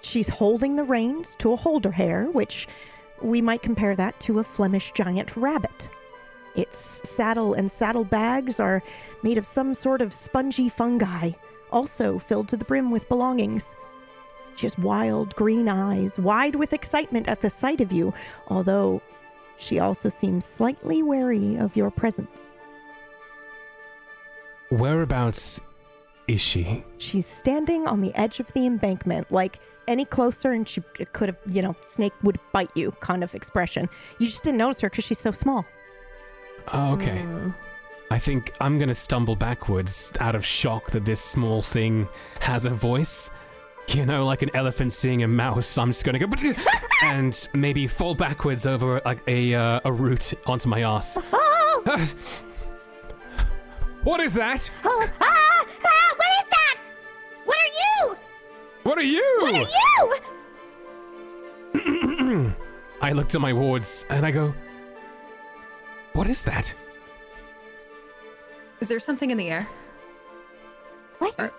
She's 0.01 0.29
holding 0.29 0.77
the 0.77 0.85
reins 0.85 1.37
to 1.37 1.53
a 1.53 1.57
holder 1.57 1.91
hare, 1.91 2.27
which 2.27 2.69
we 3.21 3.41
might 3.41 3.63
compare 3.63 3.97
that 3.97 4.19
to 4.21 4.39
a 4.39 4.45
Flemish 4.45 4.93
giant 4.93 5.37
rabbit. 5.37 5.89
Its 6.55 7.09
saddle 7.09 7.55
and 7.55 7.71
saddlebags 7.71 8.59
are 8.59 8.83
made 9.23 9.39
of 9.39 9.47
some 9.47 9.75
sort 9.75 10.01
of 10.01 10.15
spongy 10.15 10.69
fungi, 10.69 11.33
also 11.71 12.19
filled 12.19 12.49
to 12.49 12.57
the 12.57 12.65
brim 12.65 12.91
with 12.91 13.09
belongings. 13.09 13.75
She 14.57 14.67
has 14.67 14.79
wild 14.79 15.37
green 15.37 15.69
eyes, 15.69 16.19
wide 16.19 16.57
with 16.57 16.73
excitement 16.73 17.29
at 17.29 17.41
the 17.41 17.51
sight 17.51 17.81
of 17.81 17.93
you, 17.93 18.13
although 18.49 19.01
she 19.57 19.79
also 19.79 20.09
seems 20.09 20.45
slightly 20.45 21.03
wary 21.03 21.57
of 21.57 21.77
your 21.77 21.91
presence. 21.91 22.49
Whereabouts 24.71 25.61
is 26.27 26.41
she? 26.41 26.85
She's 26.99 27.27
standing 27.27 27.87
on 27.87 28.01
the 28.01 28.15
edge 28.15 28.41
of 28.41 28.53
the 28.53 28.67
embankment, 28.67 29.31
like 29.31 29.61
any 29.89 30.05
closer 30.05 30.53
and 30.53 30.69
she 30.69 30.83
could 31.13 31.31
have, 31.31 31.39
you 31.47 31.63
know, 31.63 31.73
snake 31.85 32.13
would 32.23 32.39
bite 32.53 32.71
you 32.75 32.93
kind 33.01 33.25
of 33.25 33.35
expression. 33.35 33.89
You 34.19 34.27
just 34.27 34.45
didn't 34.45 34.59
notice 34.59 34.81
her 34.83 34.91
because 34.91 35.05
she's 35.05 35.19
so 35.19 35.33
small. 35.33 35.65
Oh, 36.73 36.93
okay. 36.93 37.25
I 38.11 38.19
think 38.19 38.55
I'm 38.61 38.79
gonna 38.79 38.95
stumble 38.95 39.37
backwards 39.37 40.13
out 40.21 40.35
of 40.35 40.45
shock 40.45 40.91
that 40.93 41.05
this 41.05 41.21
small 41.21 41.63
thing 41.63 42.09
has 42.41 42.65
a 42.65 42.71
voice. 42.71 43.31
You 43.89 44.05
know, 44.05 44.27
like 44.27 44.43
an 44.43 44.51
elephant 44.55 44.93
seeing 44.93 45.23
a 45.23 45.29
mouse. 45.29 45.79
I'm 45.79 45.91
just 45.91 46.05
gonna 46.05 46.19
go 46.19 46.29
and 47.03 47.49
maybe 47.55 47.87
fall 47.87 48.15
backwards 48.15 48.67
over 48.67 49.01
like 49.05 49.23
a 49.27 49.55
uh, 49.55 49.81
a 49.85 49.93
root 49.93 50.35
onto 50.47 50.69
my 50.69 50.83
ass. 50.83 51.17
what 54.05 54.21
is 54.21 54.35
that? 54.35 54.71
Oh, 54.85 55.09
ah, 55.21 55.67
ah, 55.85 56.15
What 58.89 58.97
are 58.97 59.03
you? 59.03 59.37
What 59.43 59.55
are 59.55 60.23
you? 61.75 62.55
I 63.03 63.13
looked 63.13 63.35
at 63.35 63.41
my 63.43 63.53
wards 63.53 64.07
and 64.09 64.25
I 64.25 64.31
go, 64.31 64.55
What 66.15 66.27
is 66.27 66.41
that? 66.45 66.75
Is 68.81 68.89
there 68.89 68.99
something 68.99 69.31
in 69.31 69.37
the 69.37 69.51
air? 69.51 69.69
What? 71.19 71.35
Are, 71.39 71.53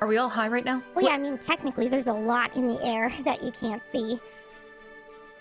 are 0.00 0.08
we 0.08 0.16
all 0.16 0.28
high 0.28 0.48
right 0.48 0.64
now? 0.64 0.82
Well, 0.96 1.04
yeah, 1.04 1.12
I 1.12 1.18
mean, 1.18 1.38
technically, 1.38 1.86
there's 1.86 2.08
a 2.08 2.12
lot 2.12 2.56
in 2.56 2.66
the 2.66 2.82
air 2.84 3.12
that 3.22 3.44
you 3.44 3.52
can't 3.52 3.84
see. 3.92 4.18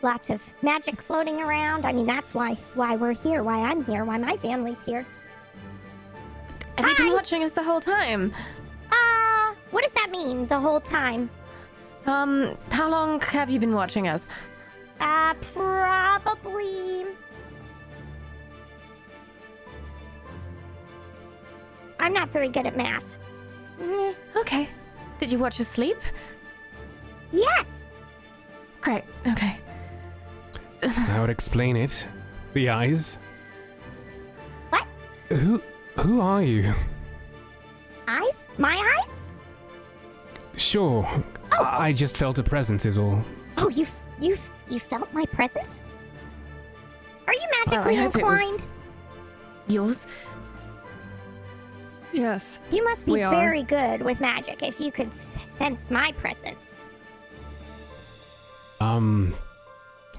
Lots 0.04 0.30
of 0.30 0.44
magic 0.62 1.02
floating 1.02 1.42
around. 1.42 1.88
I 1.88 1.92
mean, 1.92 2.06
that's 2.06 2.36
why 2.36 2.54
why 2.76 2.98
we're 2.98 3.14
here, 3.14 3.42
why 3.42 3.62
I'm 3.62 3.84
here, 3.84 4.06
why 4.06 4.20
my 4.20 4.38
family's 4.38 4.84
here. 4.84 5.08
Have 6.78 6.88
you 6.88 6.96
been 7.06 7.14
watching 7.14 7.44
us 7.44 7.54
the 7.54 7.64
whole 7.64 7.82
time? 7.82 8.32
What 9.76 9.84
does 9.84 9.92
that 9.92 10.10
mean? 10.10 10.48
The 10.48 10.58
whole 10.58 10.80
time? 10.80 11.30
Um, 12.06 12.58
how 12.72 12.90
long 12.90 13.20
have 13.20 13.50
you 13.50 13.60
been 13.60 13.74
watching 13.74 14.08
us? 14.08 14.26
Uh, 15.02 15.34
probably. 15.54 17.08
I'm 22.00 22.14
not 22.14 22.30
very 22.30 22.48
good 22.48 22.66
at 22.66 22.78
math. 22.78 23.04
Okay. 24.38 24.70
Did 25.20 25.30
you 25.30 25.40
watch 25.40 25.60
us 25.60 25.68
sleep? 25.68 25.98
Yes. 27.34 27.66
Great. 28.80 29.04
Okay. 29.28 29.58
That 30.80 31.20
would 31.20 31.30
explain 31.30 31.76
it. 31.76 32.08
The 32.54 32.70
eyes. 32.70 33.18
What? 34.70 34.88
Who 35.28 35.62
who 35.98 36.22
are 36.22 36.42
you? 36.42 36.74
Eyes? 38.08 38.38
My 38.58 38.78
eyes? 38.98 39.22
Sure. 40.58 41.06
I 41.52 41.88
I 41.88 41.94
just 41.94 42.18
felt 42.18 42.40
a 42.40 42.44
presence 42.44 42.86
is 42.86 42.98
all. 42.98 43.24
Oh, 43.58 43.70
you 43.70 43.86
you 44.20 44.38
you 44.70 44.80
felt 44.80 45.12
my 45.14 45.26
presence? 45.26 45.84
Are 47.28 47.34
you 47.34 47.42
Well, 47.68 47.80
I 47.82 47.86
magically 47.86 47.96
hope 47.96 48.16
it 48.18 48.26
was- 48.26 48.40
inclined? 48.42 48.64
Yours? 49.68 50.06
Yes. 52.14 52.62
You 52.72 52.84
must 52.84 53.06
be 53.06 53.14
we 53.14 53.24
are. 53.24 53.34
very 53.36 53.64
good 53.64 54.02
with 54.02 54.20
magic 54.22 54.62
if 54.64 54.80
you 54.80 54.92
could 54.92 55.08
s- 55.08 55.38
sense 55.46 55.90
my 55.90 56.12
presence. 56.14 56.80
Um 58.80 59.34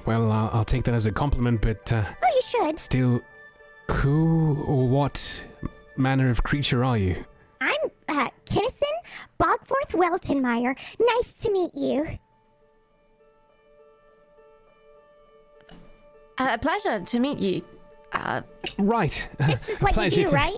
well, 0.05 0.31
I'll, 0.31 0.51
I'll 0.53 0.65
take 0.65 0.85
that 0.85 0.95
as 0.95 1.07
a 1.07 1.13
compliment, 1.13 1.61
but 1.61 1.93
uh, 1.93 2.05
Oh, 2.23 2.27
you 2.35 2.43
should. 2.43 2.79
still 2.79 3.21
who 3.91 4.63
or 4.67 4.87
what 4.87 5.45
manner 5.97 6.29
of 6.31 6.43
creature 6.45 6.85
are 6.85 6.97
you? 6.99 7.25
I'm 7.61 7.75
uh, 8.09 8.29
Kinnison 8.45 8.86
Bogforth 9.39 9.93
Weltenmeyer. 9.93 10.77
Nice 10.99 11.33
to 11.43 11.53
meet 11.53 11.75
you. 11.75 12.19
Uh, 16.39 16.49
a 16.53 16.59
pleasure 16.59 17.01
to 17.01 17.19
meet 17.21 17.39
you. 17.39 17.63
Uh, 18.13 18.43
Right. 18.79 19.29
This 19.39 19.69
is 19.71 19.81
what 19.81 19.93
you 19.93 19.95
Pleasure 19.95 20.23
do, 20.23 20.29
to- 20.29 20.35
right? 20.37 20.57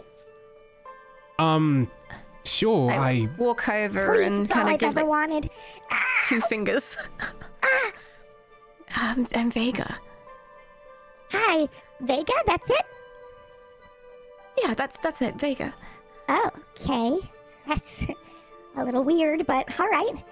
Um, 1.39 1.89
sure. 2.45 2.91
I, 2.91 2.97
I 3.11 3.29
walk 3.39 3.69
over 3.69 4.15
Please, 4.15 4.27
and 4.27 4.51
kind 4.51 4.69
of 4.75 4.79
give 4.81 4.89
ever 4.91 5.01
like, 5.01 5.09
wanted. 5.09 5.51
two 6.27 6.41
fingers. 6.43 6.97
um, 9.01 9.27
I'm 9.35 9.51
Vega. 9.53 9.99
Hi, 11.31 11.69
Vega. 12.01 12.33
That's 12.47 12.69
it. 12.71 12.83
Yeah, 14.65 14.75
that's 14.75 14.99
that's 14.99 15.23
it, 15.23 15.37
Vega. 15.37 15.73
Oh, 16.29 16.51
okay. 16.81 17.19
That's 17.69 18.05
a 18.79 18.85
little 18.85 19.05
weird, 19.05 19.47
but 19.47 19.69
all 19.79 19.89
right. 19.89 20.25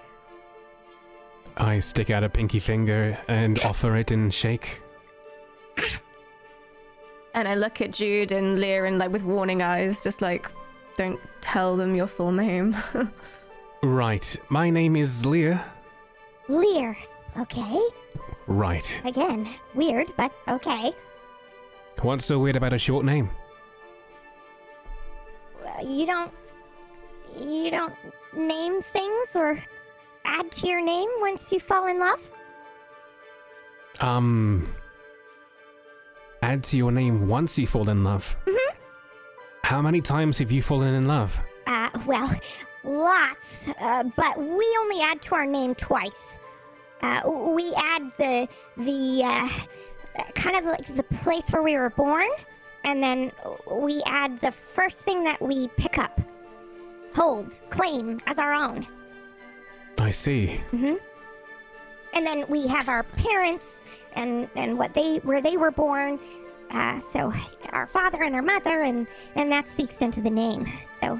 I 1.57 1.79
stick 1.79 2.09
out 2.09 2.23
a 2.23 2.29
pinky 2.29 2.59
finger 2.59 3.17
and 3.27 3.59
offer 3.63 3.95
it 3.97 4.11
and 4.11 4.33
shake. 4.33 4.81
And 7.33 7.47
I 7.47 7.55
look 7.55 7.81
at 7.81 7.91
Jude 7.91 8.31
and 8.31 8.59
Lear 8.59 8.85
and 8.85 8.97
like 8.97 9.11
with 9.11 9.23
warning 9.23 9.61
eyes, 9.61 10.01
just 10.01 10.21
like, 10.21 10.49
don't 10.95 11.19
tell 11.41 11.77
them 11.77 11.93
your 11.95 12.07
full 12.07 12.31
name. 12.31 12.75
Right. 13.83 14.35
My 14.49 14.69
name 14.69 14.95
is 14.95 15.25
Lear. 15.25 15.63
Lear. 16.47 16.97
Okay. 17.39 17.79
Right. 18.47 18.99
Again, 19.05 19.47
weird, 19.75 20.11
but 20.17 20.31
okay. 20.47 20.91
What's 22.01 22.25
so 22.25 22.39
weird 22.39 22.55
about 22.55 22.73
a 22.73 22.79
short 22.79 23.05
name? 23.05 23.29
You 25.85 26.05
don't. 26.05 26.31
You 27.39 27.69
don't 27.69 27.93
name 28.35 28.81
things 28.81 29.35
or 29.35 29.61
add 30.25 30.51
to 30.51 30.67
your 30.67 30.81
name 30.83 31.09
once 31.19 31.51
you 31.51 31.59
fall 31.59 31.87
in 31.87 31.99
love? 31.99 32.21
Um. 33.99 34.73
Add 36.43 36.63
to 36.63 36.77
your 36.77 36.91
name 36.91 37.27
once 37.27 37.57
you 37.57 37.65
fall 37.65 37.89
in 37.89 38.03
love. 38.03 38.37
Mhm. 38.45 38.57
How 39.63 39.81
many 39.81 40.01
times 40.01 40.37
have 40.37 40.51
you 40.51 40.61
fallen 40.61 40.93
in 40.93 41.07
love? 41.07 41.37
Uh, 41.65 41.89
well, 42.05 42.31
lots, 42.83 43.65
uh, 43.81 44.03
but 44.15 44.37
we 44.37 44.65
only 44.79 45.01
add 45.01 45.21
to 45.23 45.35
our 45.35 45.45
name 45.45 45.75
twice. 45.75 46.37
Uh, 47.01 47.21
we 47.25 47.73
add 47.75 48.11
the 48.17 48.47
the 48.77 49.23
uh, 49.25 49.49
kind 50.35 50.55
of 50.57 50.65
like 50.65 50.95
the 50.95 51.03
place 51.03 51.49
where 51.49 51.63
we 51.63 51.75
were 51.75 51.89
born, 51.89 52.29
and 52.83 53.01
then 53.03 53.31
we 53.69 54.01
add 54.05 54.39
the 54.41 54.51
first 54.51 54.99
thing 54.99 55.23
that 55.23 55.41
we 55.41 55.67
pick 55.69 55.97
up, 55.97 56.21
hold, 57.17 57.55
claim 57.69 58.21
as 58.27 58.37
our 58.37 58.53
own. 58.53 58.85
I 59.99 60.11
see. 60.11 60.57
hmm 60.71 60.93
And 62.13 62.25
then 62.25 62.45
we 62.47 62.67
have 62.67 62.87
our 62.89 63.03
parents 63.03 63.83
and 64.13 64.47
and 64.55 64.77
what 64.77 64.93
they 64.93 65.17
where 65.17 65.41
they 65.41 65.57
were 65.57 65.71
born. 65.71 66.19
Uh, 66.69 66.99
so 66.99 67.33
our 67.71 67.87
father 67.87 68.23
and 68.23 68.35
our 68.35 68.41
mother, 68.41 68.83
and 68.83 69.07
and 69.35 69.51
that's 69.51 69.73
the 69.73 69.83
extent 69.83 70.17
of 70.17 70.23
the 70.23 70.29
name. 70.29 70.71
So, 70.89 71.19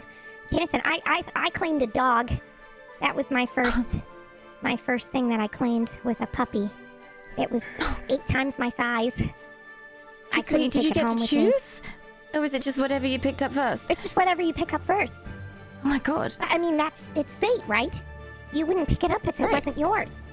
Kinnison, 0.51 0.81
I 0.85 0.99
I 1.05 1.23
I 1.35 1.49
claimed 1.49 1.81
a 1.81 1.87
dog. 1.87 2.31
That 3.01 3.15
was 3.15 3.31
my 3.31 3.45
first 3.45 3.89
my 4.61 4.75
first 4.75 5.11
thing 5.11 5.29
that 5.29 5.39
I 5.39 5.47
claimed 5.47 5.91
was 6.03 6.21
a 6.21 6.27
puppy. 6.27 6.69
It 7.37 7.49
was 7.51 7.63
eight 8.09 8.25
times 8.25 8.59
my 8.59 8.69
size. 8.69 9.23
I 10.33 10.41
couldn't 10.41 10.63
Wait, 10.65 10.71
did 10.73 10.81
take 10.81 10.83
you 10.83 10.89
it 10.91 10.93
get 10.95 11.05
home 11.07 11.17
to 11.17 11.21
with 11.23 11.31
me. 11.31 11.51
choose? 11.51 11.81
Or 12.33 12.41
was 12.41 12.53
it 12.53 12.61
just 12.61 12.77
whatever 12.77 13.07
you 13.07 13.17
picked 13.17 13.41
up 13.41 13.53
first? 13.53 13.89
It's 13.89 14.03
just 14.03 14.15
whatever 14.15 14.41
you 14.41 14.53
pick 14.53 14.73
up 14.73 14.83
first. 14.85 15.25
Oh 15.83 15.87
my 15.89 15.99
god. 15.99 16.35
I 16.39 16.57
mean, 16.57 16.77
that's 16.77 17.11
it's 17.15 17.35
fate, 17.35 17.61
right? 17.67 17.93
You 18.53 18.65
wouldn't 18.65 18.87
pick 18.87 19.03
it 19.03 19.11
up 19.11 19.27
if 19.27 19.39
it 19.39 19.43
Right. 19.43 19.53
wasn't 19.53 19.77
yours. 19.77 20.25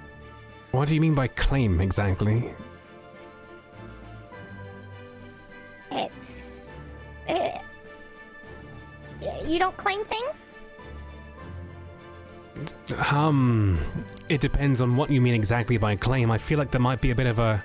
What 0.73 0.89
do 0.89 0.95
you 0.95 1.01
mean 1.01 1.15
by 1.15 1.29
claim 1.29 1.81
exactly? 1.81 2.53
It's. 5.91 6.71
Uh, 7.29 7.59
you 9.47 9.59
don't 9.59 9.77
claim 9.77 10.05
things? 10.05 10.49
Um, 13.11 13.79
it 14.29 14.41
depends 14.41 14.81
on 14.81 14.97
what 14.97 15.11
you 15.11 15.21
mean 15.21 15.35
exactly 15.35 15.77
by 15.77 15.97
claim. 15.97 16.31
I 16.31 16.39
feel 16.39 16.59
like 16.59 16.71
there 16.71 16.81
might 16.81 17.01
be 17.01 17.11
a 17.11 17.15
bit 17.15 17.27
of 17.27 17.39
a 17.39 17.63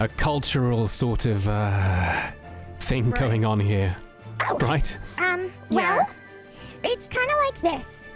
a 0.00 0.06
cultural 0.08 0.86
sort 0.86 1.26
of 1.26 1.48
uh, 1.48 2.30
thing 2.78 3.10
Right. 3.10 3.20
going 3.20 3.44
on 3.44 3.58
here, 3.58 3.96
Oh, 4.48 4.56
right? 4.58 4.96
um, 5.20 5.50
Yeah. 5.70 6.04
It's 6.84 7.08
kind 7.08 7.30
of 7.30 7.36
like 7.38 7.60
this. 7.60 8.06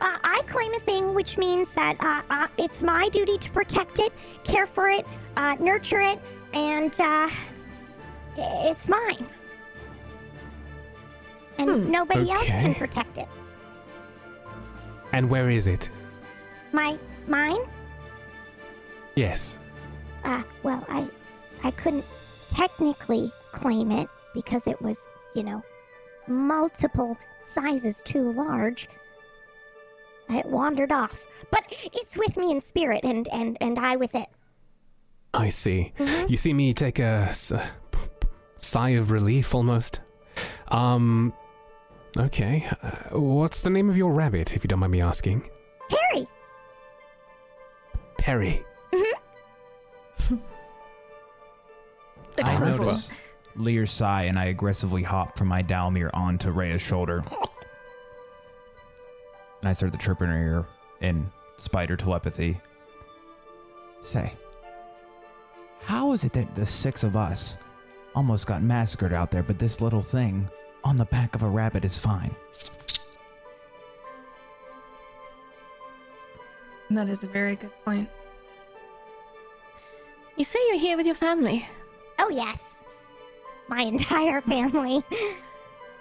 Uh, 0.00 0.18
I 0.24 0.42
claim 0.46 0.72
a 0.74 0.80
thing, 0.80 1.14
which 1.14 1.38
means 1.38 1.72
that 1.74 1.96
uh, 2.00 2.22
uh, 2.28 2.48
it's 2.58 2.82
my 2.82 3.08
duty 3.08 3.38
to 3.38 3.50
protect 3.52 3.98
it, 4.00 4.12
care 4.42 4.66
for 4.66 4.88
it, 4.88 5.06
uh, 5.36 5.54
nurture 5.60 6.00
it, 6.00 6.18
and 6.52 6.92
uh, 7.00 7.28
it's 8.36 8.88
mine. 8.88 9.26
And 11.58 11.70
Hmm, 11.70 11.90
nobody 11.90 12.30
else 12.30 12.46
can 12.46 12.74
protect 12.74 13.18
it. 13.18 13.28
And 15.12 15.28
where 15.30 15.50
is 15.50 15.66
it? 15.66 15.88
My 16.72 16.98
mine? 17.28 17.60
Yes. 19.14 19.54
Uh, 20.24 20.42
well, 20.62 20.84
I, 20.88 21.06
I 21.62 21.70
couldn't 21.72 22.04
technically 22.52 23.30
claim 23.52 23.92
it 23.92 24.08
because 24.34 24.66
it 24.66 24.80
was, 24.80 25.06
you 25.34 25.42
know, 25.42 25.62
multiple 26.26 27.16
sizes 27.44 28.00
too 28.04 28.32
large. 28.32 28.88
It 30.30 30.46
wandered 30.46 30.92
off, 30.92 31.24
but 31.50 31.64
it's 31.92 32.16
with 32.16 32.36
me 32.36 32.50
in 32.52 32.60
spirit, 32.60 33.00
and 33.04 33.28
and 33.32 33.56
and 33.60 33.78
I 33.78 33.96
with 33.96 34.14
it. 34.14 34.28
I 35.34 35.48
see. 35.48 35.92
Mhm. 35.98 36.30
You 36.30 36.36
see 36.36 36.52
me 36.54 36.72
take 36.74 36.98
a 36.98 37.26
s- 37.30 37.52
sigh 38.56 38.90
of 38.90 39.10
relief 39.10 39.54
almost. 39.54 40.00
Um, 40.68 41.32
okay. 42.16 42.66
Uh, 42.82 43.18
what's 43.18 43.62
the 43.62 43.70
name 43.70 43.90
of 43.90 43.96
your 43.96 44.12
rabbit, 44.12 44.54
if 44.56 44.62
you 44.64 44.68
don't 44.68 44.78
mind 44.80 44.92
me 44.92 45.00
asking? 45.02 45.48
Harry, 45.90 46.26
Perry. 48.18 48.64
I 52.42 52.54
Adorable. 52.54 52.98
Notice 53.54 53.64
Lear's 53.64 53.92
sigh 53.92 54.24
and 54.24 54.38
I 54.38 54.46
aggressively 54.46 55.02
hop 55.02 55.36
from 55.36 55.48
my 55.48 55.62
Dalmir 55.62 56.10
onto 56.12 56.50
Rhea's 56.50 56.82
shoulder. 56.82 57.24
And 59.60 59.68
I 59.68 59.72
start 59.72 59.92
to 59.92 59.98
chirp 59.98 60.22
in 60.22 60.28
her 60.28 60.36
ear 60.36 60.66
in 61.00 61.30
spider 61.56 61.96
telepathy. 61.96 62.60
Say, 64.02 64.34
how 65.80 66.12
is 66.12 66.24
it 66.24 66.32
that 66.32 66.54
the 66.54 66.66
six 66.66 67.04
of 67.04 67.16
us 67.16 67.58
almost 68.14 68.46
got 68.46 68.62
massacred 68.62 69.12
out 69.12 69.30
there, 69.30 69.42
but 69.42 69.58
this 69.58 69.80
little 69.80 70.02
thing 70.02 70.48
on 70.84 70.96
the 70.96 71.04
back 71.06 71.34
of 71.34 71.42
a 71.42 71.48
rabbit 71.48 71.84
is 71.84 71.96
fine? 71.96 72.34
That 76.90 77.08
is 77.08 77.22
a 77.24 77.28
very 77.28 77.56
good 77.56 77.72
point. 77.84 78.08
You 80.36 80.44
say 80.44 80.58
you're 80.68 80.78
here 80.78 80.96
with 80.96 81.06
your 81.06 81.14
family. 81.14 81.66
oh 82.18 82.30
yes, 82.30 82.71
my 83.68 83.82
entire 83.82 84.40
family. 84.42 85.02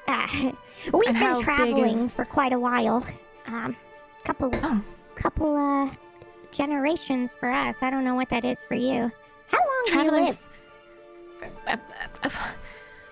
Uh, 0.07 0.27
we've 0.93 1.07
And 1.09 1.19
been 1.19 1.41
traveling 1.43 1.99
is- 2.05 2.11
for 2.11 2.25
quite 2.25 2.53
a 2.53 2.59
while. 2.59 3.05
Um, 3.47 3.75
couple, 4.23 4.51
Oh. 4.63 4.83
couple 5.15 5.55
uh, 5.57 5.89
generations 6.51 7.35
for 7.35 7.49
us. 7.49 7.81
I 7.81 7.89
don't 7.89 8.03
know 8.03 8.15
what 8.15 8.29
that 8.29 8.43
is 8.45 8.63
for 8.65 8.75
you. 8.75 9.11
How 9.47 9.57
long 9.59 9.83
do 9.85 9.93
you 10.03 10.11
live? 10.11 10.38
Uh, 11.41 11.45
uh, 11.71 11.77
uh, 12.23 12.29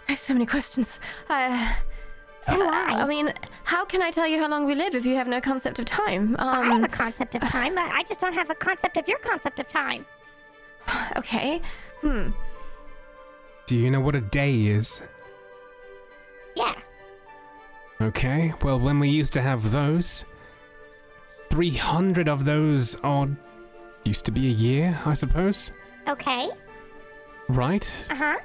I 0.07 0.11
have 0.13 0.19
so 0.19 0.33
many 0.33 0.45
questions. 0.45 0.99
Uh, 1.29 1.73
So 2.41 2.55
do 2.55 2.61
I. 2.63 3.01
I 3.03 3.05
mean, 3.05 3.33
how 3.65 3.83
can 3.83 4.01
I 4.01 4.11
tell 4.11 4.25
you 4.25 4.39
how 4.39 4.47
long 4.47 4.65
we 4.65 4.73
live 4.73 4.95
if 4.95 5.05
you 5.05 5.15
have 5.15 5.27
no 5.27 5.41
concept 5.41 5.77
of 5.79 5.85
time? 5.85 6.35
I 6.39 6.63
have 6.63 6.71
Um, 6.73 6.83
a 6.85 6.87
concept 6.87 7.35
of 7.35 7.41
time. 7.41 7.77
I 7.77 8.03
just 8.07 8.21
don't 8.21 8.33
have 8.33 8.49
a 8.49 8.55
concept 8.55 8.95
of 8.97 9.07
your 9.09 9.19
concept 9.19 9.59
of 9.59 9.67
time. 9.67 10.05
okay. 11.17 11.61
Hmm. 12.01 12.29
Do 13.69 13.77
you 13.77 13.91
know 13.91 13.99
what 13.99 14.15
a 14.15 14.21
day 14.21 14.65
is? 14.65 14.99
Yeah. 16.55 16.73
Okay, 18.01 18.51
well, 18.63 18.79
when 18.79 18.99
we 18.99 19.09
used 19.09 19.31
to 19.33 19.41
have 19.43 19.69
those, 19.69 20.25
300 21.51 22.27
of 22.27 22.45
those 22.45 22.97
odd 23.03 23.37
used 24.05 24.25
to 24.25 24.31
be 24.31 24.47
a 24.47 24.49
year, 24.49 24.99
I 25.05 25.13
suppose? 25.13 25.71
Okay. 26.07 26.49
Right? 27.47 28.07
Uh 28.09 28.15
huh. 28.15 28.37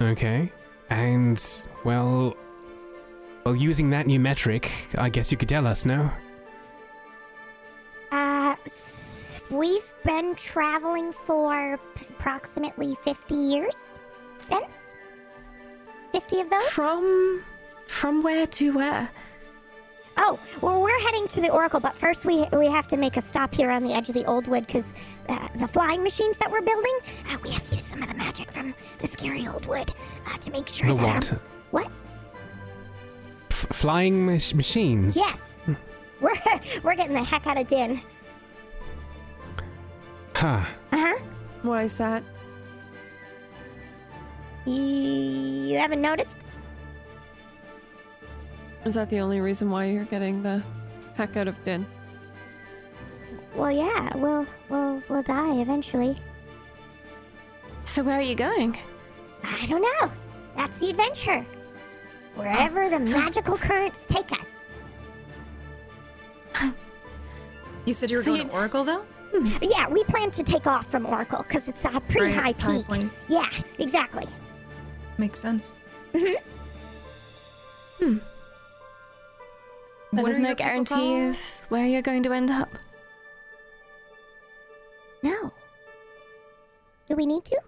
Okay. 0.00 0.52
And, 0.88 1.44
well. 1.82 2.36
Well, 3.44 3.56
using 3.56 3.90
that 3.90 4.06
new 4.06 4.20
metric, 4.20 4.70
I 4.96 5.08
guess 5.08 5.32
you 5.32 5.36
could 5.36 5.48
tell 5.48 5.66
us, 5.66 5.84
no? 5.84 6.12
Uh, 8.12 8.54
we've 9.50 9.92
been 10.04 10.36
traveling 10.36 11.12
for 11.12 11.80
approximately 12.08 12.94
50 13.02 13.34
years. 13.34 13.90
Then? 14.48 14.62
50 16.12 16.40
of 16.40 16.50
those? 16.50 16.62
From 16.68 17.44
from 17.86 18.22
where 18.22 18.46
to 18.46 18.72
where? 18.72 19.08
Oh, 20.18 20.38
well, 20.62 20.80
we're 20.82 20.98
heading 21.00 21.28
to 21.28 21.40
the 21.42 21.50
Oracle, 21.50 21.78
but 21.78 21.94
first 21.94 22.24
we 22.24 22.46
we 22.56 22.66
have 22.68 22.88
to 22.88 22.96
make 22.96 23.16
a 23.16 23.20
stop 23.20 23.54
here 23.54 23.70
on 23.70 23.82
the 23.84 23.92
edge 23.94 24.08
of 24.08 24.14
the 24.14 24.24
old 24.24 24.46
wood 24.48 24.66
because 24.66 24.86
uh, 25.28 25.46
the 25.56 25.68
flying 25.68 26.02
machines 26.02 26.38
that 26.38 26.50
we're 26.50 26.62
building, 26.62 26.94
uh, 27.30 27.36
we 27.44 27.50
have 27.50 27.68
to 27.68 27.74
use 27.74 27.84
some 27.84 28.02
of 28.02 28.08
the 28.08 28.14
magic 28.14 28.50
from 28.50 28.74
the 28.98 29.06
scary 29.06 29.46
old 29.46 29.66
wood 29.66 29.92
uh, 30.26 30.38
to 30.38 30.50
make 30.50 30.68
sure 30.68 30.88
The 30.88 30.94
that 30.94 31.32
our- 31.32 31.38
what? 31.70 31.84
what? 31.84 31.90
F- 33.50 33.66
flying 33.72 34.24
mach- 34.24 34.54
machines. 34.54 35.16
Yes, 35.16 35.38
we're 36.20 36.34
we're 36.82 36.94
getting 36.96 37.14
the 37.14 37.22
heck 37.22 37.46
out 37.46 37.58
of 37.58 37.68
Din. 37.68 38.00
Huh. 40.34 40.64
Uh 40.92 40.96
huh. 40.98 41.18
Why 41.62 41.82
is 41.82 41.96
that? 41.98 42.22
You 44.66 45.78
haven't 45.78 46.00
noticed? 46.02 46.36
Is 48.84 48.94
that 48.94 49.08
the 49.10 49.20
only 49.20 49.40
reason 49.40 49.70
why 49.70 49.86
you're 49.86 50.04
getting 50.04 50.42
the 50.42 50.62
heck 51.14 51.36
out 51.36 51.48
of 51.48 51.62
Din? 51.62 51.86
Well, 53.54 53.72
yeah, 53.72 54.14
we'll 54.16 54.46
we'll 54.68 55.02
we'll 55.08 55.22
die 55.22 55.60
eventually. 55.60 56.16
So 57.84 58.02
where 58.02 58.18
are 58.18 58.22
you 58.22 58.34
going? 58.34 58.76
I 59.42 59.66
don't 59.66 59.82
know. 59.82 60.10
That's 60.56 60.78
the 60.78 60.90
adventure. 60.90 61.44
Wherever 62.34 62.90
the 62.90 62.98
magical 63.00 63.56
currents 63.56 64.04
take 64.08 64.30
us. 64.32 64.52
You 67.86 67.94
said 67.94 68.10
you 68.10 68.16
were 68.18 68.22
So 68.22 68.32
going 68.32 68.42
you- 68.42 68.48
to 68.48 68.54
Oracle, 68.54 68.84
though? 68.84 69.04
Yeah, 69.60 69.88
we 69.88 70.02
plan 70.04 70.30
to 70.32 70.42
take 70.42 70.66
off 70.66 70.90
from 70.90 71.06
Oracle 71.06 71.42
because 71.42 71.68
it's 71.68 71.84
a 71.84 72.00
pretty 72.08 72.26
Right, 72.26 72.34
high 72.34 72.48
it's 72.50 72.60
high 72.60 72.76
peak. 72.78 72.86
point. 72.86 73.12
Yeah, 73.28 73.48
exactly. 73.78 74.24
Makes 75.18 75.40
sense. 75.40 75.72
Mm-hmm. 76.12 76.34
Hmm. 78.04 78.18
But 80.12 80.22
What 80.22 80.24
there's 80.26 80.38
no 80.38 80.54
guarantee 80.54 80.94
called? 80.94 81.30
of 81.30 81.38
where 81.68 81.86
you're 81.86 82.02
going 82.02 82.22
to 82.22 82.32
end 82.32 82.50
up. 82.50 82.68
No. 85.22 85.52
Do 87.08 87.16
we 87.16 87.26
need 87.26 87.44
to? 87.46 87.60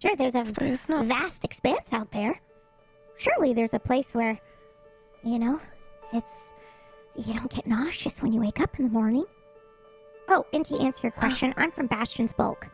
Sure, 0.00 0.16
there's 0.16 0.34
a 0.34 0.42
vast 1.04 1.44
expanse 1.44 1.88
out 1.92 2.10
there. 2.10 2.40
Surely 3.18 3.52
there's 3.52 3.74
a 3.74 3.78
place 3.78 4.14
where, 4.14 4.38
you 5.22 5.38
know, 5.38 5.60
it's. 6.12 6.52
You 7.14 7.34
don't 7.34 7.50
get 7.54 7.66
nauseous 7.66 8.22
when 8.22 8.32
you 8.32 8.40
wake 8.40 8.58
up 8.60 8.78
in 8.78 8.86
the 8.86 8.90
morning. 8.90 9.26
Oh, 10.28 10.46
and 10.54 10.64
to 10.64 10.78
answer 10.78 11.00
your 11.04 11.12
question, 11.12 11.52
I'm 11.58 11.70
from 11.70 11.86
Bastion's 11.86 12.32
Bulk. 12.32 12.68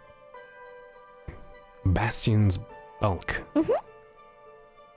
Bastion's 1.93 2.59
bulk. 3.01 3.43
Mhm. 3.55 3.75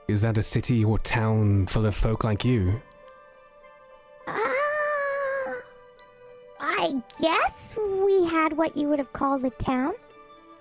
Is 0.08 0.20
that 0.22 0.38
a 0.38 0.42
city 0.42 0.84
or 0.84 0.98
town 0.98 1.66
full 1.66 1.86
of 1.86 1.94
folk 1.94 2.24
like 2.24 2.44
you? 2.44 2.80
Ah, 4.26 5.54
I 6.60 7.02
guess 7.20 7.76
we 7.76 8.26
had 8.26 8.56
what 8.56 8.76
you 8.76 8.88
would 8.88 8.98
have 8.98 9.12
called 9.12 9.44
a 9.44 9.50
town. 9.50 9.94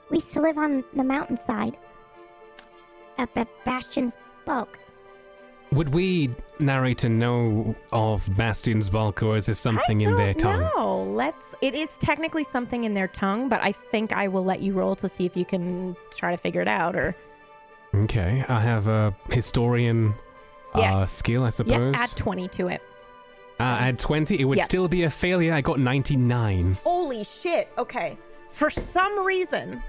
We 0.09 0.17
used 0.17 0.33
to 0.33 0.41
live 0.41 0.57
on 0.57 0.83
the 0.93 1.03
mountainside. 1.03 1.77
Up 3.17 3.29
at 3.35 3.47
Bastion's 3.65 4.17
Bulk. 4.45 4.77
Would 5.73 5.93
we 5.93 6.27
narrate 6.59 7.03
narrator 7.03 7.09
know 7.09 7.75
of 7.93 8.29
Bastion's 8.35 8.89
bulk, 8.89 9.23
or 9.23 9.37
is 9.37 9.45
this 9.45 9.57
something 9.57 10.01
in 10.01 10.15
their 10.17 10.33
don't 10.33 10.59
tongue? 10.59 10.69
know. 10.75 11.03
Let's. 11.03 11.55
It 11.61 11.73
is 11.75 11.97
technically 11.97 12.43
something 12.43 12.83
in 12.83 12.93
their 12.93 13.07
tongue, 13.07 13.47
but 13.47 13.61
I 13.63 13.71
think 13.71 14.11
I 14.11 14.27
will 14.27 14.43
let 14.43 14.61
you 14.61 14.73
roll 14.73 14.95
to 14.97 15.07
see 15.07 15.25
if 15.25 15.37
you 15.37 15.45
can 15.45 15.95
try 16.13 16.31
to 16.31 16.37
figure 16.37 16.61
it 16.61 16.67
out. 16.67 16.95
Or 16.97 17.15
Okay, 17.95 18.43
I 18.49 18.59
have 18.59 18.87
a 18.87 19.15
historian 19.29 20.13
uh, 20.75 20.79
Yes. 20.79 21.11
skill, 21.11 21.43
I 21.43 21.45
yeah, 21.45 21.49
suppose. 21.51 21.95
add 21.97 22.09
twenty 22.17 22.47
to 22.49 22.67
it. 22.67 22.81
uh, 23.59 23.63
add 23.63 23.97
20. 23.99 24.39
It 24.41 24.45
would 24.45 24.57
Yeah. 24.57 24.63
still 24.65 24.87
be 24.89 25.03
a 25.03 25.09
failure. 25.09 25.53
I 25.53 25.61
got 25.61 25.79
99. 25.79 26.77
Holy 26.83 27.23
shit. 27.23 27.71
Okay. 27.77 28.17
For 28.51 28.69
some 28.69 29.23
reason, 29.25 29.81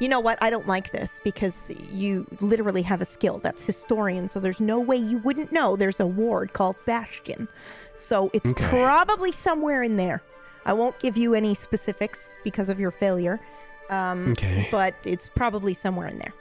you 0.00 0.08
know 0.08 0.20
what? 0.20 0.38
I 0.42 0.50
don't 0.50 0.66
like 0.66 0.90
this 0.90 1.20
because 1.24 1.70
you 1.92 2.26
literally 2.40 2.82
have 2.82 3.00
a 3.00 3.04
skill 3.04 3.38
that's 3.38 3.64
historian, 3.64 4.28
so 4.28 4.40
there's 4.40 4.60
no 4.60 4.80
way 4.80 4.96
you 4.96 5.18
wouldn't 5.18 5.52
know 5.52 5.76
there's 5.76 6.00
a 6.00 6.06
ward 6.06 6.52
called 6.52 6.76
Bastion. 6.86 7.48
So 7.94 8.30
it's 8.32 8.50
Okay. 8.50 8.68
probably 8.68 9.32
somewhere 9.32 9.82
in 9.82 9.96
there. 9.96 10.22
I 10.64 10.72
won't 10.72 10.98
give 10.98 11.16
you 11.16 11.34
any 11.34 11.54
specifics 11.54 12.36
because 12.44 12.68
of 12.68 12.78
your 12.80 12.90
failure. 12.90 13.40
Um, 13.88 14.32
Okay. 14.32 14.68
But 14.70 14.94
it's 15.04 15.28
probably 15.28 15.72
somewhere 15.74 16.08
in 16.08 16.18
there. 16.18 16.32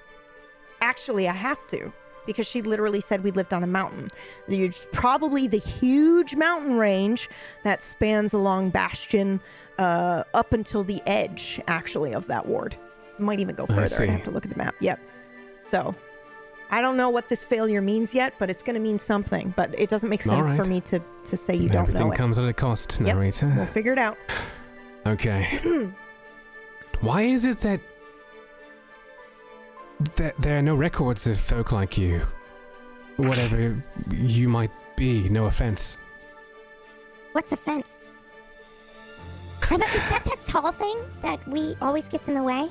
Actually, 0.81 1.27
I 1.29 1.33
have 1.33 1.65
to 1.67 1.93
because 2.25 2.47
she 2.47 2.61
literally 2.63 2.99
said 3.01 3.23
we 3.23 3.29
lived 3.31 3.53
on 3.53 3.63
a 3.63 3.67
mountain. 3.67 4.09
It's 4.47 4.87
probably 4.91 5.47
the 5.47 5.59
huge 5.59 6.35
mountain 6.35 6.73
range 6.73 7.29
that 7.63 7.83
spans 7.83 8.33
along 8.33 8.71
Bastion 8.71 9.39
uh, 9.77 10.23
up 10.33 10.51
until 10.51 10.83
the 10.83 11.01
edge, 11.05 11.61
actually, 11.67 12.13
of 12.13 12.25
that 12.27 12.47
ward. 12.47 12.75
Might 13.17 13.39
even 13.39 13.55
go 13.55 13.63
I 13.69 13.73
further. 13.73 13.87
see. 13.87 14.03
I'd 14.05 14.09
have 14.11 14.23
to 14.23 14.31
look 14.31 14.45
at 14.45 14.51
the 14.51 14.57
map. 14.57 14.75
Yep. 14.79 14.99
So 15.59 15.95
I 16.69 16.81
don't 16.81 16.97
know 16.97 17.09
what 17.09 17.29
this 17.29 17.43
failure 17.45 17.81
means 17.81 18.13
yet, 18.13 18.33
but 18.39 18.49
it's 18.49 18.61
going 18.63 18.73
to 18.75 18.79
mean 18.81 18.99
something. 18.99 19.53
But 19.55 19.77
it 19.79 19.89
doesn't 19.89 20.09
make 20.09 20.25
All 20.27 20.43
sense 20.43 20.55
for 20.57 20.65
me 20.65 20.81
to, 20.81 20.99
to 21.25 21.37
say 21.37 21.55
you 21.55 21.69
don't 21.69 21.83
Everything 21.83 22.07
know 22.07 22.13
it. 22.13 22.17
comes 22.17 22.37
at 22.39 22.45
a 22.47 22.53
cost, 22.53 22.99
Yep. 22.99 23.07
narrator. 23.07 23.53
We'll 23.55 23.65
figure 23.67 23.93
it 23.93 23.99
out. 23.99 24.17
Okay. 25.07 25.59
Why 27.01 27.21
is 27.21 27.45
it 27.45 27.59
that 27.59 27.79
that 30.15 30.35
there 30.39 30.57
are 30.57 30.61
no 30.61 30.75
records 30.75 31.27
of 31.27 31.39
folk 31.39 31.71
like 31.71 31.95
you? 31.97 32.21
Whatever 33.17 33.81
you 34.15 34.49
might 34.49 34.71
be, 34.95 35.29
no 35.29 35.45
offense. 35.45 35.97
What's 37.33 37.51
offense? 37.51 37.99
fence? 39.59 39.71
Are 39.71 39.77
that, 39.77 39.89
is 39.95 40.09
that 40.09 40.25
that 40.25 40.41
tall 40.43 40.71
thing 40.71 40.97
that 41.21 41.45
we 41.47 41.75
always 41.81 42.07
gets 42.07 42.27
in 42.27 42.33
the 42.33 42.43
way 42.43 42.69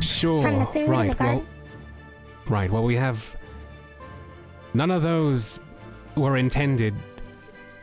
Sure, 0.00 0.42
from 0.42 0.58
the 0.58 0.66
food 0.66 0.84
in 0.84 0.90
right. 0.90 1.16
the 1.16 1.24
well, 1.24 1.46
right. 2.48 2.70
Well, 2.70 2.84
we 2.84 2.96
have 2.96 3.36
none 4.74 4.90
of 4.90 5.02
those 5.02 5.60
were 6.16 6.36
intended 6.36 6.94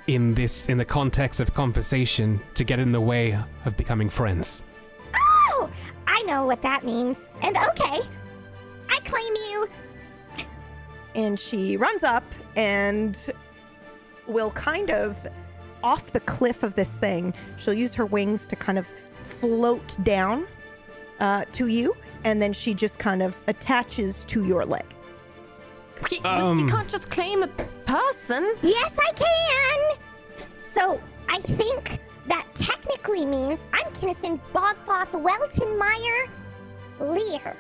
in 0.07 0.34
this 0.34 0.68
in 0.68 0.77
the 0.77 0.85
context 0.85 1.40
of 1.40 1.53
conversation 1.53 2.41
to 2.56 2.64
get 2.64 2.80
in 2.80 2.91
the 2.91 3.02
way 3.02 3.38
of 3.65 3.77
becoming 3.77 4.10
friends. 4.10 4.64
Oh, 5.15 5.69
I 6.07 6.22
know 6.23 6.45
what 6.45 6.61
that 6.61 6.84
means. 6.84 7.18
And 7.41 7.57
okay, 7.57 7.99
I 8.90 8.99
claim 9.06 9.34
you. 9.49 9.69
and 11.15 11.40
she 11.40 11.77
runs 11.77 12.03
up 12.03 12.23
and 12.56 13.18
will 14.27 14.52
kind 14.52 14.90
of 14.90 15.27
off 15.84 16.11
the 16.14 16.19
cliff 16.22 16.64
of 16.64 16.76
this 16.76 16.90
thing 16.90 17.34
she'll 17.57 17.73
use 17.73 17.94
her 17.94 18.06
wings 18.06 18.48
to 18.48 18.56
kind 18.56 18.77
of 18.77 18.88
float 19.23 19.98
down 20.03 20.48
uh, 21.19 21.44
to 21.52 21.68
you 21.68 21.95
and 22.24 22.41
then 22.41 22.54
she 22.54 22.74
just 22.74 23.00
kind 23.00 23.22
of 23.22 23.36
attaches 23.48 24.24
to 24.26 24.45
your 24.45 24.66
leg 24.66 24.86
You, 26.12 26.20
Um. 26.24 26.60
you 26.60 26.68
can't 26.68 26.90
just 26.90 27.10
claim 27.10 27.44
a 27.44 27.48
person. 27.86 28.56
Yes, 28.62 28.91
I 29.00 29.12
can. 29.14 29.98
So 30.62 31.00
I 31.30 31.40
think 31.40 32.00
that 32.28 32.45
technically 32.56 33.26
means 33.26 33.60
I'm 33.74 33.91
Kinnison 33.94 34.40
Bogcloth 34.54 35.12
Welton 35.14 35.78
Meyer 35.78 36.28
Lear. 37.00 37.56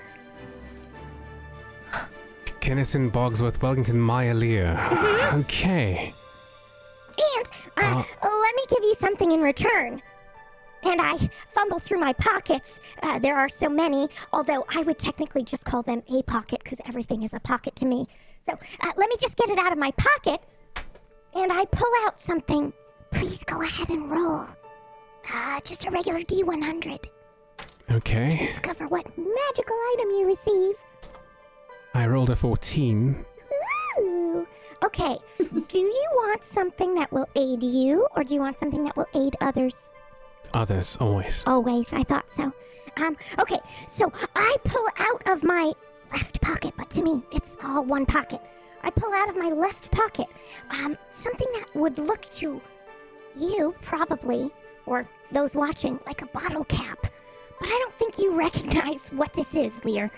Kennison 2.61 3.11
Bogsworth 3.11 3.61
Wellington 3.61 3.99
Maya 3.99 4.33
Lear. 4.33 4.73
Mm-hmm. 4.79 5.39
Okay. 5.41 6.13
And 7.75 7.95
uh, 7.97 8.03
let 8.21 8.55
me 8.55 8.63
give 8.69 8.83
you 8.83 8.95
something 8.99 9.31
in 9.31 9.41
return. 9.41 10.01
And 10.85 11.01
I 11.01 11.17
fumble 11.53 11.79
through 11.79 11.99
my 11.99 12.13
pockets. 12.13 12.79
Uh, 13.01 13.19
there 13.19 13.35
are 13.35 13.49
so 13.49 13.69
many, 13.69 14.07
although 14.31 14.65
I 14.69 14.81
would 14.83 14.99
technically 14.99 15.43
just 15.43 15.65
call 15.65 15.81
them 15.81 16.03
a 16.11 16.21
pocket 16.23 16.59
because 16.63 16.79
everything 16.85 17.23
is 17.23 17.33
a 17.33 17.39
pocket 17.39 17.75
to 17.77 17.85
me. 17.85 18.07
So 18.47 18.53
uh, 18.53 18.91
let 18.97 19.09
me 19.09 19.15
just 19.19 19.37
get 19.37 19.49
it 19.49 19.57
out 19.57 19.71
of 19.71 19.77
my 19.77 19.91
pocket. 19.91 20.41
And 21.35 21.51
I 21.51 21.65
pull 21.65 21.91
out 22.01 22.19
something. 22.19 22.73
Please 23.11 23.43
go 23.45 23.61
ahead 23.61 23.89
and 23.89 24.09
roll. 24.09 24.45
Uh, 25.33 25.59
just 25.63 25.85
a 25.85 25.91
regular 25.91 26.21
D100. 26.21 27.05
Okay. 27.91 28.37
Discover 28.37 28.87
what 28.87 29.05
magical 29.17 29.75
item 29.93 30.09
you 30.09 30.25
receive. 30.25 30.75
I 31.93 32.07
rolled 32.07 32.29
a 32.29 32.35
14. 32.35 33.25
Ooh. 33.99 34.47
Okay, 34.83 35.17
do 35.39 35.79
you 35.79 36.07
want 36.13 36.43
something 36.43 36.93
that 36.95 37.09
will 37.13 37.27
aid 37.37 37.63
you, 37.63 38.05
or 38.17 38.23
do 38.25 38.33
you 38.33 38.41
want 38.41 38.57
something 38.57 38.83
that 38.83 38.97
will 38.97 39.07
aid 39.15 39.33
others? 39.39 39.91
Others, 40.53 40.97
always. 41.01 41.43
Always, 41.47 41.91
I 41.93 42.03
thought 42.03 42.31
so. 42.31 42.53
Um, 42.97 43.17
okay, 43.39 43.57
so 43.87 44.11
I 44.35 44.55
pull 44.63 44.85
out 44.97 45.27
of 45.27 45.43
my 45.43 45.73
left 46.11 46.39
pocket, 46.41 46.73
but 46.77 46.89
to 46.91 47.01
me, 47.01 47.23
it's 47.31 47.57
all 47.63 47.83
one 47.83 48.05
pocket. 48.05 48.39
I 48.83 48.91
pull 48.91 49.13
out 49.13 49.29
of 49.29 49.37
my 49.37 49.49
left 49.49 49.91
pocket 49.91 50.27
um, 50.69 50.97
something 51.09 51.47
that 51.53 51.73
would 51.73 51.97
look 51.97 52.21
to 52.33 52.61
you, 53.35 53.73
probably, 53.81 54.51
or 54.85 55.09
those 55.31 55.55
watching, 55.55 55.99
like 56.05 56.21
a 56.21 56.27
bottle 56.27 56.65
cap. 56.65 56.99
But 57.59 57.67
I 57.67 57.79
don't 57.81 57.97
think 57.97 58.19
you 58.19 58.35
recognize 58.35 59.07
what 59.09 59.33
this 59.33 59.55
is, 59.55 59.83
Lear. 59.83 60.11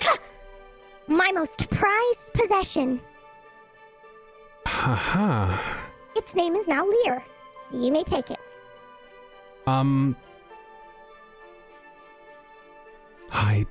Ha! 0.00 0.16
My 1.08 1.32
most 1.32 1.68
prized 1.70 2.32
possession. 2.34 3.00
Haha. 4.66 5.58
Its 6.14 6.34
name 6.34 6.54
is 6.54 6.68
now 6.68 6.86
Lear. 6.86 7.24
You 7.72 7.90
may 7.90 8.04
take 8.04 8.30
it. 8.30 8.38
Um. 9.66 10.16
I 13.32 13.66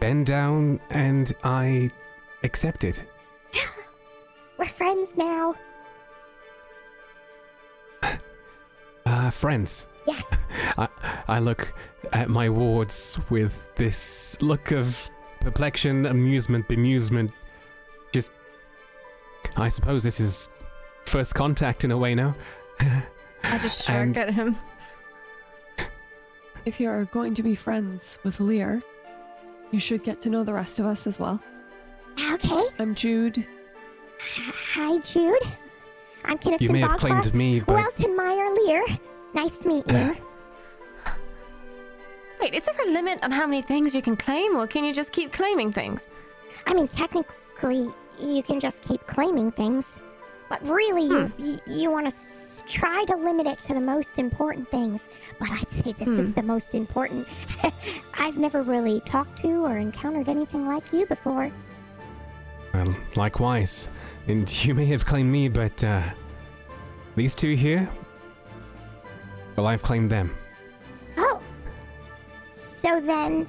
bend 0.00 0.26
down 0.26 0.80
and 0.90 1.32
I 1.42 1.90
accept 2.44 2.84
it. 2.84 3.02
We're 4.58 4.66
friends 4.66 5.10
now. 5.16 5.54
Uh, 9.06 9.28
friends. 9.30 9.86
Yes. 10.06 10.22
I, 10.78 10.88
I 11.28 11.38
look 11.38 11.74
at 12.14 12.30
my 12.30 12.48
wards 12.48 13.18
with 13.28 13.68
this 13.76 14.40
look 14.40 14.70
of 14.72 15.10
perplexion, 15.40 16.06
amusement, 16.06 16.66
bemusement. 16.68 17.30
Just. 18.12 18.32
I 19.58 19.68
suppose 19.68 20.02
this 20.02 20.20
is 20.20 20.48
first 21.04 21.34
contact 21.34 21.84
in 21.84 21.90
a 21.90 21.98
way 21.98 22.14
now. 22.14 22.34
I 23.42 23.58
just 23.58 23.84
shrug 23.84 23.98
And- 23.98 24.18
at 24.18 24.32
him. 24.32 24.56
If 26.64 26.80
you're 26.80 27.04
going 27.06 27.34
to 27.34 27.42
be 27.42 27.54
friends 27.54 28.18
with 28.24 28.40
Lear, 28.40 28.82
you 29.70 29.78
should 29.78 30.02
get 30.02 30.20
to 30.22 30.30
know 30.30 30.44
the 30.44 30.54
rest 30.54 30.78
of 30.78 30.86
us 30.86 31.06
as 31.06 31.18
well. 31.18 31.40
Okay. 32.32 32.64
I'm 32.78 32.94
Jude. 32.94 33.46
Hi, 34.72 34.98
Jude. 34.98 35.42
I'm 36.24 36.38
Kinnison 36.38 36.66
You 36.66 36.72
may 36.72 36.80
have 36.80 36.92
Bogcroft. 36.92 36.98
claimed 37.00 37.34
me, 37.34 37.60
but 37.60 37.76
Welton 37.76 38.16
Meyer 38.16 38.48
Lear. 38.64 38.82
Nice 39.34 39.58
to 39.58 39.68
meet 39.68 39.86
you. 39.90 40.16
Uh. 41.04 41.10
Wait, 42.40 42.54
is 42.54 42.62
there 42.62 42.74
a 42.86 42.90
limit 42.90 43.22
on 43.22 43.30
how 43.30 43.46
many 43.46 43.60
things 43.60 43.94
you 43.94 44.00
can 44.00 44.16
claim, 44.16 44.56
or 44.56 44.66
can 44.66 44.84
you 44.84 44.94
just 44.94 45.12
keep 45.12 45.32
claiming 45.32 45.70
things? 45.70 46.08
I 46.66 46.72
mean, 46.72 46.88
technically, 46.88 47.88
you 48.20 48.42
can 48.42 48.58
just 48.58 48.82
keep 48.82 49.06
claiming 49.06 49.50
things, 49.50 49.98
but 50.48 50.66
really, 50.66 51.04
you 51.04 51.26
hmm. 51.26 51.44
you, 51.44 51.58
you 51.66 51.90
want 51.90 52.08
to 52.08 52.14
s- 52.14 52.53
try 52.66 53.04
to 53.06 53.16
limit 53.16 53.46
it 53.46 53.58
to 53.60 53.74
the 53.74 53.80
most 53.80 54.18
important 54.18 54.70
things. 54.70 55.08
But 55.38 55.50
I'd 55.50 55.70
say 55.70 55.92
this 55.92 56.08
is 56.08 56.32
the 56.32 56.42
most 56.42 56.74
important. 56.74 57.26
I've 58.14 58.38
never 58.38 58.62
really 58.62 59.00
talked 59.00 59.38
to 59.42 59.64
or 59.64 59.78
encountered 59.78 60.28
anything 60.28 60.66
like 60.66 60.92
you 60.92 61.06
before. 61.06 61.50
well, 62.72 62.94
likewise. 63.16 63.88
And 64.28 64.64
you 64.64 64.74
may 64.74 64.86
have 64.86 65.04
claimed 65.04 65.30
me, 65.30 65.48
but 65.48 65.82
uh, 65.84 66.02
these 67.16 67.34
two 67.34 67.54
here. 67.54 67.88
Well, 69.56 69.66
I've 69.66 69.82
claimed 69.82 70.10
them. 70.10 70.34
Oh, 71.16 71.40
so 72.50 73.00
then, 73.00 73.46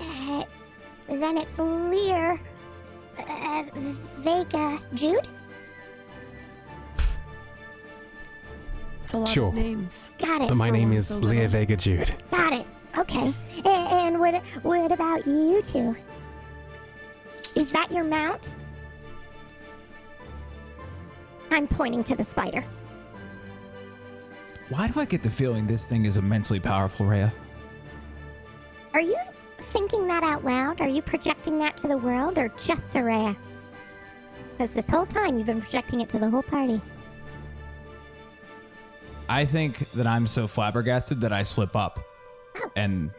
uh, 0.00 0.44
then 1.08 1.38
it's 1.38 1.58
Lear, 1.58 2.38
uh, 3.18 3.64
Vega, 4.18 4.78
Jude. 4.94 5.26
It's 9.10 9.14
a 9.16 9.18
lot 9.18 9.28
Sure. 9.28 9.48
of 9.48 9.54
names. 9.54 10.12
Got 10.18 10.42
it. 10.42 10.48
But 10.48 10.54
my 10.54 10.68
for 10.68 10.72
name 10.76 10.92
is 10.92 11.08
so 11.08 11.18
Lear. 11.18 11.48
Vega 11.48 11.74
Jude. 11.76 12.14
Got 12.30 12.52
it. 12.52 12.66
Okay. 12.96 13.34
A- 13.64 13.68
And 13.68 14.20
what 14.20 14.36
what 14.62 14.92
about 14.92 15.26
you 15.26 15.60
two? 15.62 15.96
Is 17.56 17.72
that 17.72 17.90
your 17.90 18.04
mount? 18.04 18.48
I'm 21.50 21.66
pointing 21.66 22.04
to 22.04 22.14
the 22.14 22.22
spider. 22.22 22.64
Why 24.68 24.86
do 24.86 25.00
I 25.00 25.06
get 25.06 25.24
the 25.24 25.30
feeling 25.30 25.66
this 25.66 25.82
thing 25.84 26.04
is 26.04 26.16
immensely 26.16 26.60
powerful, 26.60 27.04
Rhea? 27.06 27.32
Are 28.94 29.00
you 29.00 29.16
thinking 29.72 30.06
that 30.06 30.22
out 30.22 30.44
loud? 30.44 30.80
Are 30.80 30.86
you 30.88 31.02
projecting 31.02 31.58
that 31.58 31.76
to 31.78 31.88
the 31.88 31.96
world 31.98 32.38
or 32.38 32.48
just 32.64 32.90
to 32.90 33.00
Rhea? 33.00 33.36
Because 34.56 34.70
this 34.72 34.88
whole 34.88 35.06
time 35.06 35.36
you've 35.36 35.48
been 35.48 35.60
projecting 35.60 36.00
it 36.00 36.08
to 36.10 36.20
the 36.20 36.30
whole 36.30 36.44
party. 36.44 36.80
I 39.30 39.44
think 39.44 39.88
that 39.92 40.08
I'm 40.08 40.26
so 40.26 40.48
flabbergasted 40.48 41.20
that 41.20 41.32
I 41.32 41.44
slip 41.44 41.76
up 41.76 42.00
and 42.74 43.12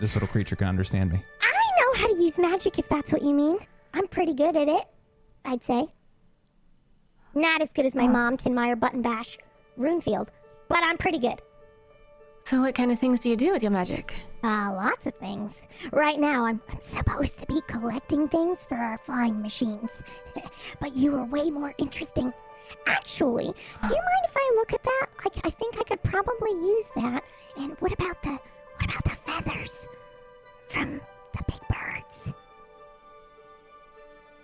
this 0.00 0.16
little 0.16 0.26
creature 0.26 0.56
can 0.56 0.66
understand 0.66 1.12
me. 1.12 1.22
I 1.40 1.80
know 1.80 2.00
how 2.00 2.08
to 2.08 2.20
use 2.20 2.40
magic 2.40 2.80
if 2.80 2.88
that's 2.88 3.12
what 3.12 3.22
you 3.22 3.32
mean. 3.32 3.58
I'm 3.94 4.08
pretty 4.08 4.34
good 4.34 4.56
at 4.56 4.66
it, 4.66 4.84
I'd 5.44 5.62
say. 5.62 5.86
Not 7.36 7.62
as 7.62 7.72
good 7.72 7.86
as 7.86 7.94
my 7.94 8.08
mom, 8.08 8.36
Tinmeyer 8.36 8.80
Button 8.80 9.00
Bash, 9.00 9.38
Runefield, 9.76 10.32
but 10.68 10.82
I'm 10.82 10.98
pretty 10.98 11.20
good. 11.20 11.40
So, 12.44 12.62
what 12.62 12.74
kind 12.74 12.90
of 12.90 12.98
things 12.98 13.20
do 13.20 13.30
you 13.30 13.36
do 13.36 13.52
with 13.52 13.62
your 13.62 13.72
magic? 13.72 14.12
Uh, 14.42 14.72
lots 14.74 15.06
of 15.06 15.14
things. 15.14 15.62
Right 15.92 16.18
now, 16.18 16.46
I'm, 16.46 16.60
I'm 16.68 16.80
supposed 16.80 17.38
to 17.40 17.46
be 17.46 17.60
collecting 17.68 18.28
things 18.28 18.64
for 18.64 18.74
our 18.74 18.98
flying 18.98 19.40
machines. 19.40 20.02
but 20.80 20.96
you 20.96 21.14
are 21.14 21.24
way 21.24 21.50
more 21.50 21.74
interesting. 21.78 22.32
Actually, 22.86 23.46
do 23.46 23.88
you 23.88 24.02
mind 24.10 24.24
if 24.24 24.36
I 24.36 24.52
look 24.56 24.72
at 24.72 24.82
that? 24.82 25.06
I, 25.20 25.28
I 25.44 25.50
think 25.50 25.78
I 25.78 25.84
could 25.84 26.02
probably 26.02 26.50
use 26.50 26.88
that. 26.96 27.24
And 27.56 27.76
what 27.80 27.92
about 27.92 28.22
the 28.22 28.38
what 28.76 28.84
about 28.84 29.04
the 29.04 29.10
feathers 29.10 29.88
from 30.68 31.00
the 31.32 31.44
big 31.46 31.60
birds? 31.68 32.32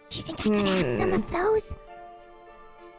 Do 0.08 0.16
you 0.16 0.22
think 0.22 0.40
I 0.40 0.42
could 0.44 0.66
have 0.66 1.00
some 1.00 1.12
of 1.12 1.24
hmm. 1.24 1.32
those? 1.34 1.74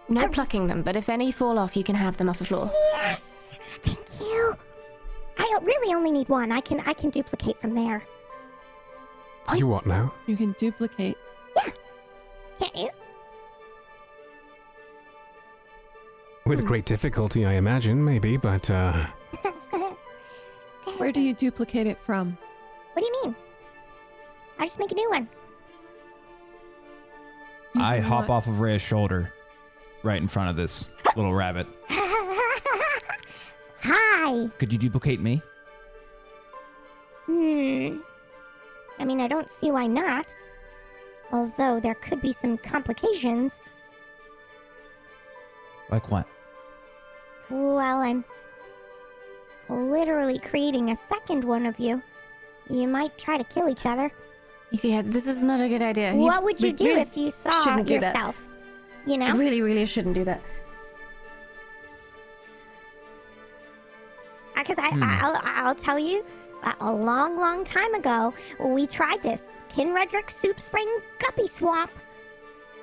No 0.10 0.22
I- 0.22 0.28
plucking 0.28 0.68
them, 0.68 0.82
but 0.82 0.96
if 0.96 1.10
any 1.10 1.32
fall 1.32 1.58
off, 1.58 1.76
you 1.76 1.84
can 1.84 1.96
have 1.96 2.18
them 2.18 2.30
off 2.30 2.40
the 2.40 2.46
floor. 2.46 2.70
Yes, 2.94 3.22
thank 3.82 4.00
you. 4.20 4.56
I 5.38 5.60
really 5.62 5.94
only 5.94 6.12
need 6.12 6.30
one. 6.30 6.52
I 6.52 6.62
can 6.62 6.80
I 6.82 6.94
can 6.94 7.10
duplicate 7.10 7.58
from 7.58 7.74
there. 7.74 8.04
You 9.56 9.68
what 9.68 9.86
now? 9.86 10.14
You 10.26 10.38
can 10.38 10.56
duplicate. 10.58 11.18
Yeah. 11.56 11.70
Can't 12.60 12.76
you? 12.78 12.90
With 16.46 16.66
great 16.66 16.86
difficulty, 16.86 17.46
I 17.46 17.54
imagine, 17.54 18.04
maybe, 18.04 18.36
but 18.36 18.70
uh, 18.70 19.06
Where 20.98 21.12
do 21.12 21.22
you 21.22 21.34
duplicate 21.34 21.88
it 21.88 21.98
from? 22.00 22.38
What 22.94 23.02
do 23.02 23.06
you 23.06 23.24
mean? 23.24 23.36
I 24.60 24.66
just 24.66 24.78
make 24.78 24.92
a 24.92 24.96
new 24.96 25.10
one. 25.10 25.30
I 27.76 27.96
Using 27.96 28.02
hop 28.04 28.28
what? 28.28 28.36
off 28.36 28.48
of 28.48 28.60
Rhea's 28.60 28.82
shoulder 28.82 29.34
right 30.04 30.22
in 30.22 30.28
front 30.28 30.50
of 30.50 30.56
this 30.56 30.90
little 31.16 31.34
rabbit. 31.34 31.66
Hi. 33.82 34.50
Could 34.60 34.72
you 34.72 34.78
duplicate 34.78 35.22
me? 35.22 35.42
Hmm. 37.26 37.98
I 39.00 39.06
mean, 39.06 39.22
I 39.22 39.28
don't 39.28 39.50
see 39.50 39.72
why 39.72 39.88
not. 39.88 40.28
Although 41.32 41.80
there 41.80 41.96
could 41.96 42.22
be 42.22 42.34
some 42.34 42.58
complications. 42.58 43.62
Like 45.90 46.10
what? 46.10 46.28
Well, 47.50 47.78
I'm 47.78 48.24
literally 49.70 50.40
creating 50.40 50.92
a 50.92 50.96
second 50.96 51.44
one 51.44 51.66
of 51.66 51.80
you. 51.80 52.02
You 52.70 52.88
might 52.88 53.18
try 53.18 53.38
to 53.38 53.44
kill 53.44 53.70
each 53.70 53.86
other. 53.86 54.12
Yeah, 54.82 55.04
this 55.04 55.28
is 55.28 55.44
not 55.44 55.62
a 55.62 55.70
good 55.70 55.82
idea. 55.82 56.16
what 56.16 56.44
would 56.44 56.60
you 56.60 56.74
do 56.74 56.86
really 56.86 57.02
if 57.02 57.16
you 57.16 57.30
saw 57.30 57.64
shouldn't 57.64 57.88
do 57.88 58.00
that. 58.00 58.16
yourself? 58.16 58.48
You 59.06 59.18
know? 59.18 59.28
I 59.28 59.32
Really, 59.36 59.62
really 59.62 59.86
shouldn't 59.86 60.16
do 60.16 60.24
that. 60.24 60.42
Uh, 64.56 64.60
because 64.60 64.78
I, 64.80 64.90
hmm. 64.90 65.04
I'll, 65.04 65.42
I'll 65.44 65.76
tell 65.76 66.00
you, 66.00 66.26
a, 66.64 66.76
a 66.82 66.92
long, 66.92 67.38
long 67.38 67.64
time 67.64 67.94
ago, 67.94 68.34
we 68.60 68.88
tried 68.88 69.22
this. 69.22 69.56
Kinredrick 69.70 70.32
Soup 70.32 70.60
Spring 70.60 70.88
Guppy 71.20 71.48
Swamp 71.48 71.92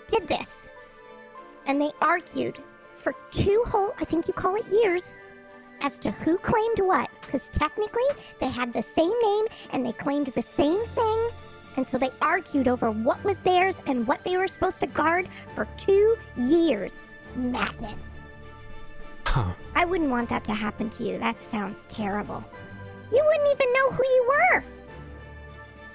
did 0.09 0.28
this. 0.28 0.68
And 1.66 1.81
they 1.81 1.90
argued 2.01 2.59
for 3.01 3.14
two 3.31 3.64
whole, 3.66 3.94
I 3.98 4.05
think 4.05 4.28
you 4.28 4.35
call 4.35 4.55
it 4.56 4.66
years, 4.68 5.20
as 5.81 5.98
to 5.98 6.10
who 6.10 6.36
claimed 6.39 6.78
what. 6.81 7.09
Because 7.22 7.48
technically, 7.48 8.05
they 8.40 8.48
had 8.48 8.72
the 8.72 8.82
same 8.82 9.12
name 9.22 9.47
and 9.70 9.85
they 9.85 9.93
claimed 9.93 10.27
the 10.28 10.43
same 10.43 10.85
thing. 10.86 11.28
And 11.77 11.86
so 11.86 11.97
they 11.98 12.10
argued 12.20 12.68
over 12.68 12.90
what 12.90 13.22
was 13.24 13.39
theirs 13.40 13.81
and 13.86 14.06
what 14.06 14.22
they 14.24 14.36
were 14.36 14.48
supposed 14.48 14.81
to 14.81 14.86
guard 14.86 15.28
for 15.55 15.66
two 15.77 16.16
years. 16.36 16.94
Madness. 17.36 18.18
huh. 19.24 19.52
I 19.74 19.85
wouldn't 19.85 20.10
want 20.10 20.28
that 20.28 20.44
to 20.44 20.52
happen 20.52 20.90
to 20.90 21.05
you. 21.05 21.18
That 21.18 21.40
sounds 21.40 21.86
terrible. 21.89 22.44
You 23.12 23.22
wouldn't 23.24 23.48
even 23.48 23.72
know 23.72 23.90
who 23.93 24.05
you 24.05 24.28
were. 24.28 24.64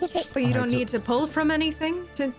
Is 0.02 0.16
it 0.16 0.30
But 0.34 0.44
you 0.44 0.54
don't 0.54 0.72
need 0.72 0.88
to 0.90 1.00
pull 1.00 1.28
from 1.28 1.52
anything 1.52 2.08
to 2.16 2.34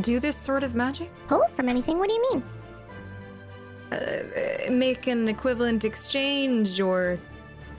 do 0.00 0.20
this 0.20 0.36
sort 0.36 0.62
of 0.62 0.74
magic? 0.74 1.10
pull 1.28 1.46
from 1.54 1.68
anything? 1.68 1.98
What 1.98 2.08
do 2.08 2.14
you 2.14 2.22
mean? 2.32 2.42
Uh, 3.92 4.70
make 4.70 5.06
an 5.06 5.28
equivalent 5.28 5.84
exchange 5.84 6.80
or. 6.80 7.18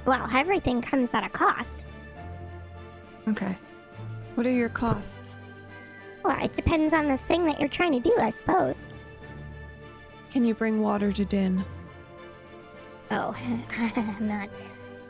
Well, 0.06 0.28
everything 0.34 0.82
comes 0.82 1.14
at 1.14 1.24
a 1.24 1.30
cost. 1.30 1.84
Okay. 3.28 3.58
What 4.36 4.46
are 4.46 4.52
your 4.52 4.70
costs? 4.70 5.40
Well, 6.24 6.44
it 6.44 6.54
depends 6.54 6.94
on 6.94 7.08
the 7.08 7.18
thing 7.18 7.46
that 7.46 7.60
you're 7.60 7.70
trying 7.70 7.92
to 7.94 8.00
do, 8.00 8.16
I 8.20 8.30
suppose. 8.30 8.86
Can 10.32 10.46
you 10.46 10.54
bring 10.54 10.82
water 10.82 11.12
to 11.12 11.26
Din? 11.26 11.64
Oh, 13.12 13.36
I'm 13.96 14.28
not. 14.28 14.50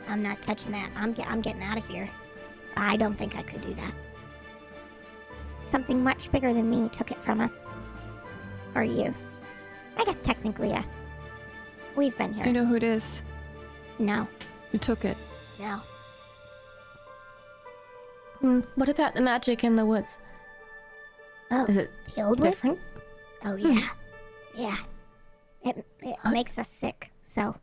I'm 0.08 0.22
not 0.22 0.40
touching 0.42 0.72
that. 0.72 0.90
I'm 0.96 1.12
get, 1.12 1.28
I'm 1.28 1.40
getting 1.40 1.62
out 1.62 1.78
of 1.78 1.86
here. 1.86 2.08
I 2.76 2.96
don't 2.96 3.14
think 3.14 3.36
I 3.36 3.42
could 3.42 3.60
do 3.60 3.74
that. 3.74 3.92
Something 5.64 6.02
much 6.02 6.30
bigger 6.32 6.52
than 6.52 6.70
me 6.70 6.88
took 6.88 7.10
it 7.10 7.20
from 7.20 7.40
us. 7.40 7.64
Or 8.74 8.82
you? 8.82 9.14
I 9.98 10.04
guess 10.04 10.16
technically 10.22 10.68
yes. 10.70 10.98
We've 11.96 12.16
been 12.16 12.32
here. 12.32 12.44
Do 12.44 12.50
you 12.50 12.54
know 12.54 12.64
who 12.64 12.76
it 12.76 12.82
is? 12.84 13.24
No, 13.98 14.28
Who 14.70 14.78
took 14.78 15.04
it? 15.04 15.16
no. 15.58 15.80
Hmm, 18.40 18.60
what 18.76 18.88
about 18.88 19.14
the 19.16 19.20
magic 19.20 19.64
in 19.64 19.74
the 19.74 19.84
woods? 19.84 20.18
Oh, 21.50 21.64
Is 21.66 21.76
it 21.76 21.90
the 22.14 22.22
old 22.22 22.38
woods? 22.38 22.54
different? 22.54 22.78
Oh 23.44 23.56
yeah, 23.56 23.88
yeah. 24.54 24.76
It 25.64 25.84
it 26.00 26.16
makes 26.30 26.56
us 26.58 26.68
sick, 26.68 27.10
so 27.24 27.56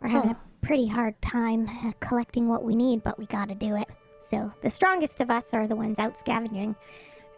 we're 0.00 0.08
having 0.08 0.30
a 0.30 0.38
pretty 0.62 0.86
hard 0.86 1.20
time 1.22 1.68
uh, 1.84 1.90
collecting 1.98 2.46
what 2.48 2.62
we 2.62 2.76
need, 2.76 3.02
but 3.02 3.18
we 3.18 3.26
gotta 3.26 3.54
do 3.56 3.74
it. 3.74 3.88
So 4.20 4.52
the 4.62 4.70
strongest 4.70 5.20
of 5.20 5.30
us 5.30 5.52
are 5.52 5.66
the 5.66 5.74
ones 5.76 5.98
out 5.98 6.16
scavenging, 6.16 6.76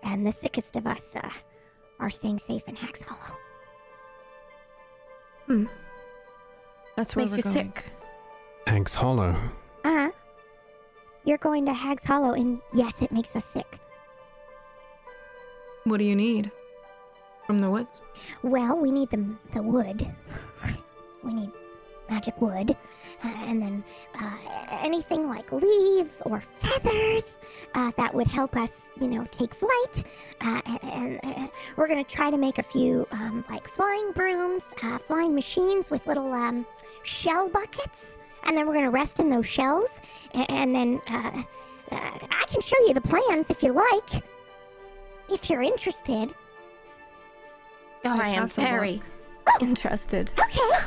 and 0.03 0.27
the 0.27 0.33
sickest 0.33 0.77
of 0.77 0.87
us 0.87 1.17
uh, 1.17 1.31
are 2.01 2.11
staying 2.11 2.39
safe 2.39 2.63
in 2.69 2.77
Hag's 2.77 3.01
Hollow. 3.03 3.37
That's 6.97 7.17
where 7.17 7.25
Makes 7.25 7.33
we're 7.33 7.37
you 7.39 7.43
going. 7.43 7.73
sick. 7.75 7.85
Hank's 8.67 8.95
Hollow. 8.95 9.35
Uh 9.85 9.91
huh. 9.91 10.11
You're 11.25 11.39
going 11.39 11.65
to 11.67 11.73
Hag's 11.73 12.05
Hollow, 12.05 12.33
and 12.35 12.61
yes, 12.75 13.03
it 13.03 13.11
makes 13.13 13.35
us 13.37 13.45
sick. 13.45 13.79
What 15.85 15.99
do 15.99 16.05
you 16.05 16.17
need 16.17 16.51
from 17.47 17.61
the 17.61 17.71
woods? 17.71 18.03
Well, 18.43 18.77
we 18.79 18.91
need 18.91 19.11
the 19.11 19.25
the 19.55 19.63
wood. 19.63 20.07
we 21.23 21.33
need 21.33 21.51
magic 22.11 22.41
wood, 22.41 22.77
uh, 23.25 23.35
and 23.47 23.61
then 23.63 23.85
uh, 24.21 24.37
anything 24.83 25.29
like 25.29 25.51
leaves 25.53 26.23
or 26.25 26.41
feathers 26.61 27.37
uh, 27.75 27.91
that 27.97 28.15
would 28.15 28.27
help 28.29 28.57
us, 28.57 28.91
you 29.01 29.09
know, 29.09 29.27
take 29.31 29.55
flight. 29.55 30.05
Uh, 30.41 30.61
and 30.83 31.21
uh, 31.25 31.47
we're 31.77 31.89
gonna 31.89 32.05
try 32.05 32.31
to 32.31 32.39
make 32.39 32.59
a 32.59 32.63
few 32.63 33.07
um, 33.13 33.45
like 33.51 33.67
flying 33.69 34.13
brooms, 34.13 34.73
uh, 34.83 34.99
flying 34.99 35.35
machines 35.35 35.91
with 35.91 36.07
little 36.07 36.33
um, 36.33 36.65
shell 37.03 37.49
buckets, 37.49 38.17
and 38.45 38.57
then 38.57 38.67
we're 38.67 38.75
gonna 38.75 38.91
rest 38.91 39.19
in 39.21 39.29
those 39.29 39.47
shells. 39.47 40.01
a- 40.35 40.51
And, 40.51 40.75
then 40.75 41.01
uh, 41.11 41.43
uh, 41.91 41.97
I 42.31 42.45
can 42.49 42.61
show 42.61 42.77
you 42.87 42.95
the 42.95 43.01
plans 43.01 43.51
if 43.51 43.63
you 43.63 43.73
like, 43.73 44.23
if 45.31 45.51
you're 45.51 45.63
interested. 45.63 46.33
Oh, 48.05 48.11
I 48.21 48.29
am 48.29 48.43
pass 48.43 48.59
a 48.59 48.61
very 48.63 49.03
interested. 49.61 50.33
Okay. 50.41 50.87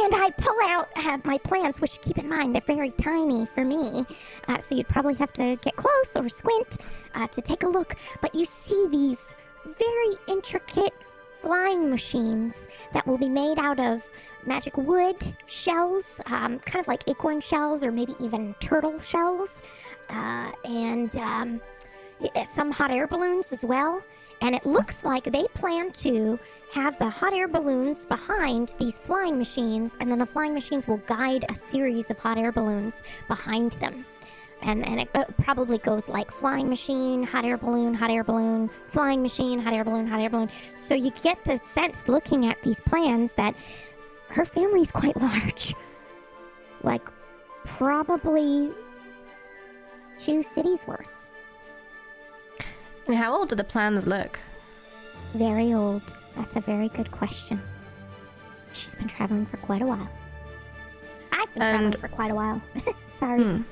And 0.00 0.14
I 0.14 0.30
pull 0.30 0.56
out 0.62 0.88
uh, 0.96 1.18
my 1.24 1.38
plants, 1.38 1.80
which 1.80 2.00
keep 2.00 2.18
in 2.18 2.28
mind 2.28 2.54
they're 2.54 2.62
very 2.62 2.92
tiny 2.92 3.46
for 3.46 3.64
me. 3.64 4.04
Uh, 4.46 4.58
so 4.60 4.76
you'd 4.76 4.88
probably 4.88 5.14
have 5.14 5.32
to 5.34 5.56
get 5.56 5.74
close 5.74 6.16
or 6.16 6.28
squint 6.28 6.76
uh, 7.14 7.26
to 7.26 7.40
take 7.42 7.64
a 7.64 7.68
look. 7.68 7.96
But 8.20 8.32
you 8.32 8.44
see 8.44 8.86
these 8.90 9.34
very 9.64 10.14
intricate 10.28 10.94
flying 11.40 11.90
machines 11.90 12.68
that 12.92 13.06
will 13.06 13.18
be 13.18 13.28
made 13.28 13.58
out 13.58 13.80
of 13.80 14.02
magic 14.46 14.76
wood 14.76 15.16
shells, 15.46 16.20
um, 16.26 16.60
kind 16.60 16.80
of 16.80 16.86
like 16.86 17.08
acorn 17.08 17.40
shells 17.40 17.82
or 17.82 17.90
maybe 17.90 18.14
even 18.20 18.54
turtle 18.60 19.00
shells, 19.00 19.62
uh, 20.10 20.52
and 20.64 21.16
um, 21.16 21.60
some 22.46 22.70
hot 22.70 22.92
air 22.92 23.06
balloons 23.08 23.52
as 23.52 23.64
well. 23.64 24.00
And 24.40 24.54
it 24.54 24.64
looks 24.64 25.02
like 25.04 25.24
they 25.24 25.46
plan 25.54 25.90
to 25.92 26.38
have 26.72 26.98
the 26.98 27.08
hot 27.08 27.32
air 27.32 27.48
balloons 27.48 28.06
behind 28.06 28.72
these 28.78 28.98
flying 28.98 29.38
machines, 29.38 29.96
and 30.00 30.10
then 30.10 30.18
the 30.18 30.26
flying 30.26 30.54
machines 30.54 30.86
will 30.86 30.98
guide 30.98 31.44
a 31.48 31.54
series 31.54 32.10
of 32.10 32.18
hot 32.18 32.38
air 32.38 32.52
balloons 32.52 33.02
behind 33.26 33.72
them. 33.72 34.04
And, 34.60 34.84
and 34.86 35.00
it 35.00 35.10
probably 35.38 35.78
goes 35.78 36.08
like 36.08 36.30
flying 36.32 36.68
machine, 36.68 37.22
hot 37.22 37.44
air 37.44 37.56
balloon, 37.56 37.94
hot 37.94 38.10
air 38.10 38.24
balloon, 38.24 38.70
flying 38.88 39.22
machine, 39.22 39.58
hot 39.58 39.72
air 39.72 39.84
balloon, 39.84 40.06
hot 40.06 40.20
air 40.20 40.30
balloon. 40.30 40.50
So 40.74 40.94
you 40.94 41.12
get 41.22 41.42
the 41.44 41.58
sense 41.58 42.08
looking 42.08 42.46
at 42.46 42.60
these 42.62 42.80
plans 42.80 43.32
that 43.34 43.54
her 44.28 44.44
family's 44.44 44.90
quite 44.90 45.16
large. 45.20 45.74
Like, 46.82 47.08
probably 47.64 48.72
two 50.18 50.42
cities 50.42 50.84
worth. 50.86 51.08
And 53.08 53.16
how 53.16 53.34
old 53.34 53.48
do 53.48 53.56
the 53.56 53.64
plans 53.64 54.06
look? 54.06 54.38
Very 55.34 55.72
old. 55.74 56.02
That's 56.36 56.54
a 56.56 56.60
very 56.60 56.88
good 56.90 57.10
question. 57.10 57.60
She's 58.72 58.94
been 58.94 59.08
traveling 59.08 59.46
for 59.46 59.56
quite 59.56 59.82
a 59.82 59.86
while. 59.86 60.08
I've 61.32 61.52
been 61.54 61.62
traveling 61.62 61.92
for 61.92 62.08
quite 62.08 62.30
a 62.30 62.34
while. 62.34 62.62
Sorry. 63.18 63.42
Hmm. 63.42 63.62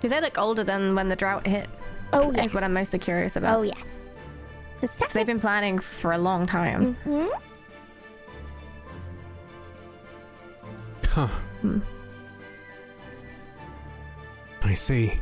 Do 0.00 0.08
they 0.08 0.20
look 0.20 0.38
older 0.38 0.62
than 0.62 0.94
when 0.94 1.08
the 1.08 1.16
drought 1.16 1.46
hit? 1.46 1.68
Oh 2.12 2.32
yes. 2.32 2.46
Is 2.46 2.54
what 2.54 2.62
I'm 2.62 2.72
mostly 2.72 2.98
curious 3.00 3.36
about. 3.36 3.58
Oh 3.58 3.62
yes. 3.62 4.04
The 4.80 4.86
stuff 4.88 5.10
So 5.10 5.18
they've 5.18 5.26
been 5.26 5.40
planning 5.40 5.78
for 5.80 6.12
a 6.12 6.18
long 6.18 6.46
time. 6.46 6.94
hmm 7.04 7.26
Huh. 11.04 11.26
Hmm. 11.26 11.80
I 14.62 14.74
see. 14.74 15.20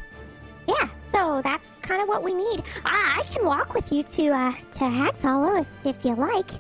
Yeah. 0.69 0.89
So 1.03 1.41
that's 1.43 1.79
kind 1.79 2.03
of 2.03 2.09
what 2.09 2.23
we 2.23 2.35
need. 2.35 2.63
I, 2.85 3.21
I 3.21 3.35
can 3.35 3.45
walk 3.45 3.75
with 3.75 3.93
you 3.93 4.03
to 4.03 4.29
uh 4.31 4.53
to 4.73 4.79
Hag's 4.89 5.23
Hollow 5.23 5.61
if 5.61 5.67
if 5.85 6.05
you 6.05 6.15
like. 6.15 6.51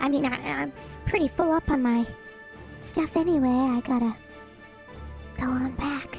I 0.00 0.08
mean, 0.08 0.24
I, 0.26 0.36
I'm 0.62 0.72
pretty 1.06 1.28
full 1.28 1.52
up 1.52 1.68
on 1.70 1.82
my 1.82 2.06
stuff 2.74 3.16
anyway. 3.16 3.48
I 3.48 3.80
gotta 3.80 4.14
go 5.38 5.46
on 5.46 5.72
back. 5.72 6.18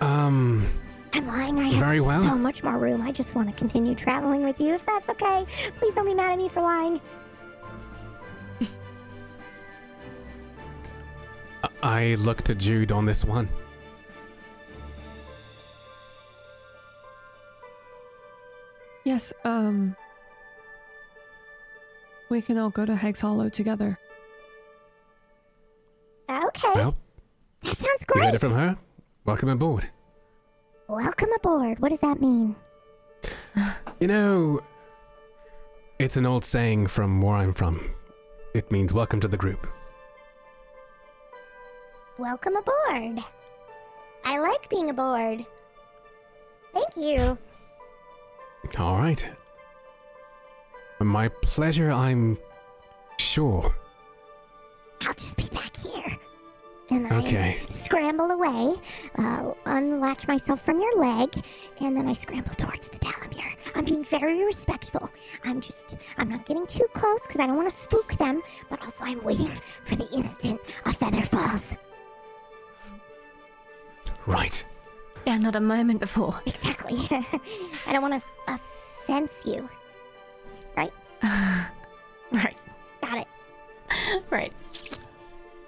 Um, 0.00 0.66
I'm 1.12 1.26
lying. 1.26 1.58
I 1.58 1.68
have 1.68 1.80
Very 1.80 2.00
well. 2.00 2.22
so 2.22 2.34
much 2.34 2.62
more 2.62 2.76
room. 2.78 3.00
I 3.02 3.12
just 3.12 3.34
want 3.34 3.48
to 3.48 3.54
continue 3.54 3.94
traveling 3.94 4.44
with 4.44 4.60
you, 4.60 4.74
if 4.74 4.84
that's 4.84 5.08
okay. 5.08 5.46
Please 5.78 5.94
don't 5.94 6.04
be 6.06 6.14
mad 6.14 6.32
at 6.32 6.38
me 6.38 6.48
for 6.48 6.60
lying. 6.60 7.00
I 11.82 12.16
look 12.16 12.42
to 12.42 12.54
Jude 12.54 12.92
on 12.92 13.06
this 13.06 13.24
one. 13.24 13.48
Yes, 19.04 19.32
um. 19.44 19.96
We 22.30 22.40
can 22.40 22.56
all 22.58 22.70
go 22.70 22.86
to 22.86 22.96
Hag's 22.96 23.20
Hollow 23.20 23.48
together. 23.48 23.98
Okay, 26.28 26.70
Well, 26.74 26.96
that 27.62 27.76
sounds 27.76 27.82
you 27.84 27.90
heard 27.90 28.06
great. 28.22 28.34
it 28.34 28.38
from 28.40 28.52
her. 28.54 28.76
Welcome 29.26 29.50
aboard. 29.50 29.88
Welcome 30.88 31.28
aboard. 31.36 31.78
What 31.80 31.90
does 31.90 32.00
that 32.00 32.20
mean? 32.20 32.56
You 34.00 34.06
know, 34.08 34.60
it's 35.98 36.16
an 36.16 36.24
old 36.26 36.44
saying 36.44 36.86
from 36.86 37.20
where 37.20 37.36
I'm 37.36 37.52
from. 37.52 37.94
It 38.54 38.70
means 38.72 38.94
welcome 38.94 39.20
to 39.20 39.28
the 39.28 39.36
group. 39.36 39.66
Welcome 42.18 42.56
aboard. 42.56 43.22
I 44.24 44.38
like 44.38 44.68
being 44.70 44.88
aboard. 44.90 45.44
Thank 46.72 46.96
you. 46.96 47.36
All 48.78 48.98
right. 48.98 49.28
My 51.00 51.28
pleasure, 51.28 51.90
I'm 51.90 52.38
sure. 53.18 53.74
I'll 55.02 55.12
just 55.14 55.36
be 55.36 55.44
back 55.54 55.76
here. 55.76 56.18
And 56.90 57.06
I 57.06 57.16
Okay. 57.18 57.62
scramble 57.70 58.30
away, 58.30 58.74
uh, 59.18 59.52
unlatch 59.66 60.28
myself 60.28 60.62
from 60.64 60.80
your 60.80 60.96
leg, 60.98 61.34
and 61.80 61.96
then 61.96 62.08
I 62.08 62.12
scramble 62.12 62.54
towards 62.54 62.88
the 62.88 62.98
Dalamir. 62.98 63.54
I'm 63.74 63.84
being 63.84 64.04
very 64.04 64.44
respectful. 64.44 65.10
I'm 65.44 65.60
just, 65.60 65.96
I'm 66.18 66.28
not 66.28 66.46
getting 66.46 66.66
too 66.66 66.86
close 66.94 67.22
because 67.22 67.40
I 67.40 67.46
don't 67.46 67.56
want 67.56 67.70
to 67.70 67.76
spook 67.76 68.14
them, 68.18 68.42
but 68.70 68.82
also 68.82 69.04
I'm 69.04 69.22
waiting 69.24 69.50
for 69.84 69.96
the 69.96 70.08
instant 70.12 70.60
a 70.84 70.92
feather 70.92 71.22
falls. 71.22 71.74
Right. 74.26 74.64
Yeah, 75.26 75.38
not 75.38 75.56
a 75.56 75.60
moment 75.60 76.00
before. 76.00 76.40
Exactly. 76.46 76.98
I 77.86 77.92
don't 77.92 78.02
want 78.02 78.22
to 78.22 78.52
offense 78.52 79.44
you. 79.44 79.68
Right. 80.76 80.92
Right. 82.32 82.56
Got 83.00 83.18
it. 83.18 84.24
Right. 84.28 84.52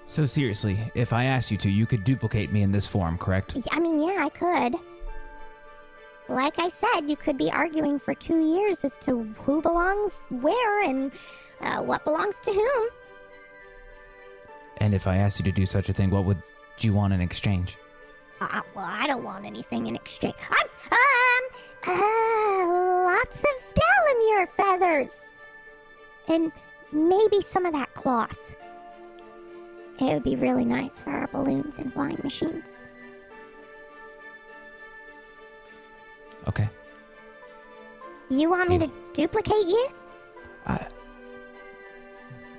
So 0.05 0.25
seriously, 0.25 0.91
if 0.95 1.13
I 1.13 1.25
asked 1.25 1.49
you 1.49 1.57
to, 1.59 1.69
you 1.69 1.85
could 1.85 2.03
duplicate 2.03 2.51
me 2.51 2.61
in 2.61 2.71
this 2.71 2.85
form, 2.85 3.17
correct? 3.17 3.57
I 3.71 3.79
mean, 3.79 4.01
yeah, 4.01 4.25
I 4.25 4.29
could. 4.29 4.75
Like 6.27 6.59
I 6.59 6.67
said, 6.67 7.01
you 7.07 7.15
could 7.15 7.37
be 7.37 7.49
arguing 7.49 7.99
for 7.99 8.13
two 8.13 8.53
years 8.53 8.83
as 8.83 8.97
to 8.97 9.23
who 9.37 9.61
belongs 9.61 10.23
where 10.29 10.83
and 10.83 11.11
uh, 11.61 11.81
what 11.81 12.03
belongs 12.03 12.41
to 12.41 12.51
whom. 12.51 12.89
And 14.77 14.93
if 14.93 15.07
I 15.07 15.17
asked 15.17 15.39
you 15.39 15.45
to 15.45 15.51
do 15.51 15.65
such 15.65 15.87
a 15.87 15.93
thing, 15.93 16.09
what 16.09 16.25
would 16.25 16.41
you 16.79 16.93
want 16.93 17.13
in 17.13 17.21
exchange? 17.21 17.77
Uh, 18.39 18.61
well, 18.75 18.85
I 18.87 19.07
don't 19.07 19.23
want 19.23 19.45
anything 19.45 19.87
in 19.87 19.95
exchange. 19.95 20.35
Um, 20.51 20.57
um, 20.91 21.43
uh, 21.87 23.05
lots 23.05 23.39
of 23.39 23.73
Dalamir 23.73 24.47
feathers. 24.49 25.33
And 26.27 26.51
maybe 26.91 27.41
some 27.41 27.65
of 27.65 27.73
that 27.73 27.93
cloth. 27.93 28.55
It 29.99 30.13
would 30.13 30.23
be 30.23 30.35
really 30.35 30.65
nice 30.65 31.03
for 31.03 31.09
our 31.09 31.27
balloons 31.27 31.77
and 31.77 31.91
flying 31.91 32.19
machines. 32.23 32.77
Okay. 36.47 36.69
You 38.29 38.49
want 38.49 38.69
me 38.69 38.77
to 38.77 38.91
duplicate 39.13 39.65
you? 39.65 39.89
Uh, 40.65 40.77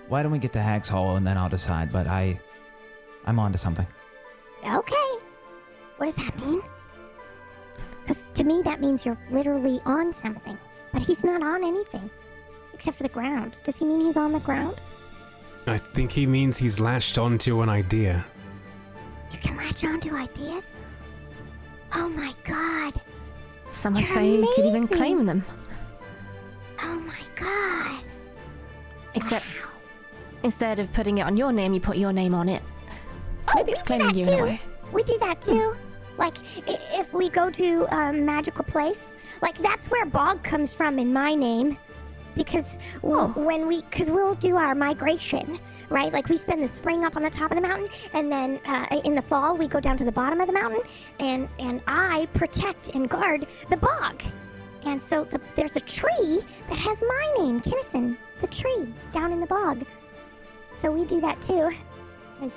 why 0.08 0.22
don't 0.22 0.32
we 0.32 0.38
get 0.38 0.52
to 0.54 0.62
Hag's 0.62 0.88
Hall 0.88 1.16
and 1.16 1.26
then 1.26 1.36
I'll 1.36 1.48
decide? 1.48 1.92
But 1.92 2.06
I, 2.06 2.40
I'm 3.26 3.38
on 3.38 3.52
to 3.52 3.58
something. 3.58 3.86
Okay. 4.64 5.27
What 5.98 6.06
does 6.06 6.16
that 6.16 6.36
mean? 6.38 6.62
Because 8.02 8.24
to 8.34 8.44
me, 8.44 8.62
that 8.62 8.80
means 8.80 9.04
you're 9.04 9.18
literally 9.30 9.80
on 9.84 10.12
something. 10.12 10.56
But 10.92 11.02
he's 11.02 11.22
not 11.22 11.42
on 11.42 11.62
anything. 11.62 12.08
Except 12.72 12.96
for 12.96 13.02
the 13.02 13.08
ground. 13.08 13.56
Does 13.64 13.76
he 13.76 13.84
mean 13.84 14.00
he's 14.00 14.16
on 14.16 14.32
the 14.32 14.38
ground? 14.40 14.76
I 15.66 15.76
think 15.76 16.10
he 16.12 16.24
means 16.26 16.56
he's 16.56 16.80
latched 16.80 17.18
onto 17.18 17.60
an 17.60 17.68
idea. 17.68 18.24
You 19.32 19.38
can 19.38 19.56
latch 19.56 19.84
onto 19.84 20.14
ideas? 20.14 20.72
Oh 21.92 22.08
my 22.08 22.34
god. 22.44 22.94
Some 23.70 23.94
would 23.94 24.04
You're 24.04 24.14
say 24.14 24.36
you 24.36 24.52
could 24.54 24.64
even 24.64 24.88
claim 24.88 25.26
them. 25.26 25.44
Oh 26.82 27.00
my 27.00 27.18
god. 27.34 28.02
Except 29.14 29.44
Wow. 29.44 29.70
instead 30.44 30.78
of 30.78 30.90
putting 30.92 31.18
it 31.18 31.22
on 31.22 31.36
your 31.36 31.52
name, 31.52 31.74
you 31.74 31.80
put 31.80 31.96
your 31.98 32.12
name 32.12 32.34
on 32.34 32.48
it. 32.48 32.62
So 33.46 33.52
oh, 33.52 33.52
maybe 33.56 33.72
it's 33.72 33.82
claiming 33.82 34.06
that 34.06 34.16
you 34.16 34.28
in 34.28 34.38
a 34.38 34.42
way. 34.42 34.60
We 34.92 35.02
do 35.02 35.18
that 35.18 35.42
too. 35.42 35.76
Like, 36.18 36.36
if 36.66 37.12
we 37.12 37.30
go 37.30 37.48
to 37.50 37.84
a 37.94 38.12
magical 38.12 38.64
place, 38.64 39.14
like 39.40 39.56
that's 39.58 39.86
where 39.90 40.04
Bog 40.04 40.42
comes 40.42 40.74
from 40.74 40.98
in 40.98 41.12
my 41.12 41.34
name. 41.34 41.78
Because 42.34 42.78
Oh. 43.02 43.28
when 43.36 43.66
we, 43.66 43.82
because 43.82 44.10
we'll 44.10 44.34
do 44.34 44.56
our 44.56 44.74
migration, 44.74 45.58
right? 45.88 46.12
Like 46.12 46.28
we 46.28 46.36
spend 46.36 46.62
the 46.62 46.68
spring 46.68 47.04
up 47.04 47.16
on 47.16 47.22
the 47.22 47.30
top 47.30 47.50
of 47.50 47.56
the 47.56 47.62
mountain, 47.62 47.88
and 48.12 48.30
then 48.30 48.60
uh, 48.66 48.86
in 49.04 49.14
the 49.14 49.22
fall 49.22 49.56
we 49.56 49.66
go 49.66 49.80
down 49.80 49.96
to 49.96 50.04
the 50.04 50.12
bottom 50.12 50.40
of 50.40 50.46
the 50.46 50.52
mountain, 50.52 50.82
and 51.18 51.48
and 51.58 51.80
I 51.88 52.28
protect 52.34 52.94
and 52.94 53.08
guard 53.08 53.46
the 53.70 53.76
bog. 53.76 54.22
And 54.84 55.02
so 55.02 55.24
the, 55.24 55.40
there's 55.56 55.74
a 55.76 55.80
tree 55.80 56.40
that 56.68 56.78
has 56.78 57.02
my 57.02 57.34
name, 57.38 57.60
Kinnison, 57.60 58.16
the 58.40 58.46
tree 58.46 58.94
down 59.12 59.32
in 59.32 59.40
the 59.40 59.46
bog. 59.46 59.84
So 60.76 60.92
we 60.92 61.04
do 61.04 61.20
that 61.20 61.40
too. 61.42 61.70
'cause 62.38 62.52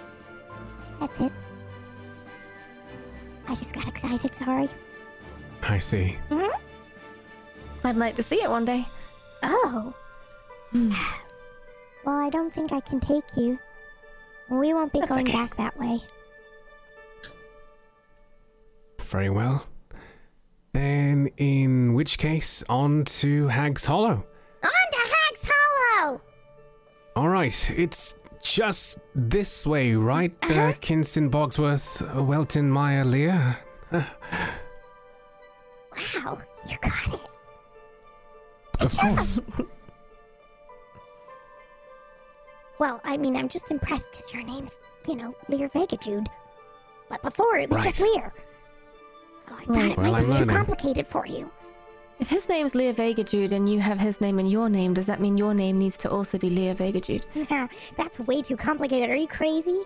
that's 1.00 1.20
it. 1.20 1.32
I 3.48 3.56
just 3.56 3.74
got 3.74 3.88
excited, 3.88 4.34
sorry. 4.36 4.70
I 5.64 5.80
see. 5.80 6.18
Mm-hmm. 6.30 7.88
I'd 7.88 7.98
like 7.98 8.16
to 8.16 8.24
see 8.24 8.42
it 8.42 8.50
one 8.50 8.66
day. 8.66 8.86
Oh. 9.44 9.94
Hmm. 10.72 10.94
well, 12.06 12.16
I 12.20 12.30
don't 12.30 12.54
think 12.54 12.72
I 12.72 12.80
can 12.80 13.00
take 13.00 13.26
you. 13.36 13.60
We 14.50 14.74
won't 14.74 14.94
be 14.94 15.00
That's 15.00 15.12
going 15.12 15.28
okay. 15.28 15.34
back 15.38 15.58
that 15.58 15.78
way. 15.80 16.00
Very 19.00 19.30
well. 19.30 19.66
Then, 20.74 21.30
in 21.38 21.94
which 21.94 22.18
case, 22.18 22.64
on 22.70 23.04
to 23.06 23.48
Hag's 23.48 23.86
Hollow. 23.86 24.24
On 24.64 24.92
to 24.92 24.98
Hag's 24.98 25.50
Hollow! 25.52 26.22
All 27.16 27.28
right, 27.28 27.72
it's 27.78 28.16
just 28.42 29.00
this 29.16 29.66
way, 29.68 29.94
right? 29.96 30.34
Uh, 30.44 30.54
Uh-huh. 30.54 30.74
Kinson, 30.82 31.30
Bogsworth, 31.30 32.02
Welton, 32.26 32.70
Meyer, 32.70 33.04
Lear. 33.06 33.58
Wow, 33.92 34.02
you 36.70 36.78
got 36.82 37.14
it. 37.14 37.22
Of 38.80 38.98
course. 38.98 39.42
Well, 42.80 43.00
I 43.04 43.16
mean, 43.16 43.36
I'm 43.36 43.48
just 43.48 43.70
impressed 43.70 44.12
because 44.12 44.34
your 44.34 44.42
name's, 44.44 44.80
you 45.08 45.16
know, 45.16 45.36
Lear 45.50 45.68
Vega 45.68 45.98
Jude. 45.98 46.28
But 47.10 47.22
before 47.22 47.58
it 47.58 47.70
was 47.70 47.84
just 47.84 48.02
Lear. 48.02 48.34
Oh, 49.52 49.54
I 49.60 49.66
thought 49.66 49.68
Well, 49.68 49.92
it 49.92 49.98
might 49.98 50.20
be 50.20 50.26
too 50.26 50.32
learning. 50.32 50.56
complicated 50.56 51.08
for 51.08 51.28
you. 51.28 51.52
If 52.22 52.30
his 52.30 52.48
name's 52.48 52.76
Lear 52.76 52.94
Vega 52.94 53.24
Jude 53.24 53.52
and 53.52 53.68
you 53.68 53.80
have 53.80 54.00
his 54.00 54.22
name 54.22 54.38
in 54.38 54.46
your 54.46 54.70
name, 54.70 54.94
does 54.94 55.08
that 55.08 55.20
mean 55.20 55.38
your 55.38 55.56
name 55.56 55.80
needs 55.80 55.98
to 55.98 56.10
also 56.10 56.38
be 56.38 56.52
Lear 56.52 56.76
Vega 56.76 57.02
Jude? 57.02 57.26
That's 57.98 58.20
way 58.20 58.44
too 58.44 58.56
complicated. 58.56 59.10
Are 59.10 59.16
you 59.16 59.28
crazy? 59.28 59.82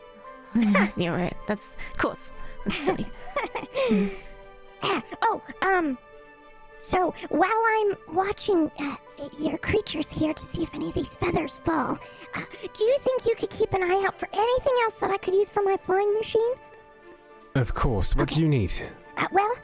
You're 0.97 1.13
right. 1.13 1.35
That's, 1.47 1.77
of 1.93 1.97
course. 1.97 2.31
That's 2.65 2.77
silly. 2.77 3.07
Ah, 4.83 5.01
oh, 5.21 5.41
um, 5.61 5.97
so 6.81 7.13
while 7.29 7.49
I'm 7.49 7.95
watching 8.13 8.69
uh, 8.79 8.97
your 9.39 9.57
creatures 9.57 10.11
here 10.11 10.33
to 10.33 10.45
see 10.45 10.63
if 10.63 10.75
any 10.75 10.89
of 10.89 10.93
these 10.93 11.15
feathers 11.15 11.59
fall, 11.59 11.97
uh, 12.33 12.41
do 12.73 12.83
you 12.83 12.97
think 12.99 13.25
you 13.25 13.35
could 13.35 13.49
keep 13.49 13.73
an 13.73 13.81
eye 13.81 14.03
out 14.05 14.19
for 14.19 14.27
anything 14.33 14.73
else 14.83 14.99
that 14.99 15.09
I 15.09 15.17
could 15.17 15.35
use 15.35 15.49
for 15.49 15.63
my 15.63 15.77
flying 15.77 16.13
machine? 16.15 16.53
of 17.55 17.73
course. 17.73 18.13
What 18.13 18.27
do 18.27 18.41
you 18.41 18.49
need? 18.49 18.73
Uh, 19.15 19.27
well, 19.31 19.55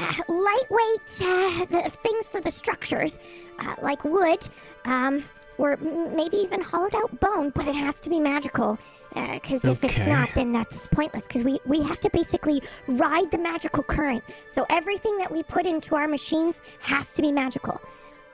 uh, 0.00 0.12
lightweight 0.28 1.10
uh, 1.22 1.64
the 1.66 1.90
things 2.02 2.28
for 2.28 2.40
the 2.40 2.50
structures, 2.50 3.18
uh, 3.60 3.74
like 3.82 4.04
wood, 4.04 4.38
um, 4.84 5.24
or 5.58 5.72
m- 5.72 6.16
maybe 6.16 6.38
even 6.38 6.60
hollowed 6.60 6.94
out 6.94 7.20
bone, 7.20 7.50
but 7.50 7.66
it 7.68 7.74
has 7.74 8.00
to 8.00 8.10
be 8.10 8.18
magical. 8.18 8.78
Because 9.14 9.64
if 9.64 9.82
it's 9.82 9.98
Okay. 9.98 10.10
not, 10.10 10.28
then 10.36 10.52
that's 10.52 10.86
pointless. 10.86 11.26
Because 11.26 11.42
we, 11.42 11.58
we 11.66 11.82
have 11.82 11.98
to 12.00 12.10
basically 12.10 12.62
ride 12.86 13.28
the 13.32 13.38
magical 13.38 13.82
current. 13.82 14.22
So 14.46 14.64
everything 14.70 15.18
that 15.18 15.30
we 15.30 15.42
put 15.42 15.66
into 15.66 15.96
our 15.96 16.06
machines 16.06 16.62
has 16.78 17.12
to 17.14 17.22
be 17.22 17.32
magical. 17.32 17.80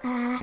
Uh, 0.05 0.39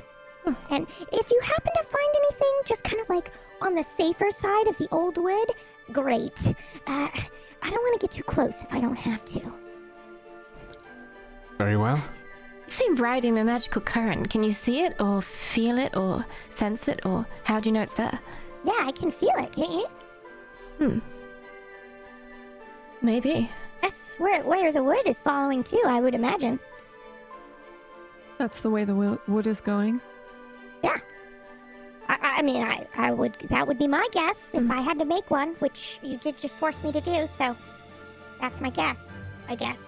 and 0.70 0.86
if 1.12 1.30
you 1.30 1.40
happen 1.42 1.72
to 1.76 1.84
find 1.84 2.14
anything 2.16 2.52
just 2.66 2.82
kind 2.84 3.00
of 3.00 3.08
like 3.08 3.30
on 3.62 3.74
the 3.76 3.84
safer 3.84 4.30
side 4.32 4.66
of 4.66 4.76
the 4.78 4.88
old 4.90 5.16
wood, 5.18 5.50
great. 5.92 6.36
Uh, 6.88 7.08
I 7.62 7.70
don't 7.70 7.82
want 7.82 8.00
to 8.00 8.04
get 8.06 8.10
too 8.10 8.24
close 8.24 8.62
if 8.64 8.72
I 8.74 8.80
don't 8.80 8.96
have 8.96 9.24
to. 9.26 9.40
Very 11.58 11.76
well. 11.76 11.96
You 12.66 12.70
seem 12.70 12.96
riding 12.96 13.34
the 13.34 13.44
magical 13.44 13.82
current. 13.82 14.30
Can 14.30 14.42
you 14.42 14.52
see 14.52 14.82
it 14.84 15.00
or 15.00 15.22
feel 15.22 15.78
it 15.78 15.96
or 15.96 16.24
sense 16.50 16.88
it 16.88 17.00
or 17.04 17.26
how 17.44 17.60
do 17.60 17.68
you 17.68 17.72
know 17.72 17.82
it's 17.82 17.94
there? 17.94 18.18
Yeah, 18.64 18.80
I 18.80 18.92
can 18.92 19.10
feel 19.10 19.34
it, 19.36 19.52
can't 19.52 19.70
you? 19.70 19.86
Hmm. 20.78 20.98
Maybe. 23.02 23.50
That's 23.82 24.12
where 24.18 24.42
where 24.42 24.72
the 24.72 24.82
wood 24.82 25.06
is 25.06 25.20
following 25.20 25.62
too, 25.62 25.82
I 25.86 26.00
would 26.00 26.14
imagine. 26.14 26.58
That's 28.38 28.62
the 28.62 28.70
way 28.70 28.84
the 28.84 28.94
wo- 28.94 29.20
wood 29.28 29.46
is 29.46 29.60
going. 29.60 30.00
Yeah. 30.82 30.96
I, 32.08 32.14
I 32.20 32.38
I 32.38 32.42
mean, 32.42 32.62
I, 32.62 32.86
I 32.96 33.12
would 33.12 33.36
that 33.50 33.66
would 33.66 33.78
be 33.78 33.86
my 33.86 34.08
guess 34.12 34.54
if 34.54 34.68
I 34.70 34.80
had 34.80 34.98
to 34.98 35.04
make 35.04 35.30
one, 35.30 35.54
which 35.58 35.98
you 36.02 36.16
did 36.16 36.40
just 36.40 36.54
force 36.54 36.82
me 36.82 36.92
to 36.92 37.00
do. 37.00 37.26
So 37.26 37.54
that's 38.40 38.60
my 38.60 38.70
guess, 38.70 39.10
I 39.48 39.54
guess. 39.54 39.84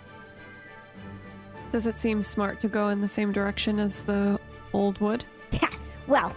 Does 1.72 1.86
it 1.86 1.96
seem 1.96 2.22
smart 2.22 2.60
to 2.60 2.68
go 2.68 2.88
in 2.88 3.00
the 3.00 3.08
same 3.08 3.32
direction 3.32 3.78
as 3.78 4.04
the 4.04 4.38
old 4.72 4.98
wood? 5.00 5.24
Yeah. 5.50 5.68
Well, 6.06 6.34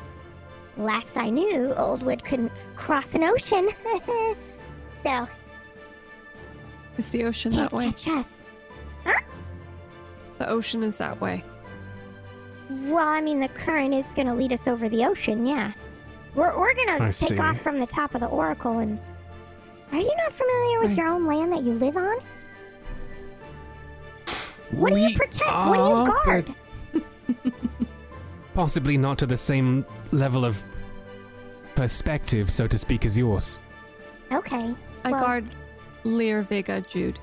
last 0.78 1.18
I 1.18 1.30
knew, 1.30 1.74
old 1.76 2.04
wood 2.04 2.24
couldn't 2.24 2.52
cross 2.76 3.16
an 3.16 3.24
ocean, 3.24 3.70
so 4.90 5.28
Is 6.98 7.10
the 7.10 7.24
ocean 7.26 7.52
can't 7.52 7.70
that 7.72 7.76
way? 7.78 7.88
catch 7.92 8.08
us. 8.08 8.42
Huh? 9.06 9.20
The 10.40 10.50
ocean 10.50 10.84
is 10.84 10.98
that 10.98 11.20
way. 11.22 11.44
Well, 12.70 13.08
I 13.08 13.22
mean, 13.22 13.40
the 13.40 13.50
current 13.50 13.94
is 13.94 14.14
going 14.14 14.28
to 14.28 14.34
lead 14.34 14.54
us 14.54 14.68
over 14.68 14.90
the 14.90 15.06
ocean, 15.06 15.46
yeah. 15.46 15.72
We're, 16.36 16.58
we're 16.58 16.74
going 16.76 16.88
to 16.90 16.98
take 17.00 17.14
see. 17.14 17.38
off 17.38 17.60
from 17.62 17.80
the 17.80 17.88
top 17.88 18.14
of 18.16 18.22
the 18.22 18.28
oracle 18.28 18.80
and. 18.80 19.00
Are 19.92 19.98
you 19.98 20.16
not 20.18 20.32
familiar 20.34 20.80
with 20.82 20.90
Right. 20.90 20.98
your 21.00 21.08
own 21.08 21.26
land 21.26 21.52
that 21.52 21.64
you 21.64 21.74
live 21.74 21.98
on? 21.98 22.18
What 24.72 24.94
do 24.94 25.00
you 25.00 25.16
protect? 25.16 25.50
What 25.50 25.78
do 25.78 25.84
you 25.84 26.24
guard? 26.24 26.54
Possibly 28.54 28.98
not 28.98 29.18
to 29.20 29.26
the 29.26 29.38
same 29.38 29.86
level 30.12 30.46
of 30.46 30.62
perspective, 31.76 32.52
so 32.52 32.68
to 32.68 32.78
speak, 32.78 33.06
as 33.06 33.18
yours. 33.18 33.60
Okay. 34.32 34.74
I 35.04 35.12
Well- 35.12 35.20
guard 35.22 35.46
Lear 36.04 36.42
Vega 36.42 36.82
Jude. 36.82 37.20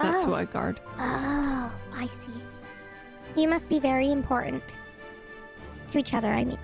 That's 0.00 0.24
oh. 0.24 0.28
who 0.28 0.34
I 0.34 0.44
guard. 0.44 0.80
Oh, 0.98 1.72
I 1.94 2.06
see. 2.06 2.32
You 3.36 3.48
must 3.48 3.68
be 3.68 3.78
very 3.78 4.10
important. 4.10 4.62
To 5.92 5.98
each 5.98 6.14
other, 6.14 6.32
I 6.32 6.44
mean. 6.44 6.58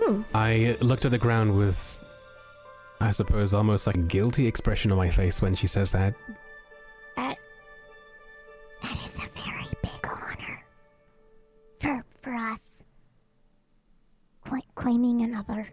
Hmm. 0.00 0.22
I 0.34 0.76
looked 0.80 1.04
at 1.04 1.10
the 1.10 1.18
ground 1.18 1.56
with, 1.56 2.02
I 3.00 3.10
suppose, 3.10 3.54
almost 3.54 3.86
like 3.86 3.96
a 3.96 4.00
guilty 4.00 4.46
expression 4.46 4.90
on 4.90 4.98
my 4.98 5.10
face 5.10 5.42
when 5.42 5.54
she 5.54 5.66
says 5.66 5.92
that. 5.92 6.14
That. 6.28 6.36
That 8.84 8.98
is 9.06 9.16
a 9.16 9.26
very 9.34 9.66
big 9.82 10.06
honor. 10.06 10.62
For, 11.80 12.04
for 12.22 12.34
us. 12.34 12.82
Cla- 14.44 14.60
claiming 14.74 15.22
another. 15.22 15.72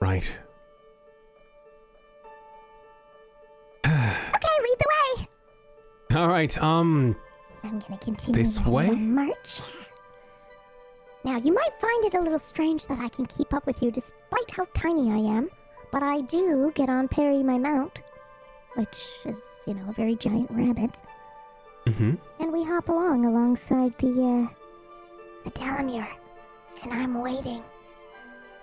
Right. 0.00 0.38
Okay, 3.86 4.48
lead 4.62 4.78
the 4.78 4.88
way! 5.18 5.28
All 6.20 6.28
right. 6.28 6.62
Um. 6.62 7.16
I'm 7.64 7.80
gonna 7.80 7.98
continue 7.98 8.34
This 8.34 8.60
way? 8.64 8.90
march. 8.90 9.60
Now, 11.24 11.38
you 11.38 11.52
might 11.52 11.80
find 11.80 12.04
it 12.04 12.14
a 12.14 12.20
little 12.20 12.38
strange 12.38 12.86
that 12.86 13.00
I 13.00 13.08
can 13.08 13.26
keep 13.26 13.52
up 13.52 13.66
with 13.66 13.82
you 13.82 13.90
despite 13.90 14.50
how 14.52 14.66
tiny 14.74 15.10
I 15.10 15.36
am, 15.36 15.48
but 15.90 16.02
I 16.04 16.20
do 16.20 16.70
get 16.74 16.88
on 16.88 17.08
Perry 17.08 17.42
my 17.42 17.58
mount, 17.58 18.02
which 18.76 18.96
is, 19.24 19.62
you 19.66 19.74
know, 19.74 19.88
a 19.88 19.92
very 19.92 20.14
giant 20.14 20.50
rabbit. 20.52 20.98
Mm-hmm. 21.86 22.14
and 22.40 22.52
we 22.52 22.64
hop 22.64 22.88
along 22.88 23.24
alongside 23.26 23.96
the 23.98 24.10
uh, 24.10 24.46
the 25.44 25.50
Dalamir, 25.52 26.06
and 26.82 26.92
I'm 26.92 27.14
waiting 27.22 27.62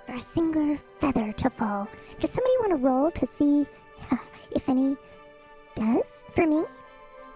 for 0.06 0.14
a 0.14 0.20
single 0.22 0.78
feather 1.00 1.32
to 1.32 1.50
fall. 1.50 1.88
Does 2.20 2.32
somebody 2.32 2.54
want 2.60 2.72
to 2.72 2.86
roll 2.88 3.12
to 3.12 3.26
see 3.26 3.66
uh, 4.12 4.18
if 4.52 4.68
any 4.68 4.98
does 5.76 6.08
for 6.36 6.46
me? 6.46 6.64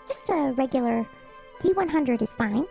Just 0.10 0.28
a 0.30 0.54
regular 0.58 1.06
D100 1.62 2.22
is 2.22 2.32
fine. 2.32 2.66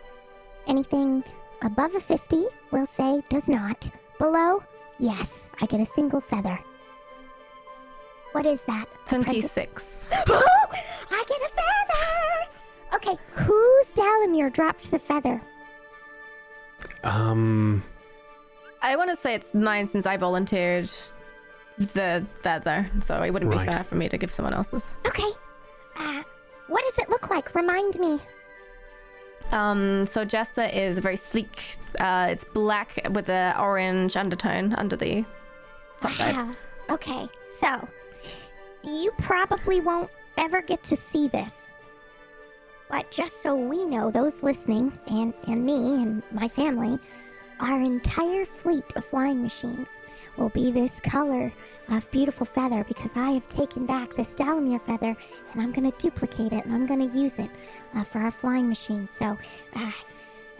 Anything 0.67 1.23
above 1.63 1.95
a 1.95 1.99
50, 1.99 2.45
we'll 2.71 2.85
say 2.85 3.21
does 3.29 3.47
not. 3.49 3.89
Below, 4.19 4.61
yes, 4.99 5.49
I 5.59 5.65
get 5.65 5.79
a 5.79 5.85
single 5.85 6.21
feather. 6.21 6.59
What 8.33 8.45
is 8.45 8.61
that? 8.67 8.85
Apprentice- 9.05 9.53
26. 9.55 10.09
I 10.11 11.23
get 11.27 11.41
a 11.41 11.49
feather! 11.49 11.76
Okay, 12.97 13.17
who's 13.31 13.85
Dalamir 13.91 14.51
dropped 14.51 14.89
the 14.91 14.99
feather? 14.99 15.41
Um, 17.03 17.83
I 18.81 18.95
want 18.95 19.09
to 19.09 19.15
say 19.15 19.33
it's 19.35 19.53
mine 19.53 19.87
since 19.87 20.05
I 20.05 20.17
volunteered 20.17 20.89
the 21.77 22.25
feather, 22.41 22.89
so 23.01 23.21
it 23.21 23.31
wouldn't 23.31 23.51
Right. 23.53 23.65
be 23.67 23.71
fair 23.71 23.83
for 23.83 23.95
me 23.95 24.09
to 24.09 24.17
give 24.17 24.31
someone 24.31 24.53
else's. 24.53 24.93
Okay. 25.05 25.29
Uh, 25.97 26.23
what 26.67 26.83
does 26.85 26.97
it 26.97 27.09
look 27.09 27.29
like? 27.29 27.53
Remind 27.55 27.99
me. 27.99 28.19
Um, 29.51 30.05
so 30.05 30.25
Jasper 30.25 30.69
is 30.73 30.99
very 30.99 31.15
sleek. 31.15 31.77
Uh, 31.99 32.27
it's 32.31 32.43
black 32.43 32.99
with 33.11 33.29
a 33.29 33.55
orange 33.59 34.17
undertone 34.17 34.73
under 34.73 34.95
the 34.95 35.23
top 36.01 36.11
side. 36.13 36.35
Wow. 36.35 36.55
Okay, 36.89 37.29
so 37.59 37.87
you 38.83 39.11
probably 39.19 39.81
won't 39.81 40.09
ever 40.37 40.61
get 40.61 40.83
to 40.83 40.95
see 40.95 41.27
this. 41.27 41.66
But 42.89 43.11
just 43.11 43.41
so 43.41 43.55
we 43.55 43.85
know, 43.85 44.09
those 44.09 44.41
listening, 44.41 44.97
and, 45.07 45.33
and 45.47 45.65
me 45.65 46.01
and 46.01 46.23
my 46.31 46.47
family, 46.47 46.99
our 47.59 47.81
entire 47.81 48.45
fleet 48.45 48.85
of 48.95 49.05
flying 49.05 49.41
machines 49.41 49.89
will 50.37 50.49
be 50.49 50.71
this 50.71 50.99
color 50.99 51.51
of 51.89 52.09
beautiful 52.11 52.45
feather 52.45 52.83
because 52.83 53.11
I 53.15 53.31
have 53.31 53.49
taken 53.49 53.85
back 53.85 54.15
this 54.15 54.35
Dalamir 54.35 54.81
feather 54.81 55.15
and 55.51 55.61
I'm 55.61 55.71
going 55.71 55.91
to 55.91 55.97
duplicate 55.97 56.53
it 56.53 56.65
and 56.65 56.73
I'm 56.73 56.85
going 56.85 57.09
to 57.09 57.17
use 57.17 57.39
it 57.39 57.49
uh, 57.95 58.03
for 58.03 58.19
our 58.19 58.31
flying 58.31 58.69
machines. 58.69 59.09
So, 59.09 59.37
uh, 59.75 59.91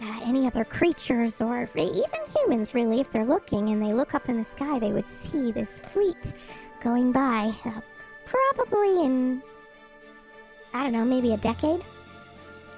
uh, 0.01 0.19
any 0.23 0.45
other 0.45 0.63
creatures 0.63 1.41
or 1.41 1.69
even 1.75 2.19
humans, 2.35 2.73
really, 2.75 2.99
if 2.99 3.09
they're 3.09 3.25
looking 3.25 3.69
and 3.69 3.81
they 3.81 3.93
look 3.93 4.13
up 4.13 4.29
in 4.29 4.37
the 4.37 4.43
sky, 4.43 4.77
they 4.77 4.91
would 4.91 5.09
see 5.09 5.51
this 5.51 5.79
fleet 5.79 6.33
going 6.83 7.11
by. 7.11 7.51
Uh, 7.65 7.81
probably 8.25 9.05
in, 9.05 9.41
I 10.73 10.83
don't 10.83 10.91
know, 10.91 11.05
maybe 11.05 11.33
a 11.33 11.37
decade. 11.37 11.81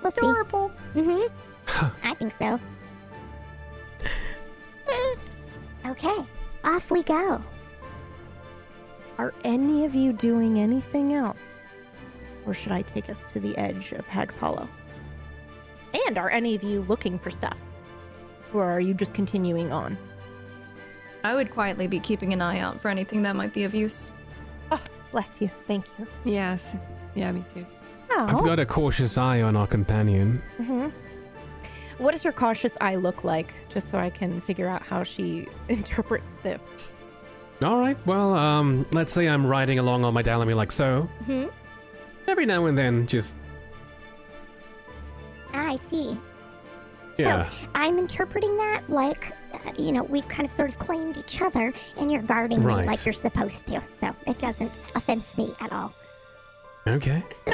We'll 0.02 0.12
see. 0.12 0.20
Adorable. 0.22 0.72
Mm-hmm. 0.96 1.88
I 2.04 2.14
think 2.16 2.34
so. 2.38 2.60
okay, 5.86 6.26
off 6.64 6.90
we 6.92 7.04
go. 7.04 7.42
Are 9.18 9.34
any 9.44 9.86
of 9.86 9.94
you 9.94 10.14
doing 10.14 10.60
anything 10.60 11.14
else? 11.14 11.82
Or 12.46 12.54
should 12.54 12.72
I 12.72 12.82
take 12.82 13.10
us 13.10 13.26
to 13.28 13.40
the 13.40 13.58
edge 13.58 13.92
of 13.92 14.08
Hag's 14.08 14.36
Hollow? 14.36 14.68
And 16.08 16.18
are 16.18 16.30
any 16.30 16.56
of 16.56 16.64
you 16.64 16.82
looking 16.84 17.20
for 17.20 17.30
stuff? 17.30 17.58
Or 18.54 18.64
are 18.64 18.80
you 18.80 18.94
just 18.94 19.14
continuing 19.14 19.72
on? 19.72 19.98
I 21.24 21.36
would 21.36 21.52
quietly 21.52 21.88
be 21.88 22.00
keeping 22.00 22.32
an 22.34 22.42
eye 22.42 22.60
out 22.60 22.80
for 22.80 22.88
anything 22.88 23.22
that 23.24 23.36
might 23.36 23.54
be 23.54 23.66
of 23.66 23.76
use. 23.76 24.12
Oh, 24.72 24.82
bless 25.12 25.42
you. 25.42 25.52
Thank 25.68 25.86
you. 25.98 26.08
Yes. 26.24 26.78
Yeah, 27.14 27.32
me 27.32 27.44
too. 27.54 27.66
Oh. 28.12 28.26
I've 28.28 28.44
got 28.46 28.60
a 28.60 28.66
cautious 28.66 29.18
eye 29.18 29.42
on 29.42 29.56
our 29.56 29.68
companion. 29.68 30.42
hmm 30.58 30.88
What 31.98 32.12
does 32.12 32.24
your 32.24 32.34
cautious 32.34 32.76
eye 32.82 32.96
look 32.96 33.24
like? 33.24 33.54
Just 33.70 33.90
so 33.90 33.98
I 33.98 34.10
can 34.10 34.42
figure 34.42 34.68
out 34.68 34.82
how 34.86 35.04
she 35.04 35.48
interprets 35.70 36.36
this. 36.44 36.62
All 37.64 37.80
right. 37.80 37.98
Well, 38.06 38.34
um, 38.34 38.86
let's 38.94 39.12
say 39.12 39.28
I'm 39.28 39.46
riding 39.46 39.80
along 39.80 40.06
on 40.06 40.14
my 40.14 40.24
Dalamir 40.24 40.56
like 40.56 40.72
so. 40.72 41.02
hmm 41.26 41.46
Every 42.28 42.46
now 42.46 42.66
and 42.68 42.78
then, 42.78 43.06
just 43.08 43.36
I 45.54 45.76
see. 45.78 46.18
So 47.16 47.24
yeah. 47.24 47.50
I'm 47.76 47.98
interpreting 47.98 48.56
that 48.58 48.84
like, 48.90 49.34
uh, 49.54 49.72
you 49.78 49.92
know, 49.92 50.04
we've 50.04 50.28
kind 50.28 50.46
of 50.48 50.52
sort 50.52 50.70
of 50.70 50.80
claimed 50.80 51.18
each 51.18 51.42
other, 51.42 51.74
and 51.98 52.12
you're 52.12 52.22
guarding 52.22 52.64
Right. 52.64 52.82
me 52.84 52.88
like 52.88 53.06
you're 53.06 53.14
supposed 53.14 53.66
to. 53.68 53.82
So 53.90 54.16
it 54.28 54.38
doesn't 54.38 54.72
offense 54.96 55.38
me 55.38 55.54
at 55.60 55.74
all. 55.74 55.92
Okay. 56.88 57.24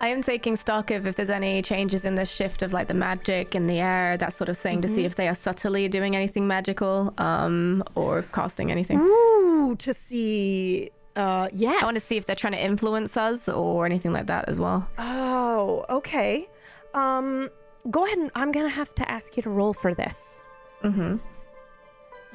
I 0.00 0.08
am 0.08 0.22
taking 0.22 0.54
stock 0.56 0.90
of 0.92 1.06
if 1.06 1.16
there's 1.16 1.30
any 1.30 1.60
changes 1.62 2.04
in 2.04 2.14
the 2.14 2.24
shift 2.24 2.62
of 2.62 2.72
like 2.72 2.86
the 2.88 2.94
magic 2.94 3.54
in 3.54 3.66
the 3.66 3.80
air, 3.80 4.16
that 4.16 4.32
sort 4.32 4.48
of 4.48 4.56
thing, 4.56 4.80
to 4.82 4.88
see 4.88 5.04
if 5.04 5.16
they 5.16 5.28
are 5.28 5.34
subtly 5.34 5.88
doing 5.88 6.14
anything 6.14 6.46
magical, 6.46 7.12
um, 7.18 7.82
or 7.96 8.22
casting 8.32 8.70
anything. 8.70 9.00
Ooh, 9.00 9.74
to 9.78 9.92
see. 9.92 10.90
Uh, 11.16 11.48
yes. 11.52 11.82
I 11.82 11.84
want 11.84 11.96
to 11.96 12.00
see 12.00 12.16
if 12.16 12.26
they're 12.26 12.36
trying 12.36 12.52
to 12.52 12.62
influence 12.64 13.16
us 13.16 13.48
or 13.48 13.86
anything 13.86 14.12
like 14.12 14.26
that 14.26 14.48
as 14.48 14.60
well. 14.60 14.88
Oh, 14.98 15.84
okay. 15.90 16.48
Um, 16.94 17.50
go 17.90 18.06
ahead 18.06 18.18
and 18.18 18.30
I'm 18.36 18.52
gonna 18.52 18.68
have 18.68 18.94
to 18.96 19.10
ask 19.10 19.36
you 19.36 19.42
to 19.42 19.50
roll 19.50 19.72
for 19.74 19.94
this. 19.94 20.40
Mm-hmm. 20.84 21.16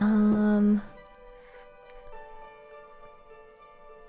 Um. 0.03 0.81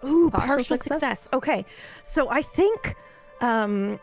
Ooh, 0.04 0.28
Partial 0.30 0.48
partial, 0.48 0.76
success? 0.76 0.92
success. 1.00 1.28
Okay, 1.32 1.64
so 2.02 2.28
I 2.28 2.42
think 2.42 2.94
um, 3.44 4.00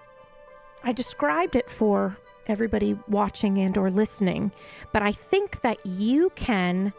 I 0.83 0.91
described 0.91 1.55
it 1.55 1.67
for 1.67 2.15
everybody 2.45 2.97
watching 3.07 3.57
and 3.57 3.75
or 3.75 3.89
listening, 3.89 4.51
but 4.93 5.01
I 5.01 5.11
think 5.11 5.61
that 5.61 5.83
you 5.83 6.31
can 6.35 6.93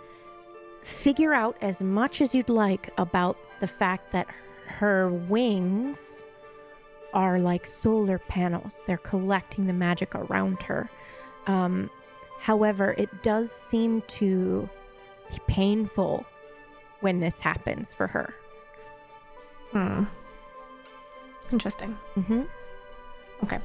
figure 0.83 1.33
out 1.33 1.57
as 1.61 1.81
much 1.81 2.21
as 2.21 2.35
you'd 2.35 2.49
like 2.49 2.91
about 2.99 3.37
the 3.61 3.69
fact 3.69 4.11
that 4.13 4.27
her 4.67 5.09
wings 5.11 6.27
are 7.15 7.39
like 7.39 7.65
solar 7.65 8.19
panels. 8.19 8.83
They're 8.89 8.97
collecting 8.97 9.67
the 9.67 9.73
magic 9.73 10.13
around 10.15 10.63
her. 10.65 10.91
Um, 11.47 11.91
however, 12.41 12.97
it 12.99 13.23
does 13.23 13.53
seem 13.53 14.03
to 14.03 14.69
be 15.31 15.39
painful 15.47 16.27
when 17.01 17.21
this 17.21 17.39
happens 17.39 17.95
for 17.95 18.09
her. 18.09 18.35
Hmm. 19.71 20.05
Interesting. 21.53 21.97
Mm-hmm. 22.17 22.43
Okay. 23.45 23.59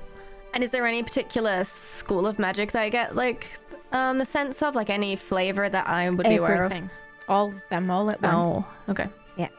And 0.53 0.63
is 0.63 0.71
there 0.71 0.85
any 0.85 1.03
particular 1.03 1.63
school 1.63 2.27
of 2.27 2.37
magic 2.37 2.71
that 2.73 2.81
I 2.81 2.89
get 2.89 3.15
like 3.15 3.47
um 3.91 4.17
the 4.17 4.25
sense 4.25 4.61
of, 4.61 4.75
like 4.75 4.89
any 4.89 5.15
flavor 5.15 5.69
that 5.69 5.87
I 5.87 6.09
would 6.09 6.27
be 6.27 6.35
aware 6.35 6.65
of? 6.65 6.71
Everything. 6.71 6.89
All 7.29 7.47
of 7.47 7.61
them, 7.69 7.89
all 7.89 8.09
at 8.09 8.21
once. 8.21 8.35
Oh, 8.47 8.67
okay. 8.89 9.07
Yeah. 9.37 9.49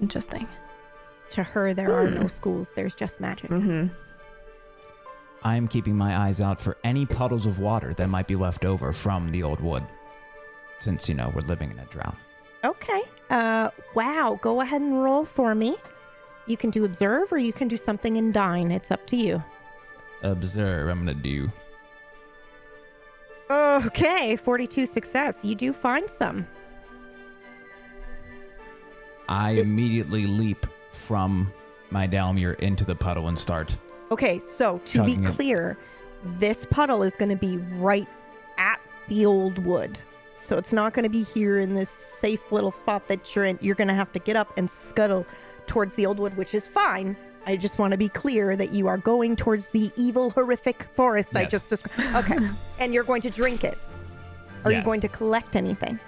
Interesting. 0.00 0.46
To 1.30 1.42
her, 1.42 1.74
there 1.74 1.94
are 1.94 2.10
no 2.10 2.26
schools. 2.26 2.72
There's 2.72 2.94
just 2.94 3.20
magic. 3.20 3.50
Mm-hmm. 3.50 3.88
I'm 5.42 5.68
keeping 5.68 5.96
my 5.96 6.18
eyes 6.18 6.40
out 6.40 6.60
for 6.60 6.76
any 6.82 7.06
puddles 7.06 7.46
of 7.46 7.58
water 7.58 7.94
that 7.94 8.08
might 8.08 8.26
be 8.26 8.36
left 8.36 8.64
over 8.64 8.92
from 8.92 9.30
the 9.30 9.42
old 9.42 9.60
wood. 9.60 9.84
Since, 10.80 11.08
you 11.08 11.14
know, 11.14 11.30
we're 11.34 11.42
living 11.42 11.70
in 11.70 11.78
a 11.78 11.84
drought. 11.86 12.16
Okay. 12.64 13.02
Uh, 13.30 13.70
wow. 13.94 14.38
Go 14.42 14.60
ahead 14.60 14.80
and 14.80 15.02
roll 15.02 15.24
for 15.24 15.54
me. 15.54 15.76
You 16.46 16.56
can 16.56 16.70
do 16.70 16.84
observe 16.84 17.32
or 17.32 17.38
you 17.38 17.52
can 17.52 17.68
do 17.68 17.76
something 17.76 18.16
in 18.16 18.32
dine. 18.32 18.70
It's 18.70 18.90
up 18.90 19.06
to 19.08 19.16
you. 19.16 19.42
Observe, 20.22 20.88
I'm 20.88 20.98
gonna 21.00 21.14
do. 21.14 21.50
Okay. 23.50 24.36
42 24.36 24.86
success. 24.86 25.44
You 25.44 25.54
do 25.54 25.72
find 25.72 26.08
some. 26.08 26.46
I 29.28 29.52
It's- 29.52 29.64
immediately 29.64 30.26
leap 30.26 30.66
from 30.92 31.52
my 31.90 32.06
Dalmir 32.06 32.58
into 32.60 32.84
the 32.84 32.94
puddle 32.94 33.28
and 33.28 33.38
start. 33.38 33.76
Okay. 34.12 34.38
So 34.38 34.78
to 34.86 35.04
be 35.04 35.12
it. 35.14 35.24
clear, 35.26 35.76
this 36.38 36.64
puddle 36.66 37.02
is 37.02 37.16
going 37.16 37.30
to 37.30 37.36
be 37.36 37.56
right 37.78 38.06
at 38.58 38.80
the 39.08 39.26
old 39.26 39.64
wood. 39.64 39.98
So 40.42 40.56
it's 40.56 40.72
not 40.72 40.94
going 40.94 41.04
to 41.04 41.10
be 41.10 41.22
here 41.22 41.58
in 41.58 41.74
this 41.74 41.90
safe 41.90 42.40
little 42.52 42.70
spot 42.70 43.08
that 43.08 43.34
you're 43.34 43.44
in. 43.46 43.58
You're 43.60 43.74
going 43.74 43.88
to 43.88 43.94
have 43.94 44.12
to 44.12 44.18
get 44.18 44.36
up 44.36 44.56
and 44.56 44.70
scuttle 44.70 45.26
towards 45.70 45.94
the 45.94 46.04
old 46.04 46.18
wood, 46.18 46.36
which 46.36 46.52
is 46.52 46.66
fine. 46.66 47.16
I 47.46 47.56
just 47.56 47.78
want 47.78 47.92
to 47.92 47.96
be 47.96 48.08
clear 48.08 48.56
that 48.56 48.72
you 48.72 48.88
are 48.88 48.98
going 48.98 49.36
towards 49.36 49.70
the 49.70 49.90
evil, 49.96 50.30
horrific 50.30 50.82
forest 50.94 51.34
I 51.34 51.44
just 51.44 51.68
described. 51.68 52.16
Okay. 52.16 52.38
and 52.80 52.92
you're 52.92 53.04
going 53.04 53.22
to 53.22 53.30
drink 53.30 53.64
it. 53.64 53.78
Are 54.64 54.72
you 54.72 54.82
going 54.82 55.00
to 55.00 55.08
collect 55.08 55.56
anything? 55.56 55.98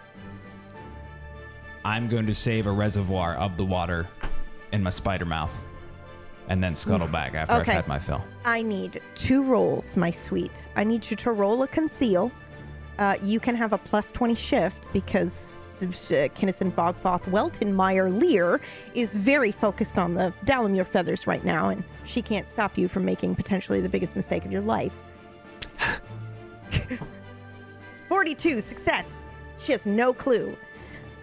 I'm 1.85 2.09
going 2.09 2.27
to 2.27 2.35
save 2.35 2.67
a 2.67 2.73
reservoir 2.73 3.35
of 3.37 3.57
the 3.57 3.65
water 3.65 4.09
in 4.73 4.83
my 4.83 4.91
spider 4.91 5.25
mouth 5.25 5.63
and 6.49 6.63
then 6.63 6.77
scuttle 6.77 7.09
back 7.09 7.35
after 7.35 7.55
Okay. 7.55 7.71
I've 7.71 7.77
had 7.77 7.89
my 7.89 7.99
fill. 7.99 8.23
I 8.45 8.63
need 8.63 9.01
two 9.15 9.43
rolls, 9.43 9.97
my 9.97 10.11
sweet. 10.11 10.53
I 10.77 10.85
need 10.85 11.09
you 11.09 11.17
to 11.19 11.33
roll 11.33 11.63
a 11.63 11.69
conceal. 11.69 12.31
Uh, 12.99 13.17
you 13.23 13.41
can 13.41 13.55
have 13.55 13.73
a 13.73 13.79
plus 13.79 14.13
20 14.13 14.35
shift 14.35 14.93
because 14.93 15.72
uh, 15.83 16.29
Kinnison 16.35 16.73
Bogfoth 16.73 17.25
Weltenmeyer 17.25 18.15
Lear 18.17 18.61
is 18.95 19.15
very 19.15 19.53
focused 19.53 19.99
on 19.99 20.15
the 20.15 20.33
Dalamure 20.45 20.87
feathers 20.87 21.27
right 21.27 21.45
now, 21.45 21.69
and 21.69 21.85
she 22.05 22.23
can't 22.23 22.49
stop 22.49 22.79
you 22.79 22.89
from 22.89 23.05
making 23.05 23.35
potentially 23.35 23.81
the 23.81 23.89
biggest 23.89 24.17
mistake 24.17 24.45
of 24.45 24.53
your 24.53 24.63
life. 24.63 24.93
42, 28.09 28.61
success. 28.61 29.21
She 29.59 29.73
has 29.73 29.87
no 29.87 30.13
clue. 30.13 30.57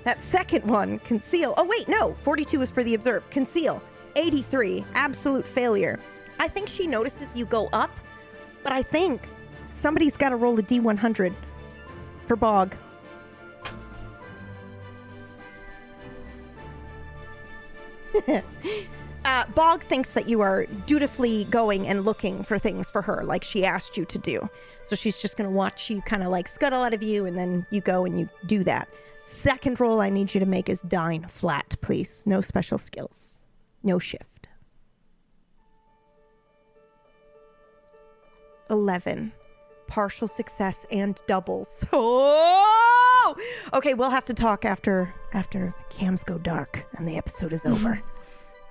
That 0.03 0.23
second 0.23 0.65
one, 0.65 0.99
conceal. 0.99 1.53
Oh, 1.57 1.65
wait, 1.65 1.87
no. 1.87 2.15
42 2.23 2.61
is 2.61 2.71
for 2.71 2.83
the 2.83 2.93
observe. 2.95 3.29
Conceal. 3.29 3.81
83, 4.15 4.85
absolute 4.95 5.47
failure. 5.47 5.99
I 6.39 6.47
think 6.47 6.67
she 6.67 6.87
notices 6.87 7.35
you 7.35 7.45
go 7.45 7.67
up, 7.73 7.91
but 8.63 8.71
I 8.71 8.81
think 8.81 9.21
somebody's 9.71 10.17
got 10.17 10.29
to 10.29 10.35
roll 10.35 10.57
a 10.57 10.63
D100 10.63 11.33
for 12.27 12.35
Bog. 12.35 12.75
uh, 19.25 19.45
Bog 19.55 19.83
thinks 19.83 20.13
that 20.13 20.27
you 20.27 20.41
are 20.41 20.65
dutifully 20.85 21.45
going 21.45 21.87
and 21.87 22.05
looking 22.05 22.43
for 22.43 22.57
things 22.57 22.89
for 22.89 23.01
her, 23.01 23.23
like 23.23 23.43
she 23.43 23.65
asked 23.65 23.97
you 23.97 24.05
to 24.05 24.17
do. 24.17 24.49
So 24.85 24.95
she's 24.95 25.17
just 25.17 25.37
going 25.37 25.49
to 25.49 25.55
watch 25.55 25.89
you 25.89 26.01
kind 26.01 26.23
of 26.23 26.29
like 26.29 26.47
scuttle 26.47 26.81
out 26.81 26.93
of 26.93 27.03
you, 27.03 27.25
and 27.25 27.37
then 27.37 27.65
you 27.69 27.81
go 27.81 28.05
and 28.05 28.19
you 28.19 28.29
do 28.45 28.63
that. 28.63 28.89
Second 29.25 29.79
roll 29.79 30.01
I 30.01 30.09
need 30.09 30.33
you 30.33 30.39
to 30.39 30.45
make 30.45 30.69
is 30.69 30.81
dine 30.81 31.25
flat, 31.27 31.75
please. 31.81 32.23
No 32.25 32.41
special 32.41 32.77
skills, 32.77 33.39
no 33.83 33.99
shift. 33.99 34.47
11 38.69 39.33
partial 39.89 40.27
success 40.27 40.85
and 40.91 41.21
doubles. 41.27 41.83
Oh! 43.21 43.35
Okay, 43.73 43.93
we'll 43.93 44.09
have 44.09 44.25
to 44.25 44.33
talk 44.33 44.65
after 44.65 45.13
after 45.33 45.67
the 45.67 45.95
cams 45.95 46.23
go 46.23 46.39
dark 46.39 46.87
and 46.97 47.07
the 47.07 47.15
episode 47.17 47.53
is 47.53 47.63
over. 47.63 48.01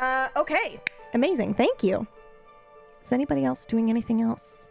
Uh 0.01 0.29
okay. 0.37 0.81
Amazing. 1.15 1.55
Thank 1.55 1.83
you. 1.83 2.07
Is 3.03 3.13
anybody 3.13 3.45
else 3.45 3.65
doing 3.65 3.89
anything 3.91 4.21
else? 4.21 4.71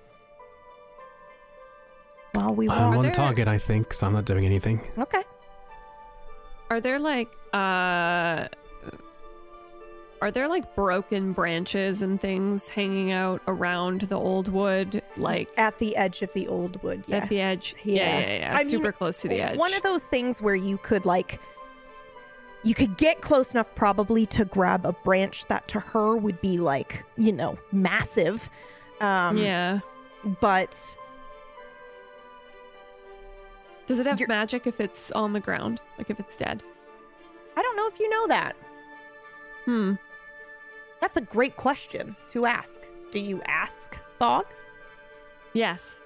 While 2.34 2.54
we 2.54 2.70
I'm 2.70 2.90
walk. 2.90 2.98
on 2.98 3.04
there- 3.04 3.12
target, 3.12 3.48
I 3.48 3.58
think, 3.58 3.94
so 3.94 4.06
I'm 4.08 4.14
not 4.14 4.26
doing 4.26 4.46
anything. 4.46 4.80
Okay. 4.98 5.24
Are 6.70 6.80
there 6.82 7.00
like 7.00 7.30
uh 7.54 8.48
are 10.20 10.32
there 10.32 10.48
like 10.48 10.76
broken 10.76 11.32
branches 11.32 12.02
and 12.02 12.20
things 12.20 12.70
hanging 12.70 13.12
out 13.12 13.40
around 13.48 14.02
the 14.02 14.16
old 14.20 14.48
wood 14.48 15.04
like 15.16 15.48
At 15.58 15.78
the 15.78 15.96
edge 15.96 16.24
of 16.24 16.34
the 16.34 16.48
old 16.48 16.82
wood, 16.84 17.04
yes. 17.08 17.24
at 17.24 17.30
the 17.30 17.40
edge? 17.40 17.76
Yeah, 17.84 18.20
yeah, 18.20 18.38
yeah. 18.40 18.54
I 18.56 18.58
mean, 18.60 18.68
Super 18.68 18.92
close 18.92 19.22
to 19.22 19.28
the 19.28 19.42
edge. 19.42 19.58
One 19.58 19.74
of 19.76 19.84
those 19.84 20.06
things 20.06 20.42
where 20.42 20.56
you 20.56 20.78
could 20.80 21.06
like 21.06 21.40
you 22.68 22.74
could 22.76 22.98
get 22.98 23.22
close 23.22 23.52
enough 23.54 23.68
probably 23.76 24.26
to 24.26 24.44
grab 24.46 24.86
a 24.86 24.92
branch 24.94 25.46
that 25.46 25.68
to 25.70 25.80
her 25.80 26.16
would 26.18 26.40
be 26.42 26.58
like, 26.58 27.04
you 27.18 27.32
know, 27.32 27.58
massive. 27.72 28.50
Um 29.00 29.38
yeah. 29.38 29.80
but 30.42 30.74
Does 33.88 34.00
it 34.00 34.06
have 34.08 34.20
you're- 34.20 34.28
magic 34.28 34.68
if 34.68 34.82
it's 34.82 35.12
on 35.12 35.34
the 35.34 35.40
ground? 35.40 35.82
Like 35.98 36.10
if 36.10 36.20
it's 36.20 36.36
dead? 36.36 36.64
I 37.56 37.62
don't 37.62 37.76
know 37.78 37.88
if 37.88 38.00
you 38.00 38.10
know 38.10 38.28
that. 38.28 38.56
Hmm. 39.66 39.94
That's 41.00 41.18
a 41.18 41.22
great 41.22 41.56
question 41.56 42.16
to 42.30 42.46
ask. 42.46 42.82
Do 43.12 43.20
you 43.20 43.42
ask, 43.46 43.98
Bog? 44.20 44.46
Yes. 45.54 46.02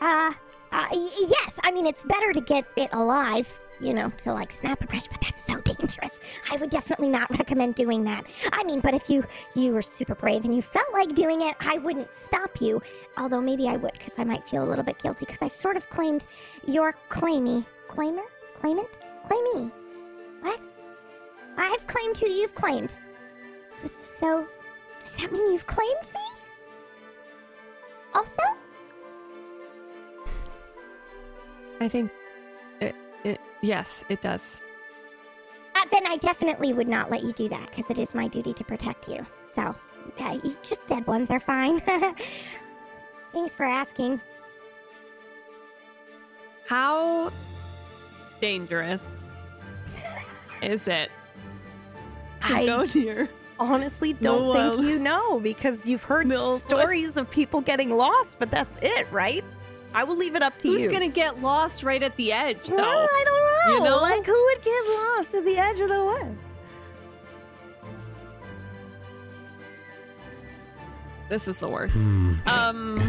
Uh, 0.00 0.32
uh, 0.72 0.86
y- 0.90 1.26
yes. 1.28 1.52
I 1.62 1.70
mean, 1.72 1.86
it's 1.86 2.04
better 2.04 2.32
to 2.32 2.40
get 2.40 2.64
it 2.76 2.88
alive, 2.92 3.58
you 3.80 3.94
know, 3.94 4.10
to 4.18 4.32
like 4.32 4.52
snap 4.52 4.82
a 4.82 4.86
branch, 4.86 5.06
but 5.10 5.20
that's 5.20 5.44
so 5.44 5.60
dangerous. 5.60 6.20
I 6.50 6.56
would 6.56 6.70
definitely 6.70 7.08
not 7.08 7.30
recommend 7.30 7.74
doing 7.74 8.04
that. 8.04 8.24
I 8.52 8.62
mean, 8.64 8.80
but 8.80 8.94
if 8.94 9.08
you 9.08 9.24
you 9.54 9.72
were 9.72 9.82
super 9.82 10.14
brave 10.14 10.44
and 10.44 10.54
you 10.54 10.62
felt 10.62 10.92
like 10.92 11.14
doing 11.14 11.42
it, 11.42 11.54
I 11.60 11.78
wouldn't 11.78 12.12
stop 12.12 12.60
you. 12.60 12.82
Although 13.16 13.40
maybe 13.40 13.68
I 13.68 13.76
would, 13.76 13.92
because 13.92 14.18
I 14.18 14.24
might 14.24 14.46
feel 14.48 14.62
a 14.62 14.68
little 14.68 14.84
bit 14.84 14.98
guilty, 14.98 15.24
because 15.24 15.42
I've 15.42 15.54
sort 15.54 15.76
of 15.76 15.88
claimed 15.88 16.24
your 16.66 16.94
claimy, 17.08 17.64
claimer, 17.88 18.24
claimant, 18.54 18.88
claimee. 19.26 19.70
What? 20.42 20.60
I've 21.56 21.86
claimed 21.86 22.16
who 22.16 22.28
you've 22.28 22.54
claimed. 22.54 22.92
S- 23.66 23.90
so, 23.90 24.46
does 25.04 25.16
that 25.16 25.32
mean 25.32 25.52
you've 25.52 25.66
claimed 25.66 26.10
me? 26.14 26.20
Also? 28.14 28.42
I 31.80 31.88
think 31.88 32.10
it, 33.24 33.28
it 33.30 33.40
yes, 33.62 34.04
it 34.08 34.20
does. 34.22 34.62
Uh, 35.74 35.84
then 35.92 36.06
I 36.06 36.16
definitely 36.16 36.72
would 36.72 36.88
not 36.88 37.10
let 37.10 37.22
you 37.22 37.32
do 37.32 37.48
that 37.48 37.70
because 37.70 37.88
it 37.90 37.98
is 37.98 38.14
my 38.14 38.28
duty 38.28 38.52
to 38.54 38.64
protect 38.64 39.08
you. 39.08 39.24
So, 39.46 39.74
uh, 40.20 40.38
you- 40.42 40.56
just 40.62 40.86
dead 40.86 41.06
ones 41.06 41.30
are 41.30 41.40
fine. 41.40 41.80
Thanks 43.32 43.54
for 43.54 43.64
asking. 43.64 44.20
How 46.66 47.30
dangerous 48.40 49.16
is 50.62 50.88
it 50.88 51.10
to 52.46 52.54
I 52.56 52.66
go 52.66 52.84
near? 52.94 53.28
honestly 53.58 54.12
don't 54.14 54.46
No, 54.46 54.52
think 54.54 54.80
um, 54.80 54.86
you 54.86 54.98
know 54.98 55.38
because 55.40 55.78
you've 55.84 56.02
heard 56.02 56.26
No, 56.26 56.52
what? 56.52 56.62
stories 56.62 57.16
of 57.16 57.28
people 57.30 57.60
getting 57.60 57.90
lost, 57.96 58.38
but 58.38 58.50
that's 58.50 58.78
it, 58.82 59.06
right? 59.12 59.44
I 59.92 60.04
will 60.04 60.16
leave 60.16 60.36
it 60.36 60.42
up 60.42 60.58
to 60.58 60.68
Who's 60.68 60.80
you. 60.80 60.86
Who's 60.86 60.92
gonna 60.92 61.08
get 61.08 61.42
lost 61.42 61.82
right 61.82 62.02
at 62.02 62.16
the 62.16 62.32
edge, 62.32 62.66
though? 62.68 62.76
Well, 62.76 63.08
I 63.10 63.24
don't 63.24 63.40
know. 63.40 63.74
You 63.74 63.90
know? 63.90 64.00
Like, 64.00 64.24
who 64.24 64.44
would 64.44 64.62
get 64.62 64.84
lost 64.86 65.34
at 65.34 65.44
the 65.44 65.58
edge 65.58 65.80
of 65.80 65.88
the 65.88 66.04
wood? 66.04 66.38
This 71.28 71.46
is 71.46 71.58
the 71.58 71.68
worst. 71.68 71.94
Hmm. 71.94 72.34
Um. 72.46 72.98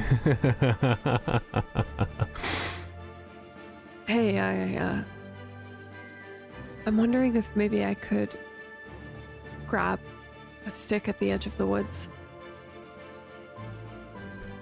hey, 4.06 4.38
I, 4.40 4.78
uh, 4.78 5.04
I'm 6.86 6.98
wondering 6.98 7.36
if 7.36 7.56
maybe 7.56 7.84
I 7.84 7.96
could 7.96 8.38
grab 9.68 10.00
a 10.68 10.72
stick 10.72 11.10
at 11.10 11.18
the 11.18 11.32
edge 11.32 11.48
of 11.48 11.58
the 11.58 11.66
woods. 11.66 12.12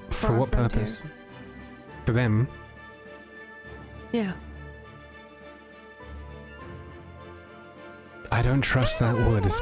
For 0.09 0.27
our 0.27 0.39
what 0.39 0.51
frontier. 0.51 0.79
purpose? 0.79 1.03
For 2.09 2.13
them? 2.13 2.47
Yeah. 4.11 4.33
I 8.31 8.41
don't 8.41 8.61
trust 8.61 8.97
that 8.99 9.15
wood. 9.15 9.45
as- 9.45 9.61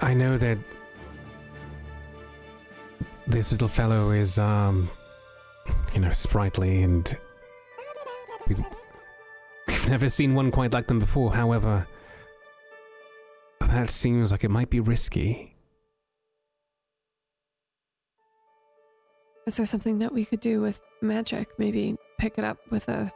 I 0.00 0.14
know 0.14 0.38
that 0.38 0.56
this 3.26 3.50
little 3.50 3.66
fellow 3.66 4.12
is, 4.12 4.38
um, 4.38 4.88
you 5.92 5.98
know, 5.98 6.12
sprightly 6.12 6.84
and 6.84 7.16
we've, 8.46 8.62
we've 9.66 9.88
never 9.88 10.08
seen 10.08 10.36
one 10.36 10.52
quite 10.52 10.72
like 10.72 10.86
them 10.86 11.00
before. 11.00 11.34
However, 11.34 11.88
that 13.62 13.90
seems 13.90 14.30
like 14.30 14.44
it 14.44 14.50
might 14.52 14.70
be 14.70 14.78
risky. 14.78 15.57
Is 19.48 19.56
there 19.56 19.64
something 19.64 20.00
that 20.00 20.12
we 20.12 20.26
could 20.26 20.40
do 20.40 20.60
with 20.60 20.82
magic? 21.00 21.58
Maybe 21.58 21.96
pick 22.18 22.36
it 22.36 22.44
up 22.44 22.58
with 22.68 22.86
a 22.86 23.10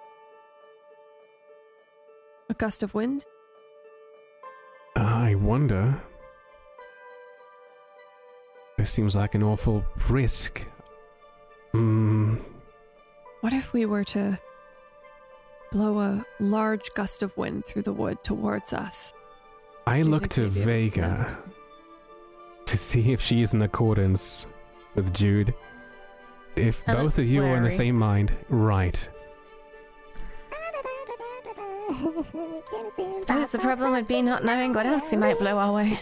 a 2.48 2.54
gust 2.54 2.82
of 2.82 2.94
wind? 2.94 3.26
I 4.96 5.34
wonder. 5.34 5.94
This 8.78 8.90
seems 8.90 9.14
like 9.14 9.34
an 9.34 9.42
awful 9.42 9.84
risk. 10.08 10.66
Hmm. 11.72 12.36
What 13.42 13.52
if 13.52 13.74
we 13.74 13.84
were 13.84 14.04
to 14.04 14.38
blow 15.70 16.00
a 16.00 16.24
large 16.40 16.94
gust 16.94 17.22
of 17.22 17.36
wind 17.36 17.66
through 17.66 17.82
the 17.82 17.92
wood 17.92 18.24
towards 18.24 18.72
us? 18.72 19.12
I 19.86 20.00
look 20.00 20.22
think 20.22 20.32
to 20.32 20.42
we'd 20.44 20.54
be 20.54 20.60
able 20.60 20.64
to 20.64 20.90
Vega 20.90 21.38
to 22.64 22.78
see 22.78 23.12
if 23.12 23.20
she 23.20 23.42
is 23.42 23.52
in 23.52 23.60
accordance 23.60 24.46
with 24.94 25.12
Jude. 25.12 25.52
If 26.56 26.88
I 26.88 26.92
both 26.92 27.18
of 27.18 27.26
you 27.28 27.42
are 27.44 27.56
in 27.56 27.62
the 27.62 27.70
same 27.70 27.96
mind, 27.96 28.34
right. 28.48 28.96
Suppose 33.20 33.48
the 33.48 33.58
problem 33.58 33.92
would 33.92 34.06
be 34.06 34.22
not 34.22 34.44
knowing 34.44 34.72
what 34.72 34.86
else 34.86 35.12
you 35.12 35.18
might 35.18 35.38
blow 35.38 35.58
our 35.58 35.72
way. 35.72 35.98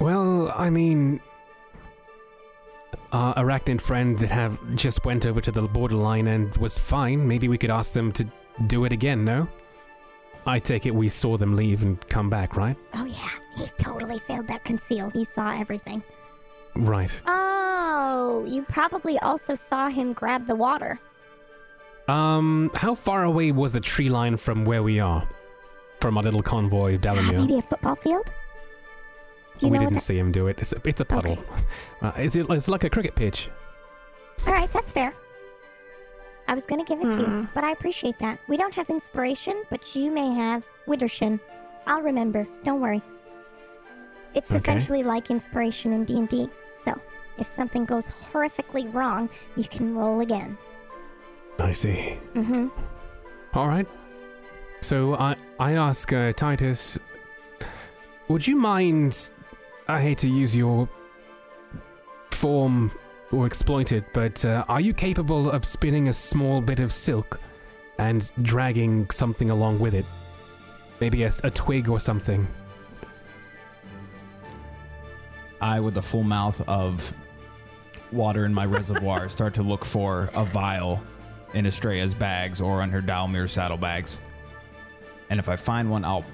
Well, 0.00 0.52
I 0.54 0.70
mean, 0.70 1.20
our 3.12 3.34
arachnid 3.34 3.80
friend 3.80 4.20
have 4.20 4.58
just 4.76 5.04
went 5.04 5.26
over 5.26 5.40
to 5.40 5.50
the 5.50 5.62
borderline 5.62 6.28
and 6.28 6.56
was 6.58 6.78
fine. 6.78 7.26
Maybe 7.26 7.48
we 7.48 7.58
could 7.58 7.70
ask 7.70 7.92
them 7.92 8.12
to 8.12 8.26
do 8.66 8.84
it 8.84 8.92
again. 8.92 9.24
No, 9.24 9.48
I 10.46 10.58
take 10.58 10.86
it 10.86 10.94
we 10.94 11.08
saw 11.08 11.36
them 11.36 11.56
leave 11.56 11.82
and 11.82 12.00
come 12.08 12.30
back, 12.30 12.56
right? 12.56 12.76
Oh 12.94 13.04
yeah, 13.04 13.30
he 13.56 13.66
totally 13.78 14.18
failed 14.18 14.46
that 14.48 14.64
conceal. 14.64 15.10
He 15.10 15.24
saw 15.24 15.58
everything. 15.58 16.02
Right. 16.76 17.10
Um, 17.26 17.57
Oh, 18.28 18.44
you 18.44 18.62
probably 18.62 19.18
also 19.20 19.54
saw 19.54 19.88
him 19.88 20.12
grab 20.12 20.46
the 20.46 20.54
water. 20.54 21.00
Um, 22.08 22.70
how 22.74 22.94
far 22.94 23.24
away 23.24 23.52
was 23.52 23.72
the 23.72 23.80
tree 23.80 24.10
line 24.10 24.36
from 24.36 24.66
where 24.66 24.82
we 24.82 25.00
are? 25.00 25.26
From 26.00 26.16
our 26.18 26.22
little 26.22 26.42
convoy 26.42 26.94
of 26.96 27.06
Uh, 27.06 27.14
maybe 27.32 27.58
a 27.58 27.62
football 27.62 27.94
field? 27.96 28.30
Do 29.60 29.68
we 29.68 29.78
didn't 29.78 29.94
that- 29.94 30.00
see 30.02 30.18
him 30.18 30.30
do 30.30 30.46
it. 30.46 30.58
It's 30.58 30.72
a, 30.74 30.80
it's 30.84 31.00
a 31.00 31.04
puddle. 31.06 31.38
Uh, 32.02 32.12
is 32.18 32.36
it? 32.36 32.48
It's 32.50 32.68
like 32.68 32.84
a 32.84 32.90
cricket 32.90 33.14
pitch. 33.14 33.48
All 34.46 34.52
right, 34.52 34.70
that's 34.72 34.92
fair. 34.92 35.12
I 36.46 36.54
was 36.54 36.64
going 36.66 36.84
to 36.84 36.88
give 36.88 37.00
it 37.04 37.10
to 37.10 37.20
you, 37.20 37.26
Hmm. 37.26 37.44
but 37.54 37.64
I 37.64 37.72
appreciate 37.72 38.18
that. 38.20 38.38
We 38.46 38.56
don't 38.56 38.72
have 38.74 38.88
inspiration, 38.90 39.64
but 39.70 39.96
you 39.96 40.10
may 40.10 40.32
have 40.34 40.64
Widdershin. 40.86 41.40
I'll 41.86 42.02
remember. 42.02 42.46
Don't 42.64 42.80
worry. 42.80 43.02
It's 44.34 44.50
Okay. 44.50 44.58
essentially 44.60 45.02
like 45.02 45.30
inspiration 45.30 45.92
in 45.92 46.04
D&D. 46.04 46.48
So, 46.68 46.92
if 47.38 47.46
something 47.46 47.84
goes 47.84 48.06
horrifically 48.32 48.92
wrong, 48.92 49.28
you 49.56 49.64
can 49.64 49.96
roll 49.96 50.20
again. 50.20 50.56
I 51.58 51.72
see. 51.72 52.18
Mm-hmm. 52.34 52.68
All 53.54 53.68
right. 53.68 53.86
So 54.80 55.14
I 55.14 55.36
I 55.58 55.72
ask 55.72 56.12
uh, 56.12 56.32
Titus, 56.32 56.98
would 58.28 58.46
you 58.46 58.56
mind? 58.56 59.32
I 59.88 60.00
hate 60.00 60.18
to 60.18 60.28
use 60.28 60.54
your 60.54 60.88
form 62.30 62.92
or 63.32 63.46
exploit 63.46 63.92
it, 63.92 64.04
but 64.12 64.44
uh, 64.44 64.64
are 64.68 64.80
you 64.80 64.92
capable 64.92 65.50
of 65.50 65.64
spinning 65.64 66.08
a 66.08 66.12
small 66.12 66.60
bit 66.60 66.78
of 66.80 66.92
silk 66.92 67.40
and 67.98 68.30
dragging 68.42 69.08
something 69.10 69.50
along 69.50 69.78
with 69.78 69.94
it? 69.94 70.04
Maybe 71.00 71.22
a 71.24 71.30
twig 71.30 71.88
or 71.88 71.98
something. 72.00 72.46
I, 75.60 75.80
with 75.80 75.96
a 75.96 76.02
full 76.02 76.22
mouth 76.22 76.60
of 76.68 77.12
water 78.12 78.44
in 78.44 78.54
my 78.54 78.64
reservoir, 78.64 79.28
start 79.28 79.54
to 79.54 79.62
look 79.62 79.84
for 79.84 80.30
a 80.34 80.44
vial 80.44 81.02
in 81.54 81.66
Estrella's 81.66 82.14
bags 82.14 82.60
or 82.60 82.82
on 82.82 82.90
her 82.90 83.02
Dalmir 83.02 83.48
saddlebags. 83.48 84.20
And 85.30 85.38
if 85.38 85.48
I 85.48 85.56
find 85.56 85.90
one, 85.90 86.04
I'll 86.04 86.24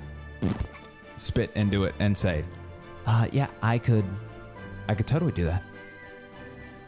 spit 1.17 1.51
into 1.55 1.85
it 1.85 1.95
and 1.99 2.17
say, 2.17 2.45
uh, 3.07 3.29
yeah, 3.33 3.49
I 3.63 3.79
could, 3.79 4.05
I 4.89 4.95
could 4.95 5.07
totally 5.07 5.33
do 5.33 5.45
that. 5.45 5.63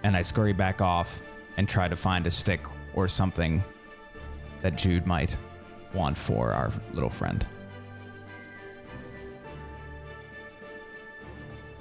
And 0.02 0.16
I 0.16 0.22
scurry 0.22 0.52
back 0.52 0.80
off 0.80 1.20
and 1.56 1.68
try 1.68 1.88
to 1.88 1.96
find 1.96 2.26
a 2.26 2.30
stick 2.30 2.60
or 2.94 3.08
something 3.08 3.62
that 4.60 4.76
Jude 4.76 5.06
might 5.06 5.36
want 5.94 6.16
for 6.16 6.52
our 6.52 6.70
little 6.92 7.10
friend. 7.10 7.46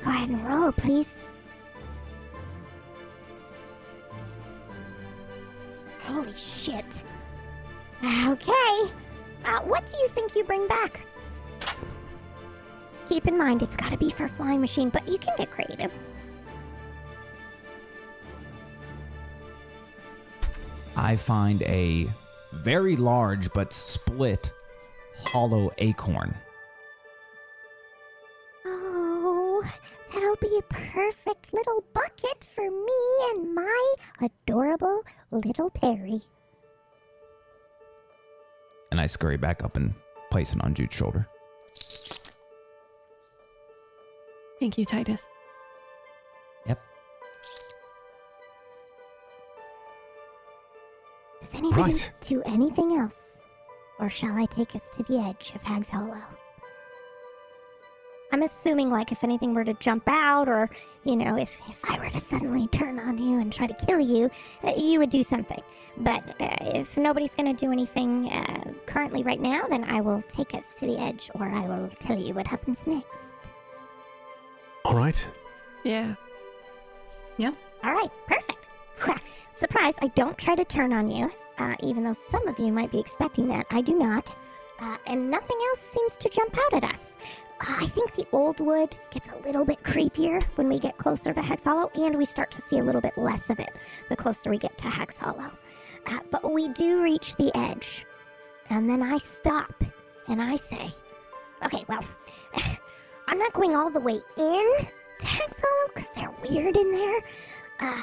Go 0.03 0.11
ahead 0.11 0.30
and 0.30 0.48
roll, 0.48 0.72
please. 0.72 1.24
Holy 6.07 6.36
shit. 6.36 7.03
Okay. 8.03 8.91
Uh, 9.45 9.60
what 9.61 9.86
do 9.86 9.98
you 9.98 10.07
think 10.10 10.36
you 10.36 10.44
bring 10.44 10.68
back? 10.68 11.02
Keep 13.07 13.27
in 13.27 13.38
mind, 13.38 13.61
it's 13.61 13.76
gotta 13.76 13.98
be 13.98 14.10
for 14.10 14.26
a 14.26 14.30
flying 14.30 14.61
machine, 14.61 14.90
but 14.90 15.07
you 15.07 15.18
can 15.18 15.36
get 15.38 15.52
creative. 15.52 15.94
I 20.95 21.15
find 21.15 21.61
a 21.64 22.07
very 22.53 22.95
large 22.95 23.52
but 23.53 23.73
split 23.73 24.52
hollow 25.26 25.72
acorn. 25.77 26.36
That'll 30.35 30.49
be 30.49 30.57
a 30.57 30.61
perfect 30.73 31.53
little 31.53 31.83
bucket 31.93 32.43
for 32.53 32.69
me 32.69 33.31
and 33.31 33.53
my 33.53 33.93
adorable 34.21 35.03
little 35.31 35.69
Perry. 35.69 36.21
And 38.91 38.99
I 39.01 39.07
scurry 39.07 39.37
back 39.37 39.63
up 39.63 39.75
and 39.75 39.93
place 40.31 40.53
it 40.53 40.61
on 40.63 40.73
Jude's 40.73 40.95
shoulder. 40.95 41.27
Thank 44.59 44.77
you, 44.77 44.85
Titus. 44.85 45.27
Yep. 46.65 46.81
Does 51.41 51.53
anybody 51.53 51.81
Right. 51.81 52.11
do 52.21 52.41
anything 52.43 52.97
else? 52.97 53.41
Or 53.99 54.09
shall 54.09 54.35
I 54.37 54.45
take 54.45 54.75
us 54.75 54.89
to 54.91 55.03
the 55.03 55.17
edge 55.19 55.51
of 55.55 55.61
Hag's 55.61 55.89
Hollow? 55.89 56.21
I'm 58.35 58.43
assuming, 58.43 58.89
like, 58.89 59.13
if 59.13 59.23
anything 59.23 59.53
were 59.53 59.63
to 59.63 59.73
jump 59.75 60.03
out, 60.07 60.49
or, 60.49 60.69
you 61.05 61.15
know, 61.15 61.37
if, 61.37 61.57
if 61.69 61.77
I 61.85 61.97
were 61.97 62.09
to 62.09 62.19
suddenly 62.19 62.67
turn 62.67 62.99
on 62.99 63.17
you 63.17 63.39
and 63.39 63.49
try 63.49 63.65
to 63.65 63.85
kill 63.85 64.01
you, 64.01 64.29
uh, 64.61 64.73
you 64.75 64.99
would 64.99 65.09
do 65.09 65.23
something. 65.23 65.61
But 65.95 66.21
uh, 66.41 66.57
if 66.59 66.97
nobody's 66.97 67.33
going 67.33 67.55
to 67.55 67.65
do 67.65 67.71
anything 67.71 68.29
uh, 68.29 68.73
currently 68.87 69.23
right 69.23 69.39
now, 69.39 69.67
then 69.67 69.85
I 69.85 70.01
will 70.01 70.21
take 70.27 70.53
us 70.53 70.75
to 70.79 70.85
the 70.85 70.99
edge, 70.99 71.31
or 71.33 71.47
I 71.47 71.65
will 71.65 71.87
tell 71.97 72.19
you 72.19 72.33
what 72.33 72.45
happens 72.45 72.85
next. 72.85 73.07
All 74.83 74.95
right. 74.95 75.25
Yeah. 75.85 76.15
Yeah. 77.37 77.53
All 77.85 77.93
right, 77.93 78.11
perfect. 78.27 78.67
Surprise, 79.53 79.93
I 80.01 80.07
don't 80.07 80.37
try 80.37 80.55
to 80.55 80.65
turn 80.65 80.91
on 80.91 81.09
you, 81.09 81.31
uh, 81.57 81.75
even 81.81 82.03
though 82.03 82.11
some 82.11 82.45
of 82.49 82.59
you 82.59 82.73
might 82.73 82.91
be 82.91 82.99
expecting 82.99 83.47
that. 83.47 83.65
I 83.71 83.79
do 83.79 83.97
not. 83.97 84.35
Uh, 84.77 84.97
and 85.07 85.31
nothing 85.31 85.57
else 85.69 85.79
seems 85.79 86.17
to 86.17 86.27
jump 86.27 86.57
out 86.57 86.83
at 86.83 86.83
us. 86.83 87.15
I 87.61 87.88
think 87.88 88.14
the 88.15 88.27
old 88.32 88.60
wood 88.60 88.95
gets 89.11 89.30
a 89.30 89.38
little 89.45 89.65
bit 89.65 89.82
creepier 89.84 90.44
when 90.56 90.68
we 90.68 90.77
get 90.80 90.98
closer 90.98 91.34
to 91.34 91.41
Hag's 91.41 91.64
Hollow, 91.64 91.90
and 91.95 92.15
we 92.15 92.26
start 92.26 92.52
to 92.52 92.61
see 92.61 92.80
a 92.80 92.84
little 92.84 93.02
bit 93.02 93.18
less 93.18 93.49
of 93.49 93.60
it 93.60 93.72
the 94.10 94.15
closer 94.15 94.49
we 94.49 94.57
get 94.57 94.77
to 94.80 94.90
Hag's 94.90 95.18
Hollow. 95.18 95.52
Uh, 96.06 96.19
but 96.32 96.52
we 96.52 96.68
do 96.69 97.02
reach 97.02 97.36
the 97.38 97.52
edge, 97.57 98.06
and 98.69 98.90
then 98.90 99.02
I 99.02 99.18
stop 99.18 99.84
and 100.27 100.41
I 100.41 100.56
say, 100.56 100.91
okay, 101.64 101.84
well, 101.88 102.03
I'm 103.27 103.40
not 103.40 103.53
going 103.53 103.76
all 103.76 103.90
the 103.90 103.99
way 103.99 104.19
in 104.38 104.77
to 105.19 105.26
Hag's 105.26 105.61
Hollow 105.64 105.91
because 105.94 106.10
they're 106.15 106.49
weird 106.49 106.76
in 106.76 106.91
there. 106.91 107.19
Uh, 107.80 108.02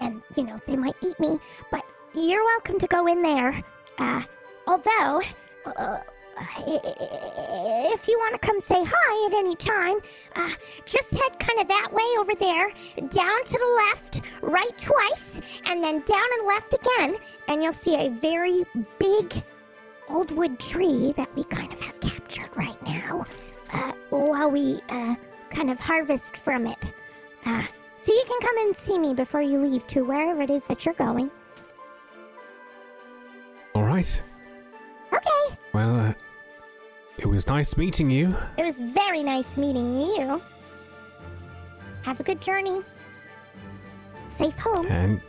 and 0.00 0.22
you 0.36 0.42
know 0.42 0.60
they 0.66 0.76
might 0.76 0.96
eat 1.04 1.18
me 1.20 1.38
but 1.70 1.84
you're 2.14 2.44
welcome 2.44 2.78
to 2.78 2.86
go 2.86 3.06
in 3.06 3.22
there 3.22 3.62
uh 3.98 4.22
although 4.66 5.22
uh, 5.66 5.98
if 6.66 8.08
you 8.08 8.18
want 8.18 8.32
to 8.32 8.46
come 8.46 8.60
say 8.60 8.82
hi 8.86 9.26
at 9.26 9.38
any 9.38 9.54
time 9.56 9.98
uh 10.36 10.50
just 10.84 11.10
head 11.10 11.38
kind 11.38 11.60
of 11.60 11.68
that 11.68 11.88
way 11.92 12.02
over 12.18 12.34
there 12.34 12.70
down 13.08 13.44
to 13.44 13.52
the 13.52 13.84
left 13.86 14.22
right 14.42 14.78
twice 14.78 15.40
and 15.66 15.82
then 15.82 16.00
down 16.00 16.28
and 16.38 16.46
left 16.46 16.74
again 16.74 17.16
and 17.48 17.62
you'll 17.62 17.72
see 17.72 17.94
a 17.94 18.10
very 18.10 18.64
big 18.98 19.42
old 20.08 20.30
wood 20.32 20.58
tree 20.58 21.12
that 21.16 21.34
we 21.36 21.44
kind 21.44 21.72
of 21.72 21.80
have 21.80 22.00
captured 22.00 22.50
right 22.56 22.80
now 22.86 23.26
uh 23.72 23.92
while 24.10 24.50
we 24.50 24.80
uh 24.88 25.14
kind 25.50 25.70
of 25.70 25.78
harvest 25.78 26.36
from 26.36 26.66
it 26.66 26.92
uh 27.44 27.66
so 28.02 28.12
you 28.14 28.24
can 28.26 28.40
come 28.40 28.66
and 28.66 28.76
see 28.76 28.98
me 28.98 29.12
before 29.12 29.42
you 29.42 29.58
leave 29.58 29.86
to 29.88 30.04
wherever 30.04 30.40
it 30.40 30.50
is 30.50 30.64
that 30.64 30.86
you're 30.86 30.94
going. 30.94 31.30
All 33.74 33.82
right. 33.82 34.22
Okay. 35.12 35.56
Well, 35.72 35.96
uh, 35.96 36.12
it 37.18 37.26
was 37.26 37.46
nice 37.46 37.76
meeting 37.76 38.10
you. 38.10 38.34
It 38.58 38.64
was 38.64 38.78
very 38.78 39.22
nice 39.22 39.56
meeting 39.56 40.00
you. 40.00 40.42
Have 42.02 42.20
a 42.20 42.22
good 42.22 42.40
journey. 42.40 42.82
Safe 44.28 44.56
home. 44.58 44.86
And 44.86 45.20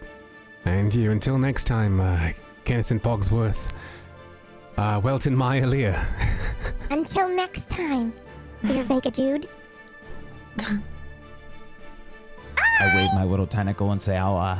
and 0.65 0.93
you 0.93 1.11
until 1.11 1.37
next 1.37 1.65
time, 1.65 1.99
uh, 1.99 2.31
Kennison 2.65 3.01
Pogsworth. 3.01 3.71
Uh, 4.77 4.99
Welton 5.03 5.35
Maya 5.35 5.67
Until 6.89 7.29
next 7.29 7.69
time, 7.69 8.13
dear 8.65 8.83
Vega 8.83 9.11
Jude. 9.11 9.47
I 10.57 10.79
wave 12.95 13.09
my 13.13 13.25
little 13.25 13.45
tentacle 13.45 13.91
and 13.91 14.01
say, 14.01 14.17
"I'll, 14.17 14.37
uh, 14.37 14.59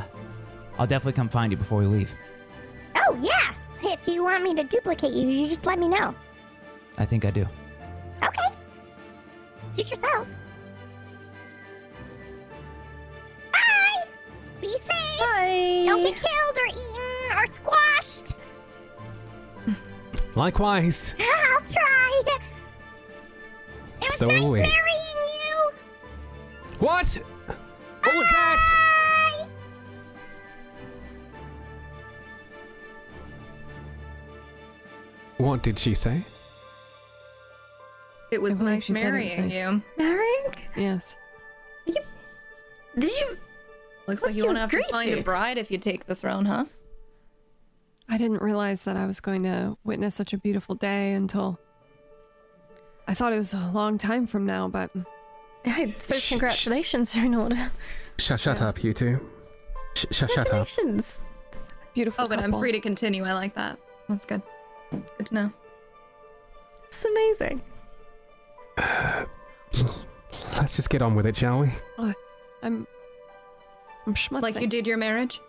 I'll 0.78 0.86
definitely 0.86 1.14
come 1.14 1.28
find 1.28 1.50
you 1.50 1.56
before 1.56 1.78
we 1.78 1.86
leave." 1.86 2.14
Oh, 2.96 3.18
yeah. 3.20 3.54
If 3.84 4.06
you 4.06 4.24
want 4.24 4.42
me 4.44 4.54
to 4.54 4.64
duplicate 4.64 5.12
you, 5.12 5.28
you 5.28 5.48
just 5.48 5.66
let 5.66 5.78
me 5.78 5.88
know. 5.88 6.14
I 6.98 7.04
think 7.04 7.24
I 7.24 7.30
do. 7.30 7.46
Okay. 8.22 8.54
Suit 9.70 9.90
yourself. 9.90 10.28
Bye. 13.52 14.04
Be 14.60 14.68
safe. 14.68 15.18
Bye. 15.20 15.82
Don't 15.86 16.02
get 16.02 16.14
killed 16.14 16.58
or 16.58 16.66
eaten 16.66 17.38
or 17.38 17.46
squashed. 17.46 18.36
Likewise. 20.36 21.14
I'll 21.20 21.60
try. 21.62 22.22
It 22.26 22.40
was 24.00 24.14
So 24.14 24.26
nice 24.26 24.42
will 24.42 24.50
we. 24.52 24.58
marrying 24.60 24.72
you. 25.46 25.70
What? 26.78 27.06
What 27.14 27.18
What 35.52 35.62
did 35.62 35.78
she 35.78 35.92
say? 35.92 36.22
It 38.30 38.40
was 38.40 38.58
I 38.62 38.64
nice 38.64 38.84
she 38.84 38.94
said 38.94 39.12
it 39.14 39.22
was 39.22 39.36
marrying 39.36 39.40
nice. 39.42 39.54
you. 39.54 39.82
Marrying? 39.98 40.44
Yes. 40.78 41.18
Did 41.86 43.10
you? 43.10 43.36
Looks 44.08 44.22
like 44.22 44.32
you 44.34 44.38
you 44.38 44.46
won't 44.46 44.56
have 44.56 44.70
to 44.70 44.82
find 44.90 45.10
to? 45.12 45.18
a 45.18 45.22
bride 45.22 45.58
if 45.58 45.70
you 45.70 45.76
take 45.76 46.06
the 46.06 46.14
throne, 46.14 46.46
huh? 46.46 46.64
I 48.08 48.16
didn't 48.16 48.40
realize 48.40 48.84
that 48.84 48.96
I 48.96 49.04
was 49.04 49.20
going 49.20 49.42
to 49.42 49.76
witness 49.84 50.14
such 50.14 50.32
a 50.32 50.38
beautiful 50.38 50.74
day 50.74 51.12
until 51.12 51.60
I 53.06 53.12
thought 53.12 53.34
it 53.34 53.36
was 53.36 53.52
a 53.52 53.70
long 53.74 53.98
time 53.98 54.26
from 54.26 54.46
now, 54.46 54.68
but 54.68 54.90
I 55.66 55.94
suppose 55.98 56.18
Shh, 56.18 56.24
shh. 56.24 56.28
congratulations 56.30 57.14
are 57.14 57.26
in 57.26 57.34
order. 57.34 57.70
Shut, 58.18 58.40
shut 58.40 58.58
Yeah. 58.60 58.68
up, 58.68 58.82
you 58.82 58.94
two. 58.94 59.20
Sh- 59.96 60.06
sh- 60.12 60.16
shut 60.16 60.30
up. 60.30 60.46
Congratulations. 60.46 61.20
beautiful. 61.92 62.24
Oh, 62.24 62.28
but 62.28 62.38
I'm 62.38 62.52
free 62.52 62.72
to 62.72 62.80
continue. 62.80 63.24
I 63.24 63.34
like 63.34 63.52
that. 63.56 63.78
That's 64.08 64.24
good. 64.24 64.40
Good 65.18 65.26
to 65.26 65.34
know. 65.34 65.52
It's 66.84 67.04
amazing. 67.04 67.62
Let's 70.56 70.76
just 70.76 70.90
get 70.90 71.02
on 71.02 71.14
with 71.14 71.26
it, 71.26 71.36
shall 71.36 71.60
we? 71.60 71.68
Oh, 71.98 72.12
I'm. 72.62 72.86
I'm 74.06 74.14
schmutzing. 74.14 74.42
Like 74.42 74.60
you 74.60 74.66
did 74.66 74.86
your 74.86 74.96
marriage? 74.96 75.40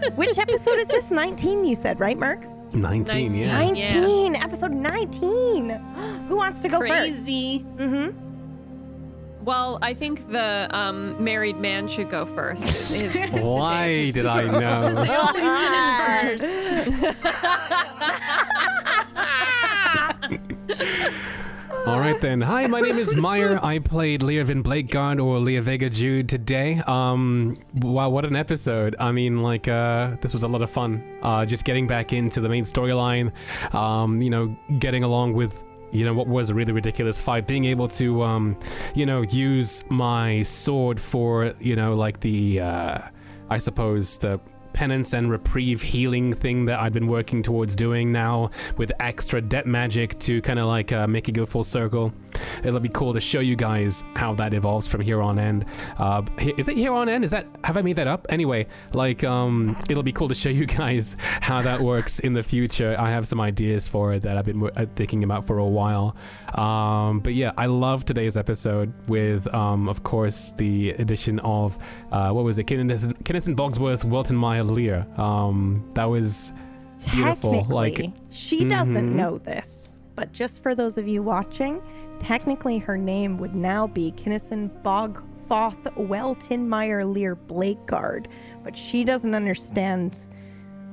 Which 0.14 0.38
episode 0.38 0.78
is 0.78 0.88
this? 0.88 1.10
19, 1.10 1.64
you 1.64 1.74
said, 1.74 2.00
right, 2.00 2.16
Merks? 2.18 2.48
19, 2.72 3.34
yeah. 3.34 3.58
19. 3.58 4.36
Episode 4.36 4.72
19. 4.72 5.70
Who 6.28 6.36
wants 6.36 6.60
to 6.62 6.68
go 6.68 6.78
crazy. 6.78 7.58
first? 7.60 7.76
Mm-hmm. 7.78 9.44
Well, 9.44 9.78
I 9.80 9.94
think 9.94 10.30
the 10.30 10.68
um, 10.70 11.22
married 11.22 11.56
man 11.58 11.88
should 11.88 12.10
go 12.10 12.26
first. 12.26 12.64
His- 12.92 13.12
his- 13.14 13.30
Why 13.40 14.10
did 14.10 14.26
I 14.26 14.42
know? 14.60 14.94
They 15.02 15.14
always 15.14 16.38
finish 16.38 16.38
first. 16.38 17.60
All 21.86 21.98
right 21.98 22.20
then. 22.20 22.42
Hi, 22.42 22.66
my 22.66 22.80
name 22.80 22.98
is 22.98 23.14
Myre. 23.14 23.58
I 23.62 23.78
played 23.78 24.20
Learvin 24.20 24.62
Blakeguard 24.62 25.22
or 25.24 25.38
Leah 25.38 25.62
Vega 25.62 25.88
Jude 25.88 26.28
today. 26.28 26.82
Um, 26.86 27.56
wow, 27.74 28.10
what 28.10 28.26
an 28.26 28.36
episode! 28.36 28.94
I 29.00 29.12
mean, 29.12 29.42
like, 29.42 29.66
uh, 29.66 30.16
this 30.20 30.34
was 30.34 30.42
a 30.42 30.48
lot 30.48 30.60
of 30.60 30.70
fun. 30.70 31.02
Uh, 31.22 31.46
just 31.46 31.64
getting 31.64 31.86
back 31.86 32.12
into 32.12 32.40
the 32.42 32.50
main 32.50 32.64
storyline. 32.64 33.32
Um, 33.74 34.20
you 34.20 34.28
know, 34.28 34.54
getting 34.78 35.04
along 35.04 35.32
with. 35.32 35.64
You 35.92 36.04
know 36.04 36.14
what 36.14 36.28
was 36.28 36.50
a 36.50 36.54
really 36.54 36.72
ridiculous 36.72 37.20
fight? 37.20 37.48
Being 37.48 37.64
able 37.64 37.88
to, 37.88 38.22
um, 38.22 38.56
you 38.94 39.06
know, 39.06 39.22
use 39.22 39.82
my 39.88 40.42
sword 40.42 41.00
for, 41.00 41.52
you 41.58 41.74
know, 41.74 41.94
like 41.94 42.20
the, 42.20 42.60
uh, 42.60 42.98
I 43.48 43.58
suppose 43.58 44.16
the 44.18 44.38
penance 44.72 45.12
and 45.12 45.30
reprieve 45.30 45.82
healing 45.82 46.32
thing 46.32 46.64
that 46.66 46.80
I've 46.80 46.92
been 46.92 47.06
working 47.06 47.42
towards 47.42 47.76
doing 47.76 48.12
now 48.12 48.50
with 48.76 48.92
extra 49.00 49.40
debt 49.40 49.66
magic 49.66 50.18
to 50.20 50.40
kind 50.42 50.58
of 50.58 50.66
like 50.66 50.92
uh, 50.92 51.06
make 51.06 51.28
it 51.28 51.32
go 51.32 51.46
full 51.46 51.64
circle. 51.64 52.12
It'll 52.64 52.80
be 52.80 52.88
cool 52.88 53.12
to 53.14 53.20
show 53.20 53.40
you 53.40 53.56
guys 53.56 54.04
how 54.14 54.34
that 54.34 54.54
evolves 54.54 54.86
from 54.86 55.00
here 55.00 55.22
on 55.22 55.38
end. 55.38 55.64
Uh, 55.98 56.22
is 56.56 56.68
it 56.68 56.76
here 56.76 56.92
on 56.92 57.08
end? 57.08 57.24
Is 57.24 57.30
that 57.30 57.46
have 57.64 57.76
I 57.76 57.82
made 57.82 57.96
that 57.96 58.06
up? 58.06 58.26
Anyway, 58.30 58.66
like 58.92 59.24
um, 59.24 59.76
it'll 59.88 60.02
be 60.02 60.12
cool 60.12 60.28
to 60.28 60.34
show 60.34 60.50
you 60.50 60.66
guys 60.80 61.16
how 61.20 61.62
that 61.62 61.80
works 61.80 62.18
in 62.20 62.32
the 62.32 62.42
future. 62.42 62.96
I 62.98 63.10
have 63.10 63.26
some 63.26 63.40
ideas 63.40 63.88
for 63.88 64.14
it 64.14 64.22
that 64.22 64.36
I've 64.36 64.44
been 64.44 64.70
uh, 64.76 64.86
thinking 64.96 65.24
about 65.24 65.46
for 65.46 65.58
a 65.58 65.66
while. 65.66 66.16
Um, 66.54 67.20
but 67.20 67.34
yeah, 67.34 67.52
I 67.56 67.66
love 67.66 68.04
today's 68.04 68.36
episode 68.36 68.92
with, 69.08 69.52
um, 69.54 69.88
of 69.88 70.02
course, 70.02 70.52
the 70.52 70.90
addition 70.90 71.38
of 71.40 71.78
uh, 72.12 72.30
what 72.32 72.44
was 72.44 72.58
it, 72.58 72.64
Kinnison, 72.64 73.14
Kinnison 73.24 73.54
Bogsworth, 73.56 74.04
Wilton 74.04 74.36
Meyer 74.36 74.64
Lear. 74.64 75.06
Um, 75.16 75.88
that 75.94 76.04
was 76.04 76.52
Beautiful, 77.14 77.64
like- 77.68 78.12
she 78.30 78.64
doesn't 78.64 79.10
Mhm. 79.10 79.14
know 79.14 79.38
this, 79.38 79.96
but 80.16 80.32
just 80.32 80.62
for 80.62 80.74
those 80.74 80.98
of 80.98 81.08
you 81.08 81.22
watching, 81.22 81.80
technically 82.20 82.78
her 82.78 82.98
name 82.98 83.38
would 83.38 83.54
now 83.54 83.86
be 83.86 84.10
Kinnison 84.12 84.70
Bogfoth 84.84 85.82
Weltinmeyer 85.96 87.10
Lear 87.10 87.36
Blakeguard, 87.36 88.26
but 88.62 88.76
she 88.76 89.02
doesn't 89.04 89.34
understand 89.34 90.18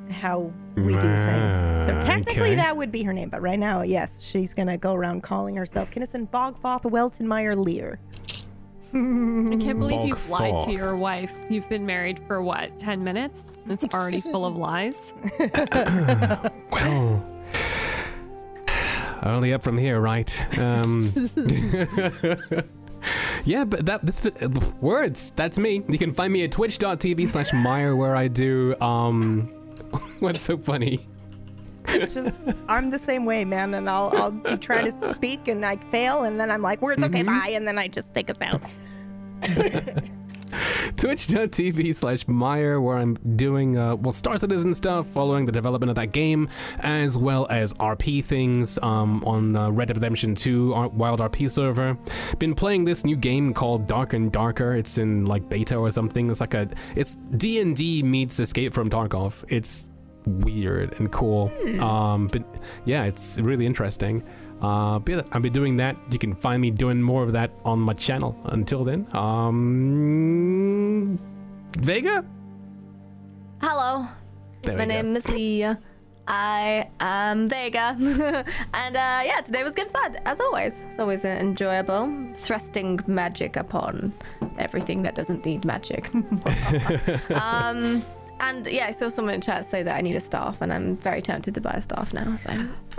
how 0.10 0.50
we 0.78 0.94
do 0.94 1.00
things. 1.02 1.58
So 1.86 1.94
Ah, 1.98 2.02
technically 2.02 2.52
okay. 2.52 2.56
that 2.56 2.78
would 2.78 2.92
be 2.94 3.04
her 3.04 3.12
name, 3.12 3.28
but 3.28 3.42
right 3.42 3.60
now, 3.60 3.82
yes, 3.82 4.22
she's 4.22 4.54
gonna 4.54 4.78
go 4.78 4.94
around 4.94 5.22
calling 5.24 5.56
herself 5.56 5.92
Kinnison 5.92 6.28
Bogfoth 6.28 6.84
Weltinmeyer 6.84 7.58
Lear. 7.58 8.00
I 8.98 9.58
can't 9.58 9.80
believe 9.80 10.00
Bog 10.00 10.08
you've 10.08 10.30
lied 10.30 10.60
to 10.62 10.72
your 10.72 10.96
wife. 10.96 11.36
You've 11.50 11.70
been 11.70 11.86
married 11.86 12.20
for 12.28 12.42
what, 12.42 12.78
10 12.80 13.04
minutes? 13.04 13.52
It's 13.70 13.84
already 13.94 14.22
full 14.22 14.46
of 14.46 14.56
lies. 14.58 15.14
well. 16.72 17.26
Only 19.24 19.54
up 19.54 19.64
from 19.64 19.78
here, 19.78 20.00
right? 20.00 20.58
Um, 20.60 21.12
yeah, 23.46 23.66
but 23.66 23.86
that 23.86 24.06
this 24.06 24.26
uh, 24.26 24.50
words. 24.80 25.32
That's 25.32 25.58
me. 25.58 25.84
You 25.88 25.98
can 25.98 26.14
find 26.14 26.32
me 26.32 26.44
at 26.44 26.52
twitch.tv 26.52 27.28
slash 27.30 27.52
Myre 27.54 27.96
where 27.96 28.16
I 28.16 28.28
do 28.28 28.76
um 28.80 29.48
what's 30.20 30.44
so 30.44 30.58
funny? 30.58 31.08
It's 31.90 32.14
just 32.14 32.36
I'm 32.68 32.90
the 32.90 33.00
same 33.00 33.26
way, 33.26 33.44
man, 33.44 33.74
and 33.74 33.90
I'll 33.90 34.12
I'll 34.16 34.32
be 34.32 34.58
trying 34.58 34.92
to 35.02 35.14
speak 35.14 35.48
and 35.48 35.66
I 35.66 35.78
fail, 35.90 36.24
and 36.24 36.40
then 36.40 36.52
I'm 36.52 36.62
like, 36.62 36.82
words 36.82 37.04
okay, 37.04 37.24
Mhm. 37.24 37.28
bye, 37.28 37.50
and 37.50 37.68
then 37.68 37.78
I 37.78 37.88
just 37.88 38.14
take 38.14 38.30
us 38.30 38.40
out. 38.42 38.62
twitch.tv 40.98 41.94
slash 41.96 42.28
Myre, 42.28 42.82
where 42.82 42.98
I'm 42.98 43.16
doing, 43.36 43.78
uh, 43.78 43.96
well, 43.96 44.12
Star 44.12 44.38
Citizen 44.38 44.74
stuff, 44.74 45.08
following 45.08 45.46
the 45.46 45.52
development 45.52 45.90
of 45.90 45.96
that 45.96 46.12
game, 46.12 46.50
as 46.80 47.18
well 47.18 47.48
as 47.50 47.74
RP 47.76 48.24
things 48.24 48.80
um, 48.82 49.24
on 49.26 49.56
uh, 49.56 49.70
Red 49.70 49.90
Dead 49.90 49.98
Redemption 49.98 50.36
2 50.36 50.74
R- 50.74 50.90
Wild 50.90 51.20
RP 51.20 51.50
server. 51.50 51.98
Been 52.40 52.56
playing 52.56 52.86
this 52.86 53.06
new 53.06 53.16
game 53.16 53.54
called 53.54 53.88
Dark 53.88 54.14
and 54.14 54.32
Darker. 54.32 54.76
It's 54.76 54.98
in 54.98 55.26
like 55.26 55.48
beta 55.50 55.76
or 55.76 55.90
something. 55.92 56.30
It's 56.30 56.42
like 56.42 56.54
a, 56.54 56.70
it's 56.96 57.16
D&D 57.38 58.04
meets 58.04 58.40
Escape 58.40 58.74
from 58.74 58.90
Tarkov. 58.90 59.44
It's 59.50 59.92
weird 60.26 61.00
and 61.00 61.12
cool. 61.12 61.52
Um, 61.80 62.28
but 62.28 62.44
yeah, 62.86 63.06
it's 63.06 63.40
really 63.40 63.66
interesting. 63.66 64.24
Uh, 64.62 65.00
but 65.00 65.12
yeah, 65.12 65.22
I'll 65.32 65.42
be 65.42 65.50
doing 65.50 65.78
that. 65.78 65.96
You 66.12 66.20
can 66.20 66.36
find 66.36 66.62
me 66.62 66.72
doing 66.72 67.02
more 67.02 67.24
of 67.24 67.32
that 67.34 67.52
on 67.64 67.80
my 67.80 67.94
channel. 67.94 68.36
Until 68.46 68.84
then, 68.84 69.08
um, 69.16 71.18
Vega. 71.80 72.26
Hello. 73.62 74.08
There 74.64 74.76
My 74.78 74.84
we 74.86 74.90
go. 74.90 74.96
name 74.96 75.16
is 75.16 75.28
Leah. 75.30 75.80
I 76.28 76.90
am 77.00 77.48
Vega. 77.48 77.96
and 78.74 78.96
uh, 78.98 79.22
yeah, 79.24 79.42
today 79.46 79.64
was 79.64 79.74
good 79.76 79.90
fun, 79.92 80.18
as 80.26 80.40
always. 80.40 80.74
It's 80.90 81.00
always 81.00 81.24
enjoyable. 81.24 82.12
Thrusting 82.36 83.00
magic 83.08 83.56
upon 83.56 84.14
everything 84.58 85.04
that 85.04 85.16
doesn't 85.16 85.46
need 85.46 85.64
magic. 85.64 86.10
um, 87.32 88.04
and 88.40 88.66
yeah, 88.68 88.88
I 88.88 88.92
saw 88.92 89.08
someone 89.08 89.34
in 89.36 89.42
chat 89.42 89.66
say 89.66 89.84
that 89.84 89.96
I 89.96 90.02
need 90.02 90.16
a 90.16 90.20
staff, 90.20 90.62
and 90.62 90.72
I'm 90.72 90.98
very 90.98 91.22
tempted 91.22 91.54
to 91.56 91.62
buy 91.62 91.72
a 91.72 91.82
staff 91.82 92.14
now. 92.14 92.36
So, 92.36 92.50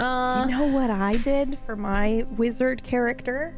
uh, 0.03 0.45
You 0.49 0.57
know 0.57 0.67
what 0.67 0.91
I 0.91 1.13
did 1.17 1.59
for 1.67 1.77
my 1.77 2.25
wizard 2.37 2.83
character? 2.83 3.55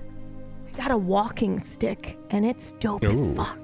I 0.72 0.76
got 0.76 0.90
a 0.90 0.96
walking 0.96 1.58
stick, 1.58 2.16
and 2.30 2.44
it's 2.46 2.72
dope 2.74 3.04
as 3.04 3.26
fuck. 3.36 3.58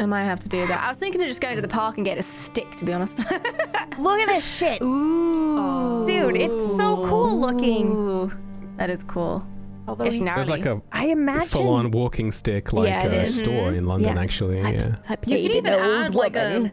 I 0.00 0.06
might 0.06 0.24
have 0.24 0.40
to 0.40 0.48
do 0.48 0.66
that. 0.66 0.82
I 0.82 0.88
was 0.88 0.98
thinking 0.98 1.20
of 1.22 1.28
just 1.28 1.40
going 1.40 1.54
to 1.56 1.62
the 1.62 1.68
park 1.68 1.96
and 1.96 2.04
get 2.04 2.18
a 2.18 2.22
stick, 2.22 2.70
to 2.76 2.84
be 2.84 2.92
honest. 2.92 3.18
Look 3.98 4.20
at 4.20 4.26
this 4.26 4.56
shit. 4.56 4.82
Ooh. 4.82 6.06
Dude, 6.06 6.36
it's 6.36 6.76
so 6.76 7.06
cool 7.06 7.38
looking. 7.38 7.88
Ooh. 7.92 8.32
That 8.78 8.90
is 8.90 9.02
cool. 9.04 9.46
Although 9.86 10.04
It's. 10.06 10.18
There's 10.18 10.48
like 10.48 10.64
a 10.64 10.80
I 10.92 11.06
imagine 11.08 11.48
full-on 11.48 11.90
walking 11.90 12.32
stick 12.32 12.72
like 12.72 12.88
Yeah, 12.88 13.04
uh, 13.04 13.26
store 13.26 13.72
in 13.74 13.86
London, 13.86 14.16
Yeah. 14.16 14.22
actually. 14.22 14.60
I, 14.60 14.70
Yeah. 14.72 14.96
I 15.08 15.12
You 15.12 15.16
played 15.18 15.42
could 15.50 15.56
even 15.56 15.72
add 15.74 16.14
like 16.14 16.36
a 16.36 16.72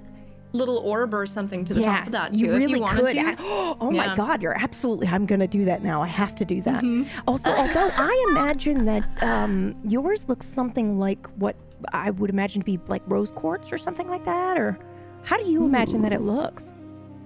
little 0.51 0.77
orb 0.79 1.13
or 1.13 1.25
something 1.25 1.63
to 1.65 1.73
the 1.73 1.81
yeah, 1.81 1.97
top 1.97 2.05
of 2.07 2.11
that 2.13 2.33
too, 2.33 2.39
you 2.39 2.51
really 2.53 2.63
if 2.65 2.69
you 2.77 2.81
wanted 2.81 3.05
could. 3.05 3.13
to. 3.13 3.35
oh 3.79 3.91
my 3.91 4.05
Yeah. 4.05 4.15
god, 4.15 4.41
you're 4.41 4.57
absolutely. 4.59 5.07
I'm 5.07 5.25
gonna 5.25 5.47
do 5.47 5.65
that 5.65 5.83
now. 5.83 6.01
I 6.01 6.07
have 6.07 6.35
to 6.35 6.45
do 6.45 6.61
that. 6.63 6.83
Mm-hmm. 6.83 7.19
Also, 7.27 7.51
although 7.51 7.89
I 7.95 8.25
imagine 8.31 8.85
that 8.85 9.23
um, 9.23 9.75
yours 9.83 10.27
looks 10.27 10.45
something 10.47 10.97
like 10.99 11.27
what 11.37 11.55
I 11.93 12.09
would 12.11 12.29
imagine 12.29 12.61
to 12.61 12.65
be 12.65 12.79
like 12.87 13.03
rose 13.07 13.31
quartz 13.31 13.71
or 13.71 13.77
something 13.77 14.07
like 14.09 14.25
that, 14.25 14.57
or 14.57 14.77
how 15.23 15.37
do 15.37 15.49
you 15.49 15.65
imagine 15.65 16.01
that 16.01 16.13
it 16.13 16.21
looks? 16.21 16.73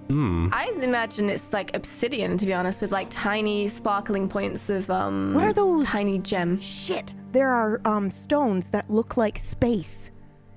Mm. 0.10 0.50
I 0.52 0.70
imagine 0.82 1.30
it's 1.30 1.54
like 1.54 1.74
obsidian, 1.76 2.38
to 2.38 2.46
be 2.46 2.54
honest, 2.54 2.82
with 2.82 2.92
like 2.92 3.08
tiny 3.10 3.68
sparkling 3.70 4.28
points 4.28 4.70
of 4.70 4.90
um. 4.90 5.34
What 5.34 5.46
are 5.46 5.54
those? 5.54 5.86
Tiny 5.88 6.20
gem. 6.20 6.60
Shit, 6.60 7.14
there 7.32 7.50
are 7.50 7.80
um, 7.86 8.12
stones 8.12 8.70
that 8.72 8.90
look 8.90 9.16
like 9.18 9.38
space. 9.38 10.12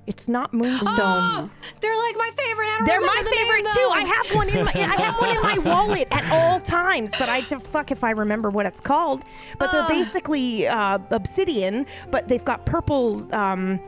It's 0.06 0.28
not 0.28 0.54
moonstone. 0.54 0.94
Oh, 0.98 1.50
they're 1.80 1.96
like 1.96 2.16
my 2.16 2.30
favorite. 2.36 2.66
I 2.66 2.76
don't 2.78 2.86
They're 2.86 3.00
my 3.00 3.20
the 3.24 3.30
favorite 3.30 3.64
though. 3.64 3.72
too. 3.74 3.90
I 3.92 4.00
have 4.02 4.36
one 4.36 4.48
in 4.48 4.64
my 4.64 4.72
I 4.74 5.02
have 5.02 5.20
one 5.20 5.36
in 5.36 5.42
my 5.42 5.58
wallet 5.70 6.08
at 6.10 6.30
all 6.32 6.60
times, 6.60 7.10
but 7.18 7.28
I 7.28 7.40
the 7.42 7.58
fuck 7.60 7.90
if 7.90 8.04
I 8.04 8.10
remember 8.10 8.50
what 8.50 8.66
it's 8.66 8.80
called. 8.80 9.24
But 9.58 9.72
they're 9.72 9.88
basically 9.88 10.66
uh, 10.68 10.98
obsidian, 11.10 11.86
but 12.10 12.28
they've 12.28 12.44
got 12.44 12.64
purple. 12.66 13.26
Um, 13.34 13.80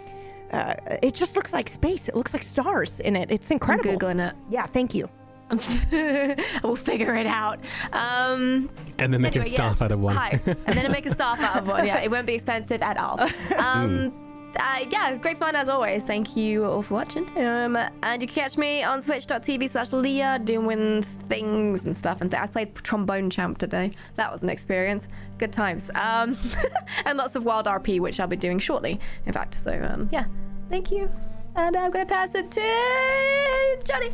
uh, 0.51 0.75
it 1.03 1.15
just 1.15 1.37
looks 1.37 1.53
like 1.53 1.69
space. 1.69 2.09
It 2.09 2.17
looks 2.17 2.33
like 2.33 2.43
stars 2.43 3.01
in 3.01 3.15
it. 3.17 3.31
It's 3.31 3.51
I'm 3.51 3.57
incredible. 3.57 3.99
googling 3.99 4.27
it. 4.31 4.35
Yeah, 4.49 4.67
thank 4.67 4.95
you. 4.95 5.09
we'll 6.63 6.77
figure 6.77 7.15
it 7.17 7.27
out. 7.27 7.59
Um, 7.93 8.69
And 8.99 9.13
then 9.13 9.23
make 9.23 9.33
anyway, 9.35 9.47
a 9.47 9.51
staff 9.51 9.77
yeah. 9.79 9.85
out 9.85 9.93
of 9.93 10.01
one. 10.01 10.17
Hi. 10.17 10.41
And 10.47 10.77
then 10.77 10.91
make 10.93 11.07
a 11.07 11.13
staff 11.15 11.41
out 11.41 11.59
of 11.59 11.67
one. 11.69 11.87
Yeah, 11.87 12.01
it 12.01 12.11
won't 12.11 12.27
be 12.27 12.35
expensive 12.35 12.83
at 12.83 12.97
all. 12.99 13.19
Um, 13.59 14.13
uh, 14.57 14.85
yeah, 14.91 15.17
great 15.17 15.39
fun 15.39 15.55
as 15.55 15.69
always. 15.69 16.05
Thank 16.05 16.37
you 16.37 16.65
all 16.65 16.83
for 16.83 16.95
watching. 16.95 17.29
Um, 17.37 17.77
and 17.77 18.23
you 18.23 18.29
can 18.29 18.43
catch 18.43 18.57
me 18.57 18.83
on 18.83 19.03
twitch.tv 19.03 19.69
slash 19.69 19.93
Leah 19.93 20.41
doing 20.43 21.03
things 21.03 21.85
and 21.85 21.97
stuff. 21.97 22.21
And 22.21 22.31
th- 22.31 22.43
I 22.43 22.47
played 22.47 22.75
trombone 22.77 23.31
champ 23.31 23.59
today. 23.59 23.93
That 24.17 24.33
was 24.33 24.43
an 24.43 24.49
experience. 24.49 25.09
Good 25.39 25.53
times. 25.53 25.91
Um, 25.95 26.37
and 27.05 27.19
lots 27.19 27.35
of 27.35 27.45
wild 27.45 27.67
RP, 27.67 28.01
which 28.01 28.21
I'll 28.21 28.27
be 28.27 28.37
doing 28.37 28.59
shortly, 28.59 29.01
in 29.27 29.33
fact. 29.33 29.61
So, 29.61 29.73
um, 29.91 30.09
yeah, 30.13 30.25
thank 30.71 30.91
you. 30.91 31.11
And 31.55 31.77
I'm 31.77 31.91
going 31.91 32.07
to 32.07 32.13
pass 32.13 32.35
it 32.35 32.51
to 32.51 33.81
Johnny. 33.85 34.13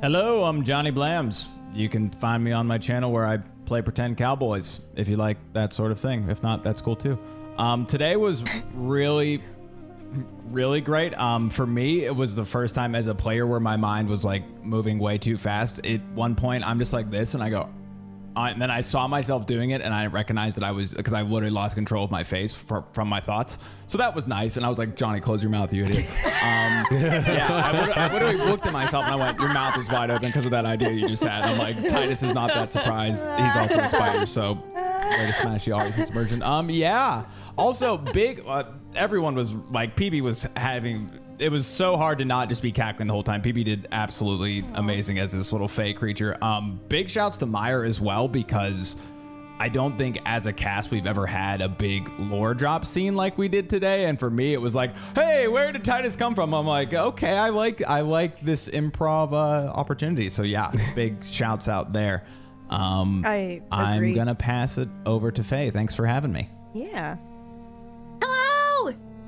Hello, 0.00 0.44
I'm 0.44 0.64
Johnny 0.64 0.92
Blamz. 0.92 1.46
You 1.74 1.88
can 1.88 2.10
find 2.10 2.42
me 2.42 2.52
on 2.52 2.66
my 2.66 2.78
channel 2.78 3.12
where 3.12 3.26
I 3.26 3.38
play 3.66 3.82
pretend 3.82 4.16
cowboys 4.16 4.80
if 4.94 5.08
you 5.08 5.16
like 5.16 5.36
that 5.52 5.74
sort 5.74 5.90
of 5.90 5.98
thing. 5.98 6.28
If 6.30 6.42
not, 6.42 6.62
that's 6.62 6.80
cool 6.80 6.96
too. 6.96 7.18
Um, 7.58 7.86
today 7.86 8.16
was 8.16 8.44
really, 8.74 9.42
really 10.48 10.80
great. 10.80 11.18
Um, 11.18 11.50
for 11.50 11.66
me, 11.66 12.04
it 12.04 12.14
was 12.14 12.36
the 12.36 12.44
first 12.44 12.74
time 12.74 12.94
as 12.94 13.06
a 13.06 13.14
player 13.14 13.46
where 13.46 13.60
my 13.60 13.76
mind 13.76 14.08
was 14.08 14.24
like 14.24 14.44
moving 14.62 14.98
way 14.98 15.18
too 15.18 15.36
fast. 15.36 15.84
At 15.86 16.02
one 16.10 16.34
point, 16.34 16.66
I'm 16.66 16.78
just 16.78 16.92
like 16.92 17.10
this, 17.10 17.34
and 17.34 17.42
I 17.42 17.50
go, 17.50 17.70
uh, 18.36 18.50
and 18.50 18.60
then 18.60 18.70
I 18.70 18.82
saw 18.82 19.08
myself 19.08 19.46
doing 19.46 19.70
it, 19.70 19.80
and 19.80 19.94
I 19.94 20.06
recognized 20.06 20.58
that 20.58 20.64
I 20.64 20.72
was 20.72 20.92
because 20.92 21.14
I 21.14 21.22
literally 21.22 21.50
lost 21.50 21.74
control 21.74 22.04
of 22.04 22.10
my 22.10 22.22
face 22.22 22.52
for, 22.52 22.84
from 22.92 23.08
my 23.08 23.20
thoughts. 23.20 23.58
So 23.86 23.96
that 23.96 24.14
was 24.14 24.28
nice, 24.28 24.58
and 24.58 24.66
I 24.66 24.68
was 24.68 24.76
like, 24.76 24.94
Johnny, 24.94 25.20
close 25.20 25.42
your 25.42 25.50
mouth, 25.50 25.72
you 25.72 25.84
idiot. 25.84 26.06
Um, 26.26 26.86
yeah, 26.90 27.48
I, 27.96 28.08
I 28.08 28.12
literally 28.12 28.36
looked 28.36 28.66
at 28.66 28.72
myself 28.74 29.06
and 29.06 29.14
I 29.14 29.16
went, 29.16 29.38
your 29.38 29.48
mouth 29.48 29.78
is 29.78 29.88
wide 29.88 30.10
open 30.10 30.26
because 30.26 30.44
of 30.44 30.50
that 30.50 30.66
idea 30.66 30.90
you 30.90 31.08
just 31.08 31.22
had. 31.22 31.42
I'm 31.44 31.56
like, 31.56 31.88
Titus 31.88 32.22
is 32.22 32.34
not 32.34 32.52
that 32.52 32.70
surprised. 32.72 33.24
He's 33.38 33.56
also 33.56 33.80
a 33.80 33.88
spider, 33.88 34.26
so 34.26 34.58
way 34.74 35.26
to 35.26 35.32
smash 35.32 35.64
the 35.64 35.72
audience 35.72 36.10
version. 36.10 36.42
Um, 36.42 36.68
yeah. 36.68 37.24
Also, 37.56 37.96
big. 37.96 38.42
Uh, 38.46 38.64
everyone 38.94 39.34
was 39.34 39.52
like, 39.70 39.96
PB 39.96 40.20
was 40.20 40.42
having. 40.56 41.10
It 41.38 41.50
was 41.50 41.66
so 41.66 41.96
hard 41.96 42.18
to 42.18 42.24
not 42.24 42.48
just 42.48 42.62
be 42.62 42.72
cackling 42.72 43.08
the 43.08 43.12
whole 43.14 43.22
time. 43.22 43.42
PB 43.42 43.64
did 43.64 43.88
absolutely 43.92 44.64
amazing 44.74 45.18
as 45.18 45.32
this 45.32 45.52
little 45.52 45.68
fey 45.68 45.92
creature. 45.92 46.42
Um, 46.42 46.80
big 46.88 47.10
shouts 47.10 47.36
to 47.38 47.46
Myre 47.46 47.84
as 47.84 48.00
well 48.00 48.26
because 48.26 48.96
I 49.58 49.68
don't 49.68 49.98
think 49.98 50.18
as 50.24 50.46
a 50.46 50.52
cast 50.52 50.90
we've 50.90 51.06
ever 51.06 51.26
had 51.26 51.60
a 51.60 51.68
big 51.68 52.10
lore 52.18 52.54
drop 52.54 52.86
scene 52.86 53.16
like 53.16 53.36
we 53.36 53.48
did 53.48 53.68
today. 53.68 54.06
And 54.06 54.18
for 54.18 54.30
me, 54.30 54.54
it 54.54 54.60
was 54.60 54.74
like, 54.74 54.92
hey, 55.14 55.46
where 55.48 55.72
did 55.72 55.84
Titus 55.84 56.16
come 56.16 56.34
from? 56.34 56.54
I'm 56.54 56.66
like, 56.66 56.94
okay, 56.94 57.36
I 57.36 57.50
like 57.50 57.82
I 57.86 58.00
like 58.00 58.40
this 58.40 58.68
improv 58.70 59.32
uh, 59.32 59.70
opportunity. 59.72 60.30
So 60.30 60.42
yeah, 60.42 60.72
big 60.94 61.22
shouts 61.24 61.68
out 61.68 61.92
there. 61.92 62.24
Um, 62.70 63.24
I 63.26 63.60
I'm 63.70 63.96
agree. 63.98 64.14
gonna 64.14 64.34
pass 64.34 64.78
it 64.78 64.88
over 65.04 65.30
to 65.30 65.44
Faye. 65.44 65.70
Thanks 65.70 65.94
for 65.94 66.06
having 66.06 66.32
me. 66.32 66.48
Yeah. 66.74 67.16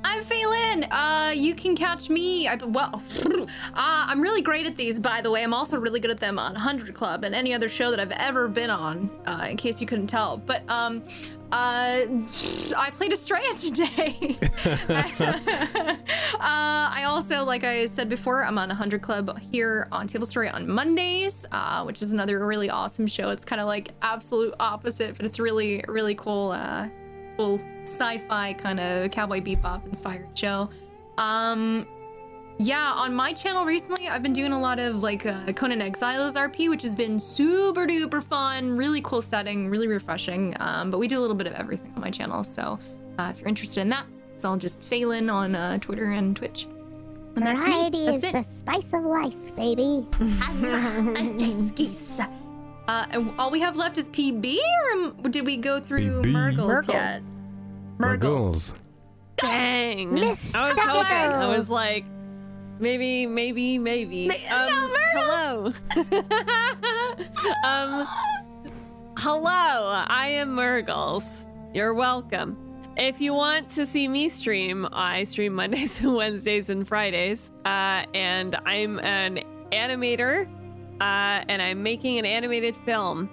I'm 0.04 0.24
Fhaelin. 0.24 0.86
Uh, 0.90 1.32
you 1.32 1.54
can 1.54 1.76
catch 1.76 2.08
me. 2.08 2.48
I, 2.48 2.54
well, 2.56 3.02
uh, 3.26 3.46
I'm 3.74 4.20
really 4.20 4.42
great 4.42 4.66
at 4.66 4.76
these, 4.76 5.00
by 5.00 5.20
the 5.20 5.30
way. 5.30 5.42
I'm 5.42 5.54
also 5.54 5.78
really 5.78 6.00
good 6.00 6.10
at 6.10 6.18
them 6.18 6.38
on 6.38 6.52
100 6.52 6.94
Club 6.94 7.24
and 7.24 7.34
any 7.34 7.52
other 7.54 7.68
show 7.68 7.90
that 7.90 8.00
I've 8.00 8.12
ever 8.12 8.48
been 8.48 8.70
on, 8.70 9.10
uh, 9.26 9.46
in 9.50 9.56
case 9.56 9.80
you 9.80 9.86
couldn't 9.86 10.06
tell. 10.06 10.38
But 10.38 10.62
um, 10.68 11.02
uh, 11.52 12.04
I 12.76 12.90
played 12.92 13.12
Estrella 13.12 13.54
today. 13.58 14.36
uh, 14.66 15.96
I 16.40 17.04
also, 17.06 17.44
like 17.44 17.64
I 17.64 17.86
said 17.86 18.08
before, 18.08 18.44
I'm 18.44 18.58
on 18.58 18.68
100 18.68 19.02
Club 19.02 19.38
here 19.38 19.88
on 19.90 20.06
Tablestory 20.06 20.52
on 20.52 20.68
Mondays, 20.68 21.46
uh, 21.52 21.82
which 21.84 22.02
is 22.02 22.12
another 22.12 22.44
really 22.46 22.70
awesome 22.70 23.06
show. 23.06 23.30
It's 23.30 23.44
kind 23.44 23.60
of 23.60 23.66
like 23.66 23.92
absolute 24.02 24.54
opposite, 24.60 25.16
but 25.16 25.26
it's 25.26 25.38
really, 25.38 25.84
really 25.88 26.14
cool. 26.14 26.52
Uh, 26.52 26.88
sci-fi 27.84 28.52
kind 28.55 28.81
of 28.81 29.10
cowboy 29.10 29.41
bebop 29.41 29.84
inspired 29.86 30.26
show. 30.36 30.68
Um, 31.17 31.86
yeah, 32.58 32.92
on 32.92 33.15
my 33.15 33.33
channel 33.33 33.65
recently, 33.65 34.08
I've 34.08 34.23
been 34.23 34.33
doing 34.33 34.52
a 34.52 34.58
lot 34.58 34.81
of 34.81 35.02
like 35.02 35.25
uh, 35.25 35.52
Conan 35.52 35.81
Exiles 35.81 36.34
RP, 36.34 36.68
which 36.68 36.83
has 36.83 36.94
been 36.94 37.18
super 37.18 37.86
duper 37.86 38.23
fun, 38.23 38.76
really 38.76 39.00
cool 39.02 39.23
setting, 39.23 39.68
really 39.68 39.86
refreshing. 39.86 40.57
Um, 40.58 40.91
but 40.91 40.99
we 40.99 41.07
do 41.07 41.18
a 41.18 41.23
little 41.23 41.36
bit 41.36 41.47
of 41.47 41.52
everything 41.52 41.92
on 41.94 42.00
my 42.00 42.10
channel, 42.10 42.42
so 42.42 42.78
uh, 43.18 43.33
if 43.33 43.39
you're 43.39 43.49
interested 43.49 43.81
in 43.81 43.89
that, 43.91 44.07
it's 44.34 44.44
all 44.44 44.57
just 44.57 44.81
Fhaelin 44.81 45.33
on 45.33 45.55
uh, 45.55 45.78
Twitter 45.78 46.10
and 46.12 46.34
Twitch. 46.34 46.67
And 47.36 47.47
that's. 47.47 47.60
Variety 47.60 48.07
That's 48.07 48.17
is 48.17 48.25
it. 48.25 48.33
the 48.33 48.42
spice 48.42 48.92
of 48.92 49.05
life, 49.05 49.55
baby. 49.55 50.05
James 51.39 51.70
Uh, 52.89 53.07
and 53.10 53.33
all 53.39 53.50
we 53.50 53.60
have 53.60 53.76
left 53.76 53.99
is 53.99 54.08
PB, 54.08 54.58
or 55.23 55.28
did 55.28 55.44
we 55.44 55.58
go 55.58 55.78
through 55.78 56.23
PB. 56.23 56.33
Mirggles, 56.33 56.68
Mirggles. 56.68 56.89
yet? 56.89 57.23
Muggles. 57.99 58.75
Dang. 59.36 60.15
Miss 60.15 60.55
I 60.55 60.70
was 60.70 60.78
hoping. 60.81 61.07
I 61.07 61.57
was 61.57 61.68
like, 61.68 62.07
maybe, 62.81 63.26
maybe, 63.26 63.78
maybe. 63.78 64.31
Um, 64.31 64.92
hello. 65.12 65.73
um, 67.65 68.08
hello. 69.18 70.05
I 70.08 70.28
am 70.28 70.55
Mirggles. 70.55 71.47
You're 71.75 71.92
welcome. 71.92 72.57
If 72.97 73.20
you 73.20 73.34
want 73.34 73.68
to 73.70 73.84
see 73.84 74.08
me 74.08 74.31
stream, 74.31 74.89
I 74.92 75.25
stream 75.25 75.55
Mondays 75.57 76.00
and 76.00 76.15
Wednesdays 76.15 76.70
and 76.70 76.89
Fridays. 76.89 77.52
Uh, 77.65 78.05
and 78.15 78.57
I'm 78.65 78.99
an 79.00 79.41
animator, 79.73 80.49
uh, 81.00 81.44
and 81.48 81.62
I'm 81.62 81.82
making 81.82 82.18
an 82.18 82.24
animated 82.24 82.76
film. 82.78 83.30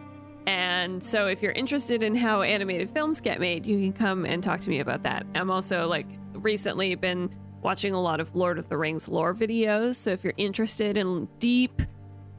And 0.47 1.03
so, 1.03 1.27
if 1.27 1.41
you're 1.41 1.53
interested 1.53 2.03
in 2.03 2.15
how 2.15 2.43
animated 2.43 2.89
films 2.91 3.19
get 3.19 3.39
made, 3.39 3.65
you 3.65 3.79
can 3.79 3.93
come 3.93 4.25
and 4.25 4.43
talk 4.43 4.59
to 4.61 4.69
me 4.69 4.79
about 4.79 5.01
that. 5.03 5.25
I'm 5.33 5.49
also 5.49 5.87
like 5.87 6.05
recently 6.33 6.93
been 6.95 7.33
watching 7.61 7.95
a 7.95 8.01
lot 8.01 8.19
of 8.19 8.35
Lord 8.35 8.59
of 8.59 8.69
the 8.69 8.77
Rings 8.77 9.07
lore 9.07 9.33
videos. 9.33 9.95
So, 9.95 10.11
if 10.11 10.23
you're 10.23 10.33
interested 10.37 10.97
in 10.97 11.27
deep, 11.39 11.81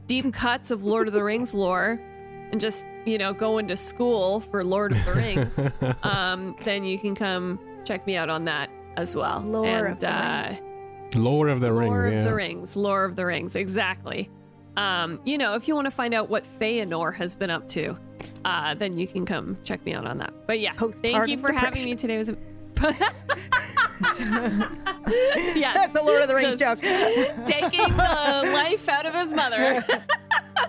deep 0.05 0.31
cuts 0.33 0.71
of 0.71 0.85
Lord 0.85 1.07
of 1.07 1.13
the 1.13 1.23
Rings 1.23 1.53
lore 1.53 1.99
and 2.51 2.61
just, 2.61 2.85
you 3.05 3.17
know, 3.17 3.33
going 3.33 3.67
to 3.67 3.75
school 3.75 4.39
for 4.39 4.63
Lord 4.63 4.93
of 4.93 5.03
the 5.03 5.13
Rings, 5.13 5.65
um, 6.03 6.55
then 6.63 6.85
you 6.85 6.97
can 6.97 7.13
come 7.13 7.59
check 7.83 8.07
me 8.07 8.15
out 8.15 8.29
on 8.29 8.45
that 8.45 8.69
as 8.95 9.17
well. 9.17 9.41
Lore 9.41 9.65
and, 9.65 9.87
of 9.87 9.99
the 9.99 10.09
uh, 10.09 10.55
Lord 11.17 11.49
of 11.49 11.59
the 11.59 11.71
Lore 11.71 12.03
Rings. 12.03 12.05
of 12.05 12.13
yeah. 12.13 12.23
the 12.23 12.35
Rings. 12.35 12.77
Lore 12.77 13.03
of 13.03 13.17
the 13.17 13.25
Rings. 13.25 13.57
Exactly. 13.57 14.29
Um, 14.77 15.19
you 15.25 15.37
know, 15.37 15.55
if 15.55 15.67
you 15.67 15.75
want 15.75 15.85
to 15.85 15.91
find 15.91 16.13
out 16.13 16.29
what 16.29 16.43
Feanor 16.45 17.13
has 17.15 17.35
been 17.35 17.49
up 17.49 17.67
to, 17.69 17.97
uh, 18.45 18.75
then 18.75 18.97
you 18.97 19.07
can 19.07 19.25
come 19.25 19.57
check 19.63 19.83
me 19.85 19.93
out 19.93 20.05
on 20.05 20.19
that. 20.19 20.33
But 20.45 20.59
yeah, 20.59 20.71
thank 20.73 21.27
you 21.27 21.37
for 21.37 21.51
having 21.51 21.83
me 21.83 21.95
today. 21.95 22.15
It 22.15 22.17
was 22.19 22.29
a- 22.29 22.37
yes, 25.55 25.73
That's 25.73 25.95
a 25.95 26.01
Lord 26.03 26.21
of 26.21 26.27
the 26.27 26.35
Rings 26.35 26.59
just 26.59 26.83
joke. 26.83 26.91
taking 27.45 27.87
the 27.95 28.51
life 28.53 28.87
out 28.87 29.05
of 29.07 29.13
his 29.15 29.33
mother. 29.33 29.83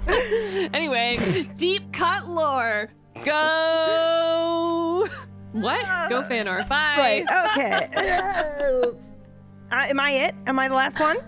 anyway, 0.74 1.46
deep 1.56 1.92
cut 1.92 2.26
lore. 2.28 2.90
Go. 3.24 5.06
What? 5.52 6.08
Go 6.08 6.22
Feanor. 6.22 6.66
Bye. 6.68 7.24
Right. 7.28 7.50
Okay. 7.52 7.90
Uh, 9.70 9.84
am 9.90 10.00
I 10.00 10.12
it? 10.12 10.34
Am 10.46 10.58
I 10.58 10.68
the 10.68 10.74
last 10.74 10.98
one? 10.98 11.18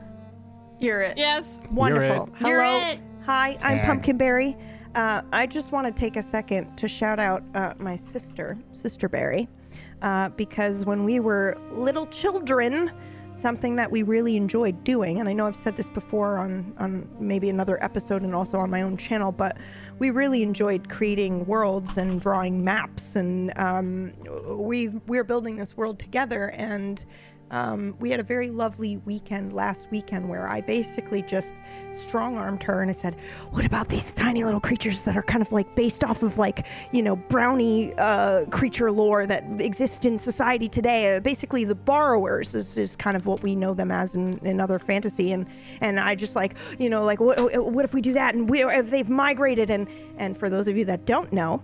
You're 0.80 1.02
it. 1.02 1.18
Yes. 1.18 1.60
Wonderful. 1.72 2.24
it. 2.24 2.32
Hello. 2.38 2.50
You're 2.50 2.62
it. 2.64 3.00
Hi, 3.26 3.50
I'm 3.62 3.78
Tag. 3.78 3.86
Pumpkinberry. 3.86 4.56
Uh, 4.94 5.20
I 5.30 5.46
just 5.46 5.72
want 5.72 5.86
to 5.86 5.92
take 5.92 6.16
a 6.16 6.22
second 6.22 6.74
to 6.76 6.88
shout 6.88 7.18
out 7.18 7.42
uh, 7.54 7.74
my 7.78 7.96
sister, 7.96 8.58
Sister 8.72 9.08
Berry, 9.08 9.46
uh, 10.00 10.30
because 10.30 10.86
when 10.86 11.04
we 11.04 11.20
were 11.20 11.56
little 11.70 12.06
children, 12.06 12.90
something 13.36 13.76
that 13.76 13.90
we 13.90 14.02
really 14.02 14.36
enjoyed 14.36 14.82
doing, 14.82 15.20
and 15.20 15.28
I 15.28 15.34
know 15.34 15.46
I've 15.46 15.54
said 15.54 15.76
this 15.76 15.90
before 15.90 16.38
on, 16.38 16.74
on 16.78 17.06
maybe 17.20 17.50
another 17.50 17.82
episode 17.84 18.22
and 18.22 18.34
also 18.34 18.58
on 18.58 18.70
my 18.70 18.80
own 18.82 18.96
channel, 18.96 19.32
but 19.32 19.58
we 19.98 20.10
really 20.10 20.42
enjoyed 20.42 20.88
creating 20.88 21.44
worlds 21.44 21.98
and 21.98 22.20
drawing 22.20 22.64
maps, 22.64 23.16
and 23.16 23.52
um, 23.58 24.12
we 24.48 24.88
we're 25.06 25.24
building 25.24 25.56
this 25.56 25.76
world 25.76 25.98
together, 25.98 26.48
and 26.56 27.04
um, 27.50 27.96
we 27.98 28.10
had 28.10 28.20
a 28.20 28.24
very 28.24 28.50
lovely 28.50 28.98
weekend 28.98 29.52
last 29.52 29.88
weekend 29.90 30.28
where 30.28 30.48
I 30.48 30.60
basically 30.60 31.22
just 31.22 31.54
strong 31.92 32.38
armed 32.38 32.62
her 32.62 32.80
and 32.80 32.88
I 32.88 32.92
said, 32.92 33.16
What 33.50 33.64
about 33.64 33.88
these 33.88 34.12
tiny 34.14 34.44
little 34.44 34.60
creatures 34.60 35.02
that 35.04 35.16
are 35.16 35.22
kind 35.22 35.42
of 35.42 35.50
like 35.50 35.74
based 35.74 36.04
off 36.04 36.22
of 36.22 36.38
like, 36.38 36.66
you 36.92 37.02
know, 37.02 37.16
brownie 37.16 37.92
uh, 37.94 38.44
creature 38.46 38.92
lore 38.92 39.26
that 39.26 39.44
exists 39.60 40.04
in 40.04 40.18
society 40.18 40.68
today? 40.68 41.16
Uh, 41.16 41.20
basically, 41.20 41.64
the 41.64 41.74
borrowers 41.74 42.54
is, 42.54 42.78
is 42.78 42.94
kind 42.94 43.16
of 43.16 43.26
what 43.26 43.42
we 43.42 43.56
know 43.56 43.74
them 43.74 43.90
as 43.90 44.14
in, 44.14 44.38
in 44.46 44.60
other 44.60 44.78
fantasy. 44.78 45.32
And, 45.32 45.46
and 45.80 45.98
I 45.98 46.14
just 46.14 46.36
like, 46.36 46.54
you 46.78 46.88
know, 46.88 47.02
like, 47.02 47.20
what, 47.20 47.40
what 47.72 47.84
if 47.84 47.92
we 47.94 48.00
do 48.00 48.12
that? 48.12 48.34
And 48.34 48.48
we, 48.48 48.62
if 48.62 48.90
they've 48.90 49.08
migrated. 49.08 49.70
And, 49.70 49.88
and 50.18 50.36
for 50.36 50.48
those 50.48 50.68
of 50.68 50.76
you 50.76 50.84
that 50.84 51.04
don't 51.04 51.32
know, 51.32 51.62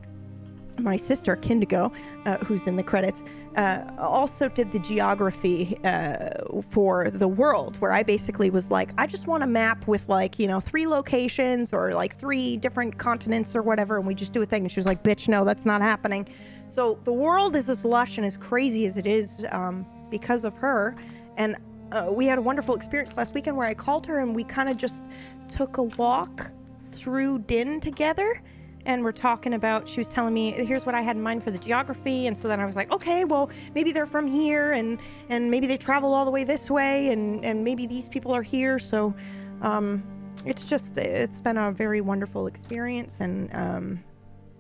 my 0.79 0.97
sister 0.97 1.37
Kindigo, 1.37 1.93
uh, 2.25 2.39
who's 2.39 2.67
in 2.67 2.77
the 2.77 2.83
credits, 2.83 3.23
uh, 3.57 3.85
also 3.99 4.49
did 4.49 4.71
the 4.73 4.79
geography 4.79 5.79
uh, 5.85 6.29
for 6.71 7.11
the 7.11 7.29
world, 7.29 7.77
where 7.79 7.93
I 7.93 8.03
basically 8.03 8.51
was 8.51 8.71
like, 8.71 8.93
I 8.99 9.07
just 9.07 9.27
want 9.27 9.43
a 9.43 9.47
map 9.47 9.87
with 9.87 10.09
like 10.09 10.39
you 10.39 10.47
know 10.47 10.61
three 10.61 10.87
locations 10.87 11.73
or 11.73 11.93
like 11.93 12.17
three 12.17 12.57
different 12.57 12.99
continents 12.99 13.57
or 13.57 13.63
whatever, 13.63 13.97
and 13.97 14.07
we 14.07 14.15
just 14.15 14.33
do 14.33 14.43
a 14.43 14.47
thing. 14.47 14.63
And 14.63 14.71
she 14.71 14.79
was 14.79 14.87
like, 14.87 15.03
"Bitch, 15.03 15.29
no, 15.29 15.45
that's 15.45 15.65
not 15.65 15.83
happening." 15.83 16.29
So 16.67 16.99
the 17.05 17.13
world 17.13 17.57
is 17.57 17.69
as 17.69 17.85
lush 17.85 18.19
and 18.19 18.27
as 18.27 18.37
crazy 18.37 18.87
as 18.87 18.97
it 18.97 19.07
is 19.07 19.45
um, 19.51 19.87
because 20.11 20.45
of 20.45 20.55
her, 20.55 20.95
and 21.37 21.57
uh, 21.93 22.09
we 22.11 22.27
had 22.27 22.39
a 22.39 22.43
wonderful 22.43 22.75
experience 22.75 23.17
last 23.17 23.35
weekend 23.35 23.57
where 23.57 23.67
I 23.67 23.75
called 23.75 24.07
her 24.07 24.19
and 24.19 24.35
we 24.35 24.45
kind 24.45 24.69
of 24.69 24.77
just 24.77 25.05
took 25.49 25.79
a 25.79 25.85
walk 25.85 26.51
through 26.91 27.41
Din 27.41 27.81
together 27.81 28.43
and 28.87 29.03
we're 29.05 29.13
talking 29.13 29.53
about 29.53 29.87
she 29.87 30.01
was 30.01 30.09
telling 30.09 30.33
me 30.33 30.53
here's 30.53 30.87
what 30.87 30.95
i 30.95 31.03
had 31.03 31.17
in 31.17 31.23
mind 31.23 31.43
for 31.45 31.51
the 31.51 31.59
geography. 31.59 32.27
And 32.27 32.37
so 32.37 32.49
then 32.49 32.61
i 32.61 32.65
was 32.65 32.77
like 32.77 32.91
okay 32.91 33.25
well 33.25 33.51
maybe 33.75 33.93
they're 33.93 34.07
from 34.07 34.27
here 34.27 34.73
and 34.73 34.99
and 35.29 35.51
maybe 35.51 35.67
they 35.67 35.77
travel 35.77 36.15
all 36.15 36.25
the 36.25 36.31
way 36.31 36.45
this 36.45 36.71
way 36.71 37.11
and 37.11 37.45
and 37.45 37.63
maybe 37.63 37.87
these 37.87 38.09
people 38.09 38.33
are 38.35 38.43
here. 38.43 38.79
So 38.79 39.15
um 39.61 40.03
it's 40.45 40.65
just 40.65 40.97
it's 40.97 41.41
been 41.41 41.59
a 41.59 41.73
very 41.73 42.01
wonderful 42.01 42.47
experience 42.47 43.21
and 43.21 43.55
um 43.55 44.05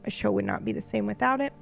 a 0.04 0.10
show 0.10 0.30
would 0.32 0.44
not 0.44 0.64
be 0.64 0.72
the 0.72 0.82
same 0.82 1.06
without 1.06 1.40
it 1.40 1.52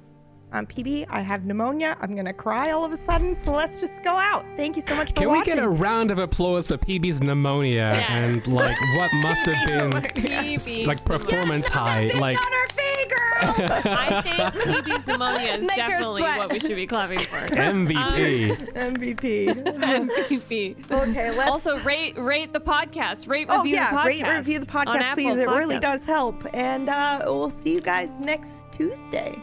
i'm 0.55 0.65
pb 0.65 1.05
i 1.09 1.19
have 1.21 1.45
pneumonia 1.45 1.97
i'm 2.01 2.15
gonna 2.15 2.33
cry 2.33 2.71
all 2.71 2.83
of 2.85 2.91
a 2.91 2.97
sudden 2.97 3.35
so 3.35 3.51
let's 3.51 3.79
just 3.79 4.03
go 4.03 4.11
out 4.11 4.45
thank 4.57 4.75
you 4.75 4.81
so 4.81 4.95
much 4.95 5.09
for 5.09 5.15
Can 5.15 5.31
we 5.31 5.41
get 5.43 5.59
a 5.59 5.67
round 5.69 6.11
of 6.11 6.17
applause 6.19 6.67
for 6.67 6.77
PB's 6.77 7.21
pneumonia 7.21 7.93
Yes. 7.95 8.09
and 8.45 8.53
like 8.53 8.77
what 8.97 9.11
must 9.21 9.45
have 9.45 9.67
been 9.67 9.91
PB's 9.91 10.87
like 10.87 11.03
performance 11.05 11.67
high? 11.67 12.11
Like 12.17 12.37
on 12.37 12.51
her 12.51 12.67
fee, 12.67 13.07
girl 13.09 13.95
I 13.97 14.21
think 14.21 14.85
PB's 14.87 15.07
pneumonia 15.07 15.53
is 15.53 15.61
Make 15.67 15.75
definitely 15.75 16.21
what 16.23 16.51
we 16.51 16.59
should 16.59 16.75
be 16.75 16.87
clapping 16.87 17.19
for. 17.19 17.37
MVP. 17.55 18.55
mvp 18.73 19.63
MVP. 19.75 20.91
okay 20.91 21.31
let's 21.37 21.49
Also, 21.51 21.79
rate 21.79 22.17
rate 22.17 22.53
the 22.53 22.59
podcast. 22.61 23.27
Rate 23.27 23.47
Oh 23.49 23.57
review 23.59 23.75
yeah, 23.75 23.91
the 23.91 23.97
podcast. 23.97 24.05
rate 24.05 24.27
review 24.37 24.59
the 24.59 24.77
on 24.77 24.85
podcast, 24.87 25.01
Apple 25.01 25.23
please. 25.23 25.39
It 25.39 25.47
really 25.47 25.79
does 25.79 26.05
help. 26.05 26.43
And 26.53 26.89
uh, 26.89 27.21
we'll 27.25 27.49
see 27.49 27.73
you 27.73 27.81
guys 27.81 28.19
next 28.19 28.65
Tuesday. 28.71 29.37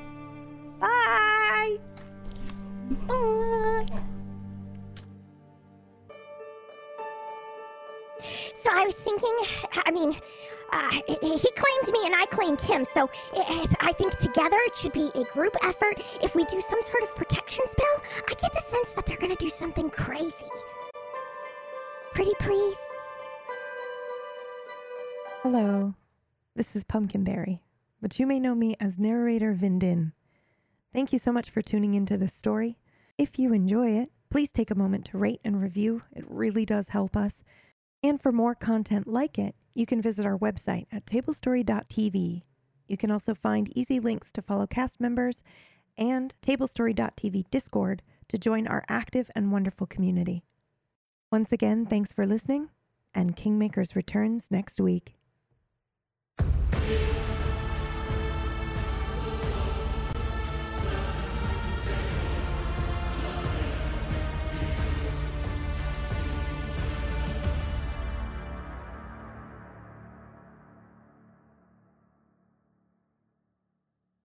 Bye. 0.83 1.79
Bye. 3.07 3.87
So 8.55 8.69
I 8.73 8.85
was 8.87 8.97
thinking, 8.97 9.31
I 9.87 9.91
mean, 9.93 10.17
uh, 10.73 10.91
he 10.91 11.51
claimed 11.53 11.93
me 11.93 12.07
and 12.07 12.17
I 12.17 12.27
claimed 12.31 12.61
him. 12.61 12.85
So 12.85 13.09
I 13.33 13.67
I 13.79 13.93
think 13.93 14.17
together 14.17 14.57
it 14.67 14.77
should 14.77 14.93
be 14.93 15.11
a 15.15 15.23
group 15.33 15.55
effort. 15.63 16.03
If 16.21 16.35
we 16.35 16.45
do 16.45 16.61
some 16.61 16.83
sort 16.83 17.05
of 17.05 17.15
protection 17.15 17.65
spell, 17.69 18.03
I 18.29 18.35
get 18.35 18.53
the 18.53 18.61
sense 18.61 18.91
that 18.93 19.07
they're 19.07 19.17
going 19.19 19.37
to 19.37 19.45
do 19.45 19.51
something 19.51 19.89
crazy. 19.89 20.47
Pretty 22.13 22.33
please? 22.41 22.77
Hello, 25.43 25.95
this 26.57 26.75
is 26.75 26.83
Pumpkinberry, 26.83 27.61
but 28.01 28.19
you 28.19 28.27
may 28.27 28.41
know 28.41 28.55
me 28.57 28.77
as 28.81 28.99
narrator 28.99 29.55
Vindin. 29.55 30.13
Thank 30.93 31.13
you 31.13 31.19
so 31.19 31.33
much 31.33 31.49
for 31.49 31.63
tuning 31.63 31.95
into 31.95 32.19
this 32.19 32.35
story. 32.35 32.79
If 33.17 33.39
you 33.39 33.55
enjoy 33.55 33.93
it, 33.93 34.11
please 34.31 34.53
take 34.53 34.71
a 34.71 34.75
moment 34.75 35.07
to 35.07 35.19
rate 35.19 35.41
and 35.45 35.61
review. 35.61 36.03
It 36.15 36.25
really 36.29 36.67
does 36.67 36.89
help 36.89 37.17
us. 37.17 37.43
And 38.03 38.21
for 38.21 38.33
more 38.33 38.55
content 38.55 39.07
like 39.07 39.39
it, 39.39 39.55
you 39.75 39.87
can 39.87 40.03
visit 40.03 40.27
our 40.27 40.37
website 40.37 40.87
at 40.93 41.07
tablestory.tv. 41.07 42.43
You 42.89 42.97
can 42.97 43.11
also 43.11 43.35
find 43.35 43.75
easy 43.77 44.01
links 44.01 44.31
to 44.33 44.43
follow 44.43 44.67
cast 44.67 45.01
members 45.01 45.43
and 45.97 46.35
tablestory.tv 46.43 47.45
Discord 47.51 48.03
to 48.29 48.39
join 48.39 48.67
our 48.67 48.85
active 48.89 49.31
and 49.35 49.53
wonderful 49.53 49.87
community. 49.87 50.43
Once 51.31 51.53
again, 51.53 51.87
thanks 51.87 52.13
for 52.13 52.27
listening, 52.27 52.69
and 53.15 53.37
Kingmakers 53.37 53.95
returns 53.95 54.51
next 54.51 54.81
week. 54.81 55.15